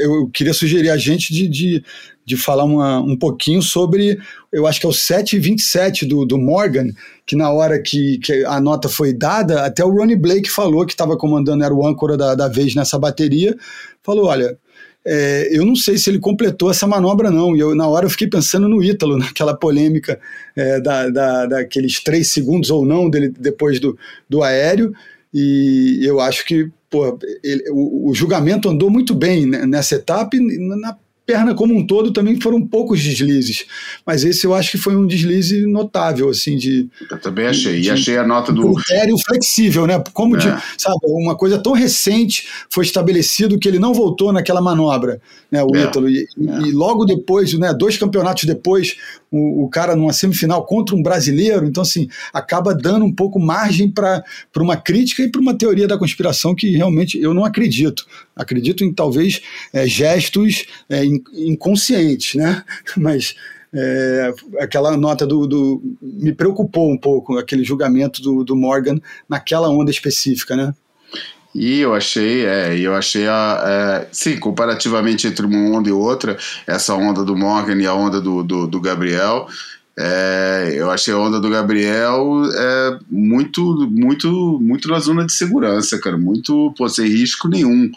eu 0.00 0.28
queria 0.28 0.54
sugerir 0.54 0.88
a 0.88 0.96
gente 0.96 1.34
de, 1.34 1.48
de, 1.48 1.84
de 2.24 2.36
falar 2.36 2.62
uma, 2.62 3.00
um 3.00 3.16
pouquinho 3.16 3.60
sobre, 3.60 4.16
eu 4.52 4.64
acho 4.64 4.78
que 4.78 4.86
é 4.86 4.88
o 4.88 4.92
727 4.92 6.06
do, 6.06 6.24
do 6.24 6.38
Morgan, 6.38 6.86
que 7.26 7.34
na 7.34 7.50
hora 7.50 7.82
que, 7.82 8.18
que 8.18 8.44
a 8.44 8.60
nota 8.60 8.88
foi 8.88 9.12
dada, 9.12 9.64
até 9.64 9.84
o 9.84 9.90
Ronnie 9.90 10.14
Blake 10.14 10.48
falou, 10.48 10.86
que 10.86 10.92
estava 10.92 11.16
comandando, 11.16 11.64
era 11.64 11.74
o 11.74 11.84
âncora 11.84 12.16
da, 12.16 12.36
da 12.36 12.46
vez 12.46 12.76
nessa 12.76 12.96
bateria, 12.96 13.56
falou, 14.04 14.26
olha, 14.26 14.56
é, 15.04 15.48
eu 15.50 15.64
não 15.66 15.74
sei 15.74 15.98
se 15.98 16.08
ele 16.08 16.18
completou 16.18 16.70
essa 16.70 16.86
manobra, 16.86 17.30
não. 17.30 17.56
E 17.56 17.60
eu, 17.60 17.74
na 17.74 17.86
hora 17.88 18.06
eu 18.06 18.10
fiquei 18.10 18.28
pensando 18.28 18.68
no 18.68 18.82
Ítalo, 18.82 19.18
naquela 19.18 19.54
polêmica 19.54 20.20
é, 20.54 20.80
da, 20.80 21.08
da, 21.08 21.46
daqueles 21.46 22.02
três 22.02 22.28
segundos 22.28 22.70
ou 22.70 22.84
não 22.84 23.10
dele 23.10 23.28
depois 23.28 23.80
do, 23.80 23.98
do 24.28 24.42
aéreo. 24.42 24.92
E 25.34 26.00
eu 26.02 26.20
acho 26.20 26.44
que 26.44 26.70
pô, 26.90 27.18
ele, 27.42 27.64
o, 27.70 28.10
o, 28.10 28.14
julgamento 28.14 28.68
andou 28.68 28.90
muito 28.90 29.14
bem 29.14 29.46
nessa 29.46 29.94
etapa 29.94 30.36
e 30.36 30.40
na 30.40 30.96
perna 31.26 31.54
como 31.54 31.74
um 31.74 31.86
todo 31.86 32.12
também 32.12 32.40
foram 32.40 32.60
poucos 32.66 33.02
deslizes. 33.02 33.64
Mas 34.04 34.24
esse 34.24 34.46
eu 34.46 34.54
acho 34.54 34.70
que 34.70 34.78
foi 34.78 34.96
um 34.96 35.06
deslize 35.06 35.66
notável, 35.66 36.28
assim, 36.28 36.56
de. 36.56 36.88
Eu 37.10 37.18
também 37.20 37.46
achei. 37.46 37.80
De, 37.80 37.88
e 37.88 37.90
achei 37.90 38.16
a 38.16 38.26
nota 38.26 38.52
do. 38.52 38.74
Critério 38.74 39.16
flexível, 39.26 39.86
né? 39.86 40.02
Como 40.12 40.36
é. 40.36 40.38
de, 40.38 40.46
sabe, 40.78 40.98
uma 41.04 41.36
coisa 41.36 41.58
tão 41.58 41.72
recente 41.72 42.48
foi 42.68 42.84
estabelecido 42.84 43.58
que 43.58 43.68
ele 43.68 43.78
não 43.78 43.94
voltou 43.94 44.32
naquela 44.32 44.60
manobra, 44.60 45.20
né? 45.50 45.62
O 45.62 45.74
é. 45.76 45.84
Ítalo. 45.84 46.08
E, 46.08 46.20
é. 46.20 46.60
e, 46.66 46.72
logo 46.72 47.04
depois, 47.04 47.52
né, 47.54 47.72
dois 47.72 47.96
campeonatos 47.96 48.44
depois, 48.44 48.96
o, 49.32 49.64
o, 49.64 49.68
cara 49.68 49.96
numa 49.96 50.12
semifinal 50.12 50.64
contra 50.66 50.94
um 50.94 51.02
brasileiro, 51.02 51.66
então 51.66 51.82
assim, 51.82 52.08
acaba 52.32 52.74
dando 52.74 53.04
um 53.04 53.12
pouco 53.12 53.40
margem 53.40 53.90
para 53.90 54.22
uma 54.58 54.76
crítica 54.76 55.22
e 55.22 55.30
para 55.30 55.40
uma 55.40 55.54
teoria 55.54 55.88
da 55.88 55.98
conspiração 55.98 56.54
que 56.54 56.70
realmente 56.76 57.18
eu 57.18 57.32
não 57.32 57.44
acredito. 57.44 58.06
Acredito 58.36 58.84
em 58.84 58.92
talvez 58.92 59.40
é, 59.72 59.86
gestos 59.86 60.66
é, 60.88 61.02
inconscientes, 61.32 62.34
né? 62.34 62.62
Mas 62.96 63.34
é, 63.74 64.34
aquela 64.60 64.96
nota 64.98 65.26
do, 65.26 65.46
do, 65.46 65.82
Me 66.02 66.32
preocupou 66.32 66.90
um 66.90 66.98
pouco, 66.98 67.38
aquele 67.38 67.64
julgamento 67.64 68.20
do, 68.20 68.44
do 68.44 68.54
Morgan 68.54 69.00
naquela 69.26 69.70
onda 69.70 69.90
específica, 69.90 70.54
né? 70.54 70.74
E 71.54 71.80
eu 71.80 71.94
achei, 71.94 72.46
é, 72.46 72.78
eu 72.78 72.94
achei 72.94 73.26
a, 73.28 73.62
é, 73.66 74.08
sim, 74.10 74.38
comparativamente 74.38 75.26
entre 75.26 75.44
uma 75.44 75.76
onda 75.76 75.88
e 75.88 75.92
outra, 75.92 76.36
essa 76.66 76.94
onda 76.94 77.24
do 77.24 77.36
Morgan 77.36 77.76
e 77.76 77.86
a 77.86 77.94
onda 77.94 78.20
do, 78.20 78.42
do, 78.42 78.66
do 78.66 78.80
Gabriel, 78.80 79.46
é, 79.98 80.72
eu 80.74 80.90
achei 80.90 81.12
a 81.12 81.18
onda 81.18 81.38
do 81.38 81.50
Gabriel 81.50 82.42
é, 82.54 82.98
muito, 83.10 83.86
muito, 83.90 84.58
muito 84.60 84.88
na 84.88 84.98
zona 84.98 85.26
de 85.26 85.32
segurança, 85.32 86.00
cara, 86.00 86.16
muito, 86.16 86.72
pô, 86.76 86.88
sem 86.88 87.06
risco 87.06 87.48
nenhum 87.48 87.90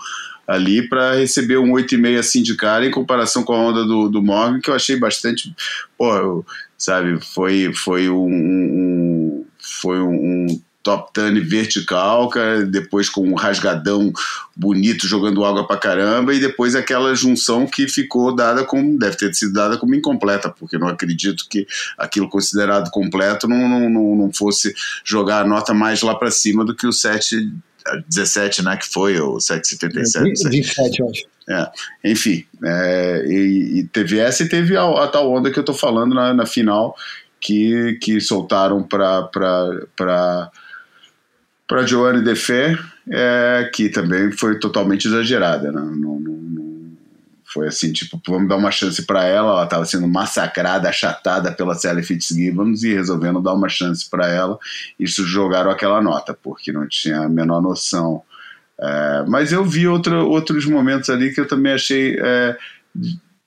ali 0.46 0.88
para 0.88 1.16
receber 1.16 1.58
um 1.58 1.72
8,5 1.72 2.20
assim 2.20 2.44
de 2.44 2.56
cara 2.56 2.86
em 2.86 2.92
comparação 2.92 3.44
com 3.44 3.54
a 3.54 3.58
onda 3.58 3.84
do, 3.84 4.10
do 4.10 4.22
Morgan, 4.22 4.60
que 4.60 4.70
eu 4.70 4.76
achei 4.76 5.00
bastante, 5.00 5.56
pô, 5.98 6.46
sabe, 6.78 7.20
foi, 7.20 7.72
foi 7.74 8.10
um, 8.10 8.28
um 8.28 9.46
foi 9.58 10.00
um, 10.00 10.14
um 10.14 10.62
top 10.86 11.12
turn 11.12 11.40
vertical, 11.40 12.30
cara, 12.30 12.64
depois 12.64 13.10
com 13.10 13.28
um 13.28 13.34
rasgadão 13.34 14.14
bonito 14.56 15.08
jogando 15.08 15.44
água 15.44 15.68
pra 15.68 15.78
caramba, 15.78 16.32
e 16.32 16.40
depois 16.40 16.76
aquela 16.76 17.16
junção 17.16 17.66
que 17.66 17.88
ficou 17.88 18.36
dada 18.36 18.64
como, 18.64 19.00
deve 19.00 19.18
ter 19.18 19.34
sido 19.34 19.52
dada 19.52 19.80
como 19.80 19.96
incompleta, 19.96 20.48
porque 20.48 20.78
não 20.78 20.88
acredito 20.88 21.48
que 21.50 21.66
aquilo 21.98 22.30
considerado 22.30 22.92
completo 22.92 23.48
não, 23.48 23.68
não, 23.68 23.90
não, 23.90 24.16
não 24.16 24.32
fosse 24.32 24.76
jogar 25.04 25.42
a 25.42 25.48
nota 25.48 25.74
mais 25.74 26.04
lá 26.04 26.14
para 26.14 26.30
cima 26.30 26.64
do 26.64 26.76
que 26.76 26.86
o 26.86 26.94
7 26.94 27.52
17, 28.08 28.64
né, 28.64 28.78
que 28.78 28.88
foi, 28.88 29.20
ou 29.20 29.40
777. 29.40 30.50
27, 30.50 31.00
eu 31.00 31.10
acho. 31.10 31.26
É, 31.48 32.12
enfim, 32.12 32.44
é, 32.64 33.24
e, 33.28 33.80
e, 33.80 33.84
teve 33.86 34.18
essa 34.18 34.42
e 34.42 34.50
teve 34.50 34.76
a, 34.76 34.84
a, 34.84 35.08
tal 35.08 35.32
onda 35.32 35.52
que 35.52 35.60
eu 35.60 35.64
tô 35.64 35.76
falando 35.76 36.16
na, 36.16 36.34
na 36.34 36.46
final, 36.48 36.96
que, 37.40 38.00
que 38.02 38.20
soltaram 38.20 38.82
para 38.82 40.50
para 41.68 41.86
Joanne 41.86 42.24
Defé, 42.24 42.78
é, 43.10 43.70
que 43.74 43.90
também 43.90 44.32
foi 44.32 44.60
totalmente 44.60 45.08
exagerada. 45.08 45.72
Né? 45.72 45.82
Não, 45.82 46.20
não, 46.20 46.20
não, 46.20 46.92
foi 47.46 47.68
assim, 47.68 47.94
tipo, 47.94 48.22
vamos 48.28 48.50
dar 48.50 48.58
uma 48.58 48.72
chance 48.72 49.06
para 49.06 49.24
ela. 49.24 49.52
Ela 49.52 49.64
estava 49.64 49.86
sendo 49.86 50.08
massacrada, 50.08 50.90
achatada 50.90 51.52
pela 51.52 51.76
Sally 51.76 52.04
Fitzgibbons 52.04 52.84
e 52.84 52.94
resolvendo 52.94 53.42
dar 53.42 53.54
uma 53.54 53.70
chance 53.70 54.10
para 54.10 54.28
ela. 54.28 54.60
Isso 55.00 55.26
jogaram 55.26 55.72
aquela 55.72 56.02
nota, 56.02 56.34
porque 56.34 56.72
não 56.72 56.88
tinha 56.88 57.22
a 57.22 57.30
menor 57.30 57.62
noção. 57.62 58.22
É, 58.78 59.26
mas 59.28 59.52
eu 59.52 59.64
vi 59.64 59.88
outros 59.88 60.66
momentos 60.66 61.10
ali 61.10 61.34
que 61.34 61.40
eu 61.40 61.48
também 61.48 61.72
achei 61.72 62.18
é, 62.20 62.58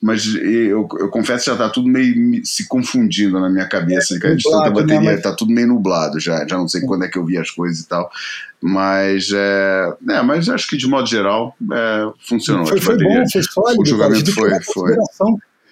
mas 0.00 0.26
eu, 0.36 0.88
eu 1.00 1.08
confesso 1.08 1.44
que 1.44 1.50
já 1.50 1.52
está 1.54 1.68
tudo 1.68 1.88
meio 1.88 2.40
se 2.44 2.68
confundindo 2.68 3.40
na 3.40 3.50
minha 3.50 3.66
cabeça, 3.66 4.14
é, 4.14 4.34
de 4.34 4.44
tanta 4.44 4.70
bateria, 4.70 5.00
né, 5.00 5.12
mas... 5.14 5.22
tá 5.22 5.32
tudo 5.34 5.52
meio 5.52 5.66
nublado 5.66 6.20
já, 6.20 6.46
já 6.46 6.56
não 6.56 6.68
sei 6.68 6.82
quando 6.82 7.04
é 7.04 7.08
que 7.08 7.18
eu 7.18 7.24
vi 7.24 7.36
as 7.36 7.50
coisas 7.50 7.80
e 7.80 7.88
tal, 7.88 8.08
mas 8.60 9.30
é, 9.32 9.92
é 10.10 10.22
mas 10.22 10.48
acho 10.48 10.68
que 10.68 10.76
de 10.76 10.86
modo 10.86 11.08
geral 11.08 11.56
é, 11.72 12.12
funcionou. 12.20 12.64
Foi, 12.66 12.80
foi 12.80 12.96
bom, 12.96 13.24
foi 13.32 13.42
sólido, 13.42 13.82
o 13.82 13.86
julgamento 13.86 14.32
foi, 14.32 14.50
foi. 14.62 14.94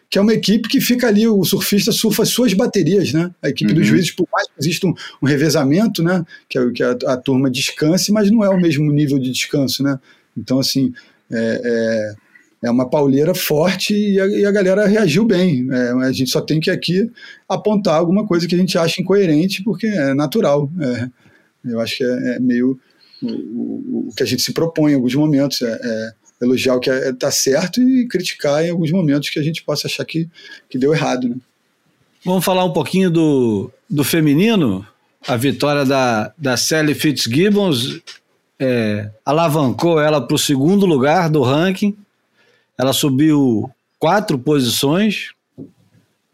Que 0.08 0.18
é 0.18 0.22
uma 0.22 0.32
equipe 0.32 0.68
que 0.68 0.80
fica 0.80 1.08
ali, 1.08 1.26
o 1.26 1.44
surfista 1.44 1.90
surfa 1.90 2.24
suas 2.24 2.54
baterias, 2.54 3.12
né? 3.12 3.28
A 3.42 3.48
equipe 3.48 3.72
uhum. 3.72 3.78
dos 3.78 3.86
juízes, 3.88 4.12
por 4.12 4.26
mais 4.32 4.46
que 4.46 4.54
exista 4.60 4.86
um, 4.86 4.94
um 5.20 5.26
revezamento, 5.26 6.00
né? 6.00 6.24
Que, 6.48 6.58
é, 6.58 6.70
que 6.70 6.82
a, 6.82 6.92
a, 7.08 7.16
turma 7.16 7.50
descanse, 7.50 8.12
mas 8.12 8.30
não 8.30 8.44
é 8.44 8.48
o 8.48 8.60
mesmo 8.60 8.90
nível 8.92 9.18
de 9.18 9.32
descanso, 9.32 9.82
né? 9.82 9.98
Então, 10.36 10.60
assim, 10.60 10.94
é, 11.28 12.14
é 12.62 12.66
é 12.66 12.70
uma 12.70 12.88
pauleira 12.88 13.34
forte 13.34 13.94
e 13.94 14.20
a, 14.20 14.26
e 14.26 14.44
a 14.44 14.50
galera 14.50 14.86
reagiu 14.86 15.24
bem. 15.24 15.68
É, 15.70 15.90
a 16.06 16.12
gente 16.12 16.30
só 16.30 16.40
tem 16.40 16.58
que 16.58 16.70
aqui 16.70 17.10
apontar 17.48 17.94
alguma 17.94 18.26
coisa 18.26 18.46
que 18.46 18.54
a 18.54 18.58
gente 18.58 18.76
acha 18.76 19.00
incoerente, 19.00 19.62
porque 19.62 19.86
é 19.86 20.14
natural. 20.14 20.70
É, 20.80 21.08
eu 21.64 21.80
acho 21.80 21.98
que 21.98 22.04
é, 22.04 22.36
é 22.36 22.40
meio 22.40 22.78
o, 23.22 23.28
o, 23.28 24.08
o, 24.08 24.14
que 24.16 24.22
a 24.22 24.26
gente 24.26 24.42
se 24.42 24.52
propõe 24.52 24.92
em 24.92 24.94
alguns 24.96 25.14
momentos. 25.14 25.62
É, 25.62 25.80
é 25.82 26.12
elogiar 26.38 26.74
o 26.74 26.80
que 26.80 26.90
está 26.90 27.30
certo 27.30 27.80
e 27.80 28.06
criticar 28.06 28.62
em 28.62 28.70
alguns 28.70 28.90
momentos 28.90 29.30
que 29.30 29.38
a 29.38 29.42
gente 29.42 29.64
possa 29.64 29.86
achar 29.86 30.04
que, 30.04 30.28
que 30.68 30.76
deu 30.76 30.92
errado. 30.92 31.30
Né? 31.30 31.36
Vamos 32.22 32.44
falar 32.44 32.62
um 32.64 32.74
pouquinho 32.74 33.10
do, 33.10 33.70
do 33.88 34.04
feminino? 34.04 34.86
A 35.26 35.34
vitória 35.34 35.84
da, 35.84 36.32
da 36.36 36.56
Sally 36.56 36.94
Fitzgibbons 36.94 38.02
é, 38.60 39.08
alavancou 39.24 39.98
ela 39.98 40.20
para 40.20 40.34
o 40.34 40.38
segundo 40.38 40.84
lugar 40.84 41.30
do 41.30 41.42
ranking 41.42 41.96
ela 42.78 42.92
subiu 42.92 43.70
quatro 43.98 44.38
posições, 44.38 45.30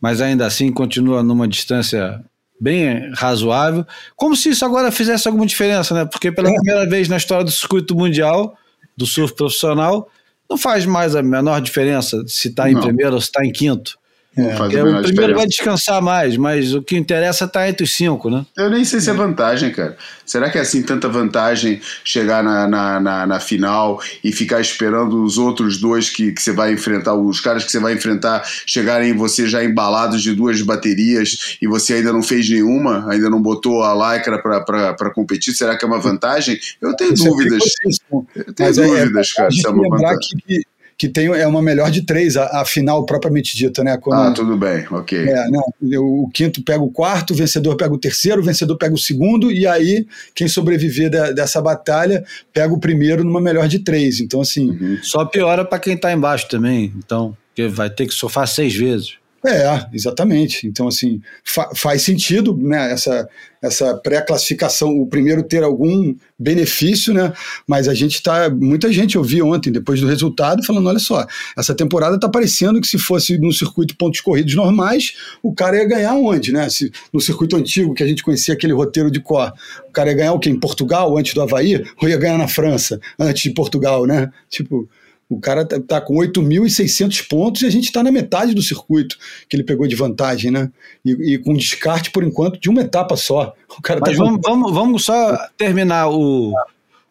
mas 0.01 0.20
ainda 0.20 0.47
assim 0.47 0.73
continua 0.73 1.23
numa 1.23 1.47
distância 1.47 2.23
bem 2.60 3.10
razoável. 3.14 3.85
Como 4.16 4.36
se 4.36 4.51
isso 4.51 4.64
agora 4.64 4.93
fizesse 4.93 5.27
alguma 5.27 5.47
diferença, 5.47 5.94
né? 5.94 6.05
Porque 6.05 6.31
pela 6.31 6.48
é. 6.48 6.55
primeira 6.55 6.89
vez 6.89 7.09
na 7.09 7.16
história 7.16 7.44
do 7.44 7.51
circuito 7.51 7.94
mundial 7.94 8.56
do 8.97 9.06
surf 9.06 9.35
profissional, 9.35 10.09
não 10.48 10.56
faz 10.56 10.85
mais 10.85 11.16
a 11.16 11.23
menor 11.23 11.60
diferença 11.60 12.23
se 12.27 12.48
está 12.48 12.70
em 12.70 12.78
primeiro 12.78 13.14
ou 13.14 13.20
se 13.20 13.28
está 13.28 13.44
em 13.44 13.51
quinto. 13.51 13.98
É, 14.35 14.55
o 14.55 15.03
primeiro 15.03 15.35
vai 15.35 15.47
descansar 15.47 16.01
mais, 16.01 16.39
mas 16.39 16.73
o 16.73 16.83
que 16.83 16.97
interessa 16.97 17.45
está 17.45 17.69
entre 17.69 17.85
os 17.85 17.95
cinco, 17.95 18.31
né? 18.31 18.47
Eu 18.57 18.71
nem 18.71 18.83
sei 18.83 18.99
se 18.99 19.11
é 19.11 19.13
vantagem, 19.13 19.71
cara. 19.71 19.95
Será 20.25 20.49
que 20.49 20.57
é 20.57 20.63
assim 20.63 20.83
tanta 20.83 21.07
vantagem 21.07 21.83
chegar 22.03 22.43
na, 22.43 22.67
na, 22.67 22.99
na, 22.99 23.27
na 23.27 23.41
final 23.41 24.01
e 24.25 24.33
ficar 24.33 24.59
esperando 24.61 25.23
os 25.23 25.37
outros 25.37 25.79
dois 25.79 26.09
que, 26.09 26.33
que 26.33 26.41
você 26.41 26.51
vai 26.53 26.73
enfrentar, 26.73 27.15
os 27.15 27.41
caras 27.41 27.63
que 27.63 27.71
você 27.71 27.79
vai 27.79 27.93
enfrentar, 27.93 28.43
chegarem 28.65 29.15
você 29.15 29.47
já 29.47 29.63
embalados 29.63 30.23
de 30.23 30.35
duas 30.35 30.63
baterias 30.63 31.59
e 31.61 31.67
você 31.67 31.95
ainda 31.95 32.11
não 32.11 32.23
fez 32.23 32.49
nenhuma, 32.49 33.07
ainda 33.11 33.29
não 33.29 33.43
botou 33.43 33.83
a 33.83 34.15
lycra 34.15 34.39
para 34.41 35.11
competir? 35.11 35.53
Será 35.53 35.77
que 35.77 35.85
é 35.85 35.89
uma 35.89 36.01
vantagem? 36.01 36.59
Eu 36.81 36.97
tenho 36.97 37.13
Isso 37.13 37.27
é 37.27 37.29
dúvidas. 37.29 37.63
É 37.85 38.41
eu 38.41 38.55
tenho 38.55 38.69
mas 38.69 38.79
é, 38.79 38.87
dúvidas, 38.87 39.31
é, 39.31 39.37
cara. 39.37 39.51
Se 39.51 39.67
é 39.67 39.71
uma 39.71 39.89
vantagem. 39.91 40.19
Que, 40.47 40.63
que 41.03 41.09
tem 41.09 41.27
é 41.27 41.45
uma 41.49 41.61
melhor 41.61 41.91
de 41.91 42.03
três, 42.03 42.37
a, 42.37 42.61
a 42.61 42.65
final 42.65 43.05
propriamente 43.05 43.57
dita, 43.57 43.83
né? 43.83 43.97
Quando, 43.97 44.20
ah, 44.20 44.33
tudo 44.33 44.57
bem, 44.57 44.87
ok. 44.89 45.19
É, 45.19 45.49
não, 45.51 45.65
o 45.99 46.31
quinto 46.33 46.62
pega 46.62 46.81
o 46.81 46.93
quarto, 46.93 47.33
o 47.33 47.37
vencedor 47.37 47.74
pega 47.74 47.93
o 47.93 47.99
terceiro, 47.99 48.41
o 48.41 48.45
vencedor 48.45 48.77
pega 48.77 48.95
o 48.95 48.99
segundo, 48.99 49.51
e 49.51 49.66
aí 49.66 50.07
quem 50.33 50.47
sobreviver 50.47 51.11
da, 51.11 51.33
dessa 51.33 51.61
batalha 51.61 52.24
pega 52.53 52.73
o 52.73 52.79
primeiro 52.79 53.24
numa 53.24 53.41
melhor 53.41 53.66
de 53.66 53.81
três. 53.81 54.20
Então, 54.20 54.43
assim. 54.43 54.70
Uhum. 54.70 54.99
Só 55.03 55.24
piora 55.24 55.65
para 55.65 55.81
quem 55.81 55.95
está 55.95 56.12
embaixo 56.12 56.49
também, 56.49 56.93
então, 56.97 57.37
porque 57.49 57.66
vai 57.66 57.91
ter 57.91 58.07
que 58.07 58.15
sofrer 58.15 58.47
seis 58.47 58.73
vezes. 58.73 59.15
É, 59.44 59.86
exatamente. 59.93 60.69
Então, 60.69 60.86
assim, 60.86 61.20
fa 61.43 61.69
faz 61.74 62.02
sentido 62.02 62.56
né, 62.56 62.93
essa, 62.93 63.28
essa 63.60 63.93
pré-classificação, 63.97 64.90
o 65.01 65.06
primeiro 65.06 65.43
ter 65.43 65.64
algum 65.64 66.14
benefício, 66.39 67.12
né? 67.12 67.32
Mas 67.66 67.89
a 67.89 67.94
gente 67.94 68.14
está. 68.14 68.48
Muita 68.48 68.93
gente 68.93 69.16
eu 69.16 69.24
vi 69.24 69.43
ontem, 69.43 69.73
depois 69.73 70.01
do 70.01 70.06
resultado, 70.06 70.64
falando: 70.64 70.89
olha 70.89 71.01
só, 71.01 71.27
essa 71.59 71.74
temporada 71.74 72.14
está 72.14 72.28
parecendo 72.28 72.81
que 72.81 72.86
se 72.86 72.98
fosse 72.98 73.36
no 73.36 73.52
circuito 73.52 73.97
pontos 73.97 74.20
corridos 74.20 74.55
normais, 74.55 75.14
o 75.43 75.52
cara 75.52 75.77
ia 75.77 75.89
ganhar 75.89 76.14
onde, 76.14 76.52
né? 76.52 76.70
Se, 76.70 76.93
no 77.12 77.20
circuito 77.20 77.56
antigo, 77.56 77.94
que 77.94 78.02
a 78.05 78.06
gente 78.06 78.23
conhecia 78.23 78.55
aquele 78.55 78.73
roteiro 78.73 79.10
de 79.10 79.19
cor, 79.19 79.52
o 79.89 79.93
cara 79.93 80.10
ia 80.10 80.16
ganhar 80.16 80.32
o 80.35 80.39
quê? 80.39 80.51
Em 80.51 80.59
Portugal, 80.59 81.19
antes 81.19 81.35
do 81.35 81.43
Havaí? 81.43 81.85
Ou 82.01 82.09
ia 82.09 82.16
ganhar 82.16 82.39
na 82.39 82.47
França, 82.47 83.01
antes 83.19 83.43
de 83.43 83.51
Portugal, 83.51 84.06
né? 84.06 84.31
Tipo. 84.48 84.89
O 85.35 85.41
cara 85.41 85.65
tá, 85.65 85.81
tá 85.81 86.01
com 86.01 86.15
8.600 86.15 87.27
pontos 87.27 87.63
e 87.63 87.67
a 87.67 87.71
gente 87.71 87.85
está 87.85 88.03
na 88.03 88.13
metade 88.13 88.55
do 88.55 88.63
circuito 88.63 89.17
que 89.49 89.57
ele 89.57 89.65
pegou 89.65 89.87
de 89.87 89.97
vantagem, 89.97 90.51
né? 90.51 90.71
E, 91.05 91.35
e, 91.35 91.39
com 91.39 91.55
descarte, 91.55 92.11
por 92.11 92.23
enquanto, 92.23 92.61
de 92.61 92.69
uma 92.69 92.83
etapa 92.83 93.17
só. 93.17 93.55
O 93.79 93.83
cara 93.83 94.01
Mas 94.01 94.17
tá 94.17 94.25
vamos, 94.25 94.41
vamos, 94.45 94.73
vamos 94.73 95.05
só 95.05 95.37
terminar 95.57 96.11
o, 96.11 96.53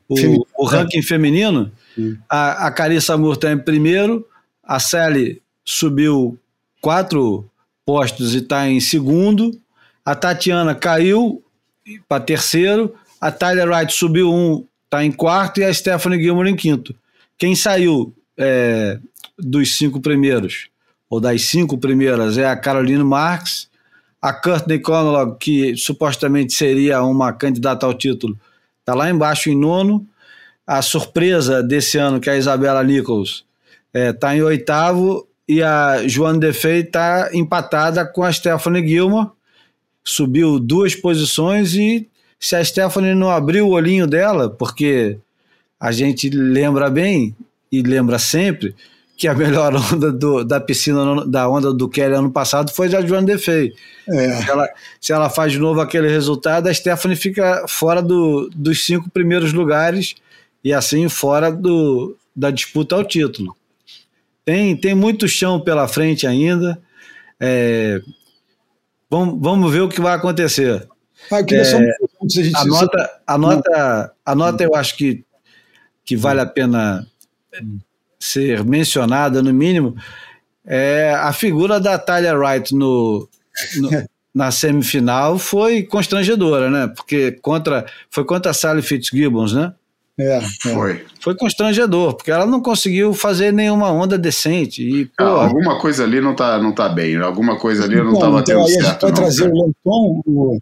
o, 0.08 0.46
o 0.58 0.66
ranking 0.66 1.02
feminino. 1.02 1.72
A, 2.30 2.68
a 2.68 2.72
Carissa 2.72 3.18
Moore 3.18 3.38
está 3.38 3.52
em 3.52 3.58
primeiro, 3.58 4.28
a 4.64 4.80
Sally 4.80 5.42
subiu 5.66 6.38
quatro 6.80 7.50
postos 7.86 8.34
e 8.36 8.38
está 8.38 8.68
em 8.68 8.80
segundo, 8.80 9.52
a 10.06 10.16
Tatiana 10.16 10.74
caiu 10.74 11.44
para 12.08 12.24
terceiro, 12.24 12.94
a 13.20 13.32
Tyler 13.32 13.68
Wright 13.68 13.92
subiu 13.94 14.32
um, 14.32 14.66
está 14.86 15.06
em 15.06 15.12
quarto 15.12 15.62
e 15.62 15.64
a 15.64 15.74
Stephanie 15.74 16.22
Gilmore 16.22 16.50
em 16.50 16.56
quinto. 16.56 16.94
Quem 17.42 17.56
saiu 17.56 18.14
é, 18.38 19.00
dos 19.36 19.76
cinco 19.76 20.00
primeiros, 20.00 20.68
ou 21.10 21.20
das 21.20 21.42
cinco 21.42 21.76
primeiras, 21.76 22.38
é 22.38 22.46
a 22.46 22.56
Caroline 22.56 23.04
Marx, 23.04 23.68
a 24.22 24.32
Courtney 24.32 24.78
Conlog, 24.78 25.40
que 25.40 25.76
supostamente 25.76 26.54
seria 26.54 27.02
uma 27.02 27.34
candidata 27.34 27.88
ao 27.88 27.96
título, 27.96 28.38
está 28.82 28.94
lá 28.94 29.10
embaixo 29.10 29.50
em 29.50 29.58
nono. 29.58 30.06
A 30.68 30.84
surpresa 30.84 31.64
desse 31.64 31.98
ano, 31.98 32.20
que 32.20 32.30
é 32.30 32.34
a 32.34 32.38
Isabela 32.38 32.84
Nichols, 32.84 33.44
está 33.88 34.00
é, 34.00 34.14
tá 34.14 34.36
em 34.36 34.44
oitavo. 34.44 35.28
E 35.48 35.64
a 35.64 36.08
Joana 36.08 36.38
Defei 36.38 36.82
está 36.82 37.32
empatada 37.34 38.06
com 38.06 38.22
a 38.22 38.32
Stephanie 38.32 38.88
Gilmore. 38.88 39.32
Subiu 40.04 40.60
duas 40.60 40.94
posições 40.94 41.74
e 41.74 42.08
se 42.40 42.56
a 42.56 42.64
Stephanie 42.64 43.16
não 43.16 43.32
abriu 43.32 43.66
o 43.68 43.72
olhinho 43.72 44.06
dela, 44.06 44.48
porque 44.48 45.18
a 45.82 45.92
gente 45.92 46.30
lembra 46.30 46.92
bem 46.92 47.36
e 47.72 47.82
lembra 47.82 48.20
sempre 48.20 48.76
que 49.18 49.28
a 49.28 49.34
melhor 49.36 49.74
onda 49.76 50.12
do, 50.12 50.44
da 50.44 50.60
piscina, 50.60 51.26
da 51.26 51.50
onda 51.50 51.74
do 51.74 51.90
Kelly 51.90 52.14
ano 52.14 52.32
passado 52.32 52.72
foi 52.72 52.94
a 52.96 53.02
Joan 53.02 53.24
Defei. 53.24 53.74
É. 54.08 54.42
Se, 54.42 54.50
ela, 54.50 54.70
se 55.00 55.14
ela 55.14 55.30
faz 55.30 55.52
de 55.54 55.60
novo 55.60 55.82
aquele 55.82 56.08
resultado, 56.08 56.68
a 56.68 56.74
Stephanie 56.74 57.18
fica 57.18 57.66
fora 57.68 58.02
do, 58.02 58.48
dos 58.56 58.86
cinco 58.86 59.10
primeiros 59.10 59.54
lugares 59.54 60.14
e 60.64 60.72
assim 60.72 61.10
fora 61.10 61.52
do, 61.52 62.16
da 62.36 62.52
disputa 62.52 62.96
ao 62.96 63.04
título. 63.04 63.56
Tem, 64.46 64.76
tem 64.76 64.94
muito 64.94 65.28
chão 65.28 65.60
pela 65.60 65.88
frente 65.88 66.28
ainda. 66.28 66.80
É, 67.40 68.00
vamos, 69.10 69.40
vamos 69.42 69.72
ver 69.72 69.82
o 69.82 69.90
que 69.90 70.02
vai 70.02 70.16
acontecer. 70.16 70.88
Ah, 71.32 71.40
eu 71.40 71.46
queria 71.46 71.62
é, 71.62 71.66
só 71.66 71.78
a 72.56 72.66
nota, 72.66 73.12
a 73.26 73.38
nota, 73.38 74.14
a 74.26 74.36
nota 74.36 74.64
eu 74.64 74.76
acho 74.76 74.98
que, 74.98 75.24
que 76.12 76.18
vale 76.18 76.42
a 76.42 76.46
pena 76.46 77.08
ser 78.20 78.66
mencionada, 78.66 79.42
no 79.42 79.54
mínimo, 79.54 79.96
é 80.66 81.14
a 81.14 81.32
figura 81.32 81.80
da 81.80 81.98
Talia 81.98 82.38
Wright 82.38 82.76
no, 82.76 83.30
no 83.78 83.90
na 84.36 84.52
semifinal 84.52 85.40
foi 85.40 85.84
constrangedora, 85.84 86.70
né? 86.70 86.92
Porque 86.94 87.32
contra, 87.42 87.86
foi 88.10 88.26
contra 88.26 88.52
a 88.52 88.54
Sally 88.54 88.82
Fitzgibbons, 88.82 89.54
né? 89.54 89.74
É, 90.20 90.40
é, 90.40 90.42
Foi. 90.74 91.06
Foi 91.22 91.34
constrangedor, 91.34 92.16
porque 92.16 92.30
ela 92.30 92.46
não 92.46 92.62
conseguiu 92.62 93.14
fazer 93.14 93.54
nenhuma 93.54 93.90
onda 93.90 94.18
decente. 94.18 94.84
E, 94.84 95.06
pô, 95.06 95.24
ah, 95.24 95.46
alguma 95.46 95.80
coisa 95.80 96.04
ali 96.04 96.20
não 96.20 96.36
tá, 96.36 96.62
não 96.62 96.74
tá 96.74 96.90
bem, 96.90 97.16
alguma 97.22 97.58
coisa 97.58 97.86
ali 97.86 97.96
não 97.96 98.16
estava 98.16 98.42
então, 98.42 98.66
tendo 98.66 98.68
certo. 98.68 99.06
A 99.06 99.08
gente 99.08 99.18
vai 99.18 99.30
trazer 99.30 99.50
o 99.50 99.54
Longton. 99.54 100.22
O... 100.26 100.60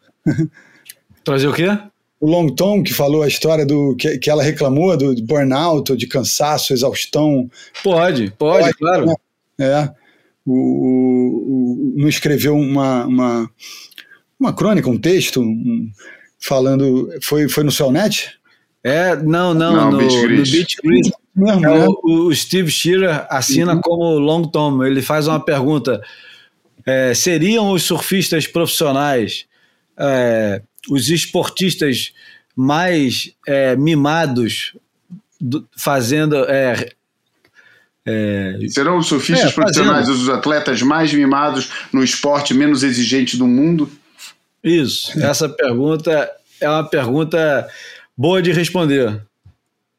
trazer 1.24 1.48
o 1.48 1.54
quê? 1.54 1.76
O 2.20 2.30
Longton, 2.30 2.84
que 2.84 2.94
falou 2.94 3.24
a 3.24 3.28
história 3.28 3.66
do 3.66 3.96
que, 3.96 4.18
que 4.18 4.30
ela 4.30 4.44
reclamou 4.44 4.96
do 4.98 5.16
burnout, 5.24 5.96
de 5.96 6.06
cansaço, 6.06 6.74
exaustão. 6.74 7.50
Pode, 7.84 8.32
pode, 8.38 8.64
pode 8.64 8.74
claro. 8.74 9.06
Né? 9.06 9.16
É. 9.60 9.90
O, 10.46 10.54
o, 10.54 11.94
o, 11.94 11.94
não 11.96 12.10
escreveu 12.10 12.58
uma, 12.58 13.06
uma, 13.06 13.52
uma 14.40 14.54
crônica, 14.54 14.90
um 14.90 14.98
texto, 14.98 15.42
um, 15.42 15.90
falando. 16.40 17.10
Foi, 17.22 17.48
foi 17.48 17.64
no 17.64 17.72
Cellnet? 17.72 18.40
É, 18.84 19.16
não, 19.16 19.54
não, 19.54 19.76
não 19.76 19.92
no, 19.92 19.98
Beach 19.98 20.16
no 20.16 20.28
Beach 20.28 20.78
Grit. 20.84 21.12
é, 21.38 21.56
né? 21.56 21.86
o, 21.88 22.28
o, 22.28 22.36
Steve 22.36 22.72
Shearer 22.72 23.28
assina 23.30 23.76
uhum. 23.76 23.82
como 23.82 24.20
Long 24.20 24.44
Tom. 24.44 24.84
Ele 24.84 25.02
faz 25.02 25.28
uma 25.28 25.40
pergunta: 25.40 26.02
é, 26.86 27.14
seriam 27.14 27.72
os 27.72 27.84
surfistas 27.84 28.48
profissionais 28.48 29.46
é, 29.98 30.62
os 30.90 31.10
esportistas 31.10 32.14
mais 32.56 33.32
é, 33.48 33.76
mimados 33.76 34.74
do, 35.40 35.68
fazendo 35.76 36.36
é, 36.46 36.92
é, 38.06 38.58
Serão 38.70 38.98
os 38.98 39.08
surfistas 39.08 39.54
profissionais 39.54 40.10
os 40.10 40.30
atletas 40.30 40.82
mais 40.82 41.14
mimados 41.14 41.70
no 41.94 42.04
esporte 42.04 42.54
menos 42.54 42.84
exigente 42.84 43.38
do 43.38 43.46
mundo? 43.46 43.90
Isso. 44.64 45.18
Essa 45.22 45.48
pergunta 45.48 46.30
é 46.60 46.70
uma 46.70 46.84
pergunta 46.84 47.68
boa 48.18 48.42
de 48.42 48.52
responder. 48.52 49.22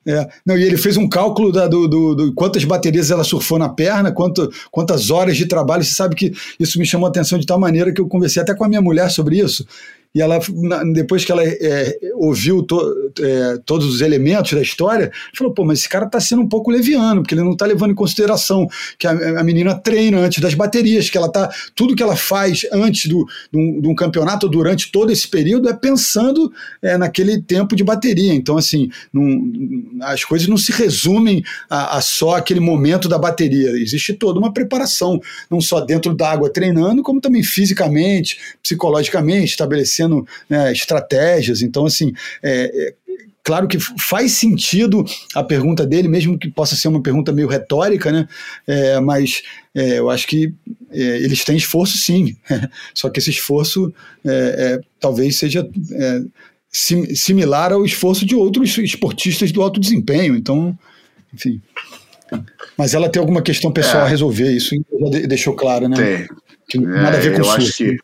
É. 0.06 0.28
Não, 0.44 0.56
e 0.56 0.62
ele 0.64 0.78
fez 0.78 0.96
um 0.96 1.08
cálculo 1.08 1.52
da, 1.52 1.68
do, 1.68 1.86
do, 1.86 2.14
do, 2.14 2.34
quantas 2.34 2.64
baterias 2.64 3.10
ela 3.10 3.22
surfou 3.22 3.58
na 3.58 3.68
perna, 3.68 4.10
quanto, 4.10 4.50
quantas 4.70 5.10
horas 5.10 5.36
de 5.36 5.46
trabalho. 5.46 5.84
Você 5.84 5.94
sabe 5.94 6.16
que 6.16 6.32
isso 6.58 6.78
me 6.78 6.86
chamou 6.86 7.06
a 7.06 7.10
atenção 7.10 7.38
de 7.38 7.46
tal 7.46 7.60
maneira 7.60 7.92
que 7.92 8.00
eu 8.00 8.08
conversei 8.08 8.42
até 8.42 8.54
com 8.54 8.64
a 8.64 8.68
minha 8.68 8.80
mulher 8.80 9.10
sobre 9.10 9.38
isso 9.38 9.66
e 10.14 10.20
ela 10.20 10.40
depois 10.92 11.24
que 11.24 11.30
ela 11.30 11.42
é, 11.44 11.98
ouviu 12.14 12.62
to, 12.62 12.80
é, 13.20 13.58
todos 13.64 13.86
os 13.86 14.00
elementos 14.00 14.52
da 14.52 14.60
história, 14.60 15.12
falou, 15.36 15.54
pô, 15.54 15.64
mas 15.64 15.80
esse 15.80 15.88
cara 15.88 16.06
está 16.06 16.18
sendo 16.18 16.42
um 16.42 16.48
pouco 16.48 16.70
leviano, 16.70 17.22
porque 17.22 17.34
ele 17.34 17.42
não 17.42 17.52
está 17.52 17.64
levando 17.64 17.92
em 17.92 17.94
consideração 17.94 18.66
que 18.98 19.06
a, 19.06 19.40
a, 19.40 19.44
menina 19.44 19.74
treina 19.74 20.18
antes 20.18 20.40
das 20.40 20.54
baterias, 20.54 21.08
que 21.08 21.16
ela 21.16 21.30
tá, 21.30 21.48
tudo 21.76 21.94
que 21.94 22.02
ela 22.02 22.16
faz 22.16 22.66
antes 22.72 23.08
do, 23.08 23.24
de 23.52 23.88
um 23.88 23.94
campeonato, 23.94 24.48
durante 24.48 24.90
todo 24.90 25.12
esse 25.12 25.28
período, 25.28 25.68
é 25.68 25.72
pensando 25.72 26.52
é, 26.82 26.98
naquele 26.98 27.40
tempo 27.40 27.76
de 27.76 27.84
bateria. 27.84 28.34
Então, 28.34 28.58
assim, 28.58 28.90
as 30.02 30.24
coisas 30.24 30.48
não 30.48 30.56
se 30.56 30.72
resumem 30.72 31.42
a, 31.68 31.98
a 31.98 32.00
só 32.00 32.34
aquele 32.34 32.60
momento 32.60 33.08
da 33.08 33.18
bateria. 33.18 33.70
Existe 33.70 34.12
toda 34.14 34.40
uma 34.40 34.52
preparação, 34.52 35.20
não 35.48 35.60
só 35.60 35.80
dentro 35.80 36.14
da 36.14 36.30
água 36.30 36.52
treinando, 36.52 37.02
como 37.02 37.20
também 37.20 37.44
fisicamente, 37.44 38.38
psicologicamente, 38.60 39.52
estabelecer 39.52 39.99
estabelecendo 40.00 40.26
né, 40.48 40.72
estratégias. 40.72 41.62
Então, 41.62 41.84
assim, 41.84 42.12
é, 42.42 42.64
é, 42.64 42.94
claro 43.42 43.68
que 43.68 43.78
faz 43.78 44.32
sentido 44.32 45.04
a 45.34 45.44
pergunta 45.44 45.86
dele, 45.86 46.08
mesmo 46.08 46.38
que 46.38 46.50
possa 46.50 46.74
ser 46.74 46.88
uma 46.88 47.02
pergunta 47.02 47.32
meio 47.32 47.48
retórica, 47.48 48.10
né? 48.10 48.28
É, 48.66 48.98
mas 49.00 49.42
é, 49.74 49.98
eu 49.98 50.10
acho 50.10 50.26
que 50.26 50.52
é, 50.90 51.00
eles 51.00 51.44
têm 51.44 51.56
esforço 51.56 51.96
sim. 51.98 52.36
Só 52.94 53.10
que 53.10 53.18
esse 53.18 53.30
esforço 53.30 53.92
é, 54.24 54.30
é, 54.30 54.80
talvez 54.98 55.38
seja 55.38 55.68
sim, 56.70 57.14
similar 57.14 57.72
ao 57.72 57.84
esforço 57.84 58.24
de 58.24 58.34
outros 58.34 58.76
esportistas 58.78 59.52
do 59.52 59.62
alto 59.62 59.78
desempenho. 59.78 60.36
Então, 60.36 60.76
enfim. 61.32 61.60
Mas 62.78 62.94
ela 62.94 63.08
tem 63.08 63.18
alguma 63.18 63.42
questão 63.42 63.72
pessoal 63.72 64.04
a 64.04 64.08
resolver, 64.08 64.52
isso 64.52 64.76
já 64.76 65.26
deixou 65.26 65.54
claro, 65.54 65.88
né? 65.88 65.96
Tem. 65.96 66.28
Que 66.68 66.78
nada 66.78 67.16
a 67.16 67.20
ver 67.20 67.34
com 67.34 67.44
o 67.44 67.50
acho 67.50 67.76
que 67.76 67.96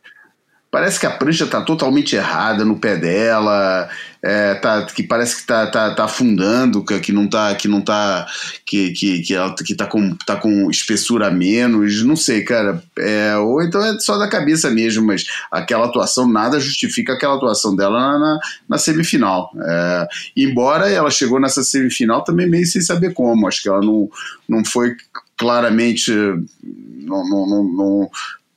Parece 0.69 0.99
que 0.99 1.05
a 1.05 1.11
prancha 1.11 1.45
está 1.45 1.61
totalmente 1.61 2.15
errada 2.15 2.65
no 2.65 2.77
pé 2.77 2.97
dela, 2.97 3.89
é, 4.21 4.53
tá, 4.55 4.85
que 4.85 5.01
parece 5.01 5.35
que 5.35 5.41
está 5.41 5.65
tá, 5.67 5.95
tá 5.95 6.03
afundando, 6.03 6.83
que 6.83 7.13
não 7.13 7.27
tá, 7.27 7.55
que 7.55 7.69
não 7.69 7.79
tá, 7.79 8.27
que, 8.65 8.91
que, 8.91 9.21
que 9.21 9.33
ela 9.33 9.55
que 9.55 9.73
tá 9.73 9.85
com, 9.85 10.13
tá 10.25 10.35
com 10.35 10.69
espessura 10.69 11.27
a 11.27 11.31
menos, 11.31 12.03
não 12.03 12.17
sei, 12.17 12.43
cara. 12.43 12.83
É, 12.99 13.37
ou 13.37 13.61
então 13.63 13.83
é 13.83 13.97
só 13.99 14.17
da 14.17 14.27
cabeça 14.27 14.69
mesmo, 14.69 15.05
mas 15.05 15.25
aquela 15.49 15.85
atuação, 15.85 16.27
nada 16.27 16.59
justifica 16.59 17.13
aquela 17.13 17.35
atuação 17.35 17.73
dela 17.73 17.97
na, 17.97 18.19
na, 18.19 18.39
na 18.67 18.77
semifinal. 18.77 19.49
É, 19.63 20.07
embora 20.35 20.89
ela 20.89 21.09
chegou 21.09 21.39
nessa 21.39 21.63
semifinal 21.63 22.25
também 22.25 22.49
meio 22.49 22.65
sem 22.65 22.81
saber 22.81 23.13
como, 23.13 23.47
acho 23.47 23.61
que 23.61 23.69
ela 23.69 23.79
não, 23.79 24.09
não 24.49 24.65
foi 24.65 24.95
claramente. 25.37 26.11
não, 26.11 27.23
não, 27.29 27.47
não, 27.47 28.09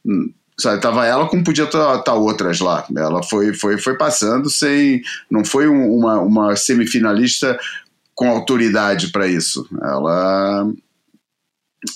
não 0.04 0.30
Sabe, 0.60 0.80
tava 0.80 1.06
ela 1.06 1.26
como 1.28 1.42
podia 1.42 1.64
estar 1.64 1.96
tá, 1.96 1.98
tá 2.02 2.14
outras 2.14 2.60
lá. 2.60 2.86
Ela 2.96 3.22
foi, 3.22 3.54
foi, 3.54 3.78
foi 3.78 3.96
passando 3.96 4.50
sem. 4.50 5.02
Não 5.30 5.44
foi 5.44 5.68
um, 5.68 5.94
uma, 5.94 6.20
uma 6.20 6.56
semifinalista 6.56 7.58
com 8.14 8.28
autoridade 8.28 9.08
para 9.08 9.26
isso. 9.26 9.66
Ela. 9.82 10.70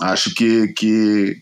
Acho 0.01 0.35
que, 0.35 0.69
que, 0.69 1.39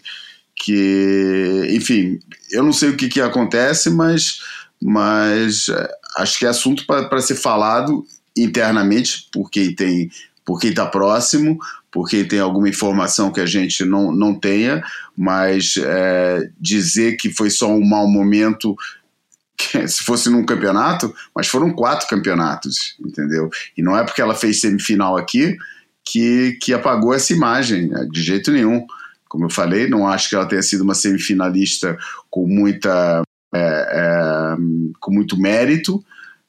que. 0.57 1.69
Enfim, 1.71 2.19
eu 2.51 2.65
não 2.65 2.73
sei 2.73 2.91
o 2.91 2.97
que, 2.97 3.09
que 3.09 3.21
acontece, 3.21 3.89
mas, 3.89 4.41
mas 4.83 5.69
é, 5.69 5.89
acho 6.19 6.39
que 6.39 6.47
é 6.47 6.49
assunto 6.49 6.85
para 6.87 7.21
ser 7.21 7.37
falado 7.37 8.05
internamente 8.37 9.29
por 9.33 9.51
quem 9.51 9.75
tem 9.75 10.11
por 10.45 10.59
quem 10.59 10.71
está 10.71 10.87
próximo, 10.87 11.59
por 11.93 12.09
quem 12.09 12.27
tem 12.27 12.41
alguma 12.41 12.69
informação 12.69 13.31
que 13.31 13.41
a 13.41 13.47
gente 13.47 13.85
não, 13.85 14.11
não 14.11 14.35
tenha, 14.35 14.83
mas 15.17 15.75
é, 15.77 16.51
dizer 16.59 17.17
que 17.17 17.31
foi 17.31 17.51
só 17.51 17.69
um 17.69 17.85
mau 17.85 18.09
momento 18.09 18.75
se 19.87 20.03
fosse 20.03 20.31
num 20.31 20.45
campeonato, 20.45 21.15
mas 21.37 21.47
foram 21.47 21.71
quatro 21.71 22.09
campeonatos, 22.09 22.97
entendeu? 22.99 23.51
E 23.77 23.83
não 23.83 23.97
é 23.97 24.03
porque 24.03 24.23
ela 24.23 24.35
fez 24.35 24.61
semifinal 24.61 25.19
aqui 25.19 25.57
que, 26.05 26.59
que 26.63 26.73
apagou 26.73 27.15
essa 27.15 27.33
imagem, 27.33 27.89
né? 27.89 28.09
de 28.11 28.23
jeito 28.23 28.51
nenhum. 28.51 28.87
Como 29.29 29.45
eu 29.45 29.51
falei, 29.51 29.89
não 29.89 30.09
acho 30.09 30.29
que 30.29 30.35
ela 30.35 30.49
tenha 30.49 30.63
sido 30.63 30.83
uma 30.83 30.95
semifinalista 30.95 31.97
com 32.31 32.47
muita 32.47 33.23
é, 33.55 33.59
é, 33.59 34.57
com 34.99 35.13
muito 35.13 35.39
mérito, 35.39 36.03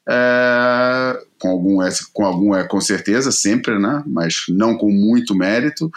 é, 0.08 1.18
com 1.38 1.48
algum 1.48 1.82
é, 1.82 1.90
com 2.12 2.24
algum 2.24 2.54
é 2.54 2.64
com 2.66 2.80
certeza 2.80 3.32
sempre, 3.32 3.78
né? 3.78 4.02
Mas 4.06 4.44
não 4.48 4.76
com 4.76 4.90
muito 4.90 5.34
mérito 5.34 5.90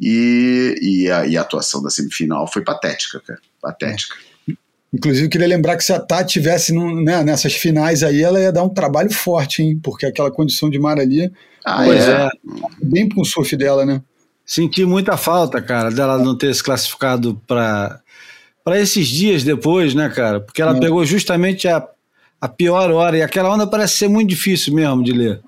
e, 0.00 0.74
e, 0.80 1.10
a, 1.10 1.26
e 1.26 1.36
a 1.36 1.40
atuação 1.42 1.82
da 1.82 1.90
semifinal 1.90 2.50
foi 2.50 2.62
patética, 2.62 3.20
cara, 3.20 3.40
patética. 3.60 4.16
Inclusive, 4.92 5.28
queria 5.28 5.46
lembrar 5.46 5.76
que 5.76 5.84
se 5.84 5.92
a 5.92 6.00
Tati 6.00 6.32
tivesse 6.32 6.72
né, 6.74 7.22
nessas 7.22 7.54
finais 7.54 8.02
aí, 8.02 8.22
ela 8.22 8.40
ia 8.40 8.50
dar 8.50 8.64
um 8.64 8.68
trabalho 8.68 9.12
forte, 9.12 9.62
hein? 9.62 9.78
Porque 9.80 10.04
aquela 10.04 10.32
condição 10.32 10.68
de 10.68 10.80
mar 10.80 10.98
ali. 10.98 11.30
Ah, 11.64 11.84
pois 11.84 12.08
é. 12.08 12.26
é. 12.26 12.30
Bem 12.82 13.08
pro 13.08 13.24
surf 13.24 13.56
dela, 13.56 13.86
né? 13.86 14.02
Senti 14.44 14.84
muita 14.84 15.16
falta, 15.16 15.62
cara, 15.62 15.90
dela 15.90 16.18
não 16.18 16.36
ter 16.36 16.52
se 16.54 16.62
classificado 16.62 17.40
para 17.46 18.00
para 18.64 18.78
esses 18.78 19.08
dias 19.08 19.42
depois, 19.42 19.94
né, 19.94 20.08
cara? 20.08 20.40
Porque 20.40 20.60
ela 20.60 20.76
é. 20.76 20.80
pegou 20.80 21.04
justamente 21.04 21.66
a 21.68 21.86
a 22.40 22.48
pior 22.48 22.90
hora. 22.90 23.18
E 23.18 23.22
aquela 23.22 23.52
onda 23.52 23.66
parece 23.66 23.98
ser 23.98 24.08
muito 24.08 24.28
difícil 24.28 24.74
mesmo 24.74 25.02
de 25.04 25.12
ler. 25.12 25.40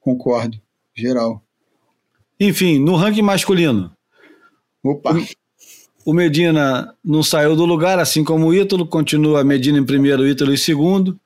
Concordo, 0.00 0.58
geral. 0.94 1.42
Enfim, 2.40 2.78
no 2.78 2.96
ranking 2.96 3.22
masculino. 3.22 3.92
Opa! 4.82 5.16
O, 6.04 6.12
Medina 6.12 6.94
não 7.04 7.22
saiu 7.22 7.54
do 7.54 7.66
lugar, 7.66 7.98
assim 7.98 8.24
como 8.24 8.46
o 8.46 8.54
Ítalo, 8.54 8.86
continua 8.86 9.44
Medina 9.44 9.78
em 9.78 9.84
primeiro, 9.84 10.26
Ítalo 10.26 10.54
em 10.54 10.56
segundo. 10.56 11.18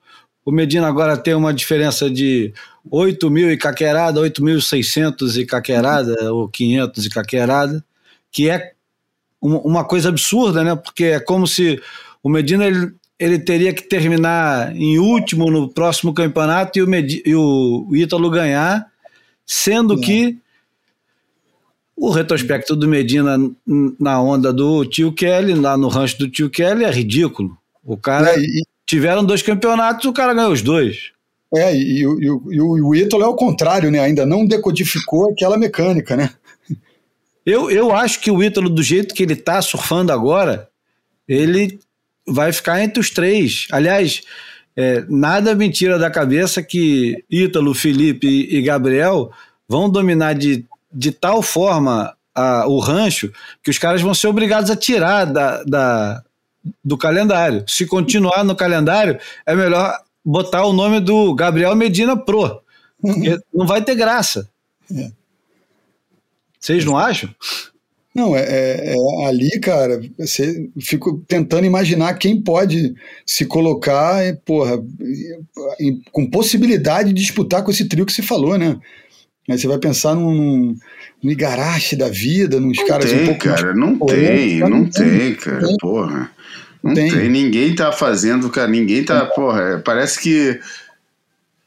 O 0.44 0.50
Medina 0.50 0.88
agora 0.88 1.16
tem 1.16 1.34
uma 1.34 1.54
diferença 1.54 2.10
de 2.10 2.52
8 2.90 3.30
mil 3.30 3.52
e 3.52 3.56
caquerada, 3.56 4.20
8.600 4.20 5.36
e 5.36 5.46
caquerada, 5.46 6.32
ou 6.34 6.48
500 6.48 7.06
e 7.06 7.10
caquerada, 7.10 7.84
que 8.32 8.50
é 8.50 8.72
uma 9.40 9.84
coisa 9.84 10.08
absurda, 10.08 10.64
né? 10.64 10.74
Porque 10.74 11.04
é 11.04 11.20
como 11.20 11.46
se 11.46 11.80
o 12.22 12.28
Medina 12.28 12.64
ele, 12.64 12.92
ele 13.18 13.38
teria 13.38 13.72
que 13.72 13.82
terminar 13.82 14.74
em 14.74 14.98
último 14.98 15.50
no 15.50 15.68
próximo 15.68 16.12
campeonato 16.12 16.78
e 16.78 16.82
o, 16.82 16.86
Medi, 16.86 17.22
e 17.24 17.34
o, 17.34 17.88
Ítalo 17.92 18.30
ganhar, 18.30 18.86
sendo 19.46 20.00
que 20.00 20.38
o 21.96 22.10
retrospecto 22.10 22.74
do 22.74 22.88
Medina 22.88 23.38
na 23.98 24.20
onda 24.20 24.52
do 24.52 24.84
tio 24.84 25.12
Kelly, 25.12 25.54
lá 25.54 25.76
no 25.76 25.88
rancho 25.88 26.18
do 26.18 26.28
tio 26.28 26.50
Kelly, 26.50 26.84
é 26.84 26.90
ridículo. 26.90 27.56
O 27.84 27.96
cara. 27.96 28.34
É, 28.34 28.38
e... 28.38 28.62
Tiveram 28.84 29.24
dois 29.24 29.40
campeonatos, 29.40 30.04
o 30.04 30.12
cara 30.12 30.34
ganhou 30.34 30.52
os 30.52 30.60
dois. 30.60 31.12
É, 31.54 31.74
e, 31.74 32.02
e, 32.02 32.02
e, 32.02 32.26
e 32.26 32.60
o 32.60 32.94
Ítalo 32.94 33.22
é 33.22 33.26
o 33.26 33.36
contrário, 33.36 33.90
né? 33.90 34.00
Ainda 34.00 34.26
não 34.26 34.44
decodificou 34.44 35.30
aquela 35.30 35.56
mecânica, 35.56 36.16
né? 36.16 36.30
Eu, 37.44 37.70
eu 37.70 37.92
acho 37.92 38.20
que 38.20 38.30
o 38.30 38.42
Ítalo, 38.42 38.68
do 38.68 38.82
jeito 38.82 39.14
que 39.14 39.22
ele 39.22 39.34
tá 39.34 39.60
surfando 39.60 40.12
agora, 40.12 40.68
ele 41.26 41.80
vai 42.26 42.52
ficar 42.52 42.82
entre 42.82 43.00
os 43.00 43.10
três. 43.10 43.66
Aliás, 43.72 44.22
é, 44.76 45.04
nada 45.08 45.54
mentira 45.54 45.98
da 45.98 46.10
cabeça 46.10 46.62
que 46.62 47.24
Ítalo, 47.30 47.74
Felipe 47.74 48.26
e, 48.26 48.56
e 48.56 48.62
Gabriel 48.62 49.30
vão 49.68 49.88
dominar 49.88 50.34
de, 50.34 50.64
de 50.92 51.12
tal 51.12 51.42
forma 51.42 52.14
a, 52.34 52.66
o 52.66 52.78
rancho 52.78 53.32
que 53.62 53.70
os 53.70 53.78
caras 53.78 54.00
vão 54.00 54.14
ser 54.14 54.28
obrigados 54.28 54.70
a 54.70 54.76
tirar 54.76 55.24
da, 55.26 55.62
da, 55.64 56.22
do 56.84 56.96
calendário. 56.96 57.64
Se 57.68 57.86
continuar 57.86 58.44
no 58.44 58.56
calendário, 58.56 59.18
é 59.46 59.54
melhor 59.54 59.98
botar 60.24 60.64
o 60.64 60.72
nome 60.72 61.00
do 61.00 61.34
Gabriel 61.34 61.74
Medina 61.74 62.16
Pro. 62.16 62.62
Porque 63.00 63.38
não 63.52 63.66
vai 63.66 63.82
ter 63.82 63.96
graça. 63.96 64.48
É. 64.94 65.10
Vocês 66.58 66.84
não 66.84 66.96
acham? 66.96 67.34
Não, 68.14 68.36
é, 68.36 68.42
é, 68.42 68.94
é, 68.94 69.26
ali, 69.26 69.50
cara, 69.58 70.00
você 70.18 70.68
fico 70.80 71.24
tentando 71.26 71.64
imaginar 71.64 72.14
quem 72.14 72.40
pode 72.40 72.94
se 73.24 73.46
colocar, 73.46 74.20
porra, 74.44 74.82
com 76.10 76.28
possibilidade 76.28 77.08
de 77.12 77.22
disputar 77.22 77.62
com 77.62 77.70
esse 77.70 77.88
trio 77.88 78.04
que 78.04 78.12
você 78.12 78.22
falou, 78.22 78.58
né? 78.58 78.78
Aí 79.48 79.58
você 79.58 79.66
vai 79.66 79.78
pensar 79.78 80.14
num, 80.14 80.76
num 81.22 81.30
Igarashi 81.30 81.96
da 81.96 82.08
vida, 82.08 82.60
nos 82.60 82.76
não 82.76 82.86
caras 82.86 83.10
tem, 83.10 83.22
um 83.22 83.26
pouco. 83.26 83.40
Cara, 83.40 83.74
não, 83.74 83.98
tem, 83.98 84.58
não, 84.58 84.68
não 84.68 84.84
tem, 84.84 85.18
tem, 85.18 85.34
cara, 85.34 85.66
tem. 85.66 85.76
porra. 85.78 86.30
Não 86.82 86.94
tem. 86.94 87.10
tem. 87.10 87.28
Ninguém 87.28 87.74
tá 87.74 87.92
fazendo, 87.92 88.50
cara. 88.50 88.68
Ninguém 88.68 89.04
tá. 89.04 89.24
Porra, 89.26 89.80
parece 89.84 90.20
que. 90.20 90.60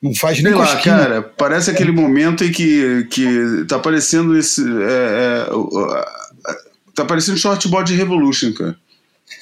Não 0.02 0.14
faz 0.14 0.42
nem 0.44 0.54
lá, 0.54 0.78
cara. 0.82 1.22
Parece 1.22 1.72
aquele 1.72 1.92
momento 1.92 2.44
em 2.44 2.52
que, 2.52 3.08
que 3.10 3.66
tá 3.68 3.78
aparecendo 3.78 4.38
esse. 4.38 4.62
É, 4.62 5.48
é, 5.48 6.25
tá 6.96 7.04
aparecendo 7.04 7.38
Shortboard 7.38 7.94
Revolution, 7.94 8.54
cara. 8.54 8.76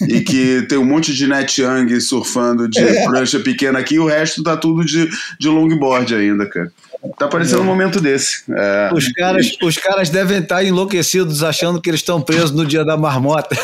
e 0.01 0.21
que 0.21 0.63
tem 0.67 0.77
um 0.77 0.85
monte 0.85 1.13
de 1.13 1.27
Net 1.27 1.61
Young 1.61 1.99
surfando 2.01 2.67
de 2.67 2.79
é. 2.79 3.03
prancha 3.05 3.39
pequena 3.39 3.79
aqui 3.79 3.95
e 3.95 3.99
o 3.99 4.07
resto 4.07 4.43
tá 4.43 4.57
tudo 4.57 4.83
de, 4.83 5.09
de 5.39 5.47
longboard 5.47 6.13
ainda, 6.15 6.45
cara. 6.45 6.71
Tá 7.17 7.27
parecendo 7.27 7.59
é. 7.59 7.61
um 7.61 7.65
momento 7.65 7.99
desse. 7.99 8.43
É. 8.49 8.89
Os, 8.93 9.11
caras, 9.11 9.57
os 9.61 9.77
caras 9.77 10.09
devem 10.09 10.39
estar 10.39 10.63
enlouquecidos 10.63 11.43
achando 11.43 11.81
que 11.81 11.89
eles 11.89 11.99
estão 11.99 12.21
presos 12.21 12.51
no 12.51 12.65
dia 12.65 12.85
da 12.85 12.95
marmota. 12.95 13.55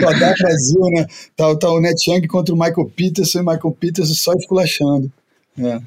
Rodar 0.00 0.34
Brasil, 0.38 0.80
né? 0.92 1.06
Tá, 1.36 1.54
tá 1.54 1.70
o 1.70 1.78
Net 1.78 2.10
Young 2.10 2.26
contra 2.26 2.54
o 2.54 2.58
Michael 2.58 2.90
Peterson 2.96 3.40
e 3.40 3.42
o 3.42 3.44
Michael 3.44 3.76
Peterson 3.78 4.14
só 4.14 4.32
esculachando. 4.32 5.12
É. 5.58 5.78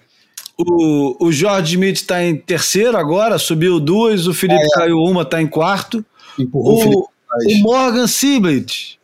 O, 0.57 1.27
o 1.27 1.31
George 1.31 1.73
Smith 1.73 1.97
está 1.97 2.23
em 2.23 2.35
terceiro 2.35 2.97
agora, 2.97 3.37
subiu 3.37 3.79
duas, 3.79 4.25
o 4.25 4.33
Felipe 4.33 4.63
ah, 4.63 4.65
é. 4.65 4.79
caiu 4.79 4.97
uma, 4.97 5.23
está 5.23 5.41
em 5.41 5.47
quarto. 5.47 6.03
Empurrou 6.39 6.85
o, 6.85 6.99
o, 6.99 7.07
o 7.51 7.57
Morgan 7.59 8.07
Siblet. 8.07 8.99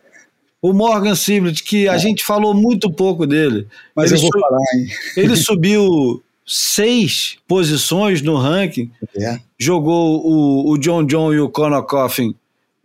O 0.61 0.73
Morgan 0.73 1.15
Siblet, 1.15 1.63
que 1.63 1.89
a 1.89 1.95
é. 1.95 1.99
gente 1.99 2.23
falou 2.23 2.53
muito 2.53 2.91
pouco 2.91 3.25
dele. 3.25 3.67
Mas 3.95 4.11
ele 4.11 4.19
eu 4.19 4.29
vou 4.29 4.41
falar, 4.41 4.59
hein? 4.75 4.87
Ele 5.17 5.35
subiu 5.37 6.23
seis 6.45 7.37
posições 7.47 8.21
no 8.21 8.37
ranking. 8.37 8.91
É. 9.17 9.39
Jogou 9.57 10.21
o, 10.25 10.71
o 10.71 10.77
John 10.77 11.05
John 11.05 11.33
e 11.33 11.39
o 11.39 11.49
Conor 11.49 11.83
Coffin 11.83 12.35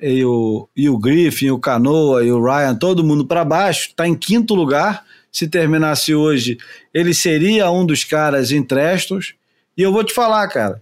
e 0.00 0.24
o, 0.24 0.68
e 0.76 0.88
o 0.88 0.98
Griffin, 0.98 1.50
o 1.50 1.58
Canoa 1.58 2.24
e 2.24 2.30
o 2.30 2.42
Ryan, 2.42 2.74
todo 2.74 3.04
mundo 3.04 3.26
para 3.26 3.44
baixo, 3.44 3.88
está 3.88 4.06
em 4.06 4.14
quinto 4.14 4.54
lugar. 4.54 5.04
Se 5.36 5.46
terminasse 5.46 6.14
hoje, 6.14 6.56
ele 6.94 7.12
seria 7.12 7.70
um 7.70 7.84
dos 7.84 8.02
caras 8.04 8.50
em 8.52 8.62
Trestos. 8.62 9.34
E 9.76 9.82
eu 9.82 9.92
vou 9.92 10.02
te 10.02 10.14
falar, 10.14 10.48
cara, 10.48 10.80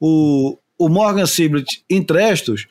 o, 0.00 0.56
o 0.78 0.88
Morgan 0.88 1.26
Siblet 1.26 1.84
em 1.90 2.02
Trestos, 2.02 2.66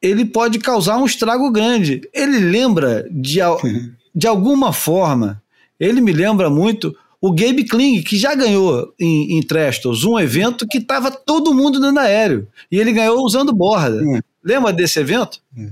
ele 0.00 0.24
pode 0.24 0.58
causar 0.60 0.96
um 0.96 1.04
estrago 1.04 1.52
grande. 1.52 2.08
Ele 2.14 2.38
lembra 2.38 3.06
de, 3.10 3.40
de 4.14 4.26
alguma 4.26 4.72
forma, 4.72 5.42
ele 5.78 6.00
me 6.00 6.10
lembra 6.10 6.48
muito 6.48 6.96
o 7.20 7.30
Gabe 7.30 7.64
Kling, 7.64 8.02
que 8.02 8.16
já 8.16 8.34
ganhou 8.34 8.94
em, 8.98 9.36
em 9.36 9.42
Trestles 9.42 10.04
um 10.04 10.18
evento 10.18 10.66
que 10.66 10.78
estava 10.78 11.10
todo 11.10 11.52
mundo 11.52 11.78
dando 11.78 12.00
aéreo. 12.00 12.48
E 12.72 12.80
ele 12.80 12.94
ganhou 12.94 13.22
usando 13.22 13.52
borda. 13.52 14.02
É. 14.16 14.22
Lembra 14.42 14.72
desse 14.72 14.98
evento? 14.98 15.38
É. 15.54 15.68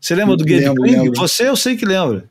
Você 0.00 0.14
lembra 0.14 0.36
do 0.36 0.44
Gabe 0.44 0.60
lembro, 0.60 0.82
Kling? 0.84 0.96
Lembro. 0.98 1.18
Você 1.18 1.48
eu 1.48 1.56
sei 1.56 1.76
que 1.76 1.84
lembra. 1.84 2.30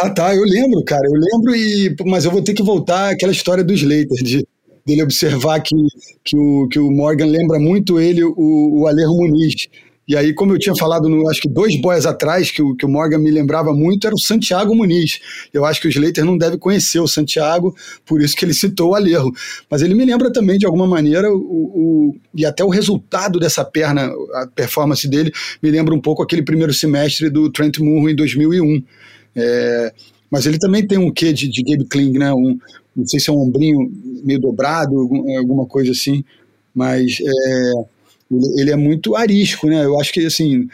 Ah, 0.00 0.10
tá, 0.10 0.34
eu 0.34 0.42
lembro, 0.42 0.82
cara, 0.84 1.02
eu 1.06 1.12
lembro, 1.12 1.54
e 1.54 1.94
mas 2.06 2.24
eu 2.24 2.30
vou 2.30 2.42
ter 2.42 2.52
que 2.52 2.62
voltar 2.62 3.10
àquela 3.10 3.32
história 3.32 3.62
dos 3.62 3.82
Lakers, 3.82 4.22
de 4.22 4.46
dele 4.84 5.02
observar 5.02 5.60
que, 5.60 5.74
que, 6.22 6.36
o, 6.36 6.68
que 6.68 6.78
o 6.78 6.90
Morgan 6.90 7.26
lembra 7.26 7.58
muito 7.58 7.98
ele, 7.98 8.22
o, 8.22 8.80
o 8.80 8.86
Alejo 8.86 9.14
Muniz. 9.14 9.68
E 10.06 10.14
aí, 10.14 10.34
como 10.34 10.52
eu 10.52 10.58
tinha 10.58 10.76
falado, 10.76 11.08
no, 11.08 11.30
acho 11.30 11.40
que 11.40 11.48
dois 11.48 11.80
boys 11.80 12.04
atrás, 12.04 12.50
que 12.50 12.60
o, 12.60 12.76
que 12.76 12.84
o 12.84 12.88
Morgan 12.88 13.18
me 13.18 13.30
lembrava 13.30 13.72
muito, 13.72 14.06
era 14.06 14.14
o 14.14 14.20
Santiago 14.20 14.74
Muniz. 14.74 15.18
Eu 15.52 15.64
acho 15.64 15.80
que 15.80 15.88
os 15.88 15.94
Slater 15.96 16.26
não 16.26 16.36
devem 16.36 16.58
conhecer 16.58 17.00
o 17.00 17.08
Santiago, 17.08 17.74
por 18.04 18.20
isso 18.20 18.36
que 18.36 18.44
ele 18.44 18.52
citou 18.52 18.90
o 18.90 18.94
Alejo. 18.94 19.32
Mas 19.70 19.80
ele 19.80 19.94
me 19.94 20.04
lembra 20.04 20.30
também, 20.30 20.58
de 20.58 20.66
alguma 20.66 20.86
maneira, 20.86 21.32
o, 21.32 21.38
o, 21.38 22.16
e 22.34 22.44
até 22.44 22.62
o 22.62 22.68
resultado 22.68 23.38
dessa 23.38 23.64
perna, 23.64 24.12
a 24.34 24.46
performance 24.54 25.08
dele, 25.08 25.32
me 25.62 25.70
lembra 25.70 25.94
um 25.94 26.00
pouco 26.00 26.22
aquele 26.22 26.42
primeiro 26.42 26.74
semestre 26.74 27.30
do 27.30 27.50
Trent 27.50 27.78
Moore 27.78 28.12
em 28.12 28.16
2001. 28.16 28.82
É, 29.34 29.92
mas 30.30 30.46
ele 30.46 30.58
também 30.58 30.86
tem 30.86 30.98
um 30.98 31.12
quê 31.12 31.32
de, 31.32 31.48
de 31.48 31.62
Gabe 31.62 31.84
Kling, 31.84 32.18
né? 32.18 32.32
Um, 32.32 32.58
não 32.94 33.06
sei 33.06 33.18
se 33.18 33.30
é 33.30 33.32
um 33.32 33.40
ombrinho 33.40 33.90
meio 34.22 34.40
dobrado, 34.40 34.98
alguma 35.38 35.66
coisa 35.66 35.92
assim, 35.92 36.24
mas... 36.74 37.18
É, 37.20 37.94
ele, 38.56 38.70
é 38.70 38.76
muito 38.76 39.14
arisco, 39.14 39.66
né? 39.68 39.84
Eu 39.84 40.00
acho 40.00 40.12
que 40.12 40.24
assim 40.26 40.68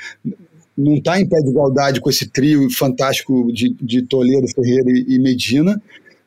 não 0.77 0.95
está 0.95 1.21
em 1.21 1.29
pé 1.29 1.41
de 1.41 1.51
igualdade 1.51 2.01
com 2.01 2.09
esse 2.09 2.27
trio 2.27 2.71
fantástico 2.71 3.53
de, 3.53 3.75
de 3.81 4.03
Toledo, 4.03 4.49
Ferreira 4.49 4.91
e, 4.91 5.19
Medina, 5.19 5.81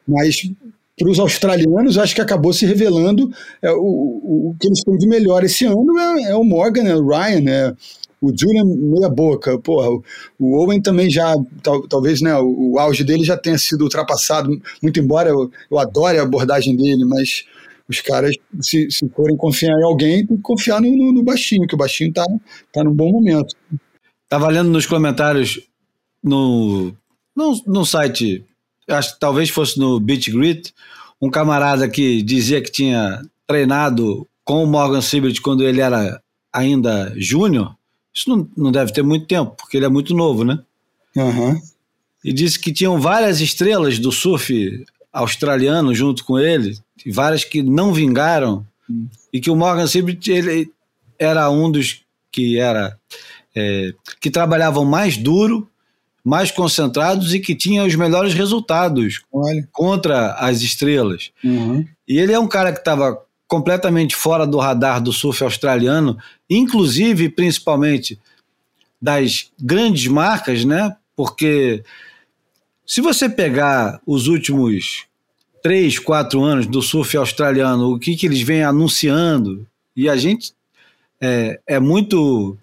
mas 0.08 0.50
para 0.98 1.10
os 1.10 1.18
australianos, 1.18 1.98
acho 1.98 2.14
que 2.14 2.22
acabou 2.22 2.54
se 2.54 2.66
revelando 2.66 3.32
é, 3.62 3.72
o, 3.72 4.52
o, 4.52 4.56
que 4.60 4.68
eles 4.68 4.84
têm 4.84 4.96
de 4.98 5.08
melhor 5.08 5.44
esse 5.44 5.66
ano 5.66 5.98
é, 5.98 6.32
é 6.32 6.36
o 6.36 6.44
Morgan, 6.44 6.84
é 6.84 6.96
o 6.96 7.08
Ryan, 7.08 7.42
né? 7.42 7.76
O 8.24 8.34
Julian 8.36 8.64
meia 8.64 9.10
boca, 9.10 9.60
porra, 9.60 9.90
o, 10.40 10.58
Owen 10.58 10.82
também 10.82 11.10
já, 11.10 11.36
tal, 11.62 11.86
talvez 11.90 12.22
né, 12.22 12.34
o, 12.38 12.72
o, 12.72 12.80
auge 12.80 13.04
dele 13.04 13.26
já 13.26 13.36
tenha 13.36 13.58
sido 13.58 13.82
ultrapassado, 13.82 14.50
muito 14.82 14.98
embora 14.98 15.30
eu, 15.30 15.52
eu 15.70 15.78
adore 15.78 16.18
a 16.18 16.24
abordagem 16.24 16.78
dele, 16.78 17.04
mas 17.04 17.44
os 17.90 18.00
caras, 18.00 18.34
se, 18.62 18.90
se 18.90 19.10
forem 19.10 19.36
confiar 19.36 19.78
em 19.78 19.84
alguém, 19.84 20.26
tem 20.26 20.38
que 20.38 20.42
confiar 20.42 20.80
no, 20.80 20.90
no, 20.96 21.12
no 21.12 21.22
baixinho, 21.22 21.68
que 21.68 21.76
o 21.76 21.78
baixinho 21.78 22.14
tá, 22.14 22.26
tá 22.72 22.82
num 22.82 22.94
bom 22.94 23.12
momento. 23.12 23.54
Tava 24.30 24.48
lendo 24.48 24.70
nos 24.70 24.86
comentários 24.86 25.60
no, 26.24 26.94
no, 27.36 27.62
no 27.68 27.86
site, 27.86 28.46
acho 28.88 29.16
que 29.16 29.20
talvez 29.20 29.50
fosse 29.50 29.78
no 29.78 30.00
Beat 30.00 30.30
Grit, 30.32 30.74
um 31.22 31.30
camarada 31.30 31.90
que 31.90 32.22
dizia 32.22 32.62
que 32.62 32.72
tinha 32.72 33.22
treinado 33.46 34.26
com 34.46 34.64
o 34.64 34.68
Morgan 34.68 35.02
Sibert 35.02 35.42
quando 35.42 35.64
ele 35.64 35.82
era 35.82 36.22
ainda 36.54 37.14
júnior. 37.18 37.76
Isso 38.14 38.30
não, 38.30 38.48
não 38.56 38.72
deve 38.72 38.94
ter 38.94 39.02
muito 39.02 39.26
tempo, 39.26 39.56
porque 39.58 39.78
ele 39.78 39.86
é 39.86 39.90
muito 39.90 40.14
novo, 40.14 40.44
né? 40.44 40.60
Uhum. 41.16 41.60
E 42.24 42.32
disse 42.32 42.60
que 42.60 42.72
tinham 42.72 43.00
várias 43.00 43.42
estrelas 43.42 44.00
do 44.00 44.12
surf 44.12 44.86
australiano 45.12 45.94
junto 45.94 46.24
com 46.24 46.40
ele, 46.40 46.78
várias 47.08 47.44
que 47.44 47.62
não 47.62 47.94
vingaram, 47.94 48.66
hum. 48.90 49.08
e 49.32 49.40
que 49.40 49.52
o 49.52 49.56
Morgan 49.56 49.88
Sibert 49.88 50.28
ele 50.28 50.72
era 51.20 51.50
um 51.50 51.70
dos 51.70 52.02
que 52.32 52.58
era 52.58 52.98
é, 53.56 53.94
que 54.20 54.32
trabalhavam 54.32 54.84
mais 54.84 55.18
duro, 55.18 55.70
mais 56.24 56.50
concentrados 56.50 57.34
e 57.34 57.40
que 57.40 57.54
tinha 57.54 57.84
os 57.84 57.96
melhores 57.96 58.34
resultados 58.34 59.22
Olha. 59.32 59.68
contra 59.72 60.34
as 60.34 60.62
estrelas. 60.62 61.32
Uhum. 61.44 61.86
E 62.08 62.18
ele 62.18 62.34
é 62.34 62.40
um 62.40 62.48
cara 62.48 62.72
que 62.72 62.80
estava 62.80 63.22
completamente 63.54 64.16
fora 64.16 64.48
do 64.48 64.58
radar 64.58 65.00
do 65.00 65.14
surf 65.14 65.44
australiano, 65.44 66.18
inclusive 66.50 67.30
principalmente 67.30 68.20
das 69.00 69.52
grandes 69.62 70.08
marcas, 70.08 70.66
né? 70.66 70.96
Porque 71.16 71.84
Se 72.84 73.00
você 73.00 73.30
pegar 73.30 74.02
os 74.08 74.28
últimos 74.28 75.06
três, 75.62 76.00
quatro 76.00 76.44
anos 76.44 76.66
do 76.66 76.82
surf 76.82 77.16
australiano, 77.16 77.94
o 77.94 78.00
que, 78.00 78.16
que 78.16 78.26
eles 78.26 78.42
vêm 78.42 78.64
anunciando, 78.64 79.68
e 79.96 80.10
a 80.10 80.18
gente 80.18 80.52
é, 81.22 81.60
é 81.68 81.80
muito 81.80 82.58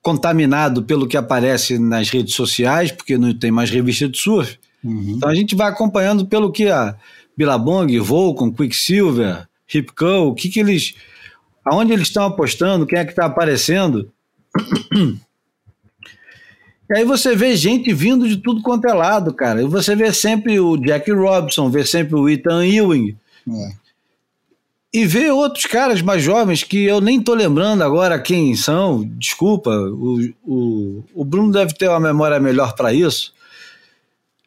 contaminado 0.00 0.84
pelo 0.84 1.08
que 1.08 1.16
aparece 1.16 1.76
nas 1.76 2.08
redes 2.08 2.34
sociais, 2.34 2.92
porque 2.92 3.18
não 3.18 3.34
tem 3.36 3.50
mais 3.50 3.68
revista 3.68 4.08
de 4.08 4.16
surf. 4.16 4.58
Uhum. 4.82 5.14
Então 5.16 5.28
a 5.28 5.34
gente 5.34 5.56
vai 5.56 5.68
acompanhando 5.68 6.24
pelo 6.24 6.52
que 6.52 6.68
a 6.68 6.94
Billabong, 7.36 7.98
Volcom, 7.98 8.52
Quicksilver, 8.52 9.48
Ripco, 9.66 10.04
o 10.04 10.34
que, 10.34 10.48
que 10.48 10.60
eles. 10.60 10.94
aonde 11.64 11.92
eles 11.92 12.08
estão 12.08 12.24
apostando, 12.24 12.86
quem 12.86 12.98
é 12.98 13.04
que 13.04 13.12
está 13.12 13.26
aparecendo. 13.26 14.10
E 16.90 16.98
aí 16.98 17.04
você 17.04 17.34
vê 17.34 17.56
gente 17.56 17.92
vindo 17.94 18.28
de 18.28 18.36
tudo 18.36 18.60
quanto 18.60 18.86
é 18.86 18.92
lado, 18.92 19.32
cara. 19.32 19.62
E 19.62 19.66
você 19.66 19.96
vê 19.96 20.12
sempre 20.12 20.60
o 20.60 20.76
Jack 20.76 21.10
Robson, 21.10 21.70
vê 21.70 21.84
sempre 21.84 22.14
o 22.14 22.28
Ethan 22.28 22.64
Ewing. 22.64 23.16
É. 23.48 23.84
E 24.92 25.06
vê 25.06 25.30
outros 25.30 25.64
caras 25.64 26.00
mais 26.02 26.22
jovens 26.22 26.62
que 26.62 26.84
eu 26.84 27.00
nem 27.00 27.20
tô 27.20 27.34
lembrando 27.34 27.82
agora 27.82 28.20
quem 28.20 28.54
são. 28.54 29.02
Desculpa, 29.18 29.70
o, 29.70 30.32
o, 30.44 31.04
o 31.14 31.24
Bruno 31.24 31.50
deve 31.50 31.74
ter 31.74 31.88
uma 31.88 31.98
memória 31.98 32.38
melhor 32.38 32.74
para 32.74 32.92
isso. 32.92 33.32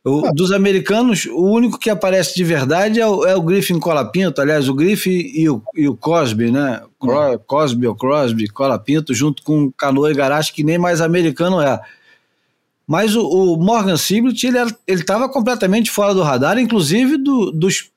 O, 0.07 0.25
ah. 0.25 0.31
Dos 0.33 0.51
americanos, 0.51 1.25
o 1.25 1.51
único 1.51 1.77
que 1.77 1.89
aparece 1.89 2.33
de 2.33 2.43
verdade 2.43 2.99
é 2.99 3.05
o, 3.05 3.25
é 3.25 3.35
o 3.35 3.41
Griffin 3.41 3.79
Colapinto. 3.79 4.39
Aliás, 4.39 4.69
o 4.69 4.73
Griffin 4.73 5.31
e 5.33 5.49
o, 5.49 5.61
e 5.75 5.87
o 5.87 5.97
Cosby, 5.97 6.49
né? 6.49 6.81
Cro, 6.97 7.37
Cosby 7.45 7.87
ou 7.87 7.95
Crosby, 7.95 8.47
Colapinto, 8.47 9.13
junto 9.13 9.43
com 9.43 9.71
Canoa 9.71 10.11
Igarashi, 10.11 10.53
que 10.53 10.63
nem 10.63 10.77
mais 10.77 11.01
americano 11.01 11.59
é. 11.59 11.79
Mas 12.87 13.15
o, 13.15 13.27
o 13.27 13.57
Morgan 13.57 13.97
Siblet, 13.97 14.47
ele 14.47 15.01
estava 15.01 15.27
completamente 15.27 15.91
fora 15.91 16.13
do 16.13 16.23
radar, 16.23 16.57
inclusive 16.57 17.17
do, 17.17 17.51
dos 17.51 17.91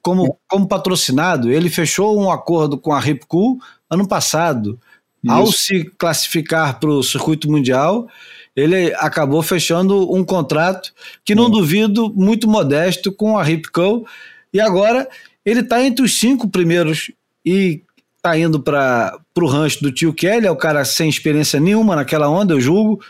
como, 0.00 0.38
como 0.46 0.68
patrocinado. 0.68 1.50
Ele 1.50 1.68
fechou 1.68 2.20
um 2.20 2.30
acordo 2.30 2.78
com 2.78 2.92
a 2.92 3.00
Ripcool 3.00 3.58
ano 3.90 4.06
passado. 4.06 4.78
Isso. 5.24 5.32
Ao 5.32 5.46
se 5.46 5.84
classificar 5.98 6.78
para 6.78 6.90
o 6.90 7.02
circuito 7.02 7.50
mundial, 7.50 8.08
ele 8.54 8.92
acabou 8.94 9.42
fechando 9.42 10.12
um 10.14 10.24
contrato 10.24 10.92
que 11.24 11.34
não 11.34 11.50
duvido 11.50 12.12
muito 12.14 12.48
modesto 12.48 13.12
com 13.12 13.38
a 13.38 13.42
Ripco 13.42 14.06
e 14.52 14.60
agora 14.60 15.08
ele 15.44 15.60
está 15.60 15.82
entre 15.82 16.04
os 16.04 16.18
cinco 16.18 16.48
primeiros 16.48 17.10
e 17.44 17.82
está 18.16 18.38
indo 18.38 18.60
para 18.60 19.18
o 19.36 19.46
rancho 19.46 19.82
do 19.82 19.90
tio 19.90 20.14
Kelly, 20.14 20.46
é 20.46 20.50
o 20.50 20.56
cara 20.56 20.84
sem 20.84 21.08
experiência 21.08 21.58
nenhuma 21.58 21.96
naquela 21.96 22.28
onda, 22.28 22.54
eu 22.54 22.60
julgo, 22.60 23.02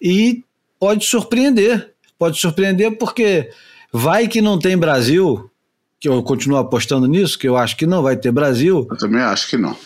e 0.00 0.44
pode 0.78 1.06
surpreender. 1.06 1.94
Pode 2.18 2.38
surpreender 2.38 2.96
porque 2.98 3.50
vai 3.92 4.28
que 4.28 4.40
não 4.40 4.58
tem 4.58 4.76
Brasil, 4.76 5.50
que 5.98 6.08
eu 6.08 6.22
continuo 6.22 6.58
apostando 6.58 7.06
nisso, 7.06 7.38
que 7.38 7.48
eu 7.48 7.56
acho 7.56 7.76
que 7.76 7.86
não 7.86 8.02
vai 8.02 8.16
ter 8.16 8.30
Brasil. 8.32 8.86
Eu 8.90 8.98
também 8.98 9.20
acho 9.20 9.48
que 9.48 9.56
não. 9.56 9.76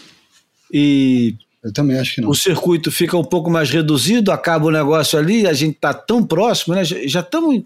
E 0.72 1.36
eu 1.62 1.72
também 1.72 1.98
acho 1.98 2.14
que 2.14 2.20
não. 2.20 2.30
O 2.30 2.34
circuito 2.34 2.90
fica 2.90 3.16
um 3.16 3.24
pouco 3.24 3.50
mais 3.50 3.70
reduzido, 3.70 4.32
acaba 4.32 4.66
o 4.66 4.70
negócio 4.70 5.18
ali, 5.18 5.46
a 5.46 5.52
gente 5.52 5.74
está 5.74 5.92
tão 5.92 6.24
próximo, 6.24 6.74
né? 6.74 6.84
Já 6.84 7.20
estamos 7.20 7.62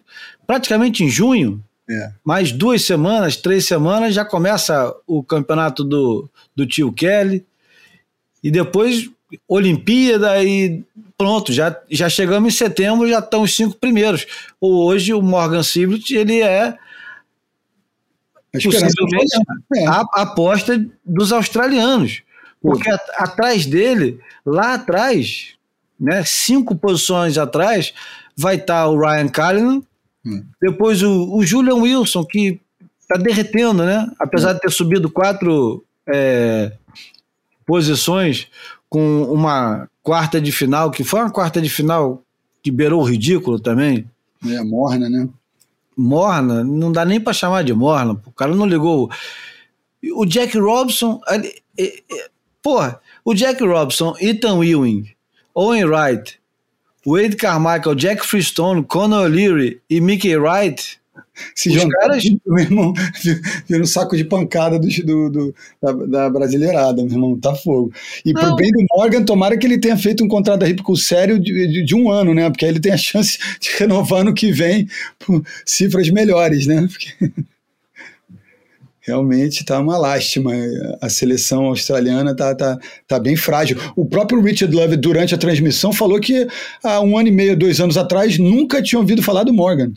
praticamente 0.47 1.05
em 1.05 1.09
junho. 1.09 1.63
É. 1.89 2.13
Mais 2.25 2.51
duas 2.51 2.83
semanas, 2.83 3.37
três 3.37 3.67
semanas, 3.67 4.15
já 4.15 4.25
começa 4.25 4.93
o 5.07 5.23
campeonato 5.23 5.85
do, 5.85 6.29
do 6.57 6.67
tio 6.67 6.93
Kelly. 6.93 7.45
E 8.43 8.51
depois 8.51 9.11
Olimpíada 9.47 10.43
e 10.43 10.83
pronto, 11.17 11.53
já, 11.53 11.77
já 11.91 12.09
chegamos 12.09 12.53
em 12.53 12.57
setembro, 12.57 13.09
já 13.09 13.19
estão 13.19 13.43
os 13.43 13.55
cinco 13.55 13.77
primeiros. 13.77 14.27
Hoje 14.61 15.13
o 15.15 15.23
Morgan 15.23 15.63
Siblet, 15.63 16.15
ele 16.15 16.41
é 16.41 16.75
possivelmente 18.53 19.37
é. 19.77 19.87
a, 19.87 20.05
a 20.15 20.23
aposta 20.23 20.85
dos 21.05 21.33
australianos. 21.33 22.23
Porque 22.65 22.91
a, 22.91 22.99
atrás 23.19 23.67
dele, 23.67 24.19
lá 24.45 24.73
atrás, 24.73 25.55
né, 26.01 26.25
cinco 26.25 26.75
posições 26.75 27.37
atrás, 27.37 27.93
vai 28.35 28.55
estar 28.55 28.85
tá 28.85 28.89
o 28.89 28.99
Ryan 28.99 29.29
Cullinan, 29.29 29.83
hum. 30.25 30.43
depois 30.63 31.03
o, 31.03 31.37
o 31.37 31.45
Julian 31.45 31.75
Wilson, 31.75 32.25
que 32.25 32.59
está 32.99 33.17
derretendo, 33.17 33.85
né? 33.85 34.11
Apesar 34.19 34.53
hum. 34.53 34.55
de 34.55 34.61
ter 34.61 34.71
subido 34.71 35.11
quatro 35.11 35.85
é, 36.09 36.73
posições, 37.67 38.49
com 38.89 39.25
uma 39.25 39.87
quarta 40.03 40.41
de 40.41 40.51
final, 40.51 40.91
que 40.91 41.05
foi 41.05 41.21
uma 41.21 41.31
quarta 41.31 41.61
de 41.61 41.69
final 41.69 42.23
que 42.63 42.71
beirou 42.71 43.03
o 43.03 43.05
ridículo 43.05 43.61
também. 43.61 44.09
É, 44.43 44.63
morna, 44.63 45.11
né? 45.11 45.29
Morna, 45.95 46.65
não 46.65 46.91
dá 46.91 47.05
nem 47.05 47.21
para 47.21 47.35
chamar 47.35 47.63
de 47.63 47.75
morna, 47.75 48.19
o 48.25 48.33
cara 48.33 48.55
não 48.55 48.65
ligou. 48.65 49.11
O 50.15 50.25
Jack 50.25 50.57
Robson, 50.59 51.21
ele, 51.29 51.63
porra, 52.65 53.01
o 53.25 53.35
Jack 53.35 53.63
Robson, 53.63 54.15
Ethan 54.21 54.65
Ewing, 54.65 55.09
Owen 55.55 55.85
Wright, 55.85 56.41
Wade 57.07 57.37
Carmichael, 57.37 57.95
Jack 57.95 58.27
Freestone, 58.27 58.83
Conor 58.83 59.27
O'Leary 59.27 59.81
e 59.89 60.01
Mickey 60.01 60.37
Wright 60.37 60.99
se 61.55 61.77
Os 61.77 61.85
caras, 61.85 62.25
meu 62.47 62.59
irmão, 62.59 62.93
vira 63.69 63.83
um 63.83 63.87
saco 63.87 64.17
de 64.17 64.25
pancada 64.25 64.79
do, 64.79 64.89
do, 64.89 65.31
do 65.31 65.55
da, 65.83 65.93
da, 65.93 66.31
brasileirada, 66.31 67.03
meu 67.03 67.13
irmão, 67.13 67.39
tá 67.39 67.55
fogo. 67.55 67.93
E 68.25 68.33
não. 68.33 68.41
pro 68.41 68.57
bem 68.57 68.71
do 68.71 68.85
Morgan, 68.95 69.25
tomara 69.25 69.57
que 69.57 69.67
ele 69.67 69.79
tenha 69.79 69.97
feito 69.97 70.25
um 70.25 70.29
contrato 70.29 70.61
da 70.61 70.67
Ripco 70.67 70.97
sério 70.97 71.39
de, 71.39 71.67
de, 71.67 71.85
de, 71.85 71.95
um 71.95 72.11
ano, 72.11 72.35
né? 72.35 72.49
Porque 72.51 72.65
aí 72.65 72.71
ele 72.71 72.81
tem 72.81 72.93
a 72.93 72.97
chance 72.99 73.39
de 73.61 73.71
renovar 73.79 74.25
no 74.25 74.35
que 74.35 74.53
vem 74.53 74.89
por 75.19 75.45
cifras 75.67 76.09
melhores, 76.09 76.67
né? 76.67 76.89
Porque 76.89 77.33
realmente 79.05 79.65
tá 79.65 79.79
uma 79.79 79.99
lástima. 79.99 80.53
A 81.01 81.09
seleção 81.09 81.67
australiana 81.67 82.35
tá, 82.35 82.55
tá, 82.55 82.79
tá 83.07 83.21
bem 83.21 83.37
frágil. 83.37 83.79
O 83.95 84.07
próprio 84.07 84.41
Richard 84.41 84.75
Love, 84.75 84.97
durante 84.97 85.35
a 85.35 85.39
transmissão, 85.39 85.93
falou 85.93 86.19
que 86.19 86.47
há 86.83 87.01
um 87.01 87.17
ano 87.17 87.29
e 87.29 87.33
meio, 87.33 87.57
dois 87.57 87.81
anos 87.81 87.97
atrás, 87.97 88.39
nunca 88.39 88.83
tinha 88.83 88.99
ouvido 88.99 89.23
falar 89.23 89.45
do 89.45 89.53
Morgan. 89.53 89.93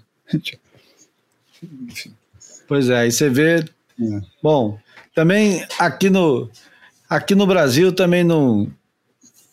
Pois 2.68 2.90
é, 2.90 2.98
aí 3.00 3.12
você 3.12 3.30
vê. 3.30 3.60
É. 3.60 4.22
Bom, 4.44 4.78
também 5.16 5.66
aqui 5.80 6.10
no, 6.10 6.50
aqui 7.10 7.34
no 7.34 7.48
Brasil 7.48 7.92
também 7.92 8.24
não 8.24 8.72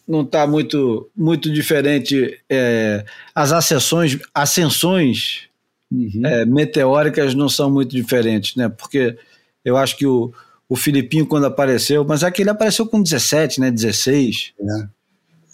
não 0.06 0.20
está 0.20 0.46
muito 0.46 1.08
muito 1.16 1.50
diferente 1.50 2.38
é, 2.50 3.06
as 3.34 3.52
ascensões 3.52 4.18
ascensões 4.34 5.48
uhum. 5.90 6.20
é, 6.26 6.44
meteóricas 6.44 7.34
não 7.34 7.48
são 7.48 7.70
muito 7.70 7.92
diferentes 7.96 8.54
né 8.54 8.68
porque 8.68 9.16
eu 9.64 9.76
acho 9.76 9.96
que 9.96 10.06
o, 10.06 10.32
o 10.68 10.76
Filipinho 10.76 11.26
quando 11.26 11.46
apareceu 11.46 12.04
mas 12.04 12.22
aquele 12.22 12.50
apareceu 12.50 12.86
com 12.86 13.02
17 13.02 13.60
né 13.60 13.70
16 13.70 14.52
é. 14.60 14.88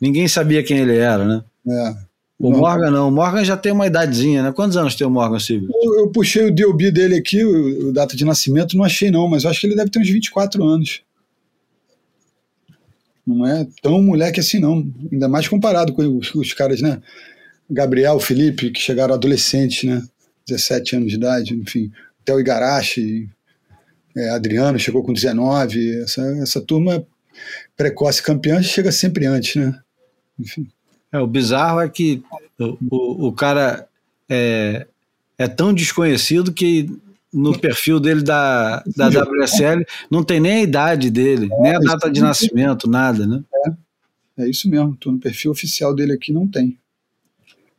ninguém 0.01 0.27
sabia 0.29 0.63
quem 0.63 0.79
ele 0.79 0.97
era 0.97 1.25
né 1.25 1.45
é. 1.69 2.11
O 2.41 2.51
Morgan 2.51 2.91
não, 2.91 3.09
o 3.09 3.13
Morgan 3.13 3.45
já 3.45 3.55
tem 3.55 3.71
uma 3.71 3.87
idadezinha, 3.87 4.43
né? 4.43 4.51
Quantos 4.51 4.75
anos 4.75 4.95
tem 4.95 5.07
o 5.07 5.11
Morgan 5.11 5.39
Silva? 5.39 5.67
Eu, 5.75 6.01
eu, 6.01 6.09
puxei 6.09 6.47
o 6.47 6.51
DOB 6.55 6.91
dele 6.91 7.17
aqui, 7.17 7.45
o, 7.45 7.89
o, 7.89 7.93
data 7.93 8.17
de 8.17 8.25
nascimento, 8.25 8.79
não 8.79 8.85
achei 8.85 9.11
não, 9.11 9.29
mas 9.29 9.45
eu 9.45 9.51
acho 9.51 9.61
que 9.61 9.67
ele 9.67 9.77
deve 9.77 9.91
ter 9.91 9.99
uns 9.99 10.09
24 10.09 10.65
anos. 10.65 11.03
Não 13.27 13.47
é 13.47 13.67
tão 13.83 14.03
moleque 14.03 14.41
assim 14.41 14.59
não, 14.59 14.91
ainda 15.13 15.29
mais 15.29 15.47
comparado 15.47 15.93
com 15.93 16.03
os, 16.17 16.35
os 16.35 16.55
caras, 16.55 16.81
né? 16.81 17.03
Gabriel, 17.69 18.19
Felipe, 18.19 18.71
que 18.71 18.81
chegaram 18.81 19.15
adolescentes, 19.15 19.85
né? 19.85 20.03
17 20.49 20.97
anos 20.97 21.11
de 21.11 21.17
idade, 21.17 21.55
enfim. 21.55 21.93
Até 22.23 22.35
o 22.35 22.41
Igarashi, 22.41 23.29
é, 24.17 24.31
Adriano 24.31 24.79
chegou 24.79 25.03
com 25.03 25.13
19. 25.13 26.03
Essa, 26.03 26.23
essa 26.43 26.61
turma 26.61 27.05
precoce 27.77 28.23
campeã 28.23 28.63
chega 28.63 28.93
sempre 28.93 29.27
antes, 29.27 29.57
né? 29.57 29.79
Enfim. 30.39 30.67
É, 31.13 31.19
o 31.19 31.27
bizarro 31.27 31.81
é 31.81 31.89
que 31.89 32.23
o, 32.59 32.77
o, 32.91 33.29
o 33.29 33.33
cara 33.33 33.89
é, 34.29 34.87
é 35.37 35.49
tão 35.49 35.73
desconhecido 35.75 36.53
que 36.53 36.89
no 37.33 37.59
perfil 37.59 38.01
dele 38.01 38.23
da, 38.23 38.83
da 38.97 39.09
WSL 39.09 39.85
não 40.11 40.23
tem 40.25 40.41
nem 40.41 40.53
a 40.53 40.63
idade 40.63 41.11
dele, 41.11 41.49
é, 41.53 41.63
nem 41.63 41.77
a 41.77 41.79
data 41.79 42.11
de 42.11 42.21
nascimento, 42.21 42.89
nada, 42.89 43.27
né? 43.27 43.43
É, 44.39 44.43
é 44.43 44.49
isso 44.49 44.69
mesmo, 44.69 44.97
tô 44.97 45.13
no 45.13 45.19
perfil 45.19 45.51
oficial 45.51 45.95
dele 45.95 46.13
aqui, 46.13 46.33
não 46.33 46.47
tem. 46.47 46.77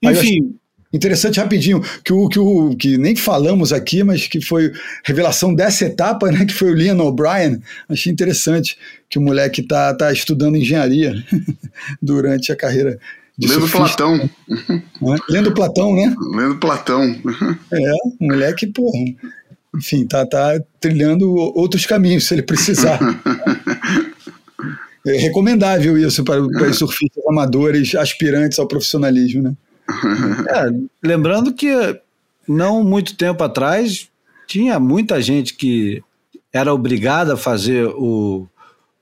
Enfim. 0.01 0.55
Interessante 0.93 1.39
rapidinho, 1.39 1.81
que 2.03 2.11
o, 2.11 2.27
que 2.27 2.39
o 2.39 2.75
que 2.75 2.97
nem 2.97 3.15
falamos 3.15 3.71
aqui, 3.71 4.03
mas 4.03 4.27
que 4.27 4.41
foi 4.41 4.73
revelação 5.05 5.55
dessa 5.55 5.85
etapa, 5.85 6.29
né? 6.29 6.45
Que 6.45 6.53
foi 6.53 6.71
o 6.71 6.75
Liam 6.75 6.99
O'Brien. 6.99 7.61
Achei 7.87 8.11
interessante 8.11 8.77
que 9.09 9.17
o 9.17 9.21
moleque 9.21 9.63
tá, 9.63 9.93
tá 9.93 10.11
estudando 10.11 10.57
engenharia 10.57 11.13
durante 12.01 12.51
a 12.51 12.55
carreira 12.55 12.99
Lendo 13.39 13.67
Platão. 13.69 14.29
Lendo 15.29 15.53
Platão, 15.53 15.95
né? 15.95 16.15
Lendo 16.35 16.59
Platão. 16.59 17.03
É, 17.71 17.91
um 18.19 18.27
moleque, 18.27 18.67
porra. 18.67 18.99
Enfim, 19.75 20.05
tá, 20.05 20.25
tá 20.25 20.59
trilhando 20.79 21.31
outros 21.33 21.85
caminhos 21.85 22.27
se 22.27 22.35
ele 22.35 22.43
precisar. 22.43 22.99
é 25.07 25.17
recomendável 25.17 25.97
isso 25.97 26.23
para, 26.23 26.45
para 26.49 26.69
os 26.69 26.77
surfistas 26.77 27.25
amadores, 27.27 27.95
aspirantes 27.95 28.59
ao 28.59 28.67
profissionalismo, 28.67 29.41
né? 29.41 29.53
É, 30.49 30.69
lembrando 31.03 31.53
que 31.53 31.69
não 32.47 32.83
muito 32.83 33.15
tempo 33.15 33.43
atrás 33.43 34.09
tinha 34.47 34.79
muita 34.79 35.21
gente 35.21 35.53
que 35.53 36.03
era 36.51 36.73
obrigada 36.73 37.35
a 37.35 37.37
fazer 37.37 37.85
o, 37.87 38.47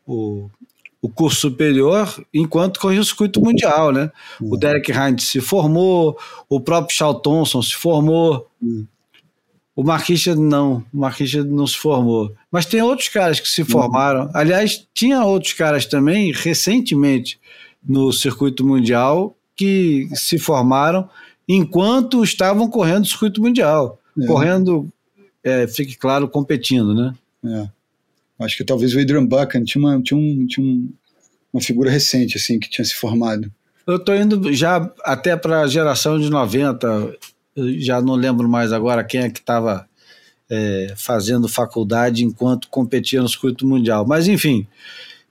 o, 0.06 0.50
o 1.02 1.10
curso 1.10 1.42
superior 1.42 2.08
enquanto 2.34 2.80
corria 2.80 3.02
o 3.02 3.06
circuito 3.06 3.42
mundial, 3.42 3.92
né? 3.92 4.12
O 4.40 4.54
Uhum. 4.54 4.60
Derek 4.60 4.92
Hines 4.92 5.24
se 5.24 5.42
formou, 5.42 6.18
o 6.48 6.60
próprio 6.62 6.96
Charles 6.96 7.22
Thompson 7.24 7.62
se 7.62 7.76
formou, 7.76 8.48
Uhum. 8.62 8.86
o 9.76 9.84
Marquinhos 9.84 10.26
não, 10.38 10.84
o 10.94 11.46
não 11.48 11.66
se 11.66 11.78
formou. 11.78 12.32
Mas 12.52 12.66
tem 12.66 12.82
outros 12.82 13.08
caras 13.10 13.40
que 13.40 13.48
se 13.48 13.64
formaram. 13.64 14.30
Aliás, 14.34 14.86
tinha 14.94 15.24
outros 15.24 15.54
caras 15.54 15.86
também, 15.86 16.32
recentemente, 16.34 17.40
no 17.82 18.12
circuito 18.12 18.66
mundial, 18.66 19.36
que 19.60 20.08
se 20.14 20.40
formaram 20.40 21.10
enquanto 21.46 22.24
estavam 22.24 22.70
correndo 22.70 23.04
o 23.04 23.08
circuito 23.08 23.42
mundial. 23.42 24.00
É. 24.18 24.26
Correndo, 24.26 24.88
é, 25.44 25.68
fique 25.68 25.98
claro, 25.98 26.30
competindo, 26.30 26.96
né? 26.96 27.14
É. 27.44 27.70
Acho 28.46 28.56
que 28.56 28.64
talvez 28.64 28.96
o 28.96 29.00
Adrian 29.02 29.26
Buchan 29.26 29.66
tinha 29.66 29.84
uma, 29.84 30.02
tinha 30.02 30.18
um, 30.18 30.48
tinha 30.48 30.66
um, 30.66 30.90
uma 31.52 31.62
figura 31.62 31.92
recente, 31.92 32.38
assim, 32.38 32.58
que 32.58 32.70
tinha 32.70 32.86
se 32.86 32.96
formado. 32.96 33.52
Eu 33.86 33.98
estou 33.98 34.16
indo 34.16 34.54
já 34.54 34.90
até 35.04 35.36
para 35.36 35.60
a 35.60 35.68
geração 35.68 36.18
de 36.18 36.30
90, 36.30 37.18
eu 37.58 37.80
já 37.82 38.00
não 38.00 38.16
lembro 38.16 38.48
mais 38.48 38.72
agora 38.72 39.04
quem 39.04 39.22
é 39.22 39.30
que 39.30 39.40
estava 39.40 39.86
fazendo 40.96 41.48
faculdade 41.48 42.24
enquanto 42.26 42.70
competia 42.70 43.22
no 43.22 43.30
circuito 43.30 43.68
mundial. 43.68 44.04
Mas 44.08 44.28
enfim, 44.28 44.66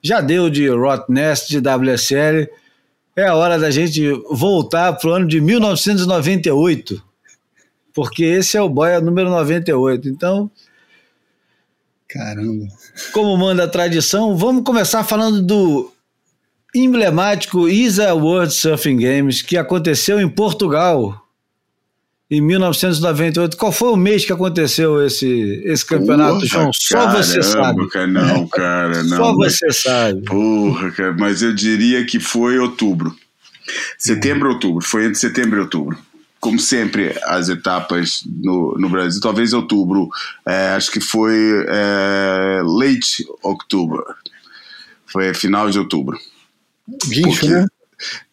já 0.00 0.20
deu 0.20 0.48
de 0.48 0.68
Rotnest, 0.68 1.48
de 1.48 1.58
WSL. 1.58 2.48
É 3.18 3.26
a 3.26 3.34
hora 3.34 3.58
da 3.58 3.68
gente 3.68 4.00
voltar 4.30 4.92
para 4.92 5.10
o 5.10 5.12
ano 5.12 5.26
de 5.26 5.40
1998, 5.40 7.02
porque 7.92 8.22
esse 8.22 8.56
é 8.56 8.62
o 8.62 8.68
Boia 8.68 9.00
número 9.00 9.28
98. 9.28 10.08
Então, 10.08 10.48
Caramba. 12.08 12.68
como 13.12 13.36
manda 13.36 13.64
a 13.64 13.68
tradição, 13.68 14.36
vamos 14.36 14.62
começar 14.62 15.02
falando 15.02 15.42
do 15.42 15.92
emblemático 16.72 17.68
ISA 17.68 18.14
World 18.14 18.54
Surfing 18.54 18.98
Games, 18.98 19.42
que 19.42 19.56
aconteceu 19.56 20.20
em 20.20 20.28
Portugal 20.28 21.27
em 22.30 22.40
1998. 22.40 23.56
Qual 23.56 23.72
foi 23.72 23.88
o 23.88 23.96
mês 23.96 24.24
que 24.24 24.32
aconteceu 24.32 25.04
esse, 25.04 25.62
esse 25.64 25.84
campeonato, 25.84 26.34
Porra, 26.34 26.46
João? 26.46 26.70
Só 26.74 27.06
você 27.10 27.40
caramba, 27.40 27.62
sabe. 27.64 27.88
Cara, 27.90 28.06
não, 28.06 28.48
cara, 28.48 29.02
não. 29.04 29.16
Só 29.16 29.32
mas- 29.36 29.58
você 29.58 29.72
sabe. 29.72 30.22
Porra, 30.22 30.90
cara, 30.92 31.12
mas 31.18 31.42
eu 31.42 31.54
diria 31.54 32.04
que 32.04 32.20
foi 32.20 32.58
outubro. 32.58 33.14
Setembro, 33.98 34.48
outubro. 34.50 34.84
Foi 34.84 35.04
entre 35.04 35.18
setembro 35.18 35.58
e 35.58 35.62
outubro. 35.62 35.98
Como 36.40 36.58
sempre, 36.58 37.18
as 37.24 37.48
etapas 37.48 38.20
no, 38.24 38.76
no 38.78 38.88
Brasil, 38.88 39.20
talvez 39.20 39.52
outubro. 39.52 40.08
é, 40.46 40.68
acho 40.68 40.90
que 40.92 41.00
foi 41.00 41.64
é, 41.66 42.60
late 42.64 43.26
outubro. 43.42 44.04
Foi 45.06 45.34
final 45.34 45.68
de 45.68 45.78
outubro. 45.78 46.16
Guincho, 47.08 47.48
né? 47.48 47.66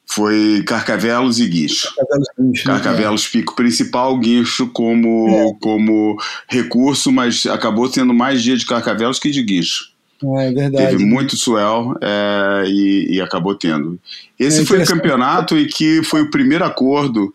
Foi 0.08 0.64
Carcavelos 0.66 1.40
e 1.40 1.48
Guincho. 1.48 1.94
Carcavelos 1.96 2.28
Guincho, 2.38 2.68
né? 2.68 2.74
Carcavelos 2.74 3.28
pico 3.28 3.56
principal, 3.56 4.18
guincho 4.20 4.68
como, 4.68 5.58
como 5.60 6.18
recurso, 6.48 7.12
mas 7.12 7.46
acabou 7.46 7.90
tendo 7.90 8.14
mais 8.14 8.42
dia 8.42 8.56
de 8.56 8.66
Carcavelos 8.66 9.20
que 9.20 9.32
de 9.32 9.42
guincho. 9.42 9.96
Ah, 10.24 10.44
é 10.44 10.52
verdade. 10.52 10.92
Teve 10.92 11.06
muito 11.06 11.36
swell 11.36 11.96
é, 12.02 12.64
e, 12.68 13.16
e 13.16 13.22
acabou 13.22 13.56
tendo. 13.56 14.00
Esse 14.40 14.62
É 14.62 14.66
foi 14.66 14.82
o 14.82 14.86
campeonato 14.86 15.58
em 15.58 15.68
que 15.68 16.02
foi 16.04 16.22
o 16.22 16.30
primeiro 16.30 16.64
acordo 16.64 17.34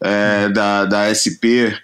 é, 0.00 0.48
da, 0.48 0.84
da 0.84 1.14
SP 1.14 1.74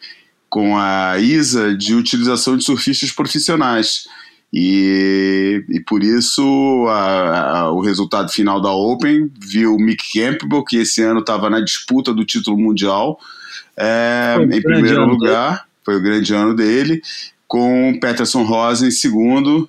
com 0.49 0.77
a 0.77 1.19
ISA 1.19 1.75
de 1.75 1.95
utilização 1.95 2.57
de 2.57 2.65
surfistas 2.65 3.13
profissionais. 3.13 4.07
E, 4.53 5.63
e 5.69 5.81
por 5.81 6.03
isso 6.03 6.87
a- 6.89 7.59
a- 7.61 7.71
o 7.73 7.81
resultado 7.81 8.31
final 8.33 8.61
da 8.61 8.71
Open 8.73 9.31
viu 9.39 9.77
Mick 9.77 10.05
Campbell, 10.13 10.65
que 10.65 10.79
esse 10.79 11.03
ano 11.03 11.21
estava 11.21 11.51
na 11.51 11.61
disputa 11.61 12.15
do 12.15 12.25
título 12.25 12.57
mundial, 12.59 13.19
é, 13.77 14.37
em 14.41 14.63
primeiro 14.63 15.05
lugar, 15.07 15.67
foi 15.85 15.97
o 15.97 16.03
grande 16.03 16.33
ano 16.35 16.55
dele, 16.55 17.03
com 17.47 17.99
Peterson 18.01 18.43
Rosa 18.43 18.87
em 18.87 18.91
segundo, 18.91 19.69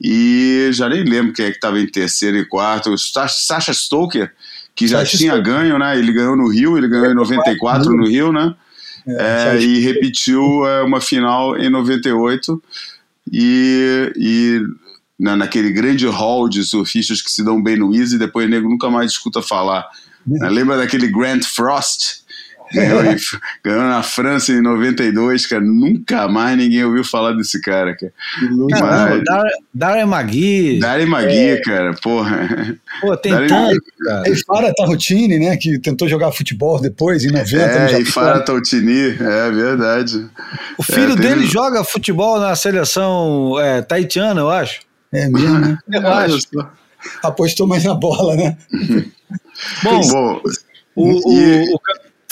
e 0.00 0.68
já 0.72 0.88
nem 0.88 1.04
lembro 1.04 1.32
quem 1.32 1.46
é 1.46 1.50
que 1.50 1.56
estava 1.56 1.78
em 1.80 1.86
terceiro 1.86 2.36
e 2.36 2.44
quarto, 2.44 2.90
o 2.90 2.98
Sa- 2.98 3.28
Sasha 3.28 3.72
Stoker, 3.72 4.32
que 4.74 4.86
já 4.86 4.98
Sasha 4.98 5.18
tinha 5.18 5.32
Stoker. 5.36 5.52
ganho, 5.54 5.78
né? 5.78 5.98
Ele 5.98 6.12
ganhou 6.12 6.36
no 6.36 6.48
Rio, 6.48 6.76
ele 6.76 6.88
ganhou 6.88 7.10
em 7.12 7.14
94 7.14 7.92
no 7.96 8.06
Rio, 8.06 8.32
né? 8.32 8.54
É, 9.08 9.52
Sasha- 9.52 9.64
e 9.66 9.78
repetiu 9.80 10.66
é, 10.66 10.82
uma 10.82 11.00
final 11.00 11.56
em 11.56 11.70
98 11.70 12.62
e, 13.30 14.12
e 14.16 14.60
na, 15.18 15.36
naquele 15.36 15.70
grande 15.70 16.06
hall 16.06 16.48
de 16.48 16.64
surfistas 16.64 17.22
que 17.22 17.30
se 17.30 17.44
dão 17.44 17.62
bem 17.62 17.76
no 17.76 17.94
Easy, 17.94 18.18
depois 18.18 18.46
o 18.46 18.50
nego 18.50 18.68
nunca 18.68 18.90
mais 18.90 19.12
escuta 19.12 19.42
falar. 19.42 19.86
Né, 20.26 20.48
Lembra 20.48 20.76
daquele 20.76 21.08
Grant 21.08 21.44
Frost? 21.44 22.25
Ganhou, 22.74 23.02
ganhou 23.64 23.82
na 23.82 24.02
França 24.02 24.52
em 24.52 24.60
92, 24.60 25.46
cara. 25.46 25.62
Nunca 25.62 26.26
mais 26.28 26.56
ninguém 26.58 26.84
ouviu 26.84 27.04
falar 27.04 27.32
desse 27.32 27.60
cara, 27.60 27.96
cara. 27.96 28.12
Caramba, 28.70 28.86
Mas- 29.10 29.24
Dar- 29.24 29.50
Darren 29.72 30.06
McGee. 30.06 30.78
Darren 30.80 31.06
Magui, 31.06 31.60
cara, 31.62 31.94
porra. 31.94 32.76
Pô, 33.00 33.16
tem 33.16 33.32
Darren- 33.32 33.48
tanto, 33.48 33.82
cara. 34.04 34.28
E 34.28 34.44
Fara 34.44 34.72
né, 35.38 35.56
que 35.56 35.78
tentou 35.78 36.08
jogar 36.08 36.32
futebol 36.32 36.80
depois, 36.80 37.24
em 37.24 37.30
90. 37.30 37.56
no 37.66 37.96
É, 37.96 38.00
e 38.00 38.04
Tautini, 38.44 39.10
é 39.20 39.50
verdade. 39.50 40.26
O 40.76 40.82
filho 40.82 41.12
É, 41.12 41.16
tem- 41.16 41.28
dele 41.34 41.46
joga 41.46 41.84
futebol 41.84 42.40
na 42.40 42.54
seleção 42.56 43.58
é, 43.60 43.80
taitiana, 43.82 44.40
eu 44.40 44.50
acho. 44.50 44.80
É 45.12 45.28
mesmo, 45.28 45.58
né? 45.60 45.78
Eu 45.92 46.06
acho. 46.08 46.38
Apostou 47.22 47.66
mais 47.68 47.84
na 47.84 47.94
bola, 47.94 48.34
né? 48.34 48.56
Bom, 49.82 50.00
Bom, 50.08 50.40
o, 50.96 51.32
e- 51.32 51.70
o, 51.72 51.74
o- 51.76 51.80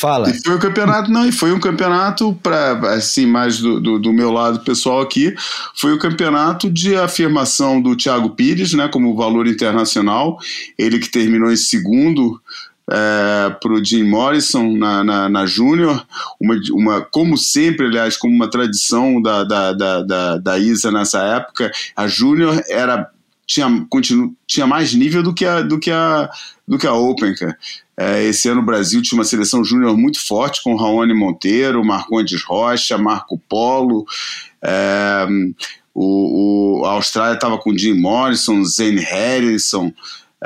fala. 0.04 0.30
E 0.30 0.42
foi 0.44 0.56
um 0.56 0.58
campeonato, 0.58 1.10
não, 1.10 1.26
e 1.26 1.32
foi 1.32 1.52
um 1.52 1.60
campeonato 1.60 2.38
para 2.42 2.72
assim, 2.94 3.26
mais 3.26 3.58
do, 3.58 3.80
do, 3.80 3.98
do 3.98 4.12
meu 4.12 4.30
lado 4.30 4.60
pessoal 4.60 5.00
aqui, 5.00 5.34
foi 5.74 5.94
o 5.94 5.98
campeonato 5.98 6.70
de 6.70 6.94
afirmação 6.94 7.80
do 7.80 7.96
Thiago 7.96 8.30
Pires, 8.30 8.74
né, 8.74 8.86
como 8.88 9.16
valor 9.16 9.46
internacional, 9.46 10.38
ele 10.78 10.98
que 10.98 11.10
terminou 11.10 11.50
em 11.50 11.56
segundo 11.56 12.40
para 12.86 13.72
o 13.72 13.82
Jim 13.82 14.04
Morrison 14.04 14.76
na, 14.76 15.02
na, 15.02 15.28
na 15.28 15.46
Júnior, 15.46 16.06
uma, 16.38 16.54
uma, 16.70 17.00
como 17.00 17.36
sempre, 17.38 17.86
aliás, 17.86 18.14
como 18.16 18.34
uma 18.34 18.50
tradição 18.50 19.22
da, 19.22 19.42
da, 19.42 19.72
da, 19.72 20.02
da, 20.02 20.36
da 20.36 20.58
ISA 20.58 20.92
nessa 20.92 21.22
época, 21.22 21.72
a 21.96 22.06
Júnior 22.06 22.62
era 22.68 23.10
tinha, 23.46 23.86
continu, 23.90 24.34
tinha 24.46 24.66
mais 24.66 24.94
nível 24.94 25.22
do 25.22 25.34
que 25.34 25.44
a, 25.44 25.62
do 25.62 25.78
que 25.78 25.90
a, 25.90 26.30
do 26.66 26.78
que 26.78 26.86
a 26.86 26.94
Open, 26.94 27.34
cara. 27.34 27.56
É, 27.96 28.24
esse 28.24 28.48
ano 28.48 28.60
o 28.60 28.64
Brasil 28.64 29.00
tinha 29.02 29.18
uma 29.18 29.24
seleção 29.24 29.64
júnior 29.64 29.96
muito 29.96 30.24
forte 30.24 30.62
com 30.62 30.76
Raoni 30.76 31.14
Monteiro, 31.14 31.84
Marcondes 31.84 32.42
Rocha, 32.42 32.98
Marco 32.98 33.40
Polo. 33.48 34.04
É, 34.62 35.26
o, 35.94 36.80
o, 36.80 36.84
a 36.86 36.92
Austrália 36.92 37.34
estava 37.34 37.56
com 37.58 37.76
Jim 37.76 37.94
Morrison, 37.94 38.64
Zane 38.64 39.00
Harrison. 39.00 39.92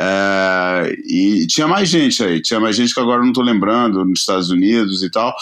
É, 0.01 0.95
e 1.07 1.47
tinha 1.49 1.67
mais 1.67 1.89
gente 1.89 2.23
aí, 2.23 2.41
tinha 2.41 2.61
mais 2.61 2.77
gente 2.77 2.95
que 2.95 3.01
agora 3.01 3.21
não 3.21 3.29
estou 3.29 3.43
lembrando, 3.43 4.05
nos 4.05 4.21
Estados 4.21 4.51
Unidos 4.51 5.03
e 5.03 5.11
tal. 5.11 5.35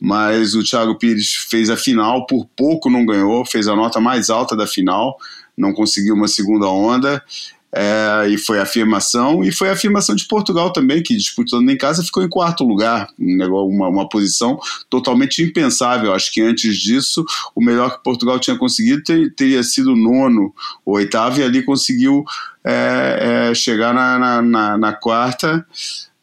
Mas 0.00 0.54
o 0.54 0.64
Thiago 0.64 0.98
Pires 0.98 1.34
fez 1.48 1.68
a 1.68 1.76
final, 1.76 2.26
por 2.26 2.46
pouco 2.56 2.88
não 2.88 3.04
ganhou, 3.04 3.44
fez 3.44 3.68
a 3.68 3.76
nota 3.76 4.00
mais 4.00 4.30
alta 4.30 4.56
da 4.56 4.66
final, 4.66 5.16
não 5.56 5.72
conseguiu 5.72 6.14
uma 6.14 6.26
segunda 6.26 6.66
onda. 6.68 7.22
É, 7.72 8.26
e 8.28 8.36
foi 8.36 8.58
a 8.58 8.64
afirmação, 8.64 9.44
e 9.44 9.52
foi 9.52 9.68
a 9.68 9.74
afirmação 9.74 10.16
de 10.16 10.26
Portugal 10.26 10.72
também, 10.72 11.00
que 11.02 11.16
disputando 11.16 11.70
em 11.70 11.76
casa 11.76 12.02
ficou 12.02 12.20
em 12.22 12.28
quarto 12.28 12.64
lugar, 12.64 13.06
um 13.16 13.44
uma, 13.44 13.88
uma 13.88 14.08
posição 14.08 14.58
totalmente 14.88 15.40
impensável. 15.40 16.12
Acho 16.12 16.32
que 16.32 16.40
antes 16.40 16.76
disso, 16.76 17.24
o 17.54 17.62
melhor 17.62 17.96
que 17.96 18.02
Portugal 18.02 18.40
tinha 18.40 18.58
conseguido 18.58 19.04
ter- 19.04 19.32
teria 19.34 19.62
sido 19.62 19.94
nono 19.94 20.52
ou 20.84 20.96
oitavo, 20.96 21.38
e 21.38 21.44
ali 21.44 21.62
conseguiu 21.62 22.24
é, 22.64 23.48
é, 23.50 23.54
chegar 23.54 23.94
na, 23.94 24.18
na, 24.18 24.42
na- 24.42 24.76
na 24.78 24.92
quarta. 24.92 25.64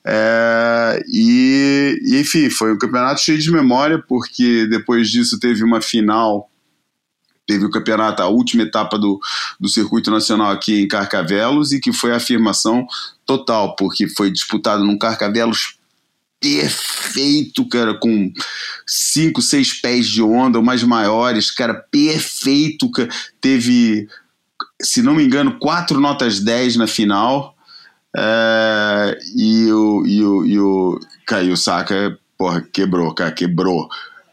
É, 0.06 1.02
e, 1.12 1.98
e, 2.04 2.20
enfim, 2.20 2.50
foi 2.50 2.74
um 2.74 2.78
campeonato 2.78 3.22
cheio 3.22 3.38
de 3.40 3.52
memória, 3.52 4.04
porque 4.06 4.66
depois 4.70 5.10
disso 5.10 5.40
teve 5.40 5.64
uma 5.64 5.82
final 5.82 6.50
teve 7.48 7.66
o 7.66 7.72
campeonato, 7.72 8.22
a 8.22 8.28
última 8.28 8.64
etapa 8.64 9.00
do, 9.00 9.20
do 9.60 9.70
circuito 9.70 10.12
nacional 10.12 10.52
aqui 10.52 10.82
em 10.82 10.88
Carcavelos 10.88 11.72
e 11.72 11.80
que 11.80 11.94
foi 11.94 12.12
a 12.12 12.18
afirmação 12.18 12.86
total, 13.26 13.76
porque 13.76 14.08
foi 14.08 14.30
disputado 14.30 14.84
num 14.84 14.98
Carcavelos 14.98 15.78
perfeito, 16.40 17.68
cara, 17.68 17.96
com 17.96 18.32
cinco, 18.86 19.42
seis 19.42 19.74
pés 19.74 20.08
de 20.08 20.22
onda, 20.22 20.60
umas 20.60 20.84
maiores, 20.84 21.50
cara, 21.50 21.74
perfeito, 21.74 22.92
cara. 22.92 23.10
teve, 23.42 24.08
se 24.80 25.02
não 25.02 25.16
me 25.16 25.24
engano, 25.24 25.58
quatro 25.58 26.00
notas 26.00 26.40
10 26.40 26.76
na 26.76 26.86
final, 26.86 27.56
é, 28.16 29.18
e 29.36 29.72
o, 29.72 30.06
e 30.06 30.24
o, 30.24 30.46
e 30.46 30.60
o 30.60 31.00
Caio 31.26 31.58
Saca 31.58 32.18
porra, 32.38 32.62
quebrou, 32.62 33.14
cara, 33.14 33.32
quebrou. 33.32 33.90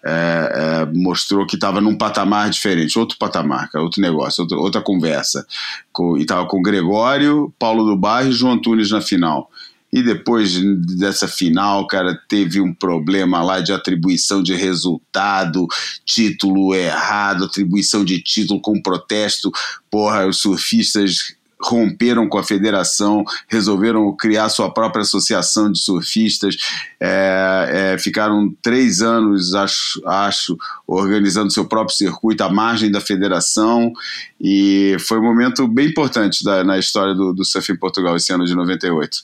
É, 0.07 0.83
é, 0.83 0.99
mostrou 0.99 1.47
que 1.47 1.55
estava 1.55 1.81
num 1.81 1.97
patamar 1.97 2.51
diferente, 2.51 2.99
outro 2.99 3.17
patamar, 3.17 3.71
outro 3.77 4.03
negócio, 4.03 4.43
outro, 4.43 4.61
outra 4.61 4.83
conversa. 4.83 5.47
Com, 5.93 6.19
e 6.19 6.23
estava 6.23 6.47
com 6.47 6.61
Gregório, 6.61 7.53
Paulo 7.59 7.85
do 7.85 7.97
Bairro 7.97 8.29
e 8.29 8.33
João 8.33 8.53
Antunes 8.53 8.91
na 8.91 9.01
final. 9.01 9.51
E 9.95 10.03
depois 10.03 10.61
dessa 10.99 11.29
final, 11.29 11.87
cara, 11.87 12.21
teve 12.29 12.61
um 12.61 12.75
problema 12.75 13.41
lá 13.45 13.61
de 13.61 13.73
atribuição 13.73 14.43
de 14.43 14.53
resultado, 14.53 15.69
título 16.05 16.75
errado, 16.75 17.45
atribuição 17.45 18.05
de 18.05 18.21
título 18.21 18.61
com 18.61 18.83
protesto. 18.83 19.53
Porra, 19.89 20.27
os 20.27 20.39
surfistas 20.39 21.34
romperam 21.65 22.28
com 22.28 22.39
a 22.39 22.45
federação, 22.45 23.24
resolveram 23.49 24.15
criar 24.16 24.49
sua 24.49 24.73
própria 24.73 25.03
associação 25.03 25.70
de 25.70 25.81
surfistas, 25.81 26.57
é, 27.01 27.93
é, 27.95 27.99
ficaram 27.99 28.55
três 28.62 29.01
anos, 29.01 29.55
acho, 29.55 30.03
acho, 30.07 30.57
organizando 30.86 31.53
seu 31.53 31.65
próprio 31.65 31.97
circuito 31.97 32.43
à 32.43 32.49
margem 32.49 32.91
da 32.91 33.01
federação, 33.01 33.93
e 34.41 34.97
foi 35.01 35.19
um 35.19 35.24
momento 35.24 35.66
bem 35.66 35.89
importante 35.89 36.45
da, 36.45 36.62
na 36.62 36.78
história 36.78 37.15
do, 37.15 37.32
do 37.32 37.45
surf 37.45 37.70
em 37.73 37.77
Portugal 37.77 38.16
esse 38.16 38.32
ano 38.32 38.45
de 38.45 38.55
98. 38.55 39.19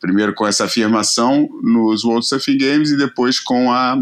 Primeiro 0.00 0.34
com 0.34 0.46
essa 0.46 0.64
afirmação 0.64 1.48
nos 1.62 2.04
World 2.04 2.26
Surfing 2.26 2.58
Games 2.58 2.90
e 2.90 2.98
depois 2.98 3.40
com 3.40 3.72
a 3.72 3.96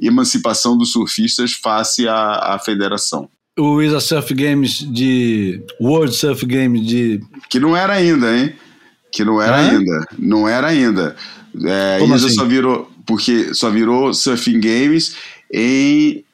emancipação 0.00 0.76
dos 0.76 0.92
surfistas 0.92 1.52
face 1.52 2.08
à, 2.08 2.54
à 2.54 2.58
federação 2.58 3.28
o 3.58 3.82
ISA 3.82 4.00
Surf 4.00 4.34
Games 4.34 4.78
de. 4.78 5.62
World 5.80 6.14
Surf 6.14 6.44
Games 6.46 6.86
de. 6.86 7.20
Que 7.48 7.60
não 7.60 7.76
era 7.76 7.94
ainda, 7.94 8.36
hein? 8.36 8.54
Que 9.12 9.24
não 9.24 9.40
era 9.40 9.60
é? 9.60 9.70
ainda. 9.70 10.06
Não 10.18 10.48
era 10.48 10.68
ainda. 10.68 11.16
É, 11.64 11.98
Como 11.98 12.14
ISA 12.14 12.26
assim? 12.26 12.36
só 12.36 12.44
virou. 12.44 12.90
Porque 13.06 13.52
só 13.54 13.70
virou 13.70 14.14
Surfing 14.14 14.60
Games 14.60 15.16
em. 15.52 16.24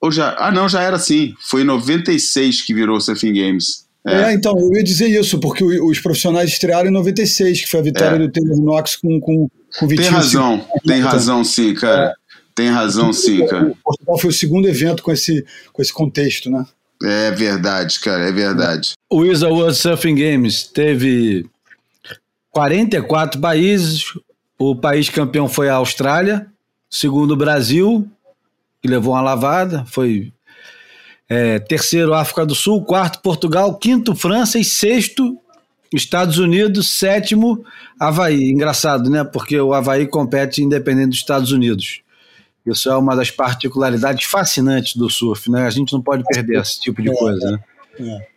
Ou 0.00 0.10
já, 0.10 0.36
ah, 0.38 0.50
não, 0.50 0.68
já 0.68 0.82
era 0.82 0.96
assim. 0.96 1.34
Foi 1.40 1.62
em 1.62 1.64
96 1.64 2.62
que 2.62 2.74
virou 2.74 3.00
Surfing 3.00 3.32
Games. 3.32 3.86
É. 4.06 4.22
é. 4.22 4.32
então, 4.34 4.56
eu 4.58 4.72
ia 4.72 4.84
dizer 4.84 5.08
isso, 5.08 5.38
porque 5.40 5.64
os 5.64 5.98
profissionais 6.00 6.50
estrearam 6.50 6.88
em 6.88 6.92
96, 6.92 7.62
que 7.62 7.68
foi 7.68 7.80
a 7.80 7.82
vitória 7.82 8.16
é. 8.16 8.18
do 8.18 8.30
Taylor 8.30 8.60
Knox 8.60 8.96
com, 8.96 9.20
com, 9.20 9.48
com 9.78 9.88
Vitinho. 9.88 10.08
Tem 10.08 10.16
razão, 10.16 10.66
tem 10.84 11.00
razão 11.00 11.44
sim, 11.44 11.74
cara. 11.74 12.14
Tem 12.56 12.70
razão, 12.70 13.12
sim, 13.12 13.46
cara. 13.46 13.66
O 13.66 13.76
Portugal 13.76 14.18
foi 14.18 14.30
o 14.30 14.32
segundo 14.32 14.66
evento 14.66 15.02
com 15.02 15.12
esse, 15.12 15.44
com 15.74 15.82
esse 15.82 15.92
contexto, 15.92 16.50
né? 16.50 16.66
É 17.02 17.30
verdade, 17.30 18.00
cara, 18.00 18.26
é 18.26 18.32
verdade. 18.32 18.94
O 19.10 19.26
ISA 19.26 19.48
World 19.48 19.76
Surfing 19.76 20.14
Games 20.14 20.64
teve 20.64 21.44
44 22.50 23.38
países. 23.38 24.04
O 24.58 24.74
país 24.74 25.10
campeão 25.10 25.46
foi 25.46 25.68
a 25.68 25.74
Austrália, 25.74 26.46
segundo 26.88 27.32
o 27.32 27.36
Brasil, 27.36 28.08
que 28.80 28.88
levou 28.88 29.12
uma 29.12 29.20
lavada, 29.20 29.84
foi 29.86 30.32
é, 31.28 31.58
terceiro 31.58 32.14
África 32.14 32.46
do 32.46 32.54
Sul, 32.54 32.82
quarto 32.86 33.20
Portugal, 33.20 33.76
quinto 33.76 34.14
França 34.14 34.58
e 34.58 34.64
sexto 34.64 35.38
Estados 35.92 36.38
Unidos, 36.38 36.98
sétimo 36.98 37.62
Havaí. 38.00 38.50
Engraçado, 38.50 39.10
né? 39.10 39.24
Porque 39.24 39.60
o 39.60 39.74
Havaí 39.74 40.06
compete 40.06 40.62
independente 40.62 41.10
dos 41.10 41.18
Estados 41.18 41.52
Unidos. 41.52 42.00
Isso 42.66 42.90
é 42.90 42.96
uma 42.96 43.14
das 43.14 43.30
particularidades 43.30 44.24
fascinantes 44.24 44.96
do 44.96 45.08
surf, 45.08 45.50
né? 45.50 45.66
A 45.66 45.70
gente 45.70 45.92
não 45.92 46.02
pode 46.02 46.24
perder 46.24 46.60
esse 46.60 46.80
tipo 46.80 47.00
de 47.00 47.14
coisa, 47.14 47.52
né? 47.52 47.60
É. 47.98 48.36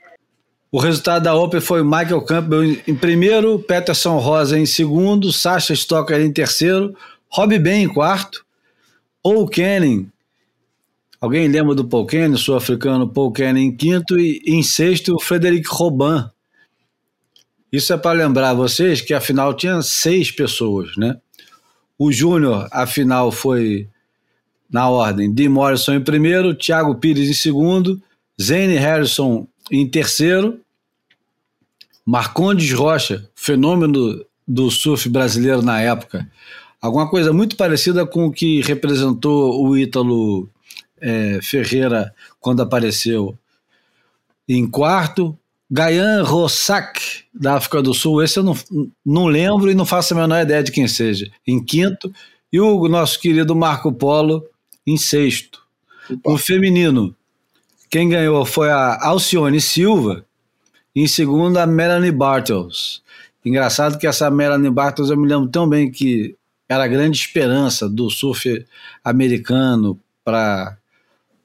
O 0.72 0.80
resultado 0.80 1.24
da 1.24 1.36
Open 1.36 1.60
foi 1.60 1.84
Michael 1.84 2.22
Campbell 2.22 2.64
em 2.88 2.96
primeiro, 2.96 3.58
Peterson 3.58 4.20
Rosa 4.20 4.58
em 4.58 4.68
segundo, 4.68 5.34
Sasha 5.34 5.74
Stocker 5.74 6.22
em 6.22 6.32
terceiro, 6.32 6.96
Rob 7.28 7.58
Ben 7.58 7.84
em 7.84 7.88
quarto, 7.88 8.46
Paul 9.24 9.48
Kenning, 9.48 10.12
alguém 11.20 11.48
lembra 11.48 11.74
do 11.74 11.86
Paul 11.86 12.06
Kenning, 12.06 12.38
sul-africano 12.38 13.10
Paul 13.10 13.32
Kenning 13.32 13.66
em 13.66 13.76
quinto 13.76 14.20
e 14.20 14.42
em 14.46 14.62
sexto 14.62 15.16
o 15.16 15.20
Frederic 15.20 15.68
Robin. 15.70 16.30
Isso 17.72 17.92
é 17.92 17.98
para 17.98 18.18
lembrar 18.18 18.54
vocês 18.54 19.02
que 19.02 19.14
a 19.14 19.22
final 19.22 19.54
tinha 19.54 19.82
seis 19.82 20.32
pessoas, 20.32 20.96
né? 20.98 21.18
O 21.98 22.12
Júnior, 22.12 22.68
a 22.72 22.88
final 22.88 23.32
foi 23.32 23.90
na 24.70 24.90
ordem: 24.90 25.32
Dean 25.32 25.50
Morrison 25.50 25.94
em 25.94 26.02
primeiro, 26.02 26.54
Thiago 26.54 26.96
Pires 26.96 27.30
em 27.30 27.34
segundo, 27.34 28.02
Zane 28.42 28.78
Harrison 28.78 29.48
em 29.72 29.88
terceiro, 29.88 30.60
Marcondes 32.06 32.72
Rocha, 32.72 33.30
fenômeno 33.36 34.26
do 34.48 34.72
surf 34.72 35.08
brasileiro 35.10 35.62
na 35.62 35.82
época. 35.82 36.28
Alguma 36.82 37.10
coisa 37.10 37.34
muito 37.34 37.56
parecida 37.56 38.06
com 38.06 38.26
o 38.26 38.32
que 38.32 38.62
representou 38.62 39.64
o 39.64 39.78
Ítalo 39.78 40.50
é, 41.00 41.40
Ferreira 41.42 42.14
quando 42.40 42.62
apareceu. 42.62 43.38
Em 44.48 44.66
quarto, 44.66 45.38
Gayan 45.70 46.24
Rossack, 46.24 47.26
da 47.34 47.56
África 47.56 47.82
do 47.82 47.94
Sul. 47.94 48.24
Esse 48.24 48.40
eu 48.40 48.44
não, 48.44 48.58
não 49.06 49.28
lembro 49.28 49.70
e 49.70 49.76
não 49.76 49.86
faço 49.86 50.14
a 50.14 50.18
menor 50.18 50.42
ideia 50.42 50.64
de 50.64 50.72
quem 50.72 50.88
seja. 50.88 51.30
Em 51.46 51.64
quinto, 51.64 52.12
e 52.52 52.60
o 52.60 52.88
nosso 52.88 53.20
querido 53.20 53.56
Marco 53.56 53.92
Polo 53.92 54.44
em 54.90 54.98
sexto. 54.98 55.62
Opa. 56.10 56.32
O 56.32 56.38
feminino, 56.38 57.16
quem 57.90 58.10
ganhou 58.10 58.44
foi 58.46 58.70
a 58.70 58.98
Alcione 59.06 59.62
Silva, 59.62 60.26
em 60.96 61.08
segundo 61.08 61.58
a 61.58 61.68
Melanie 61.68 62.12
Bartels. 62.12 63.04
Engraçado 63.46 63.98
que 63.98 64.08
essa 64.08 64.30
Melanie 64.30 64.72
Bartels 64.72 65.10
eu 65.10 65.18
me 65.18 65.28
lembro 65.28 65.48
tão 65.48 65.70
bem 65.70 65.92
que 65.92 66.36
era 66.68 66.84
a 66.84 66.88
grande 66.88 67.18
esperança 67.18 67.88
do 67.88 68.10
surf 68.10 68.66
americano 69.04 70.00
para 70.24 70.78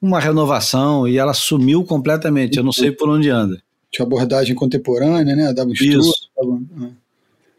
uma 0.00 0.20
renovação 0.20 1.06
e 1.06 1.18
ela 1.18 1.32
sumiu 1.32 1.84
completamente. 1.84 2.56
Eu 2.56 2.64
não 2.64 2.72
sei 2.72 2.90
por 2.90 3.08
onde 3.08 3.30
anda. 3.30 3.62
Tinha 3.90 4.04
abordagem 4.04 4.54
contemporânea, 4.54 5.36
né? 5.36 5.52
Dava 5.52 5.70
um 5.70 5.72
estudo. 5.72 6.00
Isso. 6.00 6.30
Dava... 6.36 6.60
Ah. 6.82 6.90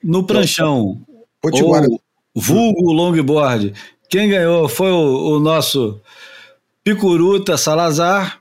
No 0.04 0.24
pranchão, 0.24 1.02
ou 1.42 2.02
vulgo 2.36 2.92
longboard, 2.92 3.74
quem 4.10 4.30
ganhou 4.30 4.68
foi 4.68 4.92
o, 4.92 5.36
o 5.36 5.40
nosso 5.40 6.00
Picuruta 6.84 7.58
Salazar. 7.58 8.40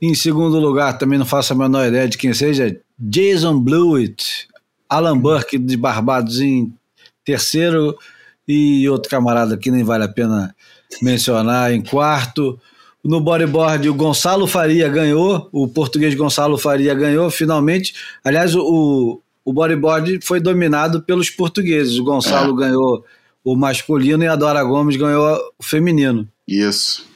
Em 0.00 0.14
segundo 0.14 0.58
lugar, 0.58 0.98
também 0.98 1.18
não 1.18 1.24
faço 1.24 1.52
a 1.52 1.56
menor 1.56 1.86
ideia 1.86 2.08
de 2.08 2.18
quem 2.18 2.34
seja, 2.34 2.78
Jason 2.98 3.58
Blewett, 3.58 4.46
Alan 4.88 5.18
Burke 5.18 5.58
de 5.58 5.76
Barbados 5.76 6.40
em 6.40 6.72
terceiro 7.24 7.96
e 8.46 8.88
outro 8.88 9.10
camarada 9.10 9.56
que 9.56 9.70
nem 9.70 9.82
vale 9.82 10.04
a 10.04 10.08
pena 10.08 10.54
mencionar 11.02 11.72
em 11.72 11.82
quarto. 11.82 12.58
No 13.02 13.20
bodyboard, 13.20 13.88
o 13.88 13.94
Gonçalo 13.94 14.46
Faria 14.46 14.88
ganhou, 14.88 15.48
o 15.52 15.68
português 15.68 16.14
Gonçalo 16.14 16.58
Faria 16.58 16.94
ganhou 16.94 17.30
finalmente. 17.30 17.94
Aliás, 18.24 18.54
o, 18.54 19.20
o 19.44 19.52
bodyboard 19.52 20.20
foi 20.22 20.40
dominado 20.40 21.02
pelos 21.02 21.30
portugueses. 21.30 21.98
O 21.98 22.04
Gonçalo 22.04 22.52
é. 22.60 22.66
ganhou 22.66 23.04
o 23.46 23.54
masculino 23.54 24.24
e 24.24 24.26
a 24.26 24.34
Dora 24.34 24.64
Gomes 24.64 24.96
ganhou 24.96 25.38
o 25.56 25.62
feminino. 25.62 26.28
Isso. 26.48 27.06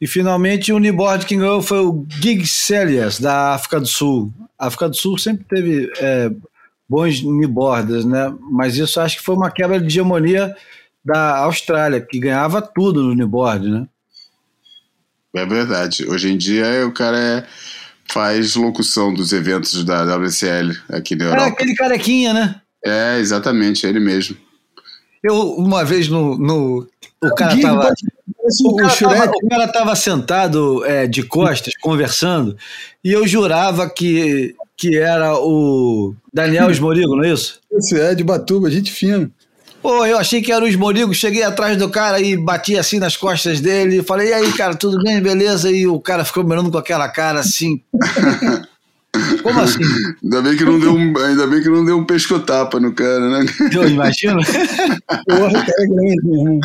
E 0.00 0.06
finalmente 0.06 0.72
o 0.72 0.76
unibord 0.76 1.26
que 1.26 1.36
ganhou 1.36 1.60
foi 1.60 1.80
o 1.80 2.06
Gig 2.08 2.46
Celias, 2.46 3.20
da 3.20 3.52
África 3.52 3.78
do 3.78 3.86
Sul. 3.86 4.32
A 4.58 4.68
África 4.68 4.88
do 4.88 4.96
Sul 4.96 5.18
sempre 5.18 5.44
teve 5.44 5.92
é, 5.98 6.30
bons 6.88 7.20
uniborders, 7.20 8.06
né? 8.06 8.34
Mas 8.50 8.78
isso 8.78 8.98
acho 8.98 9.18
que 9.18 9.22
foi 9.22 9.34
uma 9.34 9.50
quebra 9.50 9.78
de 9.78 9.86
hegemonia 9.86 10.56
da 11.04 11.40
Austrália, 11.40 12.00
que 12.00 12.18
ganhava 12.18 12.62
tudo 12.62 13.02
no 13.02 13.10
unibord, 13.10 13.68
né? 13.68 13.86
É 15.36 15.44
verdade. 15.44 16.06
Hoje 16.08 16.32
em 16.32 16.38
dia 16.38 16.86
o 16.86 16.92
cara 16.92 17.18
é, 17.18 17.46
faz 18.10 18.56
locução 18.56 19.12
dos 19.12 19.30
eventos 19.34 19.84
da 19.84 20.04
WCL 20.04 20.72
aqui 20.88 21.14
na 21.14 21.26
é 21.26 21.28
Europa. 21.28 21.44
É 21.44 21.48
aquele 21.50 21.74
carequinha, 21.74 22.32
né? 22.32 22.60
É, 22.82 23.18
exatamente, 23.18 23.86
ele 23.86 24.00
mesmo. 24.00 24.36
Eu, 25.24 25.54
uma 25.54 25.82
vez 25.82 26.06
no. 26.06 26.36
no 26.36 26.86
o 27.22 27.34
cara 27.34 27.58
tava. 27.58 27.90
O 28.62 28.76
cara, 28.76 28.94
tava, 28.94 29.32
o 29.42 29.48
cara 29.48 29.68
tava 29.68 29.96
sentado 29.96 30.84
é, 30.84 31.06
de 31.06 31.22
costas, 31.22 31.72
conversando, 31.80 32.54
e 33.02 33.10
eu 33.10 33.26
jurava 33.26 33.88
que, 33.88 34.54
que 34.76 34.98
era 34.98 35.34
o 35.34 36.14
Daniel 36.30 36.70
Esmorigo, 36.70 37.16
não 37.16 37.24
é 37.24 37.32
isso? 37.32 37.58
Esse 37.72 37.98
é, 37.98 38.14
de 38.14 38.22
Batuba, 38.22 38.70
gente 38.70 38.92
fina. 38.92 39.30
Pô, 39.80 40.04
eu 40.04 40.18
achei 40.18 40.42
que 40.42 40.52
era 40.52 40.62
o 40.62 40.68
Esmorigo, 40.68 41.14
cheguei 41.14 41.42
atrás 41.42 41.78
do 41.78 41.88
cara 41.88 42.20
e 42.20 42.36
bati 42.36 42.76
assim 42.76 42.98
nas 42.98 43.16
costas 43.16 43.62
dele, 43.62 44.02
falei, 44.02 44.28
e 44.28 44.34
aí, 44.34 44.52
cara, 44.52 44.74
tudo 44.74 45.02
bem, 45.02 45.22
beleza? 45.22 45.70
E 45.70 45.86
o 45.86 45.98
cara 45.98 46.22
ficou 46.22 46.44
mirando 46.44 46.70
com 46.70 46.78
aquela 46.78 47.08
cara 47.08 47.40
assim. 47.40 47.80
Como 49.42 49.60
assim? 49.60 49.82
Ainda 50.22 50.42
bem 50.42 50.56
que 50.56 50.64
não 50.64 50.80
deu 50.80 50.94
um, 50.94 51.18
ainda 51.18 51.46
bem 51.46 51.62
que 51.62 51.68
não 51.68 51.84
deu 51.84 51.98
um 51.98 52.04
pescotapa 52.04 52.80
no 52.80 52.92
cara, 52.92 53.30
né? 53.30 53.46
Eu 53.72 53.88
imagino. 53.88 54.40
Porra, 55.28 55.52
cara 55.52 55.82
é 55.82 55.86
grande 55.86 56.26
mesmo. 56.26 56.60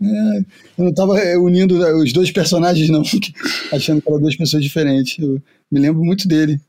É, 0.00 0.38
eu 0.78 0.84
não 0.84 0.90
estava 0.90 1.14
unindo 1.38 1.76
os 1.98 2.12
dois 2.12 2.30
personagens, 2.30 2.88
não, 2.88 3.02
achando 3.72 4.00
que 4.00 4.08
eram 4.08 4.20
duas 4.20 4.36
pessoas 4.36 4.62
diferentes. 4.62 5.18
Eu 5.18 5.42
me 5.70 5.80
lembro 5.80 6.04
muito 6.04 6.28
dele. 6.28 6.60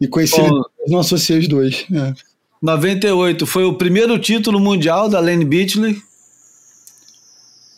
E 0.00 0.06
conheci 0.06 0.36
Bom, 0.36 0.46
ele, 0.46 0.92
não 0.92 1.00
associei 1.00 1.38
os 1.38 1.48
dois. 1.48 1.86
É. 1.92 2.12
98 2.60 3.46
foi 3.46 3.64
o 3.64 3.74
primeiro 3.74 4.18
título 4.18 4.60
mundial 4.60 5.08
da 5.08 5.20
Lane 5.20 5.44
Beachley. 5.44 6.00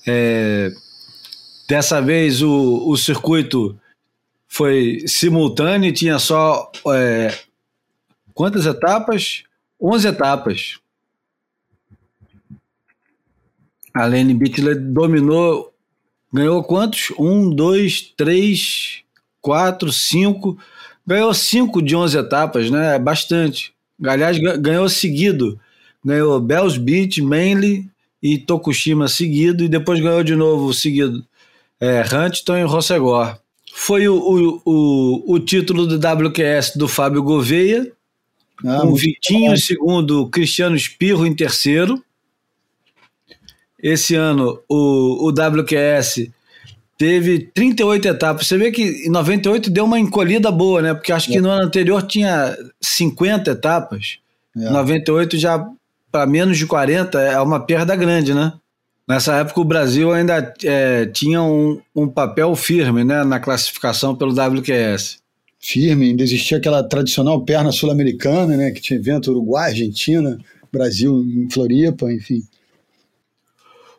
É, 0.07 0.73
dessa 1.69 2.01
vez 2.01 2.43
o, 2.43 2.89
o 2.89 2.97
circuito 2.97 3.79
foi 4.53 5.05
simultâneo, 5.07 5.93
tinha 5.93 6.19
só 6.19 6.73
é, 6.89 7.39
quantas 8.35 8.67
etapas? 8.67 9.45
11 9.81 10.09
etapas. 10.09 10.79
A 13.95 14.07
Lane 14.07 14.35
Beachley 14.35 14.75
dominou, 14.75 15.73
ganhou 16.33 16.65
quantos? 16.65 17.13
Um, 17.17 17.49
dois, 17.49 18.13
três, 18.17 19.03
quatro, 19.41 19.93
cinco. 19.93 20.59
Ganhou 21.07 21.33
cinco 21.33 21.81
de 21.81 21.95
11 21.95 22.19
etapas, 22.19 22.71
né? 22.71 22.97
É 22.97 22.99
bastante. 22.99 23.73
Aliás, 24.05 24.37
ganhou 24.59 24.89
seguido. 24.89 25.61
Ganhou 26.05 26.41
Bells 26.41 26.79
Beach, 26.79 27.23
Manly 27.23 27.89
e 28.21 28.37
Tokushima 28.37 29.07
seguido, 29.07 29.63
e 29.63 29.69
depois 29.69 30.01
ganhou 30.01 30.25
de 30.25 30.35
novo 30.35 30.75
seguido 30.75 31.25
é, 31.81 32.03
Huntington 32.03 32.59
e 32.59 32.63
Rossegor. 32.65 33.40
Foi 33.73 34.09
o, 34.09 34.17
o, 34.17 34.63
o, 34.65 35.35
o, 35.35 35.41
título 35.41 35.87
do 35.87 35.97
WQS 35.97 36.77
do 36.77 36.89
Fábio 36.89 37.23
Gouveia, 37.23 37.91
ah, 38.65 38.81
com 38.81 38.95
Vitinho 38.95 39.49
bom. 39.49 39.55
em 39.55 39.59
segundo, 39.59 40.29
Cristiano 40.29 40.77
Espirro 40.77 41.27
em 41.27 41.35
terceiro. 41.35 42.03
Esse 43.83 44.15
ano 44.15 44.61
o, 44.69 45.29
o 45.29 45.31
WQS 45.31 46.31
teve 46.99 47.51
38 47.55 48.09
etapas. 48.09 48.47
Você 48.47 48.59
vê 48.59 48.71
que 48.71 49.07
em 49.07 49.11
98 49.11 49.71
deu 49.71 49.85
uma 49.85 49.99
encolhida 49.99 50.51
boa, 50.51 50.83
né? 50.83 50.93
Porque 50.93 51.13
acho 51.13 51.29
que 51.29 51.39
é. 51.39 51.41
no 51.41 51.49
ano 51.49 51.65
anterior 51.65 52.03
tinha 52.03 52.55
50 52.81 53.53
etapas. 53.53 54.19
É. 54.55 54.69
98 54.69 55.39
já 55.39 55.67
para 56.13 56.27
menos 56.27 56.59
de 56.59 56.67
40 56.67 57.19
é 57.19 57.41
uma 57.41 57.61
perda 57.61 57.97
grande, 57.97 58.35
né? 58.35 58.53
Nessa 59.11 59.35
época 59.35 59.61
o 59.61 59.65
Brasil 59.65 60.13
ainda 60.13 60.55
é, 60.63 61.05
tinha 61.05 61.43
um, 61.43 61.81
um, 61.97 62.07
papel 62.07 62.55
firme 62.55 63.03
né, 63.03 63.25
na 63.25 63.41
classificação 63.41 64.15
pelo 64.15 64.31
WQS. 64.31 65.19
Firme, 65.59 66.11
ainda 66.11 66.23
existia 66.23 66.59
aquela 66.59 66.81
tradicional 66.81 67.45
perna 67.45 67.73
sul-americana, 67.73 68.57
né, 68.57 68.71
que 68.71 68.81
tinha 68.81 69.01
evento 69.01 69.33
Uruguai, 69.33 69.71
Argentina, 69.71 70.39
Brasil 70.71 71.25
em 71.25 71.51
Floripa, 71.51 72.13
enfim. 72.13 72.45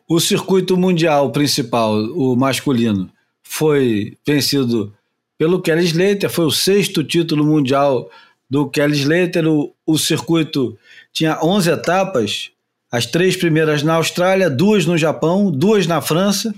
O 0.08 0.18
circuito 0.18 0.78
mundial 0.78 1.30
principal, 1.30 1.92
o 1.94 2.34
masculino, 2.34 3.10
foi 3.42 4.16
vencido 4.26 4.94
pelo 5.36 5.60
Kelly 5.60 5.84
Slater, 5.84 6.30
foi 6.30 6.46
o 6.46 6.50
sexto 6.50 7.04
título 7.04 7.44
mundial 7.44 8.10
do 8.48 8.66
Kelly 8.66 8.96
Slater. 8.96 9.46
O, 9.46 9.74
o 9.84 9.98
circuito 9.98 10.74
tinha 11.12 11.38
11 11.42 11.70
etapas, 11.70 12.51
as 12.92 13.06
três 13.06 13.36
primeiras 13.36 13.82
na 13.82 13.94
Austrália, 13.94 14.50
duas 14.50 14.84
no 14.84 14.98
Japão, 14.98 15.50
duas 15.50 15.86
na 15.86 16.02
França, 16.02 16.54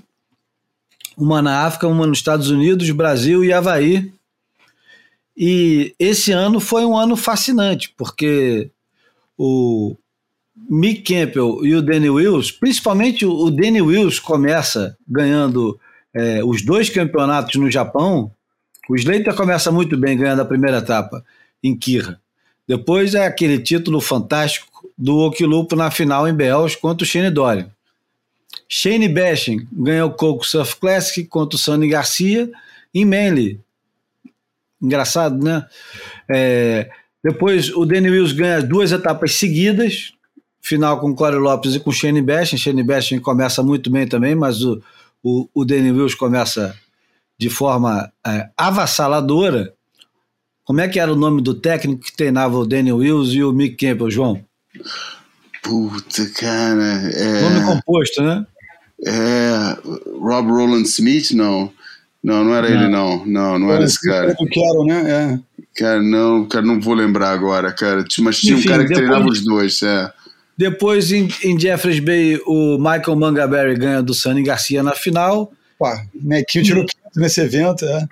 uma 1.17 1.41
na 1.41 1.65
África, 1.65 1.87
uma 1.87 2.07
nos 2.07 2.19
Estados 2.19 2.51
Unidos, 2.51 2.91
Brasil 2.91 3.45
e 3.45 3.53
Havaí. 3.53 4.13
E 5.37 5.95
esse 5.99 6.33
ano 6.33 6.59
foi 6.59 6.85
um 6.85 6.97
ano 6.97 7.17
fascinante, 7.17 7.95
porque 7.97 8.69
o, 9.39 9.97
Mick 10.69 11.03
Campbell 11.03 11.65
e 11.65 11.75
o 11.75 11.83
Danny 11.83 12.09
Wills, 12.09 12.53
principalmente 12.53 13.27
o 13.27 13.51
Danny 13.51 13.83
Wills 13.83 14.21
começa 14.21 14.97
ganhando 15.07 15.79
é, 16.13 16.43
os 16.45 16.63
dois 16.63 16.89
campeonatos 16.89 17.57
no 17.57 17.71
Japão. 17.71 18.31
O 18.89 18.97
Slater 18.97 19.35
começa 19.35 19.71
muito 19.71 19.97
bem 19.97 20.17
ganhando 20.17 20.43
a 20.43 20.45
primeira 20.45 20.79
etapa 20.79 21.25
em 21.63 21.77
Kira. 21.77 22.21
Depois 22.67 23.15
é 23.15 23.27
aquele 23.27 23.59
título 23.59 24.01
fantástico 24.01 24.89
do 24.97 25.19
Okilupo 25.19 25.77
na 25.77 25.91
final 25.91 26.27
em 26.27 26.35
Bells 26.35 26.77
contra 26.77 27.05
o 27.05 27.07
Shane 27.07 27.31
Dorian. 27.31 27.69
Shane 28.69 29.09
Bashing 29.09 29.67
ganha 29.73 30.07
o 30.07 30.13
Coco 30.13 30.45
Surf 30.45 30.77
Classic 30.77 31.27
contra 31.29 31.57
o 31.57 31.59
Sonny 31.59 31.89
Garcia 31.89 32.51
em 32.95 33.05
Manly. 33.05 33.61
Engraçado, 34.81 35.43
né? 35.43 35.67
É, 36.29 36.91
depois 37.23 37.75
o 37.75 37.87
Danny 37.87 38.11
Wills 38.11 38.35
ganha 38.35 38.63
duas 38.63 38.93
etapas 38.93 39.35
seguidas, 39.35 40.13
final 40.61 41.01
com 41.01 41.15
Corey 41.15 41.39
Lopes 41.39 41.75
e 41.75 41.81
com 41.81 41.91
Shane 41.91 42.21
Bashin. 42.21 42.59
Shane 42.59 42.83
Bashin 42.83 43.19
começa 43.19 43.63
muito 43.63 43.91
bem 43.91 44.07
também, 44.07 44.35
mas 44.35 44.63
o, 44.63 44.83
o, 45.23 45.49
o 45.55 45.65
Danny 45.65 45.91
Wills 45.91 46.15
começa 46.15 46.79
de 47.39 47.49
forma 47.49 48.13
é, 48.27 48.51
avassaladora. 48.57 49.73
Como 50.65 50.81
é 50.81 50.89
que 50.89 50.99
era 50.99 51.13
o 51.13 51.17
nome 51.17 51.43
do 51.43 51.55
técnico 51.55 52.03
que 52.03 52.17
treinava 52.17 52.57
o 52.57 52.67
Danny 52.67 52.93
Wills 52.93 53.35
e 53.35 53.45
o 53.45 53.53
Mick 53.53 53.77
Campbell, 53.77 54.11
João? 54.11 54.45
Puta, 55.63 56.27
cara. 56.39 57.11
É... 57.15 57.41
Nome 57.43 57.67
composto, 57.67 58.23
né? 58.23 58.47
É. 59.07 59.77
Rob 60.19 60.51
Roland 60.51 60.85
Smith, 60.85 61.33
não. 61.33 61.71
Não, 62.23 62.43
não 62.43 62.55
era 62.55 62.69
não. 62.69 62.77
ele, 62.77 62.89
não. 62.89 63.27
Não, 63.27 63.59
não 63.59 63.73
é, 63.73 63.75
era 63.77 63.85
esse 63.85 64.01
cara. 64.01 64.35
Eu 64.39 64.47
quero, 64.47 64.85
né? 64.85 65.11
É. 65.11 65.55
Cara, 65.77 66.03
não, 66.03 66.47
cara, 66.47 66.65
não 66.65 66.81
vou 66.81 66.95
lembrar 66.95 67.33
agora, 67.33 67.73
cara. 67.73 68.05
Mas 68.21 68.39
tinha 68.39 68.55
Enfim, 68.55 68.67
um 68.67 68.71
cara 68.71 68.83
que 68.85 68.89
depois... 68.89 69.07
treinava 69.07 69.31
os 69.31 69.45
dois, 69.45 69.83
é. 69.83 70.11
Depois, 70.57 71.13
em, 71.13 71.29
em 71.43 71.59
Jeffreys 71.59 71.99
Bay, 71.99 72.41
o 72.47 72.79
Michael 72.79 73.17
Mangaberry 73.17 73.75
ganha 73.75 74.03
do 74.03 74.15
Sunny 74.15 74.43
Garcia 74.43 74.83
na 74.83 74.93
final. 74.93 75.53
Pá, 75.79 76.07
Nequinho 76.15 76.65
tirou 76.65 76.87
quinto 76.87 77.21
nesse 77.21 77.41
evento, 77.41 77.85
é. 77.85 78.07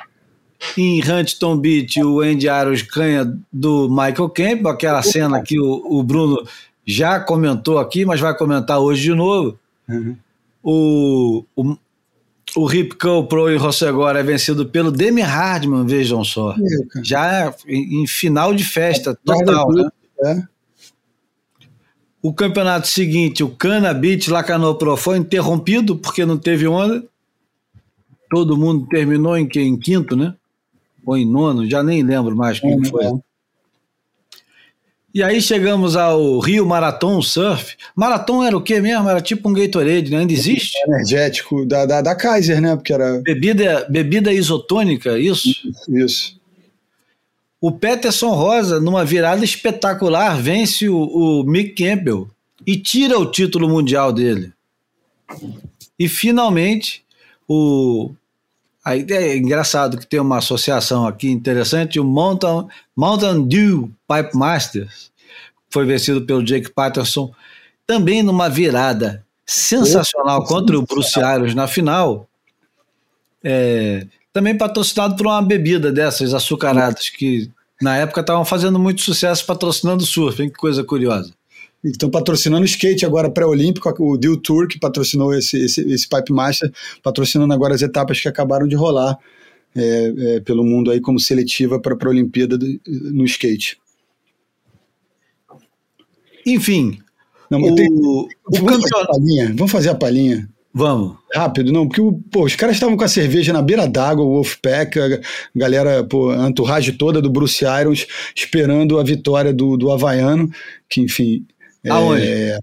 Em 0.76 1.00
Huntington 1.00 1.56
Beach, 1.56 2.02
o 2.02 2.20
Andy 2.20 2.48
Aros 2.48 2.82
ganha 2.82 3.36
do 3.52 3.88
Michael 3.88 4.30
Campbell, 4.30 4.68
aquela 4.68 5.02
cena 5.02 5.42
que 5.42 5.58
o, 5.58 5.82
o, 5.98 6.02
Bruno 6.02 6.46
já 6.86 7.20
comentou 7.20 7.78
aqui, 7.78 8.04
mas 8.04 8.20
vai 8.20 8.36
comentar 8.36 8.78
hoje 8.78 9.02
de 9.02 9.14
novo. 9.14 9.58
Uhum. 9.88 10.16
O, 10.62 11.44
o, 11.56 11.76
o 12.56 12.66
Rip 12.66 12.96
Pro 13.28 13.50
em 13.50 13.56
Rossegora 13.56 14.20
é 14.20 14.22
vencido 14.22 14.66
pelo 14.66 14.90
Demi 14.90 15.20
Hardman, 15.20 15.86
vejam 15.86 16.24
só. 16.24 16.54
já 17.02 17.52
em, 17.66 18.02
em, 18.02 18.06
final 18.06 18.54
de 18.54 18.64
festa 18.64 19.18
total, 19.24 19.70
né? 19.72 19.88
É. 20.24 20.42
O 22.22 22.32
campeonato 22.32 22.86
seguinte, 22.86 23.42
o 23.42 23.48
Cana 23.48 23.92
Beach 23.92 24.30
Lacanau 24.30 24.76
Pro, 24.76 24.96
foi 24.96 25.18
interrompido 25.18 25.96
porque 25.96 26.24
não 26.24 26.38
teve 26.38 26.68
onda. 26.68 27.04
Todo 28.30 28.56
mundo 28.56 28.86
terminou 28.88 29.36
em, 29.36 29.48
em 29.56 29.76
quinto, 29.76 30.14
né? 30.14 30.34
Ou 31.04 31.16
em 31.16 31.26
nono, 31.26 31.68
já 31.68 31.82
nem 31.82 32.02
lembro 32.02 32.36
mais 32.36 32.60
quem 32.60 32.80
é, 32.80 32.84
foi. 32.84 33.04
É. 33.04 33.12
E 35.14 35.22
aí 35.22 35.42
chegamos 35.42 35.94
ao 35.94 36.38
Rio 36.38 36.64
Marathon 36.64 37.20
Surf. 37.20 37.76
Marathon 37.94 38.42
era 38.42 38.56
o 38.56 38.62
quê 38.62 38.80
mesmo? 38.80 39.10
Era 39.10 39.20
tipo 39.20 39.46
um 39.46 39.52
Gatorade, 39.52 40.10
né? 40.10 40.20
Ainda 40.20 40.32
existe? 40.32 40.78
Energético 40.86 41.66
da, 41.66 41.84
da, 41.84 42.00
da 42.00 42.14
Kaiser, 42.14 42.62
né? 42.62 42.74
Porque 42.74 42.94
era... 42.94 43.20
Bebida, 43.20 43.86
bebida 43.90 44.32
isotônica, 44.32 45.18
isso? 45.18 45.50
Isso. 45.88 46.40
O 47.60 47.70
Peterson 47.70 48.30
Rosa, 48.30 48.80
numa 48.80 49.04
virada 49.04 49.44
espetacular, 49.44 50.40
vence 50.40 50.88
o, 50.88 50.96
o 50.96 51.44
Mick 51.44 51.74
Campbell 51.74 52.28
e 52.66 52.76
tira 52.76 53.18
o 53.18 53.30
título 53.30 53.68
mundial 53.68 54.12
dele. 54.12 54.50
E 55.98 56.08
finalmente, 56.08 57.04
o 57.46 58.12
Aí 58.84 59.06
é 59.10 59.36
engraçado 59.36 59.96
que 59.96 60.06
tem 60.06 60.18
uma 60.18 60.38
associação 60.38 61.06
aqui 61.06 61.30
interessante, 61.30 62.00
o 62.00 62.04
Mountain, 62.04 62.66
Mountain 62.96 63.46
Dew 63.46 63.92
Pipe 64.08 64.36
Masters, 64.36 65.12
foi 65.70 65.86
vencido 65.86 66.22
pelo 66.22 66.44
Jake 66.44 66.70
Patterson, 66.70 67.32
também 67.86 68.22
numa 68.22 68.48
virada 68.48 69.24
sensacional 69.46 70.44
contra 70.44 70.78
o 70.78 70.82
Bruce 70.82 71.18
Ayers 71.20 71.54
na 71.54 71.66
final. 71.66 72.28
É, 73.42 74.06
também 74.32 74.56
patrocinado 74.56 75.16
por 75.16 75.26
uma 75.26 75.42
bebida 75.42 75.92
dessas 75.92 76.32
açucaradas 76.32 77.08
que 77.08 77.50
na 77.80 77.96
época 77.96 78.20
estavam 78.20 78.44
fazendo 78.44 78.78
muito 78.78 79.02
sucesso 79.02 79.44
patrocinando 79.44 80.04
surf, 80.06 80.42
hein? 80.42 80.48
que 80.48 80.56
coisa 80.56 80.82
curiosa. 80.84 81.32
Estão 81.84 82.08
patrocinando 82.08 82.62
o 82.62 82.66
skate 82.66 83.04
agora 83.04 83.30
pré-olímpico, 83.30 83.92
o 83.98 84.16
Deal 84.16 84.36
Tour, 84.36 84.68
que 84.68 84.78
patrocinou 84.78 85.34
esse, 85.34 85.58
esse, 85.58 85.80
esse 85.92 86.08
Pipe 86.08 86.32
Master, 86.32 86.72
patrocinando 87.02 87.52
agora 87.52 87.74
as 87.74 87.82
etapas 87.82 88.20
que 88.20 88.28
acabaram 88.28 88.68
de 88.68 88.76
rolar 88.76 89.18
é, 89.74 90.14
é, 90.16 90.40
pelo 90.40 90.62
mundo 90.62 90.90
aí 90.90 91.00
como 91.00 91.18
seletiva 91.18 91.80
para 91.80 91.96
a 92.00 92.08
Olimpíada 92.08 92.56
do, 92.56 92.66
no 92.86 93.24
skate. 93.24 93.78
Enfim, 96.46 96.98
Não, 97.50 97.60
o, 97.60 97.74
tenho, 97.74 97.92
o 97.92 98.28
vamos, 98.60 98.88
fazer 98.88 99.02
a 99.02 99.06
palhinha, 99.06 99.54
vamos 99.56 99.72
fazer 99.72 99.88
a 99.90 99.94
palhinha. 99.94 100.48
Vamos. 100.74 101.18
Rápido, 101.34 101.70
não, 101.70 101.86
porque 101.86 102.00
pô, 102.30 102.44
os 102.44 102.56
caras 102.56 102.76
estavam 102.76 102.96
com 102.96 103.04
a 103.04 103.08
cerveja 103.08 103.52
na 103.52 103.60
beira 103.60 103.86
d'água, 103.86 104.24
o 104.24 104.34
Wolfpack, 104.34 104.98
a 104.98 105.20
galera, 105.54 106.02
pô, 106.02 106.30
a 106.30 106.48
entourage 106.48 106.92
toda 106.92 107.20
do 107.20 107.30
Bruce 107.30 107.64
Irons, 107.64 108.06
esperando 108.34 108.98
a 108.98 109.04
vitória 109.04 109.52
do, 109.52 109.76
do 109.76 109.90
Havaiano, 109.90 110.50
que 110.88 111.00
enfim. 111.00 111.44
Aonde? 111.90 112.26
É, 112.26 112.58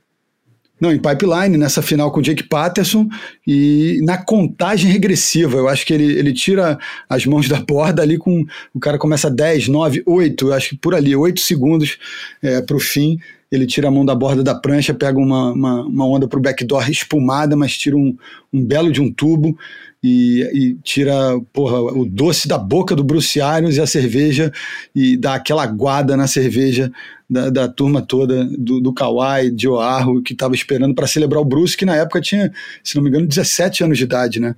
não, 0.79 0.93
em 0.93 0.97
pipeline, 0.97 1.57
nessa 1.57 1.81
final 1.81 2.09
com 2.11 2.21
Jake 2.21 2.43
Patterson 2.43 3.09
e 3.45 3.99
na 4.03 4.17
contagem 4.17 4.89
regressiva. 4.89 5.57
Eu 5.57 5.67
acho 5.67 5.85
que 5.85 5.93
ele, 5.93 6.17
ele 6.17 6.31
tira 6.31 6.79
as 7.09 7.25
mãos 7.25 7.49
da 7.49 7.59
borda 7.59 8.01
ali 8.01 8.17
com. 8.17 8.45
O 8.73 8.79
cara 8.79 8.97
começa 8.97 9.29
10, 9.29 9.67
9, 9.67 10.03
8, 10.05 10.47
eu 10.47 10.53
acho 10.53 10.69
que 10.69 10.77
por 10.77 10.95
ali, 10.95 11.13
8 11.15 11.41
segundos 11.41 11.97
é, 12.41 12.61
para 12.61 12.77
o 12.77 12.79
fim. 12.79 13.19
ele 13.51 13.67
tira 13.67 13.89
a 13.89 13.91
mão 13.91 14.05
da 14.05 14.15
borda 14.15 14.41
da 14.41 14.55
prancha, 14.55 14.93
pega 14.93 15.19
uma, 15.19 15.51
uma, 15.51 15.81
uma 15.81 16.07
onda 16.07 16.27
para 16.27 16.39
o 16.39 16.41
backdoor 16.41 16.89
espumada, 16.89 17.57
mas 17.57 17.77
tira 17.77 17.97
um, 17.97 18.15
um 18.53 18.63
belo 18.63 18.91
de 18.91 19.01
um 19.01 19.11
tubo 19.11 19.57
e, 20.01 20.41
e, 20.53 20.73
tira 20.81 21.39
porra, 21.51 21.79
o 21.81 22.05
doce 22.05 22.47
da 22.47 22.57
boca 22.57 22.95
do 22.95 23.03
Bruce 23.03 23.39
Irons 23.39 23.75
e 23.75 23.81
a 23.81 23.87
cerveja 23.87 24.51
e 24.95 25.17
dá 25.17 25.35
aquela 25.35 25.63
aguada 25.63 26.15
na 26.15 26.25
cerveja 26.25 26.91
da, 27.29 27.49
da 27.49 27.67
turma 27.67 28.01
toda, 28.01 28.45
do, 28.45 28.79
do 28.79 28.93
Kawhi, 28.93 29.51
de 29.51 29.67
Oahu, 29.67 30.21
que 30.21 30.33
estava 30.33 30.55
esperando 30.55 30.95
para 30.95 31.05
celebrar 31.05 31.41
o 31.41 31.45
Bruce, 31.45 31.75
que 31.75 31.85
na 31.85 31.95
época 31.95 32.21
tinha, 32.21 32.51
se 32.83 32.95
não 32.95 33.03
me 33.03 33.09
engano, 33.09 33.27
17 33.27 33.83
anos 33.83 33.97
de 33.97 34.05
idade, 34.05 34.39
né? 34.39 34.55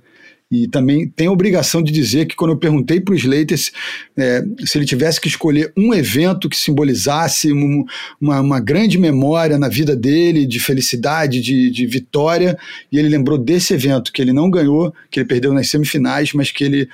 E 0.52 0.68
também 0.68 1.08
tem 1.08 1.28
a 1.28 1.32
obrigação 1.32 1.82
de 1.82 1.90
dizer 1.90 2.26
que 2.26 2.36
quando 2.36 2.50
eu 2.50 2.58
perguntei 2.58 3.00
para 3.00 3.14
o 3.14 3.16
Slater 3.16 3.56
se, 3.56 3.72
é, 4.14 4.44
se 4.66 4.76
ele 4.76 4.84
tivesse 4.84 5.18
que 5.18 5.26
escolher 5.26 5.72
um 5.74 5.94
evento 5.94 6.46
que 6.46 6.58
simbolizasse 6.58 7.50
uma, 7.50 7.84
uma, 8.20 8.40
uma, 8.40 8.60
grande 8.60 8.98
memória 8.98 9.58
na 9.58 9.70
vida 9.70 9.96
dele, 9.96 10.44
de 10.44 10.60
felicidade, 10.60 11.40
de, 11.40 11.70
de 11.70 11.86
vitória, 11.86 12.58
e 12.92 12.98
ele 12.98 13.08
lembrou 13.08 13.38
desse 13.38 13.72
evento, 13.72 14.12
que 14.12 14.20
ele 14.20 14.34
não 14.34 14.50
ganhou, 14.50 14.92
que 15.10 15.20
ele 15.20 15.26
perdeu 15.26 15.54
nas 15.54 15.70
semifinais, 15.70 16.34
mas 16.34 16.50
que 16.50 16.64
ele 16.64 16.86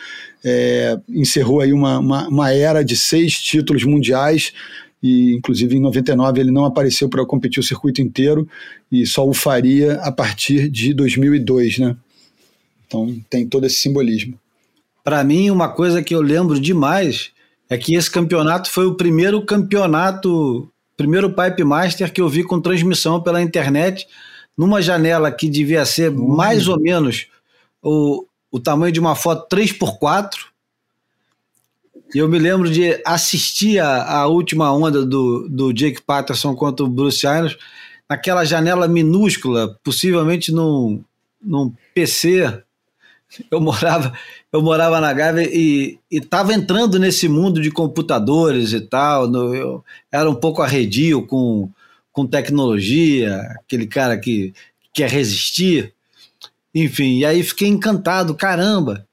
é, 0.44 0.96
encerrou 1.08 1.60
aí 1.60 1.72
uma, 1.72 1.98
uma, 1.98 2.28
uma 2.28 2.52
era 2.52 2.84
de 2.84 2.96
seis 2.96 3.40
títulos 3.40 3.82
mundiais, 3.82 4.52
e 5.02 5.34
inclusive 5.34 5.76
em 5.76 5.80
99 5.80 6.40
ele 6.40 6.52
não 6.52 6.64
apareceu 6.64 7.08
para 7.08 7.26
competir 7.26 7.58
o 7.58 7.66
circuito 7.66 8.00
inteiro 8.00 8.48
e 8.90 9.04
só 9.04 9.28
o 9.28 9.34
faria 9.34 9.94
a 9.94 10.12
partir 10.12 10.68
de 10.68 10.94
2002, 10.94 11.78
né? 11.78 11.96
Então 12.88 13.20
tem 13.28 13.46
todo 13.46 13.66
esse 13.66 13.76
simbolismo. 13.76 14.40
Para 15.04 15.22
mim, 15.22 15.50
uma 15.50 15.68
coisa 15.68 16.02
que 16.02 16.14
eu 16.14 16.20
lembro 16.20 16.58
demais 16.58 17.30
é 17.68 17.76
que 17.76 17.94
esse 17.94 18.10
campeonato 18.10 18.70
foi 18.70 18.86
o 18.86 18.94
primeiro 18.94 19.44
campeonato, 19.44 20.68
primeiro 20.96 21.30
Pipe 21.30 21.62
Master 21.62 22.12
que 22.12 22.20
eu 22.20 22.28
vi 22.28 22.42
com 22.42 22.60
transmissão 22.60 23.22
pela 23.22 23.42
internet, 23.42 24.08
numa 24.56 24.82
janela 24.82 25.30
que 25.30 25.48
devia 25.48 25.84
ser 25.84 26.10
uhum. 26.10 26.34
mais 26.34 26.66
ou 26.66 26.80
menos 26.80 27.26
o, 27.82 28.26
o 28.50 28.58
tamanho 28.58 28.92
de 28.92 28.98
uma 28.98 29.14
foto 29.14 29.54
3x4. 29.54 30.30
E 32.14 32.18
eu 32.18 32.26
me 32.26 32.38
lembro 32.38 32.70
de 32.70 33.00
assistir 33.04 33.78
a, 33.78 34.20
a 34.20 34.26
última 34.26 34.72
onda 34.72 35.04
do, 35.04 35.46
do 35.48 35.72
Jake 35.74 36.00
Patterson 36.02 36.54
contra 36.54 36.84
o 36.84 36.88
Bruce 36.88 37.26
Irons 37.26 37.56
naquela 38.08 38.44
janela 38.46 38.88
minúscula, 38.88 39.78
possivelmente 39.84 40.50
num, 40.50 41.04
num 41.42 41.70
PC 41.94 42.62
eu 43.50 43.60
morava, 43.60 44.12
eu 44.52 44.62
morava 44.62 45.00
na 45.00 45.12
Gávea 45.12 45.48
e 45.50 45.98
estava 46.10 46.54
entrando 46.54 46.98
nesse 46.98 47.28
mundo 47.28 47.60
de 47.60 47.70
computadores 47.70 48.72
e 48.72 48.80
tal. 48.80 49.28
No, 49.28 49.54
eu 49.54 49.84
era 50.10 50.28
um 50.30 50.34
pouco 50.34 50.62
arredio 50.62 51.26
com, 51.26 51.70
com 52.12 52.26
tecnologia, 52.26 53.40
aquele 53.60 53.86
cara 53.86 54.16
que 54.18 54.52
quer 54.92 55.10
resistir. 55.10 55.92
Enfim, 56.74 57.18
e 57.18 57.26
aí 57.26 57.42
fiquei 57.42 57.68
encantado, 57.68 58.34
caramba. 58.34 59.06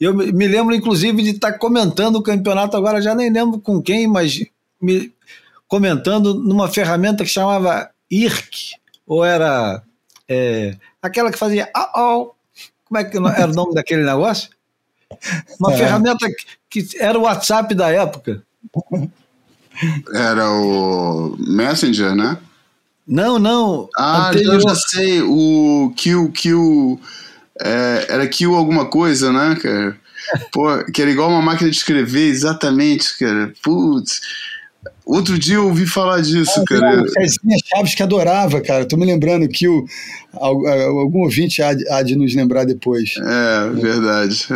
Eu 0.00 0.14
me 0.14 0.48
lembro, 0.48 0.74
inclusive, 0.74 1.22
de 1.22 1.30
estar 1.30 1.52
tá 1.52 1.58
comentando 1.58 2.16
o 2.16 2.22
campeonato 2.22 2.76
agora, 2.76 3.00
já 3.00 3.14
nem 3.14 3.30
lembro 3.30 3.60
com 3.60 3.80
quem, 3.80 4.08
mas 4.08 4.44
me, 4.80 5.12
comentando 5.68 6.34
numa 6.34 6.68
ferramenta 6.68 7.24
que 7.24 7.30
chamava 7.30 7.88
IRC, 8.10 8.74
ou 9.06 9.24
era 9.24 9.82
é, 10.28 10.76
aquela 11.00 11.30
que 11.30 11.38
fazia 11.38 11.70
oh, 11.96 12.32
como 12.92 12.98
é 12.98 13.04
que 13.04 13.40
era 13.40 13.50
o 13.50 13.54
nome 13.54 13.74
daquele 13.74 14.04
negócio? 14.04 14.50
Uma 15.58 15.72
é. 15.72 15.76
ferramenta 15.76 16.26
que, 16.70 16.82
que 16.82 16.98
era 16.98 17.18
o 17.18 17.22
WhatsApp 17.22 17.74
da 17.74 17.90
época. 17.90 18.42
Era 20.14 20.50
o 20.50 21.36
Messenger, 21.38 22.14
né? 22.14 22.38
Não, 23.06 23.38
não. 23.38 23.88
Ah, 23.96 24.28
anterior. 24.28 24.54
eu 24.54 24.60
já 24.60 24.74
sei. 24.74 25.22
O 25.22 25.92
Q, 25.96 26.30
Q. 26.32 26.98
É, 27.60 28.06
era 28.08 28.28
Q 28.28 28.46
alguma 28.54 28.86
coisa, 28.86 29.32
né, 29.32 29.56
cara? 29.56 29.96
Pô, 30.52 30.84
que 30.92 31.02
era 31.02 31.10
igual 31.10 31.28
uma 31.28 31.42
máquina 31.42 31.70
de 31.70 31.76
escrever, 31.76 32.28
exatamente, 32.28 33.18
cara. 33.18 33.52
Putz. 33.62 34.20
Outro 35.04 35.38
dia 35.38 35.56
eu 35.56 35.66
ouvi 35.66 35.86
falar 35.86 36.20
disso, 36.20 36.60
ah, 36.60 36.64
cara. 36.64 37.02
O 37.02 37.08
Cezinha 37.08 37.56
Chaves 37.66 37.94
que 37.94 38.02
adorava, 38.02 38.60
cara. 38.60 38.84
Tô 38.84 38.96
me 38.96 39.04
lembrando 39.04 39.48
que 39.48 39.66
o, 39.66 39.84
algum 40.32 41.22
ouvinte 41.22 41.60
há, 41.60 41.70
há 41.90 42.02
de 42.02 42.14
nos 42.14 42.34
lembrar 42.34 42.64
depois. 42.64 43.14
É, 43.18 43.70
verdade. 43.70 44.46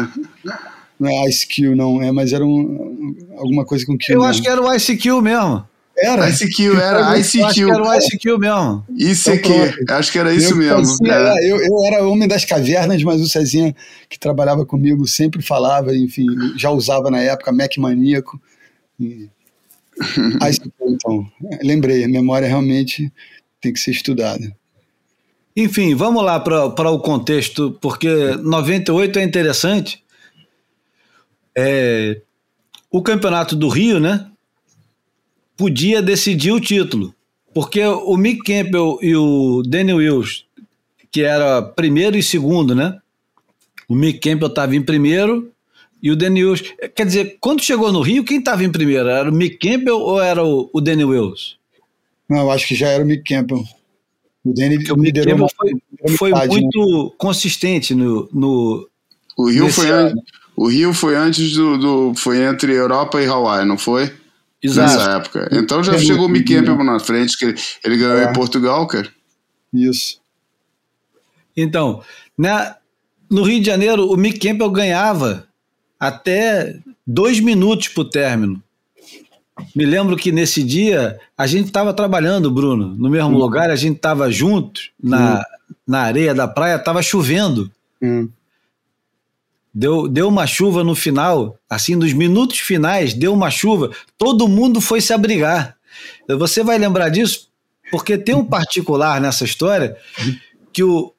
Não 0.98 1.10
é 1.10 1.28
IceQ, 1.28 1.74
não, 1.74 2.02
é, 2.02 2.10
mas 2.10 2.32
era 2.32 2.44
um, 2.44 3.14
alguma 3.36 3.64
coisa 3.64 3.84
com 3.84 3.98
Q. 3.98 4.12
Eu 4.12 4.20
mesmo. 4.20 4.30
acho 4.30 4.42
que 4.42 4.48
era 4.48 4.62
o 4.62 4.72
IceQ 4.72 5.20
mesmo. 5.20 5.66
Era? 5.98 6.28
ICQ, 6.28 6.76
era 6.76 7.18
ICQ. 7.18 7.42
Acho 7.42 7.54
que 7.54 7.70
era 7.70 7.82
o 7.82 7.94
ICQ 7.94 8.38
mesmo. 8.38 8.86
ICQ, 8.98 9.80
então, 9.80 9.96
acho 9.96 10.12
que 10.12 10.18
era 10.18 10.34
isso 10.34 10.52
eu, 10.52 10.56
mesmo. 10.56 10.84
Cezinha, 10.84 11.14
é. 11.14 11.50
eu, 11.50 11.56
eu, 11.56 11.84
era 11.84 12.06
homem 12.06 12.28
das 12.28 12.44
cavernas, 12.44 13.02
mas 13.02 13.20
o 13.20 13.26
Cezinha, 13.26 13.74
que 14.08 14.18
trabalhava 14.18 14.66
comigo, 14.66 15.06
sempre 15.06 15.40
falava, 15.42 15.96
enfim, 15.96 16.26
já 16.56 16.70
usava 16.70 17.10
na 17.10 17.20
época 17.20 17.50
Mac 17.50 17.76
Maníaco. 17.78 18.38
E 19.00 19.28
ah, 20.40 20.50
então, 20.82 21.26
lembrei, 21.62 22.04
a 22.04 22.08
memória 22.08 22.46
realmente 22.46 23.12
tem 23.60 23.72
que 23.72 23.80
ser 23.80 23.92
estudada. 23.92 24.54
Enfim, 25.56 25.94
vamos 25.94 26.22
lá 26.22 26.38
para 26.38 26.90
o 26.90 27.00
contexto, 27.00 27.78
porque 27.80 28.08
98 28.42 29.18
é 29.18 29.24
interessante. 29.24 30.02
É, 31.56 32.20
o 32.90 33.02
campeonato 33.02 33.56
do 33.56 33.68
Rio, 33.68 33.98
né? 33.98 34.30
Podia 35.56 36.02
decidir 36.02 36.52
o 36.52 36.60
título, 36.60 37.14
porque 37.54 37.82
o 37.82 38.16
Mick 38.18 38.42
Campbell 38.42 38.98
e 39.00 39.16
o 39.16 39.62
Danny 39.62 39.94
Wills, 39.94 40.44
que 41.10 41.22
era 41.22 41.62
primeiro 41.62 42.18
e 42.18 42.22
segundo, 42.22 42.74
né? 42.74 42.98
O 43.88 43.94
Mick 43.94 44.18
Campbell 44.18 44.48
estava 44.48 44.76
em 44.76 44.82
primeiro 44.82 45.50
e 46.02 46.10
o 46.10 46.16
Danny 46.16 46.44
Wills. 46.44 46.74
Quer 46.94 47.06
dizer, 47.06 47.36
quando 47.40 47.62
chegou 47.62 47.92
no 47.92 48.00
Rio, 48.00 48.24
quem 48.24 48.38
estava 48.38 48.64
em 48.64 48.70
primeiro? 48.70 49.08
Era 49.08 49.30
o 49.30 49.34
Mick 49.34 49.58
Campbell 49.58 49.98
ou 49.98 50.20
era 50.20 50.44
o, 50.44 50.70
o 50.72 50.80
Danny 50.80 51.04
Wills? 51.04 51.56
Não, 52.28 52.38
eu 52.38 52.50
acho 52.50 52.66
que 52.66 52.74
já 52.74 52.88
era 52.88 53.02
o 53.02 53.06
Mick 53.06 53.22
Campbell. 53.22 53.64
O 54.44 54.54
Danny 54.54 54.76
o 54.76 54.96
Mick 54.96 55.20
Campbell 55.20 55.48
foi, 55.56 56.16
foi 56.16 56.30
metade, 56.30 56.54
né? 56.54 56.60
muito 56.60 57.04
né? 57.04 57.10
consistente 57.18 57.94
no, 57.94 58.28
no. 58.32 58.88
O 59.36 59.50
Rio, 59.50 59.68
foi 59.68 59.90
an... 59.90 60.14
o 60.56 60.68
Rio 60.68 60.92
foi 60.92 61.16
antes 61.16 61.54
do, 61.54 61.78
do. 61.78 62.14
Foi 62.14 62.42
entre 62.42 62.72
Europa 62.72 63.20
e 63.20 63.26
Hawaii, 63.26 63.66
não 63.66 63.76
foi? 63.76 64.12
Exato. 64.62 64.92
Nessa 64.92 65.10
época. 65.16 65.48
Então 65.52 65.82
já 65.82 65.98
chegou 65.98 66.26
o 66.26 66.28
Mick 66.28 66.52
Campbell 66.52 66.84
na 66.84 66.98
frente, 66.98 67.36
que 67.36 67.44
ele, 67.44 67.58
ele 67.84 67.96
ganhou 67.96 68.18
é. 68.18 68.30
em 68.30 68.32
Portugal, 68.32 68.86
cara. 68.86 69.08
Isso. 69.72 70.20
Então, 71.56 72.02
na, 72.36 72.76
no 73.30 73.42
Rio 73.42 73.60
de 73.60 73.66
Janeiro, 73.66 74.10
o 74.10 74.16
Mick 74.16 74.38
Campbell 74.38 74.70
ganhava 74.70 75.45
até 75.98 76.78
dois 77.06 77.40
minutos 77.40 77.88
para 77.88 78.00
o 78.02 78.10
término. 78.10 78.62
Me 79.74 79.86
lembro 79.86 80.16
que 80.16 80.30
nesse 80.30 80.62
dia 80.62 81.18
a 81.36 81.46
gente 81.46 81.66
estava 81.66 81.94
trabalhando, 81.94 82.50
Bruno, 82.50 82.94
no 82.94 83.08
mesmo 83.08 83.30
hum. 83.30 83.38
lugar, 83.38 83.70
a 83.70 83.76
gente 83.76 83.96
estava 83.96 84.30
junto 84.30 84.80
na, 85.02 85.40
hum. 85.40 85.74
na 85.86 86.00
areia 86.00 86.34
da 86.34 86.46
praia, 86.46 86.76
estava 86.76 87.02
chovendo. 87.02 87.70
Hum. 88.02 88.28
Deu, 89.72 90.08
deu 90.08 90.28
uma 90.28 90.46
chuva 90.46 90.82
no 90.82 90.94
final, 90.94 91.58
assim, 91.68 91.94
nos 91.94 92.12
minutos 92.12 92.58
finais, 92.58 93.12
deu 93.12 93.32
uma 93.32 93.50
chuva, 93.50 93.90
todo 94.16 94.48
mundo 94.48 94.80
foi 94.80 95.02
se 95.02 95.12
abrigar. 95.12 95.76
Você 96.38 96.62
vai 96.62 96.78
lembrar 96.78 97.10
disso, 97.10 97.48
porque 97.90 98.16
tem 98.16 98.34
um 98.34 98.44
particular 98.44 99.20
nessa 99.20 99.44
história 99.44 99.96
que 100.72 100.82
o, 100.82 101.12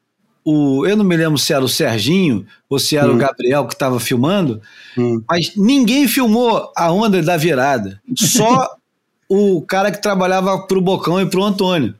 o, 0.50 0.88
eu 0.88 0.96
não 0.96 1.04
me 1.04 1.18
lembro 1.18 1.38
se 1.38 1.52
era 1.52 1.66
o 1.66 1.68
Serginho 1.68 2.46
ou 2.70 2.80
se 2.80 2.96
era 2.96 3.12
hum. 3.12 3.16
o 3.16 3.18
Gabriel 3.18 3.68
que 3.68 3.74
estava 3.74 4.00
filmando, 4.00 4.62
hum. 4.98 5.22
mas 5.28 5.52
ninguém 5.58 6.08
filmou 6.08 6.72
a 6.74 6.90
onda 6.90 7.22
da 7.22 7.36
virada. 7.36 8.02
Só 8.16 8.74
o 9.28 9.62
cara 9.64 9.92
que 9.92 10.02
trabalhava 10.02 10.58
para 10.60 10.78
o 10.78 10.82
Bocão 10.82 11.20
e 11.20 11.26
para 11.26 11.42
o 11.42 11.44
Antônio. 11.44 11.96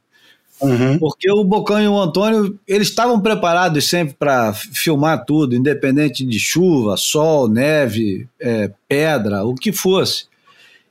Uhum. 0.62 0.98
Porque 0.98 1.30
o 1.30 1.44
Bocão 1.44 1.82
e 1.82 1.90
o 1.90 2.00
Antônio, 2.00 2.58
eles 2.66 2.88
estavam 2.88 3.20
preparados 3.20 3.90
sempre 3.90 4.16
para 4.18 4.54
filmar 4.54 5.26
tudo, 5.26 5.54
independente 5.54 6.26
de 6.26 6.40
chuva, 6.40 6.96
sol, 6.96 7.50
neve, 7.50 8.30
é, 8.40 8.72
pedra, 8.88 9.44
o 9.44 9.56
que 9.56 9.74
fosse. 9.74 10.26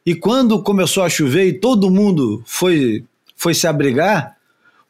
E 0.05 0.15
quando 0.15 0.63
começou 0.63 1.03
a 1.03 1.09
chover 1.09 1.47
e 1.47 1.55
todo 1.55 1.91
mundo 1.91 2.43
foi, 2.45 3.03
foi 3.35 3.55
se 3.55 3.67
abrigar, 3.67 4.36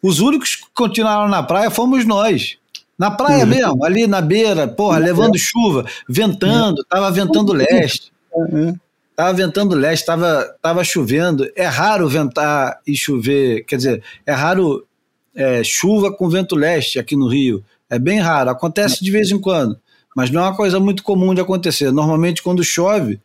os 0.07 0.21
únicos 0.21 0.57
que 0.57 0.67
continuaram 0.73 1.29
na 1.29 1.43
praia 1.43 1.71
fomos 1.71 2.05
nós. 2.05 2.59
Na 2.99 3.11
praia 3.11 3.45
uhum. 3.45 3.51
mesmo, 3.51 3.85
ali 3.85 4.07
na 4.07 4.21
beira, 4.21 4.67
porra, 4.67 4.99
levando 4.99 5.37
chuva, 5.37 5.85
ventando, 6.09 6.83
tava 6.89 7.11
ventando 7.11 7.53
leste. 7.53 8.13
Uhum. 8.33 8.75
Tava 9.15 9.33
ventando 9.33 9.75
leste, 9.75 10.07
tava, 10.07 10.55
tava 10.63 10.85
chovendo. 10.85 11.51
É 11.57 11.67
raro 11.67 12.09
ventar 12.09 12.81
e 12.87 12.97
chover, 12.97 13.65
quer 13.65 13.77
dizer, 13.77 14.03
é 14.25 14.33
raro 14.33 14.87
é, 15.35 15.63
chuva 15.65 16.11
com 16.11 16.29
vento 16.29 16.55
leste 16.55 16.99
aqui 16.99 17.17
no 17.17 17.29
Rio. 17.29 17.65
É 17.91 17.99
bem 17.99 18.19
raro, 18.19 18.51
acontece 18.51 19.05
de 19.05 19.11
vez 19.11 19.31
em 19.31 19.39
quando, 19.39 19.79
mas 20.15 20.31
não 20.31 20.43
é 20.43 20.45
uma 20.45 20.57
coisa 20.57 20.81
muito 20.81 21.03
comum 21.03 21.35
de 21.35 21.41
acontecer. 21.41 21.91
Normalmente, 21.91 22.43
quando 22.43 22.65
chove, 22.65 23.21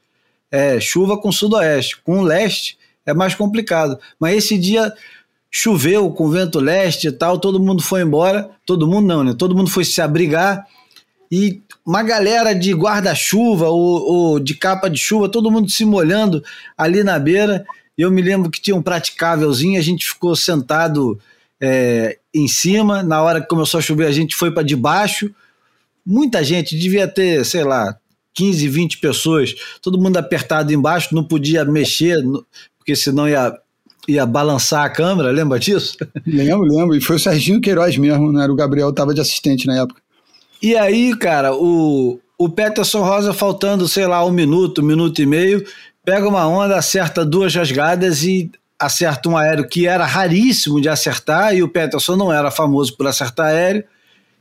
é 0.52 0.80
chuva 0.80 1.18
com 1.18 1.32
sudoeste. 1.32 2.02
Com 2.04 2.22
leste 2.22 2.78
é 3.06 3.14
mais 3.14 3.34
complicado. 3.34 3.98
Mas 4.20 4.36
esse 4.36 4.58
dia 4.58 4.94
choveu 5.52 6.10
com 6.12 6.30
vento 6.30 6.60
leste 6.60 7.10
e 7.10 7.12
tal, 7.12 7.38
todo 7.38 7.60
mundo 7.60 7.84
foi 7.84 8.02
embora, 8.02 8.50
todo 8.66 8.88
mundo 8.88 9.06
não, 9.06 9.24
né? 9.24 9.36
Todo 9.38 9.56
mundo 9.56 9.70
foi 9.70 9.84
se 9.84 10.02
abrigar 10.02 10.66
e 11.30 11.62
uma 11.86 12.04
galera 12.04 12.54
de 12.54 12.74
guarda-chuva 12.74 13.68
ou, 13.68 14.02
ou, 14.02 14.40
de 14.40 14.56
capa 14.56 14.90
de 14.90 14.98
chuva, 14.98 15.28
todo 15.30 15.52
mundo 15.52 15.70
se 15.70 15.84
molhando 15.84 16.44
ali 16.78 17.04
na 17.04 17.20
beira. 17.20 17.66
Eu 17.98 18.10
me 18.12 18.22
lembro 18.22 18.50
que 18.50 18.62
tinha 18.62 18.76
um 18.76 18.82
praticávelzinho, 18.82 19.80
a 19.80 19.84
gente 19.84 20.06
ficou 20.06 20.36
sentado 20.36 21.20
é, 21.60 22.18
em 22.34 22.48
cima. 22.48 23.04
Na 23.04 23.22
hora 23.22 23.42
que 23.42 23.48
começou 23.48 23.78
a 23.78 23.82
chover, 23.82 24.08
a 24.08 24.12
gente 24.12 24.36
foi 24.36 24.52
para 24.52 24.64
debaixo. 24.64 25.34
Muita 26.06 26.44
gente, 26.44 26.78
devia 26.78 27.08
ter, 27.08 27.46
sei 27.46 27.64
lá, 27.64 27.98
15, 28.34 28.68
20 28.68 28.98
pessoas, 29.00 29.56
todo 29.82 30.00
mundo 30.00 30.18
apertado 30.18 30.74
embaixo, 30.74 31.14
não 31.14 31.24
podia 31.24 31.66
mexer, 31.66 32.18
porque 32.78 32.96
senão 32.96 33.28
ia, 33.28 33.54
ia 34.08 34.26
balançar 34.26 34.86
a 34.86 34.90
câmera, 34.90 35.32
lembra 35.32 35.60
disso? 35.60 35.98
Lembro, 36.26 36.64
lembro. 36.64 36.96
E 36.96 37.02
foi 37.02 37.18
o 37.18 37.20
Serginho 37.20 37.62
Queiroz 37.62 37.98
mesmo, 37.98 38.32
né? 38.32 38.46
O 38.48 38.56
Gabriel 38.56 38.90
estava 38.90 39.14
de 39.14 39.22
assistente 39.22 39.68
na 39.68 39.82
época. 39.82 40.02
E 40.62 40.76
aí, 40.76 41.16
cara, 41.16 41.56
o, 41.56 42.20
o 42.38 42.50
Peterson 42.50 43.02
Rosa 43.02 43.34
faltando, 43.34 43.88
sei 43.88 44.06
lá, 44.06 44.24
um 44.26 44.32
minuto, 44.32 44.82
um 44.82 44.86
minuto 44.86 45.22
e 45.22 45.26
meio, 45.26 45.66
pega 46.04 46.28
uma 46.28 46.48
onda, 46.48 46.78
acerta 46.78 47.26
duas 47.26 47.54
rasgadas 47.54 48.24
e 48.24 48.52
acerta 48.80 49.30
um 49.30 49.38
aéreo 49.38 49.68
que 49.68 49.88
era 49.88 50.06
raríssimo 50.06 50.82
de 50.82 50.90
acertar, 50.90 51.56
e 51.56 51.62
o 51.62 51.70
Peterson 51.70 52.16
não 52.16 52.34
era 52.34 52.50
famoso 52.50 52.96
por 52.98 53.06
acertar 53.08 53.48
aéreo, 53.48 53.84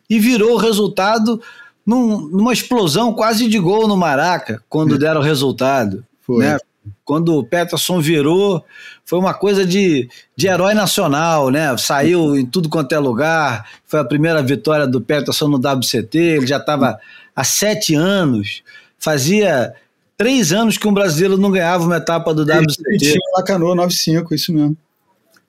e 0.08 0.18
virou 0.18 0.54
o 0.54 0.56
resultado 0.56 1.40
num, 1.84 2.20
numa 2.28 2.52
explosão 2.52 3.12
quase 3.12 3.48
de 3.48 3.58
gol 3.58 3.86
no 3.86 3.96
Maraca, 3.96 4.62
quando 4.68 4.98
deram 4.98 5.20
o 5.20 5.24
resultado. 5.24 6.04
Foi. 6.22 6.44
Né? 6.44 6.58
Quando 7.04 7.36
o 7.36 7.44
Peterson 7.44 8.00
virou, 8.00 8.64
foi 9.04 9.18
uma 9.18 9.34
coisa 9.34 9.66
de, 9.66 10.08
de 10.36 10.46
herói 10.46 10.74
nacional, 10.74 11.50
né? 11.50 11.76
Saiu 11.76 12.36
em 12.36 12.46
tudo 12.46 12.68
quanto 12.68 12.92
é 12.92 12.98
lugar. 12.98 13.68
Foi 13.86 14.00
a 14.00 14.04
primeira 14.04 14.42
vitória 14.42 14.86
do 14.86 15.00
Peterson 15.00 15.48
no 15.48 15.58
WCT. 15.58 16.18
Ele 16.18 16.46
já 16.46 16.56
estava 16.56 16.98
há 17.34 17.44
sete 17.44 17.94
anos. 17.94 18.62
Fazia 18.98 19.74
três 20.16 20.52
anos 20.52 20.78
que 20.78 20.86
um 20.86 20.94
brasileiro 20.94 21.36
não 21.36 21.50
ganhava 21.50 21.84
uma 21.84 21.96
etapa 21.96 22.32
do 22.32 22.42
WCT. 22.42 22.98
Tinha 22.98 23.18
Lacanô 23.36 23.74
95, 23.74 24.34
isso 24.34 24.52
mesmo. 24.52 24.76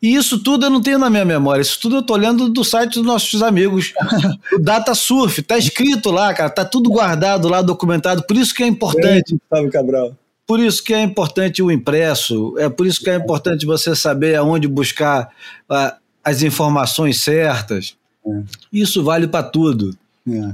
E 0.01 0.15
isso 0.15 0.41
tudo 0.41 0.65
eu 0.65 0.69
não 0.69 0.81
tenho 0.81 0.97
na 0.97 1.09
minha 1.09 1.23
memória. 1.23 1.61
Isso 1.61 1.79
tudo 1.79 1.97
eu 1.97 2.01
tô 2.01 2.13
olhando 2.13 2.49
do 2.49 2.63
site 2.63 2.95
dos 2.95 3.05
nossos 3.05 3.43
amigos. 3.43 3.93
o 4.51 4.57
Data 4.57 4.95
Surf, 4.95 5.43
tá 5.43 5.57
escrito 5.57 6.09
lá, 6.09 6.33
cara, 6.33 6.49
tá 6.49 6.65
tudo 6.65 6.89
guardado 6.89 7.47
lá, 7.47 7.61
documentado. 7.61 8.23
Por 8.23 8.35
isso 8.35 8.55
que 8.55 8.63
é 8.63 8.67
importante. 8.67 9.37
Fábio 9.47 9.71
Cabral. 9.71 10.17
Por 10.52 10.60
isso 10.60 10.84
que 10.84 10.94
é 10.94 11.02
importante 11.02 11.64
o 11.64 11.72
impresso. 11.72 12.53
É 12.57 12.68
por 12.68 12.86
isso 12.86 12.99
que 12.99 13.10
é 13.10 13.15
importante 13.15 13.65
você 13.65 13.95
saber 13.95 14.36
aonde 14.36 14.68
buscar 14.68 15.30
uh, 15.69 15.95
as 16.22 16.44
informações 16.44 17.22
certas. 17.22 17.95
É. 18.28 18.41
Isso 18.73 19.02
vale 19.02 19.30
para 19.30 19.44
tudo. 19.44 19.95
É. 20.28 20.53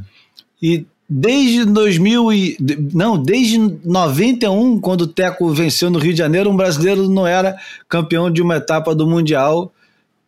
E 0.61 0.86
Desde 1.10 1.65
2000 1.65 2.32
e 2.32 2.57
não, 2.94 3.18
desde 3.18 3.57
91, 3.57 4.80
quando 4.80 5.02
o 5.02 5.07
Teco 5.07 5.49
venceu 5.52 5.90
no 5.90 5.98
Rio 5.98 6.11
de 6.11 6.19
Janeiro, 6.19 6.52
um 6.52 6.56
brasileiro 6.56 7.10
não 7.10 7.26
era 7.26 7.57
campeão 7.90 8.30
de 8.30 8.40
uma 8.40 8.57
etapa 8.57 8.94
do 8.94 9.07
mundial 9.07 9.74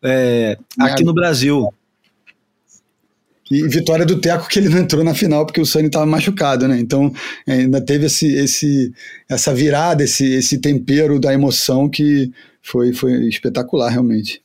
é, 0.01 0.57
aqui 0.79 1.03
no 1.03 1.13
Brasil. 1.13 1.71
E 3.49 3.67
vitória 3.67 4.05
do 4.05 4.21
Teco 4.21 4.47
que 4.47 4.59
ele 4.59 4.69
não 4.69 4.77
entrou 4.77 5.03
na 5.03 5.15
final 5.15 5.45
porque 5.45 5.59
o 5.59 5.65
Sani 5.65 5.87
estava 5.87 6.05
machucado, 6.05 6.67
né? 6.67 6.79
Então 6.79 7.11
ainda 7.47 7.81
teve 7.81 8.05
esse, 8.05 8.27
esse, 8.35 8.93
essa 9.27 9.53
virada, 9.53 10.03
esse, 10.03 10.25
esse 10.25 10.59
tempero 10.59 11.19
da 11.19 11.33
emoção 11.33 11.89
que 11.89 12.31
foi, 12.61 12.93
foi 12.93 13.27
espetacular 13.27 13.89
realmente. 13.89 14.41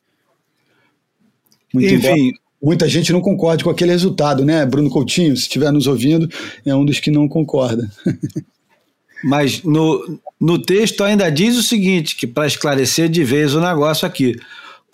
Muito 1.72 1.92
Enfim, 1.92 2.32
muita 2.62 2.88
gente 2.88 3.12
não 3.12 3.20
concorda 3.20 3.62
com 3.62 3.70
aquele 3.70 3.90
resultado, 3.90 4.44
né? 4.44 4.64
Bruno 4.64 4.88
Coutinho, 4.88 5.36
se 5.36 5.42
estiver 5.42 5.70
nos 5.70 5.86
ouvindo, 5.86 6.28
é 6.64 6.74
um 6.74 6.84
dos 6.84 6.98
que 6.98 7.10
não 7.10 7.28
concorda. 7.28 7.90
Mas 9.22 9.62
no, 9.62 10.20
no 10.40 10.58
texto 10.58 11.02
ainda 11.02 11.30
diz 11.30 11.56
o 11.56 11.62
seguinte, 11.62 12.14
que 12.14 12.26
para 12.26 12.46
esclarecer 12.46 13.08
de 13.08 13.24
vez 13.24 13.54
o 13.54 13.60
negócio 13.60 14.06
aqui. 14.06 14.36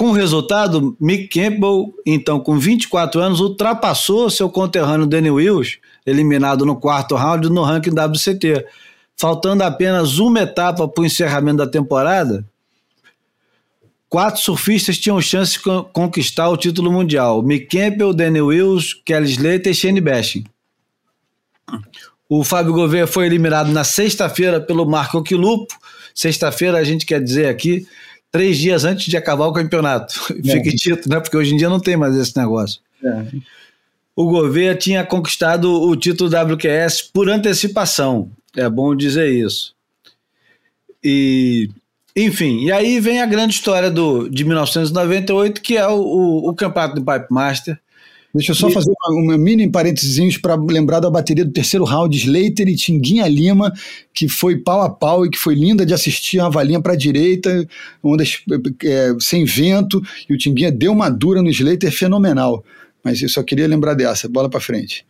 Com 0.01 0.12
o 0.12 0.12
resultado, 0.12 0.97
Mick 0.98 1.28
Campbell, 1.28 1.93
então 2.06 2.40
com 2.40 2.59
24 2.59 3.20
anos, 3.20 3.39
ultrapassou 3.39 4.31
seu 4.31 4.48
conterrâneo 4.48 5.06
Danny 5.06 5.31
Wills, 5.31 5.78
eliminado 6.06 6.64
no 6.64 6.74
quarto 6.74 7.14
round 7.16 7.51
no 7.51 7.62
ranking 7.62 7.90
WCT. 7.90 8.64
Faltando 9.14 9.62
apenas 9.62 10.18
uma 10.18 10.40
etapa 10.40 10.89
para 10.89 11.02
o 11.02 11.05
encerramento 11.05 11.59
da 11.59 11.66
temporada, 11.66 12.43
quatro 14.09 14.40
surfistas 14.40 14.97
tinham 14.97 15.20
chance 15.20 15.59
de 15.59 15.60
conquistar 15.93 16.48
o 16.48 16.56
título 16.56 16.90
mundial: 16.90 17.43
Mick 17.43 17.66
Campbell, 17.66 18.14
Daniel 18.14 18.47
Wills, 18.47 18.98
Kelly 19.05 19.28
Slater 19.28 19.70
e 19.70 19.74
Shane 19.74 20.01
Bashing. 20.01 20.44
O 22.27 22.43
Fábio 22.43 22.72
Gouveia 22.72 23.06
foi 23.06 23.27
eliminado 23.27 23.70
na 23.70 23.85
sexta-feira 23.85 24.62
pelo 24.62 24.86
Marco 24.86 25.22
Quilupo. 25.22 25.74
Sexta-feira, 26.14 26.78
a 26.78 26.85
gente 26.85 27.05
quer 27.05 27.22
dizer 27.22 27.48
aqui, 27.48 27.86
três 28.31 28.59
dias 28.59 28.85
antes 28.85 29.07
de 29.07 29.16
acabar 29.16 29.47
o 29.47 29.52
campeonato. 29.52 30.15
É. 30.44 30.52
Fique 30.52 30.74
dito, 30.74 31.09
né? 31.09 31.20
Porque 31.20 31.36
hoje 31.36 31.55
em 31.55 31.57
dia 31.57 31.69
não 31.69 31.81
tem 31.81 31.97
mais 31.97 32.16
esse 32.16 32.36
negócio. 32.36 32.81
É. 33.05 33.24
O 34.16 34.27
Gouveia 34.27 34.74
tinha 34.74 35.05
conquistado 35.05 35.70
o 35.70 35.94
título 35.97 36.31
WQS 36.31 37.02
por 37.12 37.28
antecipação. 37.28 38.31
É 38.57 38.69
bom 38.69 38.94
dizer 38.94 39.31
isso. 39.31 39.74
E 41.02 41.70
enfim, 42.15 42.65
e 42.65 42.73
aí 42.73 43.01
vem 43.01 43.23
a 43.23 43.27
grande 43.27 43.55
história 43.55 43.90
do, 43.90 44.28
de 44.28 44.44
1998, 44.44 45.62
que 45.62 45.77
é 45.77 45.86
o, 45.86 46.01
o, 46.01 46.48
o 46.51 46.55
campeonato 46.55 46.97
do 46.97 47.05
Pipe 47.05 47.27
Master. 47.31 47.78
Deixa 48.35 48.52
eu 48.52 48.55
só 48.55 48.69
e... 48.69 48.73
fazer 48.73 48.90
uma, 48.90 49.23
uma, 49.23 49.39
mini 49.39 49.69
parênteses 49.69 50.39
para 50.39 50.55
lembrar 50.55 51.01
da 51.01 51.11
bateria 51.11 51.44
do 51.44 51.52
terceiro 51.52 51.85
round, 51.85 52.16
Slater 52.16 52.69
e 52.69 52.77
Tinguinha 52.77 53.27
Lima, 53.27 53.73
que 54.15 54.28
foi 54.28 54.57
pau 54.57 54.82
a 54.82 54.89
pau 54.89 55.27
e 55.27 55.31
que 55.31 55.39
foi 55.39 55.55
linda 55.55 55.85
de 55.85 55.93
assistir, 55.93 56.39
uma 56.39 56.51
valinha 56.51 56.81
para 56.81 56.93
a 56.93 56.97
direita, 56.97 57.66
ondas 58.02 58.43
é, 58.85 59.12
sem 59.19 59.44
vento, 59.44 60.01
e 60.28 60.35
o 60.35 60.39
Tinguinha 60.39 60.70
deu 60.70 60.93
uma 60.93 61.09
dura 61.09 61.43
no 61.43 61.51
Slater 61.51 61.93
fenomenal. 61.93 62.65
Mas 63.02 63.20
eu 63.20 63.28
só 63.28 63.43
queria 63.43 63.66
lembrar 63.66 63.94
dessa, 63.94 64.28
bola 64.28 64.48
para 64.48 64.61
frente. 64.61 65.05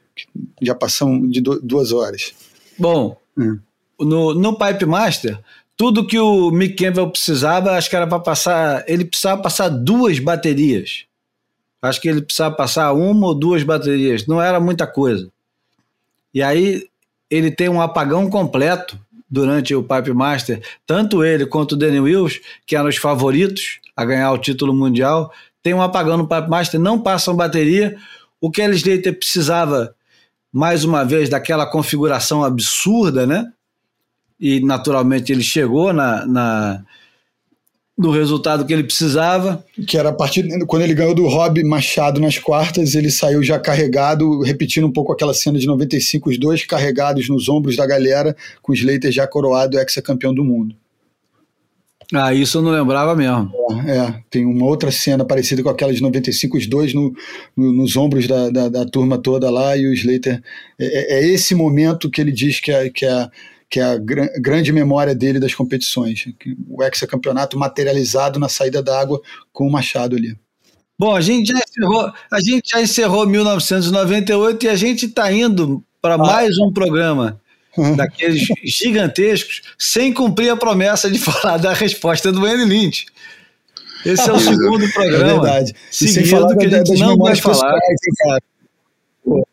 Já 0.62 0.74
passam 0.74 1.26
de 1.28 1.40
duas 1.40 1.92
horas. 1.92 2.32
Bom, 2.78 3.16
hum. 3.36 3.58
no, 4.00 4.34
no 4.34 4.56
Pipe 4.56 4.86
Master, 4.86 5.38
tudo 5.76 6.06
que 6.06 6.18
o 6.18 6.50
Mick 6.50 6.74
Campbell 6.74 7.10
precisava, 7.10 7.72
acho 7.72 7.88
que 7.88 7.96
era 7.96 8.06
para 8.06 8.20
passar. 8.20 8.84
Ele 8.86 9.04
precisava 9.04 9.40
passar 9.42 9.68
duas 9.68 10.18
baterias. 10.18 11.04
Acho 11.82 12.00
que 12.00 12.08
ele 12.08 12.22
precisava 12.22 12.54
passar 12.54 12.92
uma 12.92 13.28
ou 13.28 13.34
duas 13.34 13.62
baterias. 13.62 14.26
Não 14.26 14.40
era 14.40 14.60
muita 14.60 14.86
coisa. 14.86 15.30
E 16.32 16.42
aí 16.42 16.86
ele 17.30 17.50
tem 17.50 17.68
um 17.68 17.80
apagão 17.80 18.28
completo 18.28 18.98
durante 19.28 19.74
o 19.74 19.82
Pipe 19.82 20.12
Master. 20.12 20.62
Tanto 20.86 21.24
ele 21.24 21.46
quanto 21.46 21.72
o 21.72 21.76
Danny 21.76 22.00
Wills, 22.00 22.40
que 22.66 22.76
eram 22.76 22.88
os 22.88 22.96
favoritos 22.96 23.80
a 23.96 24.04
ganhar 24.04 24.32
o 24.32 24.38
título 24.38 24.74
mundial, 24.74 25.32
tem 25.62 25.74
um 25.74 25.82
apagão 25.82 26.16
no 26.16 26.28
Pipe 26.28 26.48
Master, 26.48 26.80
não 26.80 27.00
passam 27.00 27.36
bateria. 27.36 27.96
O 28.40 28.50
Kelly 28.50 28.76
Slater 28.76 29.18
precisava, 29.18 29.94
mais 30.52 30.84
uma 30.84 31.04
vez, 31.04 31.28
daquela 31.28 31.66
configuração 31.66 32.42
absurda, 32.44 33.26
né? 33.26 33.52
e 34.40 34.58
naturalmente 34.60 35.30
ele 35.30 35.42
chegou 35.42 35.92
na, 35.92 36.24
na 36.26 36.82
no 38.00 38.10
resultado 38.10 38.64
que 38.64 38.72
ele 38.72 38.82
precisava. 38.82 39.62
Que 39.86 39.98
era 39.98 40.08
a 40.08 40.12
partir 40.12 40.48
quando 40.66 40.82
ele 40.82 40.94
ganhou 40.94 41.14
do 41.14 41.28
Rob 41.28 41.62
Machado 41.62 42.18
nas 42.18 42.38
quartas, 42.38 42.94
ele 42.94 43.10
saiu 43.10 43.42
já 43.42 43.58
carregado, 43.58 44.40
repetindo 44.40 44.86
um 44.86 44.92
pouco 44.92 45.12
aquela 45.12 45.34
cena 45.34 45.58
de 45.58 45.66
95, 45.66 46.30
os 46.30 46.38
dois 46.38 46.64
carregados 46.64 47.28
nos 47.28 47.48
ombros 47.48 47.76
da 47.76 47.86
galera, 47.86 48.34
com 48.62 48.72
o 48.72 48.74
Slater 48.74 49.12
já 49.12 49.26
coroado 49.26 49.78
ex-campeão 49.78 50.32
do 50.32 50.42
mundo. 50.42 50.74
Ah, 52.12 52.34
isso 52.34 52.58
eu 52.58 52.62
não 52.62 52.72
lembrava 52.72 53.14
mesmo. 53.14 53.52
É, 53.86 53.98
é, 53.98 54.14
tem 54.28 54.44
uma 54.44 54.64
outra 54.64 54.90
cena 54.90 55.24
parecida 55.24 55.62
com 55.62 55.68
aquela 55.68 55.92
de 55.92 56.02
95, 56.02 56.56
os 56.56 56.66
dois 56.66 56.92
no, 56.92 57.14
no, 57.56 57.72
nos 57.72 57.96
ombros 57.96 58.26
da, 58.26 58.50
da, 58.50 58.68
da, 58.68 58.84
turma 58.84 59.16
toda 59.16 59.48
lá, 59.48 59.76
e 59.76 59.86
o 59.86 59.92
Slater. 59.92 60.42
É, 60.78 61.18
é, 61.18 61.20
é 61.20 61.26
esse 61.28 61.54
momento 61.54 62.10
que 62.10 62.20
ele 62.20 62.32
diz 62.32 62.58
que 62.58 62.72
é, 62.72 62.90
que 62.90 63.06
é 63.06 63.28
que 63.70 63.78
é 63.78 63.84
a 63.84 63.96
gr 63.96 64.26
grande 64.40 64.72
memória 64.72 65.14
dele 65.14 65.38
das 65.38 65.54
competições. 65.54 66.26
O 66.68 66.82
hexacampeonato 66.82 67.56
materializado 67.56 68.40
na 68.40 68.48
saída 68.48 68.82
da 68.82 69.00
água 69.00 69.22
com 69.52 69.66
o 69.66 69.70
Machado 69.70 70.16
ali. 70.16 70.36
Bom, 70.98 71.14
a 71.14 71.20
gente 71.20 71.52
já 71.52 71.58
encerrou, 71.58 72.12
a 72.30 72.40
gente 72.40 72.68
já 72.68 72.82
encerrou 72.82 73.26
1998 73.26 74.66
e 74.66 74.68
a 74.68 74.76
gente 74.76 75.06
está 75.06 75.32
indo 75.32 75.82
para 76.02 76.14
ah. 76.14 76.18
mais 76.18 76.58
um 76.58 76.72
programa 76.72 77.40
daqueles 77.96 78.48
gigantescos, 78.64 79.62
sem 79.78 80.12
cumprir 80.12 80.50
a 80.50 80.56
promessa 80.56 81.08
de 81.08 81.18
falar 81.20 81.56
da 81.56 81.72
resposta 81.72 82.32
do 82.32 82.44
Annie 82.44 82.66
Lynch. 82.66 83.06
Esse 84.04 84.28
é 84.28 84.32
o 84.32 84.40
segundo 84.40 84.84
é 84.84 84.88
programa. 84.88 85.24
É 85.24 85.32
verdade. 85.32 85.74
E 85.90 86.08
sem 86.08 86.24
falar 86.24 86.56
que 86.56 86.66
a 86.66 86.68
gente 86.70 86.98
não 86.98 87.16
vai 87.16 87.36
falar. 87.36 87.54
Pessoais, 87.54 88.00
cara. 88.18 88.42
Pô, 89.24 89.46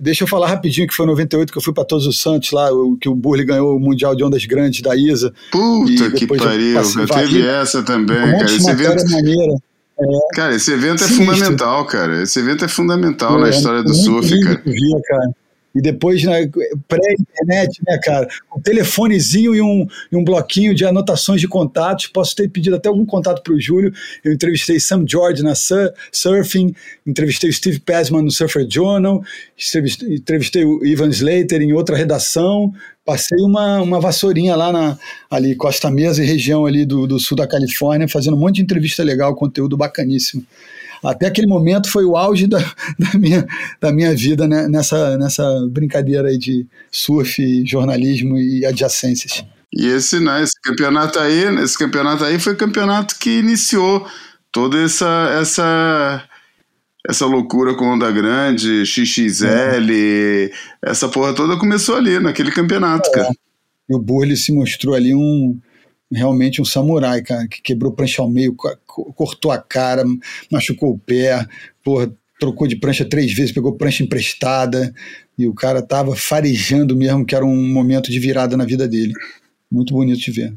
deixa 0.00 0.24
eu 0.24 0.28
falar 0.28 0.48
rapidinho 0.48 0.86
que 0.86 0.94
foi 0.94 1.04
em 1.04 1.08
98 1.08 1.52
que 1.52 1.58
eu 1.58 1.62
fui 1.62 1.72
para 1.72 1.84
Todos 1.84 2.06
os 2.06 2.20
Santos 2.20 2.50
lá, 2.52 2.68
que 3.00 3.08
o 3.08 3.14
Burley 3.14 3.46
ganhou 3.46 3.76
o 3.76 3.80
Mundial 3.80 4.14
de 4.14 4.24
Ondas 4.24 4.44
Grandes 4.44 4.82
da 4.82 4.96
ISA. 4.96 5.32
Puta 5.50 6.10
que 6.10 6.26
pariu, 6.26 6.80
eu, 6.80 7.00
eu 7.00 7.06
teve 7.06 7.46
essa 7.46 7.82
também, 7.82 8.16
um 8.16 8.38
cara. 8.38 8.44
Esse 8.44 8.70
evento, 8.70 9.10
maneira. 9.10 9.52
É. 9.98 10.34
Cara, 10.34 10.54
esse 10.54 10.72
evento 10.72 11.04
é 11.04 11.08
fundamental, 11.08 11.86
cara. 11.86 12.22
Esse 12.22 12.38
evento 12.38 12.64
é 12.64 12.68
fundamental 12.68 13.38
é, 13.38 13.40
na 13.42 13.48
história 13.50 13.82
do 13.82 13.94
surf, 13.94 14.28
cara. 14.40 14.62
Via, 14.64 15.00
cara. 15.06 15.30
E 15.76 15.82
depois, 15.82 16.24
né, 16.24 16.48
pré-internet, 16.88 17.82
né, 17.86 17.98
cara? 18.02 18.26
Um 18.56 18.60
telefonezinho 18.60 19.54
e 19.54 19.60
um, 19.60 19.86
e 20.10 20.16
um 20.16 20.24
bloquinho 20.24 20.74
de 20.74 20.86
anotações 20.86 21.40
de 21.40 21.46
contatos. 21.46 22.06
Posso 22.06 22.34
ter 22.34 22.48
pedido 22.48 22.76
até 22.76 22.88
algum 22.88 23.04
contato 23.04 23.42
para 23.42 23.52
o 23.52 23.60
Júlio. 23.60 23.92
Eu 24.24 24.32
entrevistei 24.32 24.80
Sam 24.80 25.04
George 25.06 25.42
na 25.42 25.54
Surfing, 25.54 26.74
entrevistei 27.06 27.50
o 27.50 27.52
Steve 27.52 27.78
Passman 27.80 28.22
no 28.22 28.30
Surfer 28.30 28.66
Journal, 28.68 29.22
entrevistei 30.08 30.64
o 30.64 30.84
Ivan 30.84 31.08
Slater 31.08 31.60
em 31.60 31.74
outra 31.74 31.94
redação. 31.94 32.72
Passei 33.04 33.38
uma, 33.38 33.82
uma 33.82 34.00
vassourinha 34.00 34.56
lá 34.56 34.72
na 34.72 34.98
ali, 35.30 35.54
Costa 35.54 35.90
Mesa 35.90 36.24
e 36.24 36.26
região 36.26 36.66
ali 36.66 36.84
do, 36.84 37.06
do 37.06 37.20
sul 37.20 37.36
da 37.36 37.46
Califórnia, 37.46 38.08
fazendo 38.08 38.36
um 38.36 38.40
monte 38.40 38.56
de 38.56 38.62
entrevista 38.62 39.04
legal, 39.04 39.36
conteúdo 39.36 39.76
bacaníssimo 39.76 40.44
até 41.04 41.26
aquele 41.26 41.46
momento 41.46 41.90
foi 41.90 42.04
o 42.04 42.16
auge 42.16 42.46
da, 42.46 42.58
da, 42.98 43.18
minha, 43.18 43.46
da 43.80 43.92
minha 43.92 44.14
vida 44.14 44.46
né, 44.46 44.68
nessa, 44.68 45.16
nessa 45.18 45.44
brincadeira 45.70 46.28
aí 46.28 46.38
de 46.38 46.66
surf, 46.90 47.64
jornalismo 47.66 48.38
e 48.38 48.64
adjacências. 48.64 49.44
E 49.72 49.86
esse, 49.86 50.20
né, 50.20 50.42
esse 50.42 50.60
campeonato 50.62 51.18
aí, 51.18 51.44
esse 51.62 51.78
campeonato 51.78 52.24
aí 52.24 52.38
foi 52.38 52.54
o 52.54 52.56
campeonato 52.56 53.18
que 53.18 53.38
iniciou 53.38 54.06
toda 54.50 54.78
essa 54.78 55.38
essa 55.40 56.24
essa 57.08 57.24
loucura 57.26 57.74
com 57.74 57.92
onda 57.92 58.10
grande, 58.10 58.84
XXL, 58.84 60.50
essa 60.82 61.08
porra 61.08 61.34
toda 61.34 61.58
começou 61.58 61.94
ali 61.94 62.18
naquele 62.18 62.50
campeonato, 62.50 63.08
é. 63.10 63.12
cara. 63.12 63.28
E 63.88 63.94
o 63.94 64.00
Burley 64.00 64.36
se 64.36 64.52
mostrou 64.52 64.94
ali 64.94 65.14
um 65.14 65.56
realmente 66.12 66.60
um 66.60 66.64
samurai, 66.64 67.22
cara, 67.22 67.46
que 67.48 67.60
quebrou 67.60 67.92
prancha 67.92 68.22
ao 68.22 68.30
meio, 68.30 68.54
cortou 68.54 69.50
a 69.50 69.58
cara, 69.58 70.04
machucou 70.50 70.92
o 70.92 70.98
pé, 70.98 71.46
porra, 71.82 72.12
trocou 72.38 72.66
de 72.66 72.76
prancha 72.76 73.04
três 73.04 73.32
vezes, 73.32 73.52
pegou 73.52 73.76
prancha 73.76 74.02
emprestada, 74.02 74.94
e 75.38 75.46
o 75.46 75.54
cara 75.54 75.82
tava 75.82 76.14
farejando 76.14 76.96
mesmo, 76.96 77.24
que 77.24 77.34
era 77.34 77.44
um 77.44 77.68
momento 77.68 78.10
de 78.10 78.18
virada 78.18 78.56
na 78.56 78.64
vida 78.64 78.88
dele. 78.88 79.12
Muito 79.70 79.92
bonito 79.92 80.20
de 80.20 80.30
ver. 80.30 80.54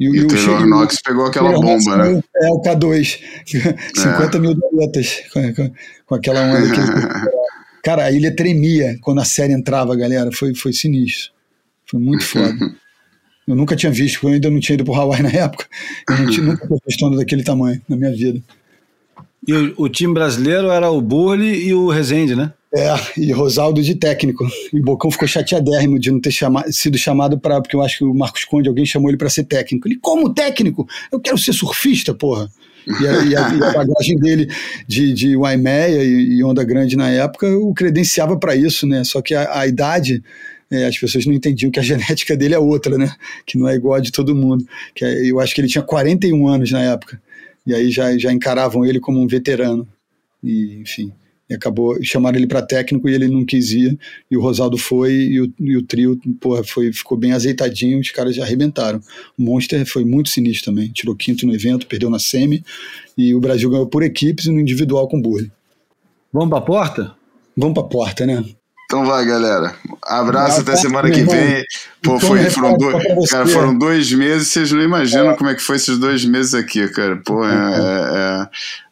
E, 0.00 0.06
e 0.06 0.20
o 0.20 0.26
Taylor 0.26 0.66
Knox 0.66 1.00
pegou 1.02 1.26
aquela 1.26 1.52
bomba, 1.52 1.96
né? 1.96 2.22
É, 2.36 2.48
o 2.50 2.60
K2. 2.60 3.20
50 3.94 4.36
é. 4.36 4.40
mil 4.40 4.54
dólares 4.54 5.22
com, 5.32 5.54
com, 5.54 5.72
com, 6.06 6.14
aquela 6.14 6.42
onda 6.42 6.68
que 6.68 6.80
Cara, 7.84 8.04
a 8.06 8.10
ilha 8.10 8.34
tremia 8.34 8.98
quando 9.02 9.20
a 9.20 9.24
série 9.24 9.52
entrava, 9.52 9.94
galera. 9.94 10.30
Foi, 10.32 10.54
foi 10.54 10.72
sinistro. 10.72 11.32
Foi 11.86 12.00
muito 12.00 12.24
foda. 12.24 12.54
Eu 13.46 13.54
nunca 13.54 13.76
tinha 13.76 13.92
visto, 13.92 14.26
eu 14.26 14.32
ainda 14.32 14.50
não 14.50 14.58
tinha 14.58 14.74
ido 14.74 14.84
para 14.84 14.92
o 14.92 14.96
Hawaii 14.96 15.22
na 15.22 15.30
época. 15.30 15.66
Eu 16.08 16.18
não 16.18 16.30
tinha, 16.30 16.46
nunca 16.46 16.66
tinha 16.66 16.78
visto 16.86 17.06
onda 17.06 17.16
daquele 17.16 17.42
tamanho 17.42 17.80
na 17.88 17.96
minha 17.96 18.12
vida. 18.12 18.40
E 19.46 19.52
o, 19.52 19.74
o, 19.76 19.88
time 19.88 20.14
brasileiro 20.14 20.70
era 20.70 20.90
o 20.90 21.00
Burley 21.00 21.68
e 21.68 21.74
o 21.74 21.90
Rezende, 21.90 22.34
né? 22.34 22.52
É, 22.74 23.20
e 23.20 23.30
Rosaldo 23.30 23.82
de 23.82 23.94
técnico. 23.94 24.46
E 24.72 24.80
o 24.80 24.82
Bocão 24.82 25.10
ficou 25.10 25.28
chateadérrimo 25.28 25.98
de 25.98 26.10
não 26.10 26.20
ter 26.20 26.30
chama, 26.30 26.64
sido 26.72 26.96
chamado 26.96 27.38
para. 27.38 27.60
Porque 27.60 27.76
eu 27.76 27.82
acho 27.82 27.98
que 27.98 28.04
o 28.04 28.14
Marcos 28.14 28.44
Conde, 28.44 28.68
alguém 28.68 28.86
chamou 28.86 29.10
ele 29.10 29.18
para 29.18 29.28
ser 29.28 29.44
técnico. 29.44 29.86
Ele, 29.86 29.98
como 30.00 30.32
técnico? 30.32 30.88
Eu 31.12 31.20
quero 31.20 31.36
ser 31.36 31.52
surfista, 31.52 32.14
porra. 32.14 32.50
E 32.86 33.06
a, 33.06 33.12
e 33.24 33.36
a, 33.36 33.54
e 33.54 33.62
a 33.62 33.72
bagagem 33.72 34.18
dele 34.18 34.48
de, 34.86 35.12
de 35.12 35.36
Waimeia 35.36 36.02
e, 36.02 36.36
e 36.36 36.44
Onda 36.44 36.64
Grande 36.64 36.96
na 36.96 37.10
época 37.10 37.46
o 37.56 37.72
credenciava 37.72 38.36
para 38.36 38.56
isso, 38.56 38.86
né? 38.86 39.04
Só 39.04 39.22
que 39.22 39.34
a, 39.34 39.60
a 39.60 39.66
idade 39.66 40.22
é, 40.70 40.86
as 40.86 40.98
pessoas 40.98 41.26
não 41.26 41.32
entendiam 41.32 41.70
que 41.70 41.80
a 41.80 41.82
genética 41.84 42.36
dele 42.36 42.54
é 42.54 42.58
outra, 42.58 42.96
né? 42.98 43.14
Que 43.46 43.58
não 43.58 43.68
é 43.68 43.74
igual 43.74 43.94
a 43.94 44.00
de 44.00 44.12
todo 44.12 44.34
mundo. 44.34 44.66
Que 44.94 45.04
é, 45.04 45.30
eu 45.30 45.40
acho 45.40 45.54
que 45.54 45.60
ele 45.60 45.68
tinha 45.68 45.82
41 45.82 46.48
anos 46.48 46.70
na 46.70 46.82
época. 46.82 47.20
E 47.66 47.74
aí 47.74 47.90
já, 47.90 48.16
já 48.18 48.32
encaravam 48.32 48.84
ele 48.84 49.00
como 49.00 49.20
um 49.20 49.26
veterano. 49.26 49.86
E, 50.42 50.78
enfim, 50.80 51.12
e 51.48 51.54
acabou 51.54 52.02
chamaram 52.02 52.36
ele 52.36 52.46
para 52.46 52.62
técnico 52.62 53.08
e 53.08 53.14
ele 53.14 53.28
não 53.28 53.44
quis 53.44 53.70
ir. 53.72 53.98
E 54.30 54.36
o 54.36 54.40
Rosaldo 54.40 54.78
foi 54.78 55.12
e 55.12 55.40
o, 55.40 55.52
e 55.60 55.76
o 55.76 55.82
trio 55.82 56.18
porra, 56.40 56.64
foi, 56.64 56.92
ficou 56.92 57.16
bem 57.16 57.32
azeitadinho. 57.32 58.00
Os 58.00 58.10
caras 58.10 58.34
já 58.34 58.42
arrebentaram. 58.42 59.00
O 59.38 59.42
Monster 59.42 59.84
foi 59.86 60.04
muito 60.04 60.28
sinistro 60.28 60.72
também. 60.72 60.90
Tirou 60.90 61.14
quinto 61.14 61.46
no 61.46 61.54
evento, 61.54 61.86
perdeu 61.86 62.10
na 62.10 62.18
semi. 62.18 62.64
E 63.16 63.34
o 63.34 63.40
Brasil 63.40 63.70
ganhou 63.70 63.86
por 63.86 64.02
equipes 64.02 64.46
e 64.46 64.50
no 64.50 64.60
individual 64.60 65.08
com 65.08 65.18
o 65.18 65.22
Burley. 65.22 65.50
Vamos 66.32 66.48
para 66.48 66.58
a 66.58 66.62
porta? 66.62 67.14
Vamos 67.56 67.74
para 67.74 67.84
a 67.84 67.88
porta, 67.88 68.26
né? 68.26 68.44
Então 68.84 69.04
vai, 69.04 69.24
galera. 69.24 69.74
Abraço 70.02 70.60
até 70.60 70.76
semana 70.76 71.10
que 71.10 71.22
vem. 71.22 71.64
Pô, 72.02 72.20
foi, 72.20 72.50
foram, 72.50 72.76
dois, 72.76 73.30
cara, 73.30 73.46
foram 73.46 73.76
dois 73.76 74.12
meses, 74.12 74.48
vocês 74.48 74.70
não 74.70 74.82
imaginam 74.82 75.30
é. 75.30 75.36
como 75.36 75.50
é 75.50 75.54
que 75.54 75.62
foi 75.62 75.76
esses 75.76 75.98
dois 75.98 76.24
meses 76.24 76.54
aqui, 76.54 76.86
cara. 76.88 77.16
Pô, 77.24 77.44
é, 77.44 77.52
é, 77.52 77.56
é 77.56 78.48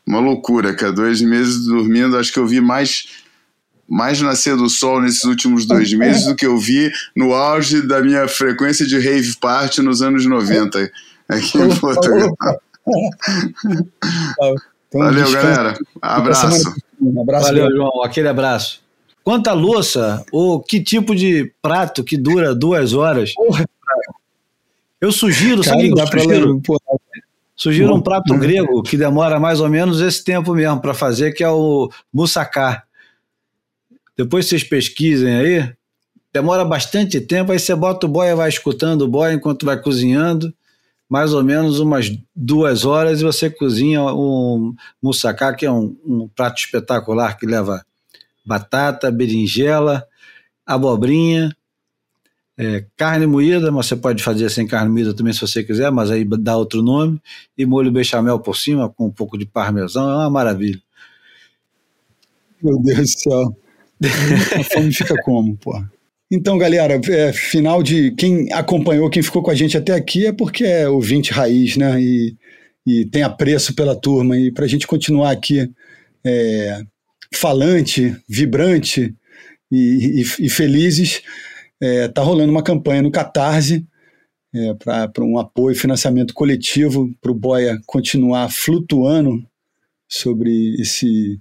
uma 0.06 0.20
loucura, 0.20 0.74
cara. 0.74 0.92
Dois 0.92 1.20
meses 1.20 1.66
dormindo, 1.66 2.16
acho 2.16 2.32
que 2.32 2.38
eu 2.38 2.46
vi 2.46 2.60
mais 2.60 3.22
mais 3.88 4.22
nascer 4.22 4.56
do 4.56 4.70
sol 4.70 5.02
nesses 5.02 5.24
últimos 5.24 5.66
dois 5.66 5.92
meses 5.92 6.24
do 6.24 6.34
que 6.34 6.46
eu 6.46 6.56
vi 6.56 6.90
no 7.14 7.34
auge 7.34 7.86
da 7.86 8.00
minha 8.00 8.26
frequência 8.26 8.86
de 8.86 8.98
rave 8.98 9.36
party 9.36 9.82
nos 9.82 10.00
anos 10.00 10.24
90 10.24 10.90
aqui 11.28 11.58
em 11.58 11.76
Portugal. 11.76 12.34
Valeu, 14.94 15.32
galera. 15.32 15.74
Abraço. 16.00 16.74
Um 17.00 17.20
abraço. 17.20 17.46
Valeu, 17.46 17.70
João. 17.70 18.02
Aquele 18.02 18.28
abraço. 18.28 18.81
Quanta 19.24 19.52
louça 19.52 20.24
ou 20.32 20.60
que 20.60 20.82
tipo 20.82 21.14
de 21.14 21.52
prato 21.62 22.02
que 22.02 22.16
dura 22.16 22.54
duas 22.54 22.92
horas? 22.92 23.34
Porra. 23.34 23.68
Eu 25.00 25.10
sugiro, 25.12 25.62
Cara, 25.62 25.76
sabe 25.76 25.90
o 25.90 25.94
que 25.94 26.00
eu 26.00 26.06
sugiro? 26.06 26.62
Sugiro 27.54 27.94
um 27.94 28.00
prato 28.00 28.36
grego 28.38 28.82
que 28.82 28.96
demora 28.96 29.38
mais 29.38 29.60
ou 29.60 29.68
menos 29.68 30.00
esse 30.00 30.24
tempo 30.24 30.54
mesmo 30.54 30.80
para 30.80 30.94
fazer, 30.94 31.32
que 31.32 31.44
é 31.44 31.48
o 31.48 31.90
moussaka. 32.12 32.82
Depois 34.16 34.46
vocês 34.46 34.64
pesquisem 34.64 35.34
aí. 35.34 35.72
Demora 36.32 36.64
bastante 36.64 37.20
tempo, 37.20 37.52
aí 37.52 37.58
você 37.58 37.74
bota 37.74 38.06
o 38.06 38.08
boia, 38.08 38.34
vai 38.34 38.48
escutando 38.48 39.02
o 39.02 39.08
boia 39.08 39.34
enquanto 39.34 39.66
vai 39.66 39.80
cozinhando, 39.80 40.52
mais 41.08 41.34
ou 41.34 41.44
menos 41.44 41.78
umas 41.78 42.10
duas 42.34 42.86
horas, 42.86 43.20
e 43.20 43.24
você 43.24 43.50
cozinha 43.50 44.02
um 44.02 44.74
moussaka, 45.00 45.54
que 45.54 45.66
é 45.66 45.70
um, 45.70 45.94
um 46.06 46.28
prato 46.34 46.58
espetacular 46.58 47.36
que 47.36 47.44
leva 47.44 47.84
batata, 48.44 49.10
berinjela, 49.10 50.06
abobrinha, 50.66 51.54
é, 52.56 52.84
carne 52.96 53.26
moída, 53.26 53.70
mas 53.72 53.86
você 53.86 53.96
pode 53.96 54.22
fazer 54.22 54.50
sem 54.50 54.66
carne 54.66 54.90
moída 54.90 55.14
também 55.14 55.32
se 55.32 55.40
você 55.40 55.64
quiser, 55.64 55.90
mas 55.90 56.10
aí 56.10 56.24
dá 56.24 56.56
outro 56.56 56.82
nome, 56.82 57.20
e 57.56 57.64
molho 57.64 57.90
bechamel 57.90 58.38
por 58.38 58.56
cima 58.56 58.88
com 58.88 59.06
um 59.06 59.10
pouco 59.10 59.38
de 59.38 59.46
parmesão, 59.46 60.10
é 60.10 60.16
uma 60.16 60.30
maravilha. 60.30 60.80
Meu 62.62 62.80
Deus 62.80 63.14
do 63.14 63.20
céu. 63.20 63.56
A 64.58 64.64
fome 64.64 64.92
fica 64.92 65.14
como, 65.22 65.56
pô? 65.56 65.82
Então, 66.30 66.56
galera, 66.56 66.98
é, 67.10 67.32
final 67.32 67.82
de. 67.82 68.12
Quem 68.12 68.52
acompanhou, 68.52 69.10
quem 69.10 69.22
ficou 69.22 69.42
com 69.42 69.50
a 69.50 69.54
gente 69.54 69.76
até 69.76 69.92
aqui 69.92 70.26
é 70.26 70.32
porque 70.32 70.64
é 70.64 70.88
ouvinte 70.88 71.30
raiz, 71.32 71.76
né? 71.76 72.00
E, 72.00 72.36
e 72.86 73.04
tem 73.04 73.22
apreço 73.22 73.74
pela 73.74 73.94
turma. 73.94 74.36
E 74.38 74.50
para 74.50 74.64
a 74.64 74.68
gente 74.68 74.86
continuar 74.86 75.30
aqui 75.30 75.70
é, 76.24 76.82
falante, 77.32 78.16
vibrante 78.28 79.14
e, 79.70 80.20
e, 80.20 80.46
e 80.46 80.48
felizes, 80.48 81.22
está 81.80 81.86
é, 81.86 82.08
tá 82.08 82.22
rolando 82.22 82.52
uma 82.52 82.62
campanha 82.62 83.02
no 83.02 83.10
Catarse 83.10 83.86
é, 84.54 84.74
para 84.74 85.24
um 85.24 85.38
apoio 85.38 85.74
financiamento 85.74 86.34
coletivo 86.34 87.10
para 87.20 87.32
o 87.32 87.34
Boia 87.34 87.80
continuar 87.86 88.50
flutuando 88.50 89.42
sobre 90.08 90.74
esse 90.80 91.40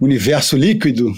universo 0.00 0.56
líquido. 0.56 1.12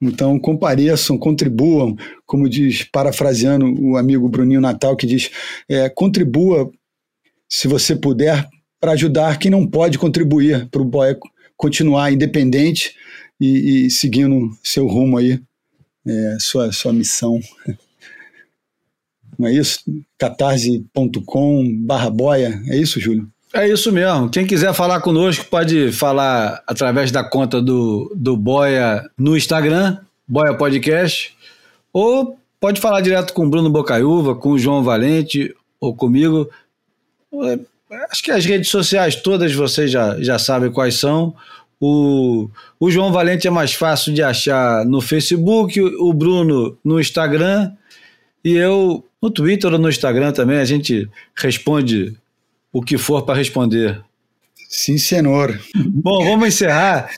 Então 0.00 0.38
compareçam, 0.38 1.18
contribuam, 1.18 1.94
como 2.24 2.48
diz, 2.48 2.84
parafraseando 2.84 3.66
o 3.66 3.96
amigo 3.96 4.28
Bruninho 4.28 4.60
Natal, 4.60 4.96
que 4.96 5.06
diz: 5.06 5.30
é, 5.68 5.90
contribua, 5.90 6.70
se 7.48 7.68
você 7.68 7.94
puder, 7.94 8.48
para 8.80 8.92
ajudar 8.92 9.38
quem 9.38 9.50
não 9.50 9.66
pode 9.66 9.98
contribuir 9.98 10.68
para 10.70 10.80
o 10.80 10.86
Boia 10.86 11.18
continuar 11.56 12.10
independente 12.10 12.94
e, 13.40 13.86
e 13.86 13.90
seguindo 13.90 14.50
seu 14.62 14.86
rumo 14.86 15.16
aí, 15.16 15.40
é, 16.06 16.36
sua, 16.40 16.70
sua 16.72 16.92
missão. 16.92 17.40
Não 19.38 19.48
é 19.48 19.54
isso? 19.54 19.80
catarse.com 20.18 21.78
barra 21.86 22.10
boia, 22.10 22.60
é 22.68 22.76
isso, 22.76 23.00
Júlio? 23.00 23.26
É 23.52 23.68
isso 23.68 23.90
mesmo. 23.90 24.28
Quem 24.28 24.46
quiser 24.46 24.72
falar 24.74 25.00
conosco 25.00 25.44
pode 25.46 25.90
falar 25.90 26.62
através 26.66 27.10
da 27.10 27.24
conta 27.24 27.60
do, 27.60 28.12
do 28.14 28.36
Boia 28.36 29.10
no 29.18 29.36
Instagram, 29.36 29.98
Boia 30.26 30.54
Podcast, 30.54 31.34
ou 31.92 32.38
pode 32.60 32.80
falar 32.80 33.00
direto 33.00 33.32
com 33.32 33.46
o 33.46 33.50
Bruno 33.50 33.68
Bocaiúva, 33.68 34.36
com 34.36 34.50
o 34.50 34.58
João 34.58 34.84
Valente 34.84 35.52
ou 35.80 35.96
comigo. 35.96 36.48
É, 37.42 37.58
acho 38.10 38.22
que 38.22 38.30
as 38.30 38.44
redes 38.44 38.70
sociais 38.70 39.16
todas 39.16 39.52
vocês 39.52 39.90
já, 39.90 40.20
já 40.22 40.38
sabem 40.38 40.70
quais 40.70 40.94
são 40.94 41.34
O, 41.80 42.50
o 42.78 42.90
João 42.90 43.10
Valente 43.10 43.48
é 43.48 43.50
mais 43.50 43.72
fácil 43.72 44.12
de 44.12 44.22
achar 44.22 44.84
no 44.84 45.00
Facebook, 45.00 45.80
o 45.80 46.12
Bruno 46.12 46.76
no 46.84 47.00
Instagram 47.00 47.72
e 48.44 48.52
eu 48.52 49.04
no 49.20 49.30
Twitter 49.30 49.72
ou 49.72 49.78
no 49.78 49.88
Instagram 49.88 50.32
também. 50.32 50.58
A 50.58 50.64
gente 50.64 51.08
responde 51.34 52.14
o 52.72 52.82
que 52.82 52.98
for 52.98 53.22
para 53.22 53.36
responder. 53.36 54.02
Sim, 54.68 54.98
senhor. 54.98 55.58
Bom, 55.74 56.24
vamos 56.24 56.48
encerrar 56.48 57.10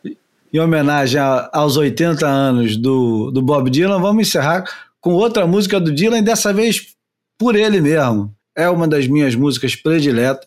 em 0.52 0.58
homenagem 0.58 1.20
aos 1.52 1.76
80 1.76 2.26
anos 2.26 2.76
do, 2.76 3.30
do 3.30 3.42
Bob 3.42 3.68
Dylan. 3.68 4.00
Vamos 4.00 4.28
encerrar 4.28 4.64
com 5.00 5.14
outra 5.14 5.46
música 5.46 5.80
do 5.80 5.92
Dylan, 5.92 6.22
dessa 6.22 6.52
vez 6.52 6.94
por 7.36 7.56
ele 7.56 7.80
mesmo. 7.80 8.32
É 8.54 8.68
uma 8.68 8.86
das 8.86 9.06
minhas 9.06 9.34
músicas 9.34 9.74
prediletas, 9.74 10.46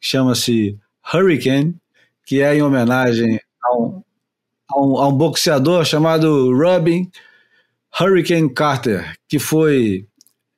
chama-se 0.00 0.78
Hurricane, 1.12 1.74
que 2.30 2.40
é 2.40 2.54
em 2.54 2.62
homenagem 2.62 3.40
a 3.60 3.76
um, 3.76 4.02
a 4.70 4.80
um, 4.80 4.96
a 4.98 5.08
um 5.08 5.12
boxeador 5.12 5.84
chamado 5.84 6.56
Robin 6.56 7.10
Hurricane 8.00 8.54
Carter, 8.54 9.16
que 9.28 9.36
foi 9.40 10.06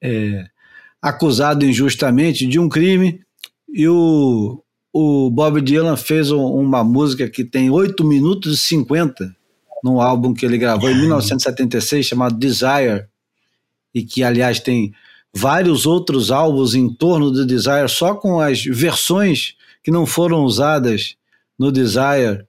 é, 0.02 0.44
acusado 1.00 1.64
injustamente 1.64 2.46
de 2.46 2.58
um 2.58 2.68
crime. 2.68 3.22
E 3.72 3.88
o, 3.88 4.62
o 4.92 5.30
Bob 5.30 5.62
Dylan 5.62 5.96
fez 5.96 6.30
uma 6.30 6.84
música 6.84 7.26
que 7.26 7.42
tem 7.42 7.70
8 7.70 8.04
minutos 8.04 8.52
e 8.52 8.58
50 8.58 9.34
num 9.82 9.98
álbum 9.98 10.34
que 10.34 10.44
ele 10.44 10.58
gravou 10.58 10.90
em 10.90 10.94
1976 10.94 12.04
chamado 12.04 12.36
Desire 12.36 13.06
e 13.94 14.02
que 14.02 14.22
aliás 14.22 14.60
tem 14.60 14.92
vários 15.34 15.86
outros 15.86 16.30
álbuns 16.30 16.74
em 16.74 16.92
torno 16.92 17.30
do 17.30 17.46
Desire 17.46 17.88
só 17.88 18.14
com 18.14 18.40
as 18.40 18.62
versões 18.62 19.54
que 19.82 19.90
não 19.90 20.04
foram 20.04 20.44
usadas 20.44 21.16
no 21.62 21.70
Desire 21.70 22.44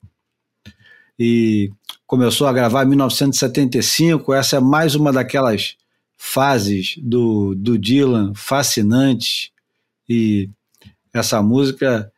e 1.20 1.70
começou 2.08 2.48
a 2.48 2.54
gravar 2.54 2.84
em 2.84 2.90
1975. 2.90 4.34
Essa 4.34 4.58
é 4.58 4.60
mais 4.60 4.96
uma 4.96 5.14
daquelas 5.14 5.76
fases 6.18 6.96
do, 6.98 7.54
do 7.54 7.78
Dylan 7.78 8.34
fascinantes 8.34 9.52
e 10.10 10.50
essa 11.14 11.44
música 11.44 12.12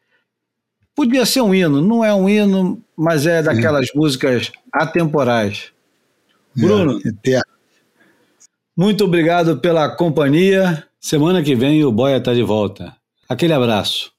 podia 0.96 1.26
ser 1.26 1.42
um 1.42 1.54
hino, 1.54 1.82
não 1.82 2.04
é 2.04 2.14
um 2.14 2.30
hino, 2.30 2.82
mas 2.96 3.28
é 3.28 3.44
daquelas 3.44 3.88
Sim. 3.88 3.98
músicas 3.98 4.52
atemporais. 4.72 5.74
Bruno, 6.56 7.02
é, 7.28 7.42
muito 8.78 9.04
obrigado 9.04 9.58
pela 9.58 9.90
companhia. 9.90 10.88
Semana 10.98 11.44
que 11.44 11.56
vem 11.56 11.84
o 11.84 11.92
Boia 11.92 12.18
está 12.18 12.34
de 12.34 12.44
volta. 12.44 12.96
Aquele 13.28 13.52
abraço. 13.52 14.14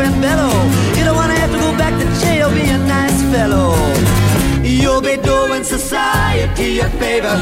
Talking 0.00 0.20
to 0.20 0.20
your 0.20 0.20
friend 0.20 0.22
Bello. 0.22 0.50
You 0.96 1.04
don't 1.04 1.16
wanna 1.16 1.34
have 1.34 1.50
to 1.50 1.58
go 1.58 1.72
back 1.76 1.94
to 2.00 2.06
jail, 2.20 2.50
be 2.50 2.62
a 2.62 2.78
nice 2.78 3.22
fellow. 3.32 3.74
You'll 4.62 5.00
be 5.00 5.16
doing 5.16 5.64
society 5.64 6.80
a 6.80 6.88
favor. 6.90 7.36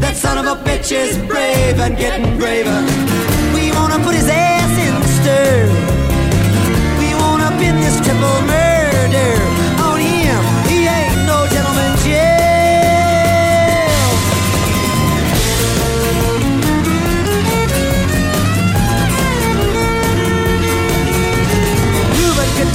That 0.00 0.16
son 0.16 0.38
of 0.38 0.46
a 0.46 0.62
bitch 0.62 0.92
is 0.92 1.16
brave 1.26 1.80
and 1.80 1.96
getting 1.96 2.38
braver. 2.38 2.80
We 3.54 3.72
wanna 3.72 4.02
put 4.04 4.14
his 4.14 4.28
ass 4.28 4.72
in 4.86 4.94
the 5.00 5.08
stir. 5.18 5.66
We 6.98 7.14
wanna 7.14 7.50
pin 7.58 7.76
this 7.80 7.96
triple 8.00 8.40
murder 8.46 9.59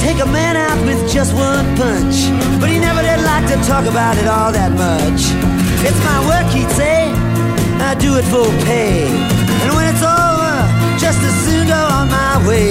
take 0.06 0.22
a 0.22 0.30
man 0.30 0.54
out 0.54 0.78
with 0.86 1.00
just 1.10 1.34
one 1.34 1.66
punch, 1.74 2.30
but 2.60 2.70
he 2.70 2.78
never 2.78 3.02
did 3.02 3.20
like 3.26 3.44
to 3.50 3.58
talk 3.66 3.84
about 3.90 4.14
it 4.16 4.28
all 4.28 4.52
that 4.52 4.70
much. 4.70 5.20
It's 5.82 6.00
my 6.06 6.18
work, 6.30 6.46
he'd 6.54 6.70
say. 6.78 7.10
I 7.90 7.90
do 7.98 8.14
it 8.14 8.26
for 8.30 8.46
pay. 8.70 9.02
And 9.66 9.70
when 9.74 9.86
it's 9.90 10.06
over, 10.06 10.54
just 11.02 11.18
as 11.28 11.34
soon 11.44 11.66
go 11.66 11.82
on 11.98 12.06
my 12.06 12.34
way 12.46 12.70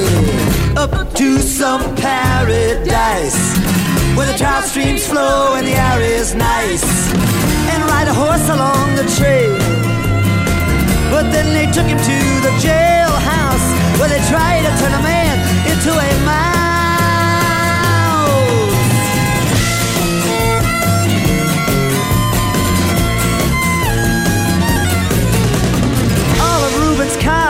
up 0.79 0.91
to 1.19 1.27
some 1.43 1.83
paradise 1.99 3.41
where 4.15 4.27
the 4.31 4.37
trout 4.39 4.63
streams 4.63 5.03
flow 5.05 5.59
and 5.59 5.67
the 5.67 5.75
air 5.75 5.99
is 5.99 6.33
nice, 6.35 6.87
and 7.71 7.79
ride 7.91 8.07
a 8.07 8.15
horse 8.15 8.47
along 8.55 8.95
the 8.95 9.07
trail. 9.19 9.59
But 11.11 11.25
then 11.35 11.51
they 11.51 11.67
took 11.75 11.87
him 11.93 11.99
to 11.99 12.19
the 12.47 12.53
jailhouse 12.63 13.67
where 13.99 14.07
they 14.07 14.23
tried 14.31 14.63
to 14.67 14.71
turn 14.79 14.93
a 14.95 15.03
man 15.03 15.35
into 15.67 15.91
a 15.91 16.11
mouse. 16.23 16.54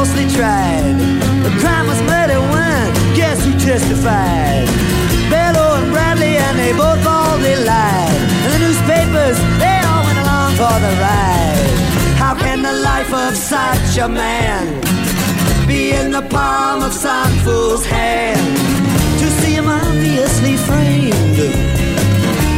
Falsely 0.00 0.26
tried. 0.32 0.96
The 1.44 1.52
crime 1.60 1.86
was 1.86 2.00
murder 2.08 2.40
one. 2.64 2.88
Guess 3.18 3.44
who 3.44 3.52
testified? 3.68 4.64
Bello 5.28 5.66
and 5.76 5.92
Bradley, 5.92 6.34
and 6.46 6.58
they 6.58 6.72
both 6.72 7.04
all 7.06 7.36
they 7.36 7.56
lied. 7.72 8.20
And 8.44 8.50
the 8.54 8.60
newspapers, 8.64 9.36
they 9.62 9.78
all 9.90 10.02
went 10.08 10.18
along 10.24 10.50
for 10.60 10.76
the 10.84 10.92
ride. 11.04 11.68
How 12.22 12.34
can 12.34 12.62
the 12.62 12.76
life 12.90 13.12
of 13.12 13.36
such 13.36 13.98
a 13.98 14.08
man 14.08 14.64
be 15.68 15.92
in 15.92 16.12
the 16.12 16.24
palm 16.34 16.82
of 16.82 16.94
some 16.94 17.32
fool's 17.44 17.84
hand? 17.84 18.46
To 19.20 19.26
see 19.40 19.52
him 19.52 19.68
obviously 19.68 20.56
framed 20.68 21.38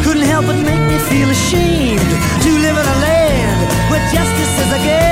couldn't 0.04 0.28
help 0.32 0.46
but 0.46 0.58
make 0.70 0.84
me 0.90 0.98
feel 1.10 1.28
ashamed 1.38 2.12
to 2.44 2.50
live 2.64 2.76
in 2.82 2.86
a 2.96 2.98
land 3.08 3.60
where 3.90 4.02
justice 4.14 4.54
is 4.64 4.72
a 4.78 4.82
game. 4.86 5.11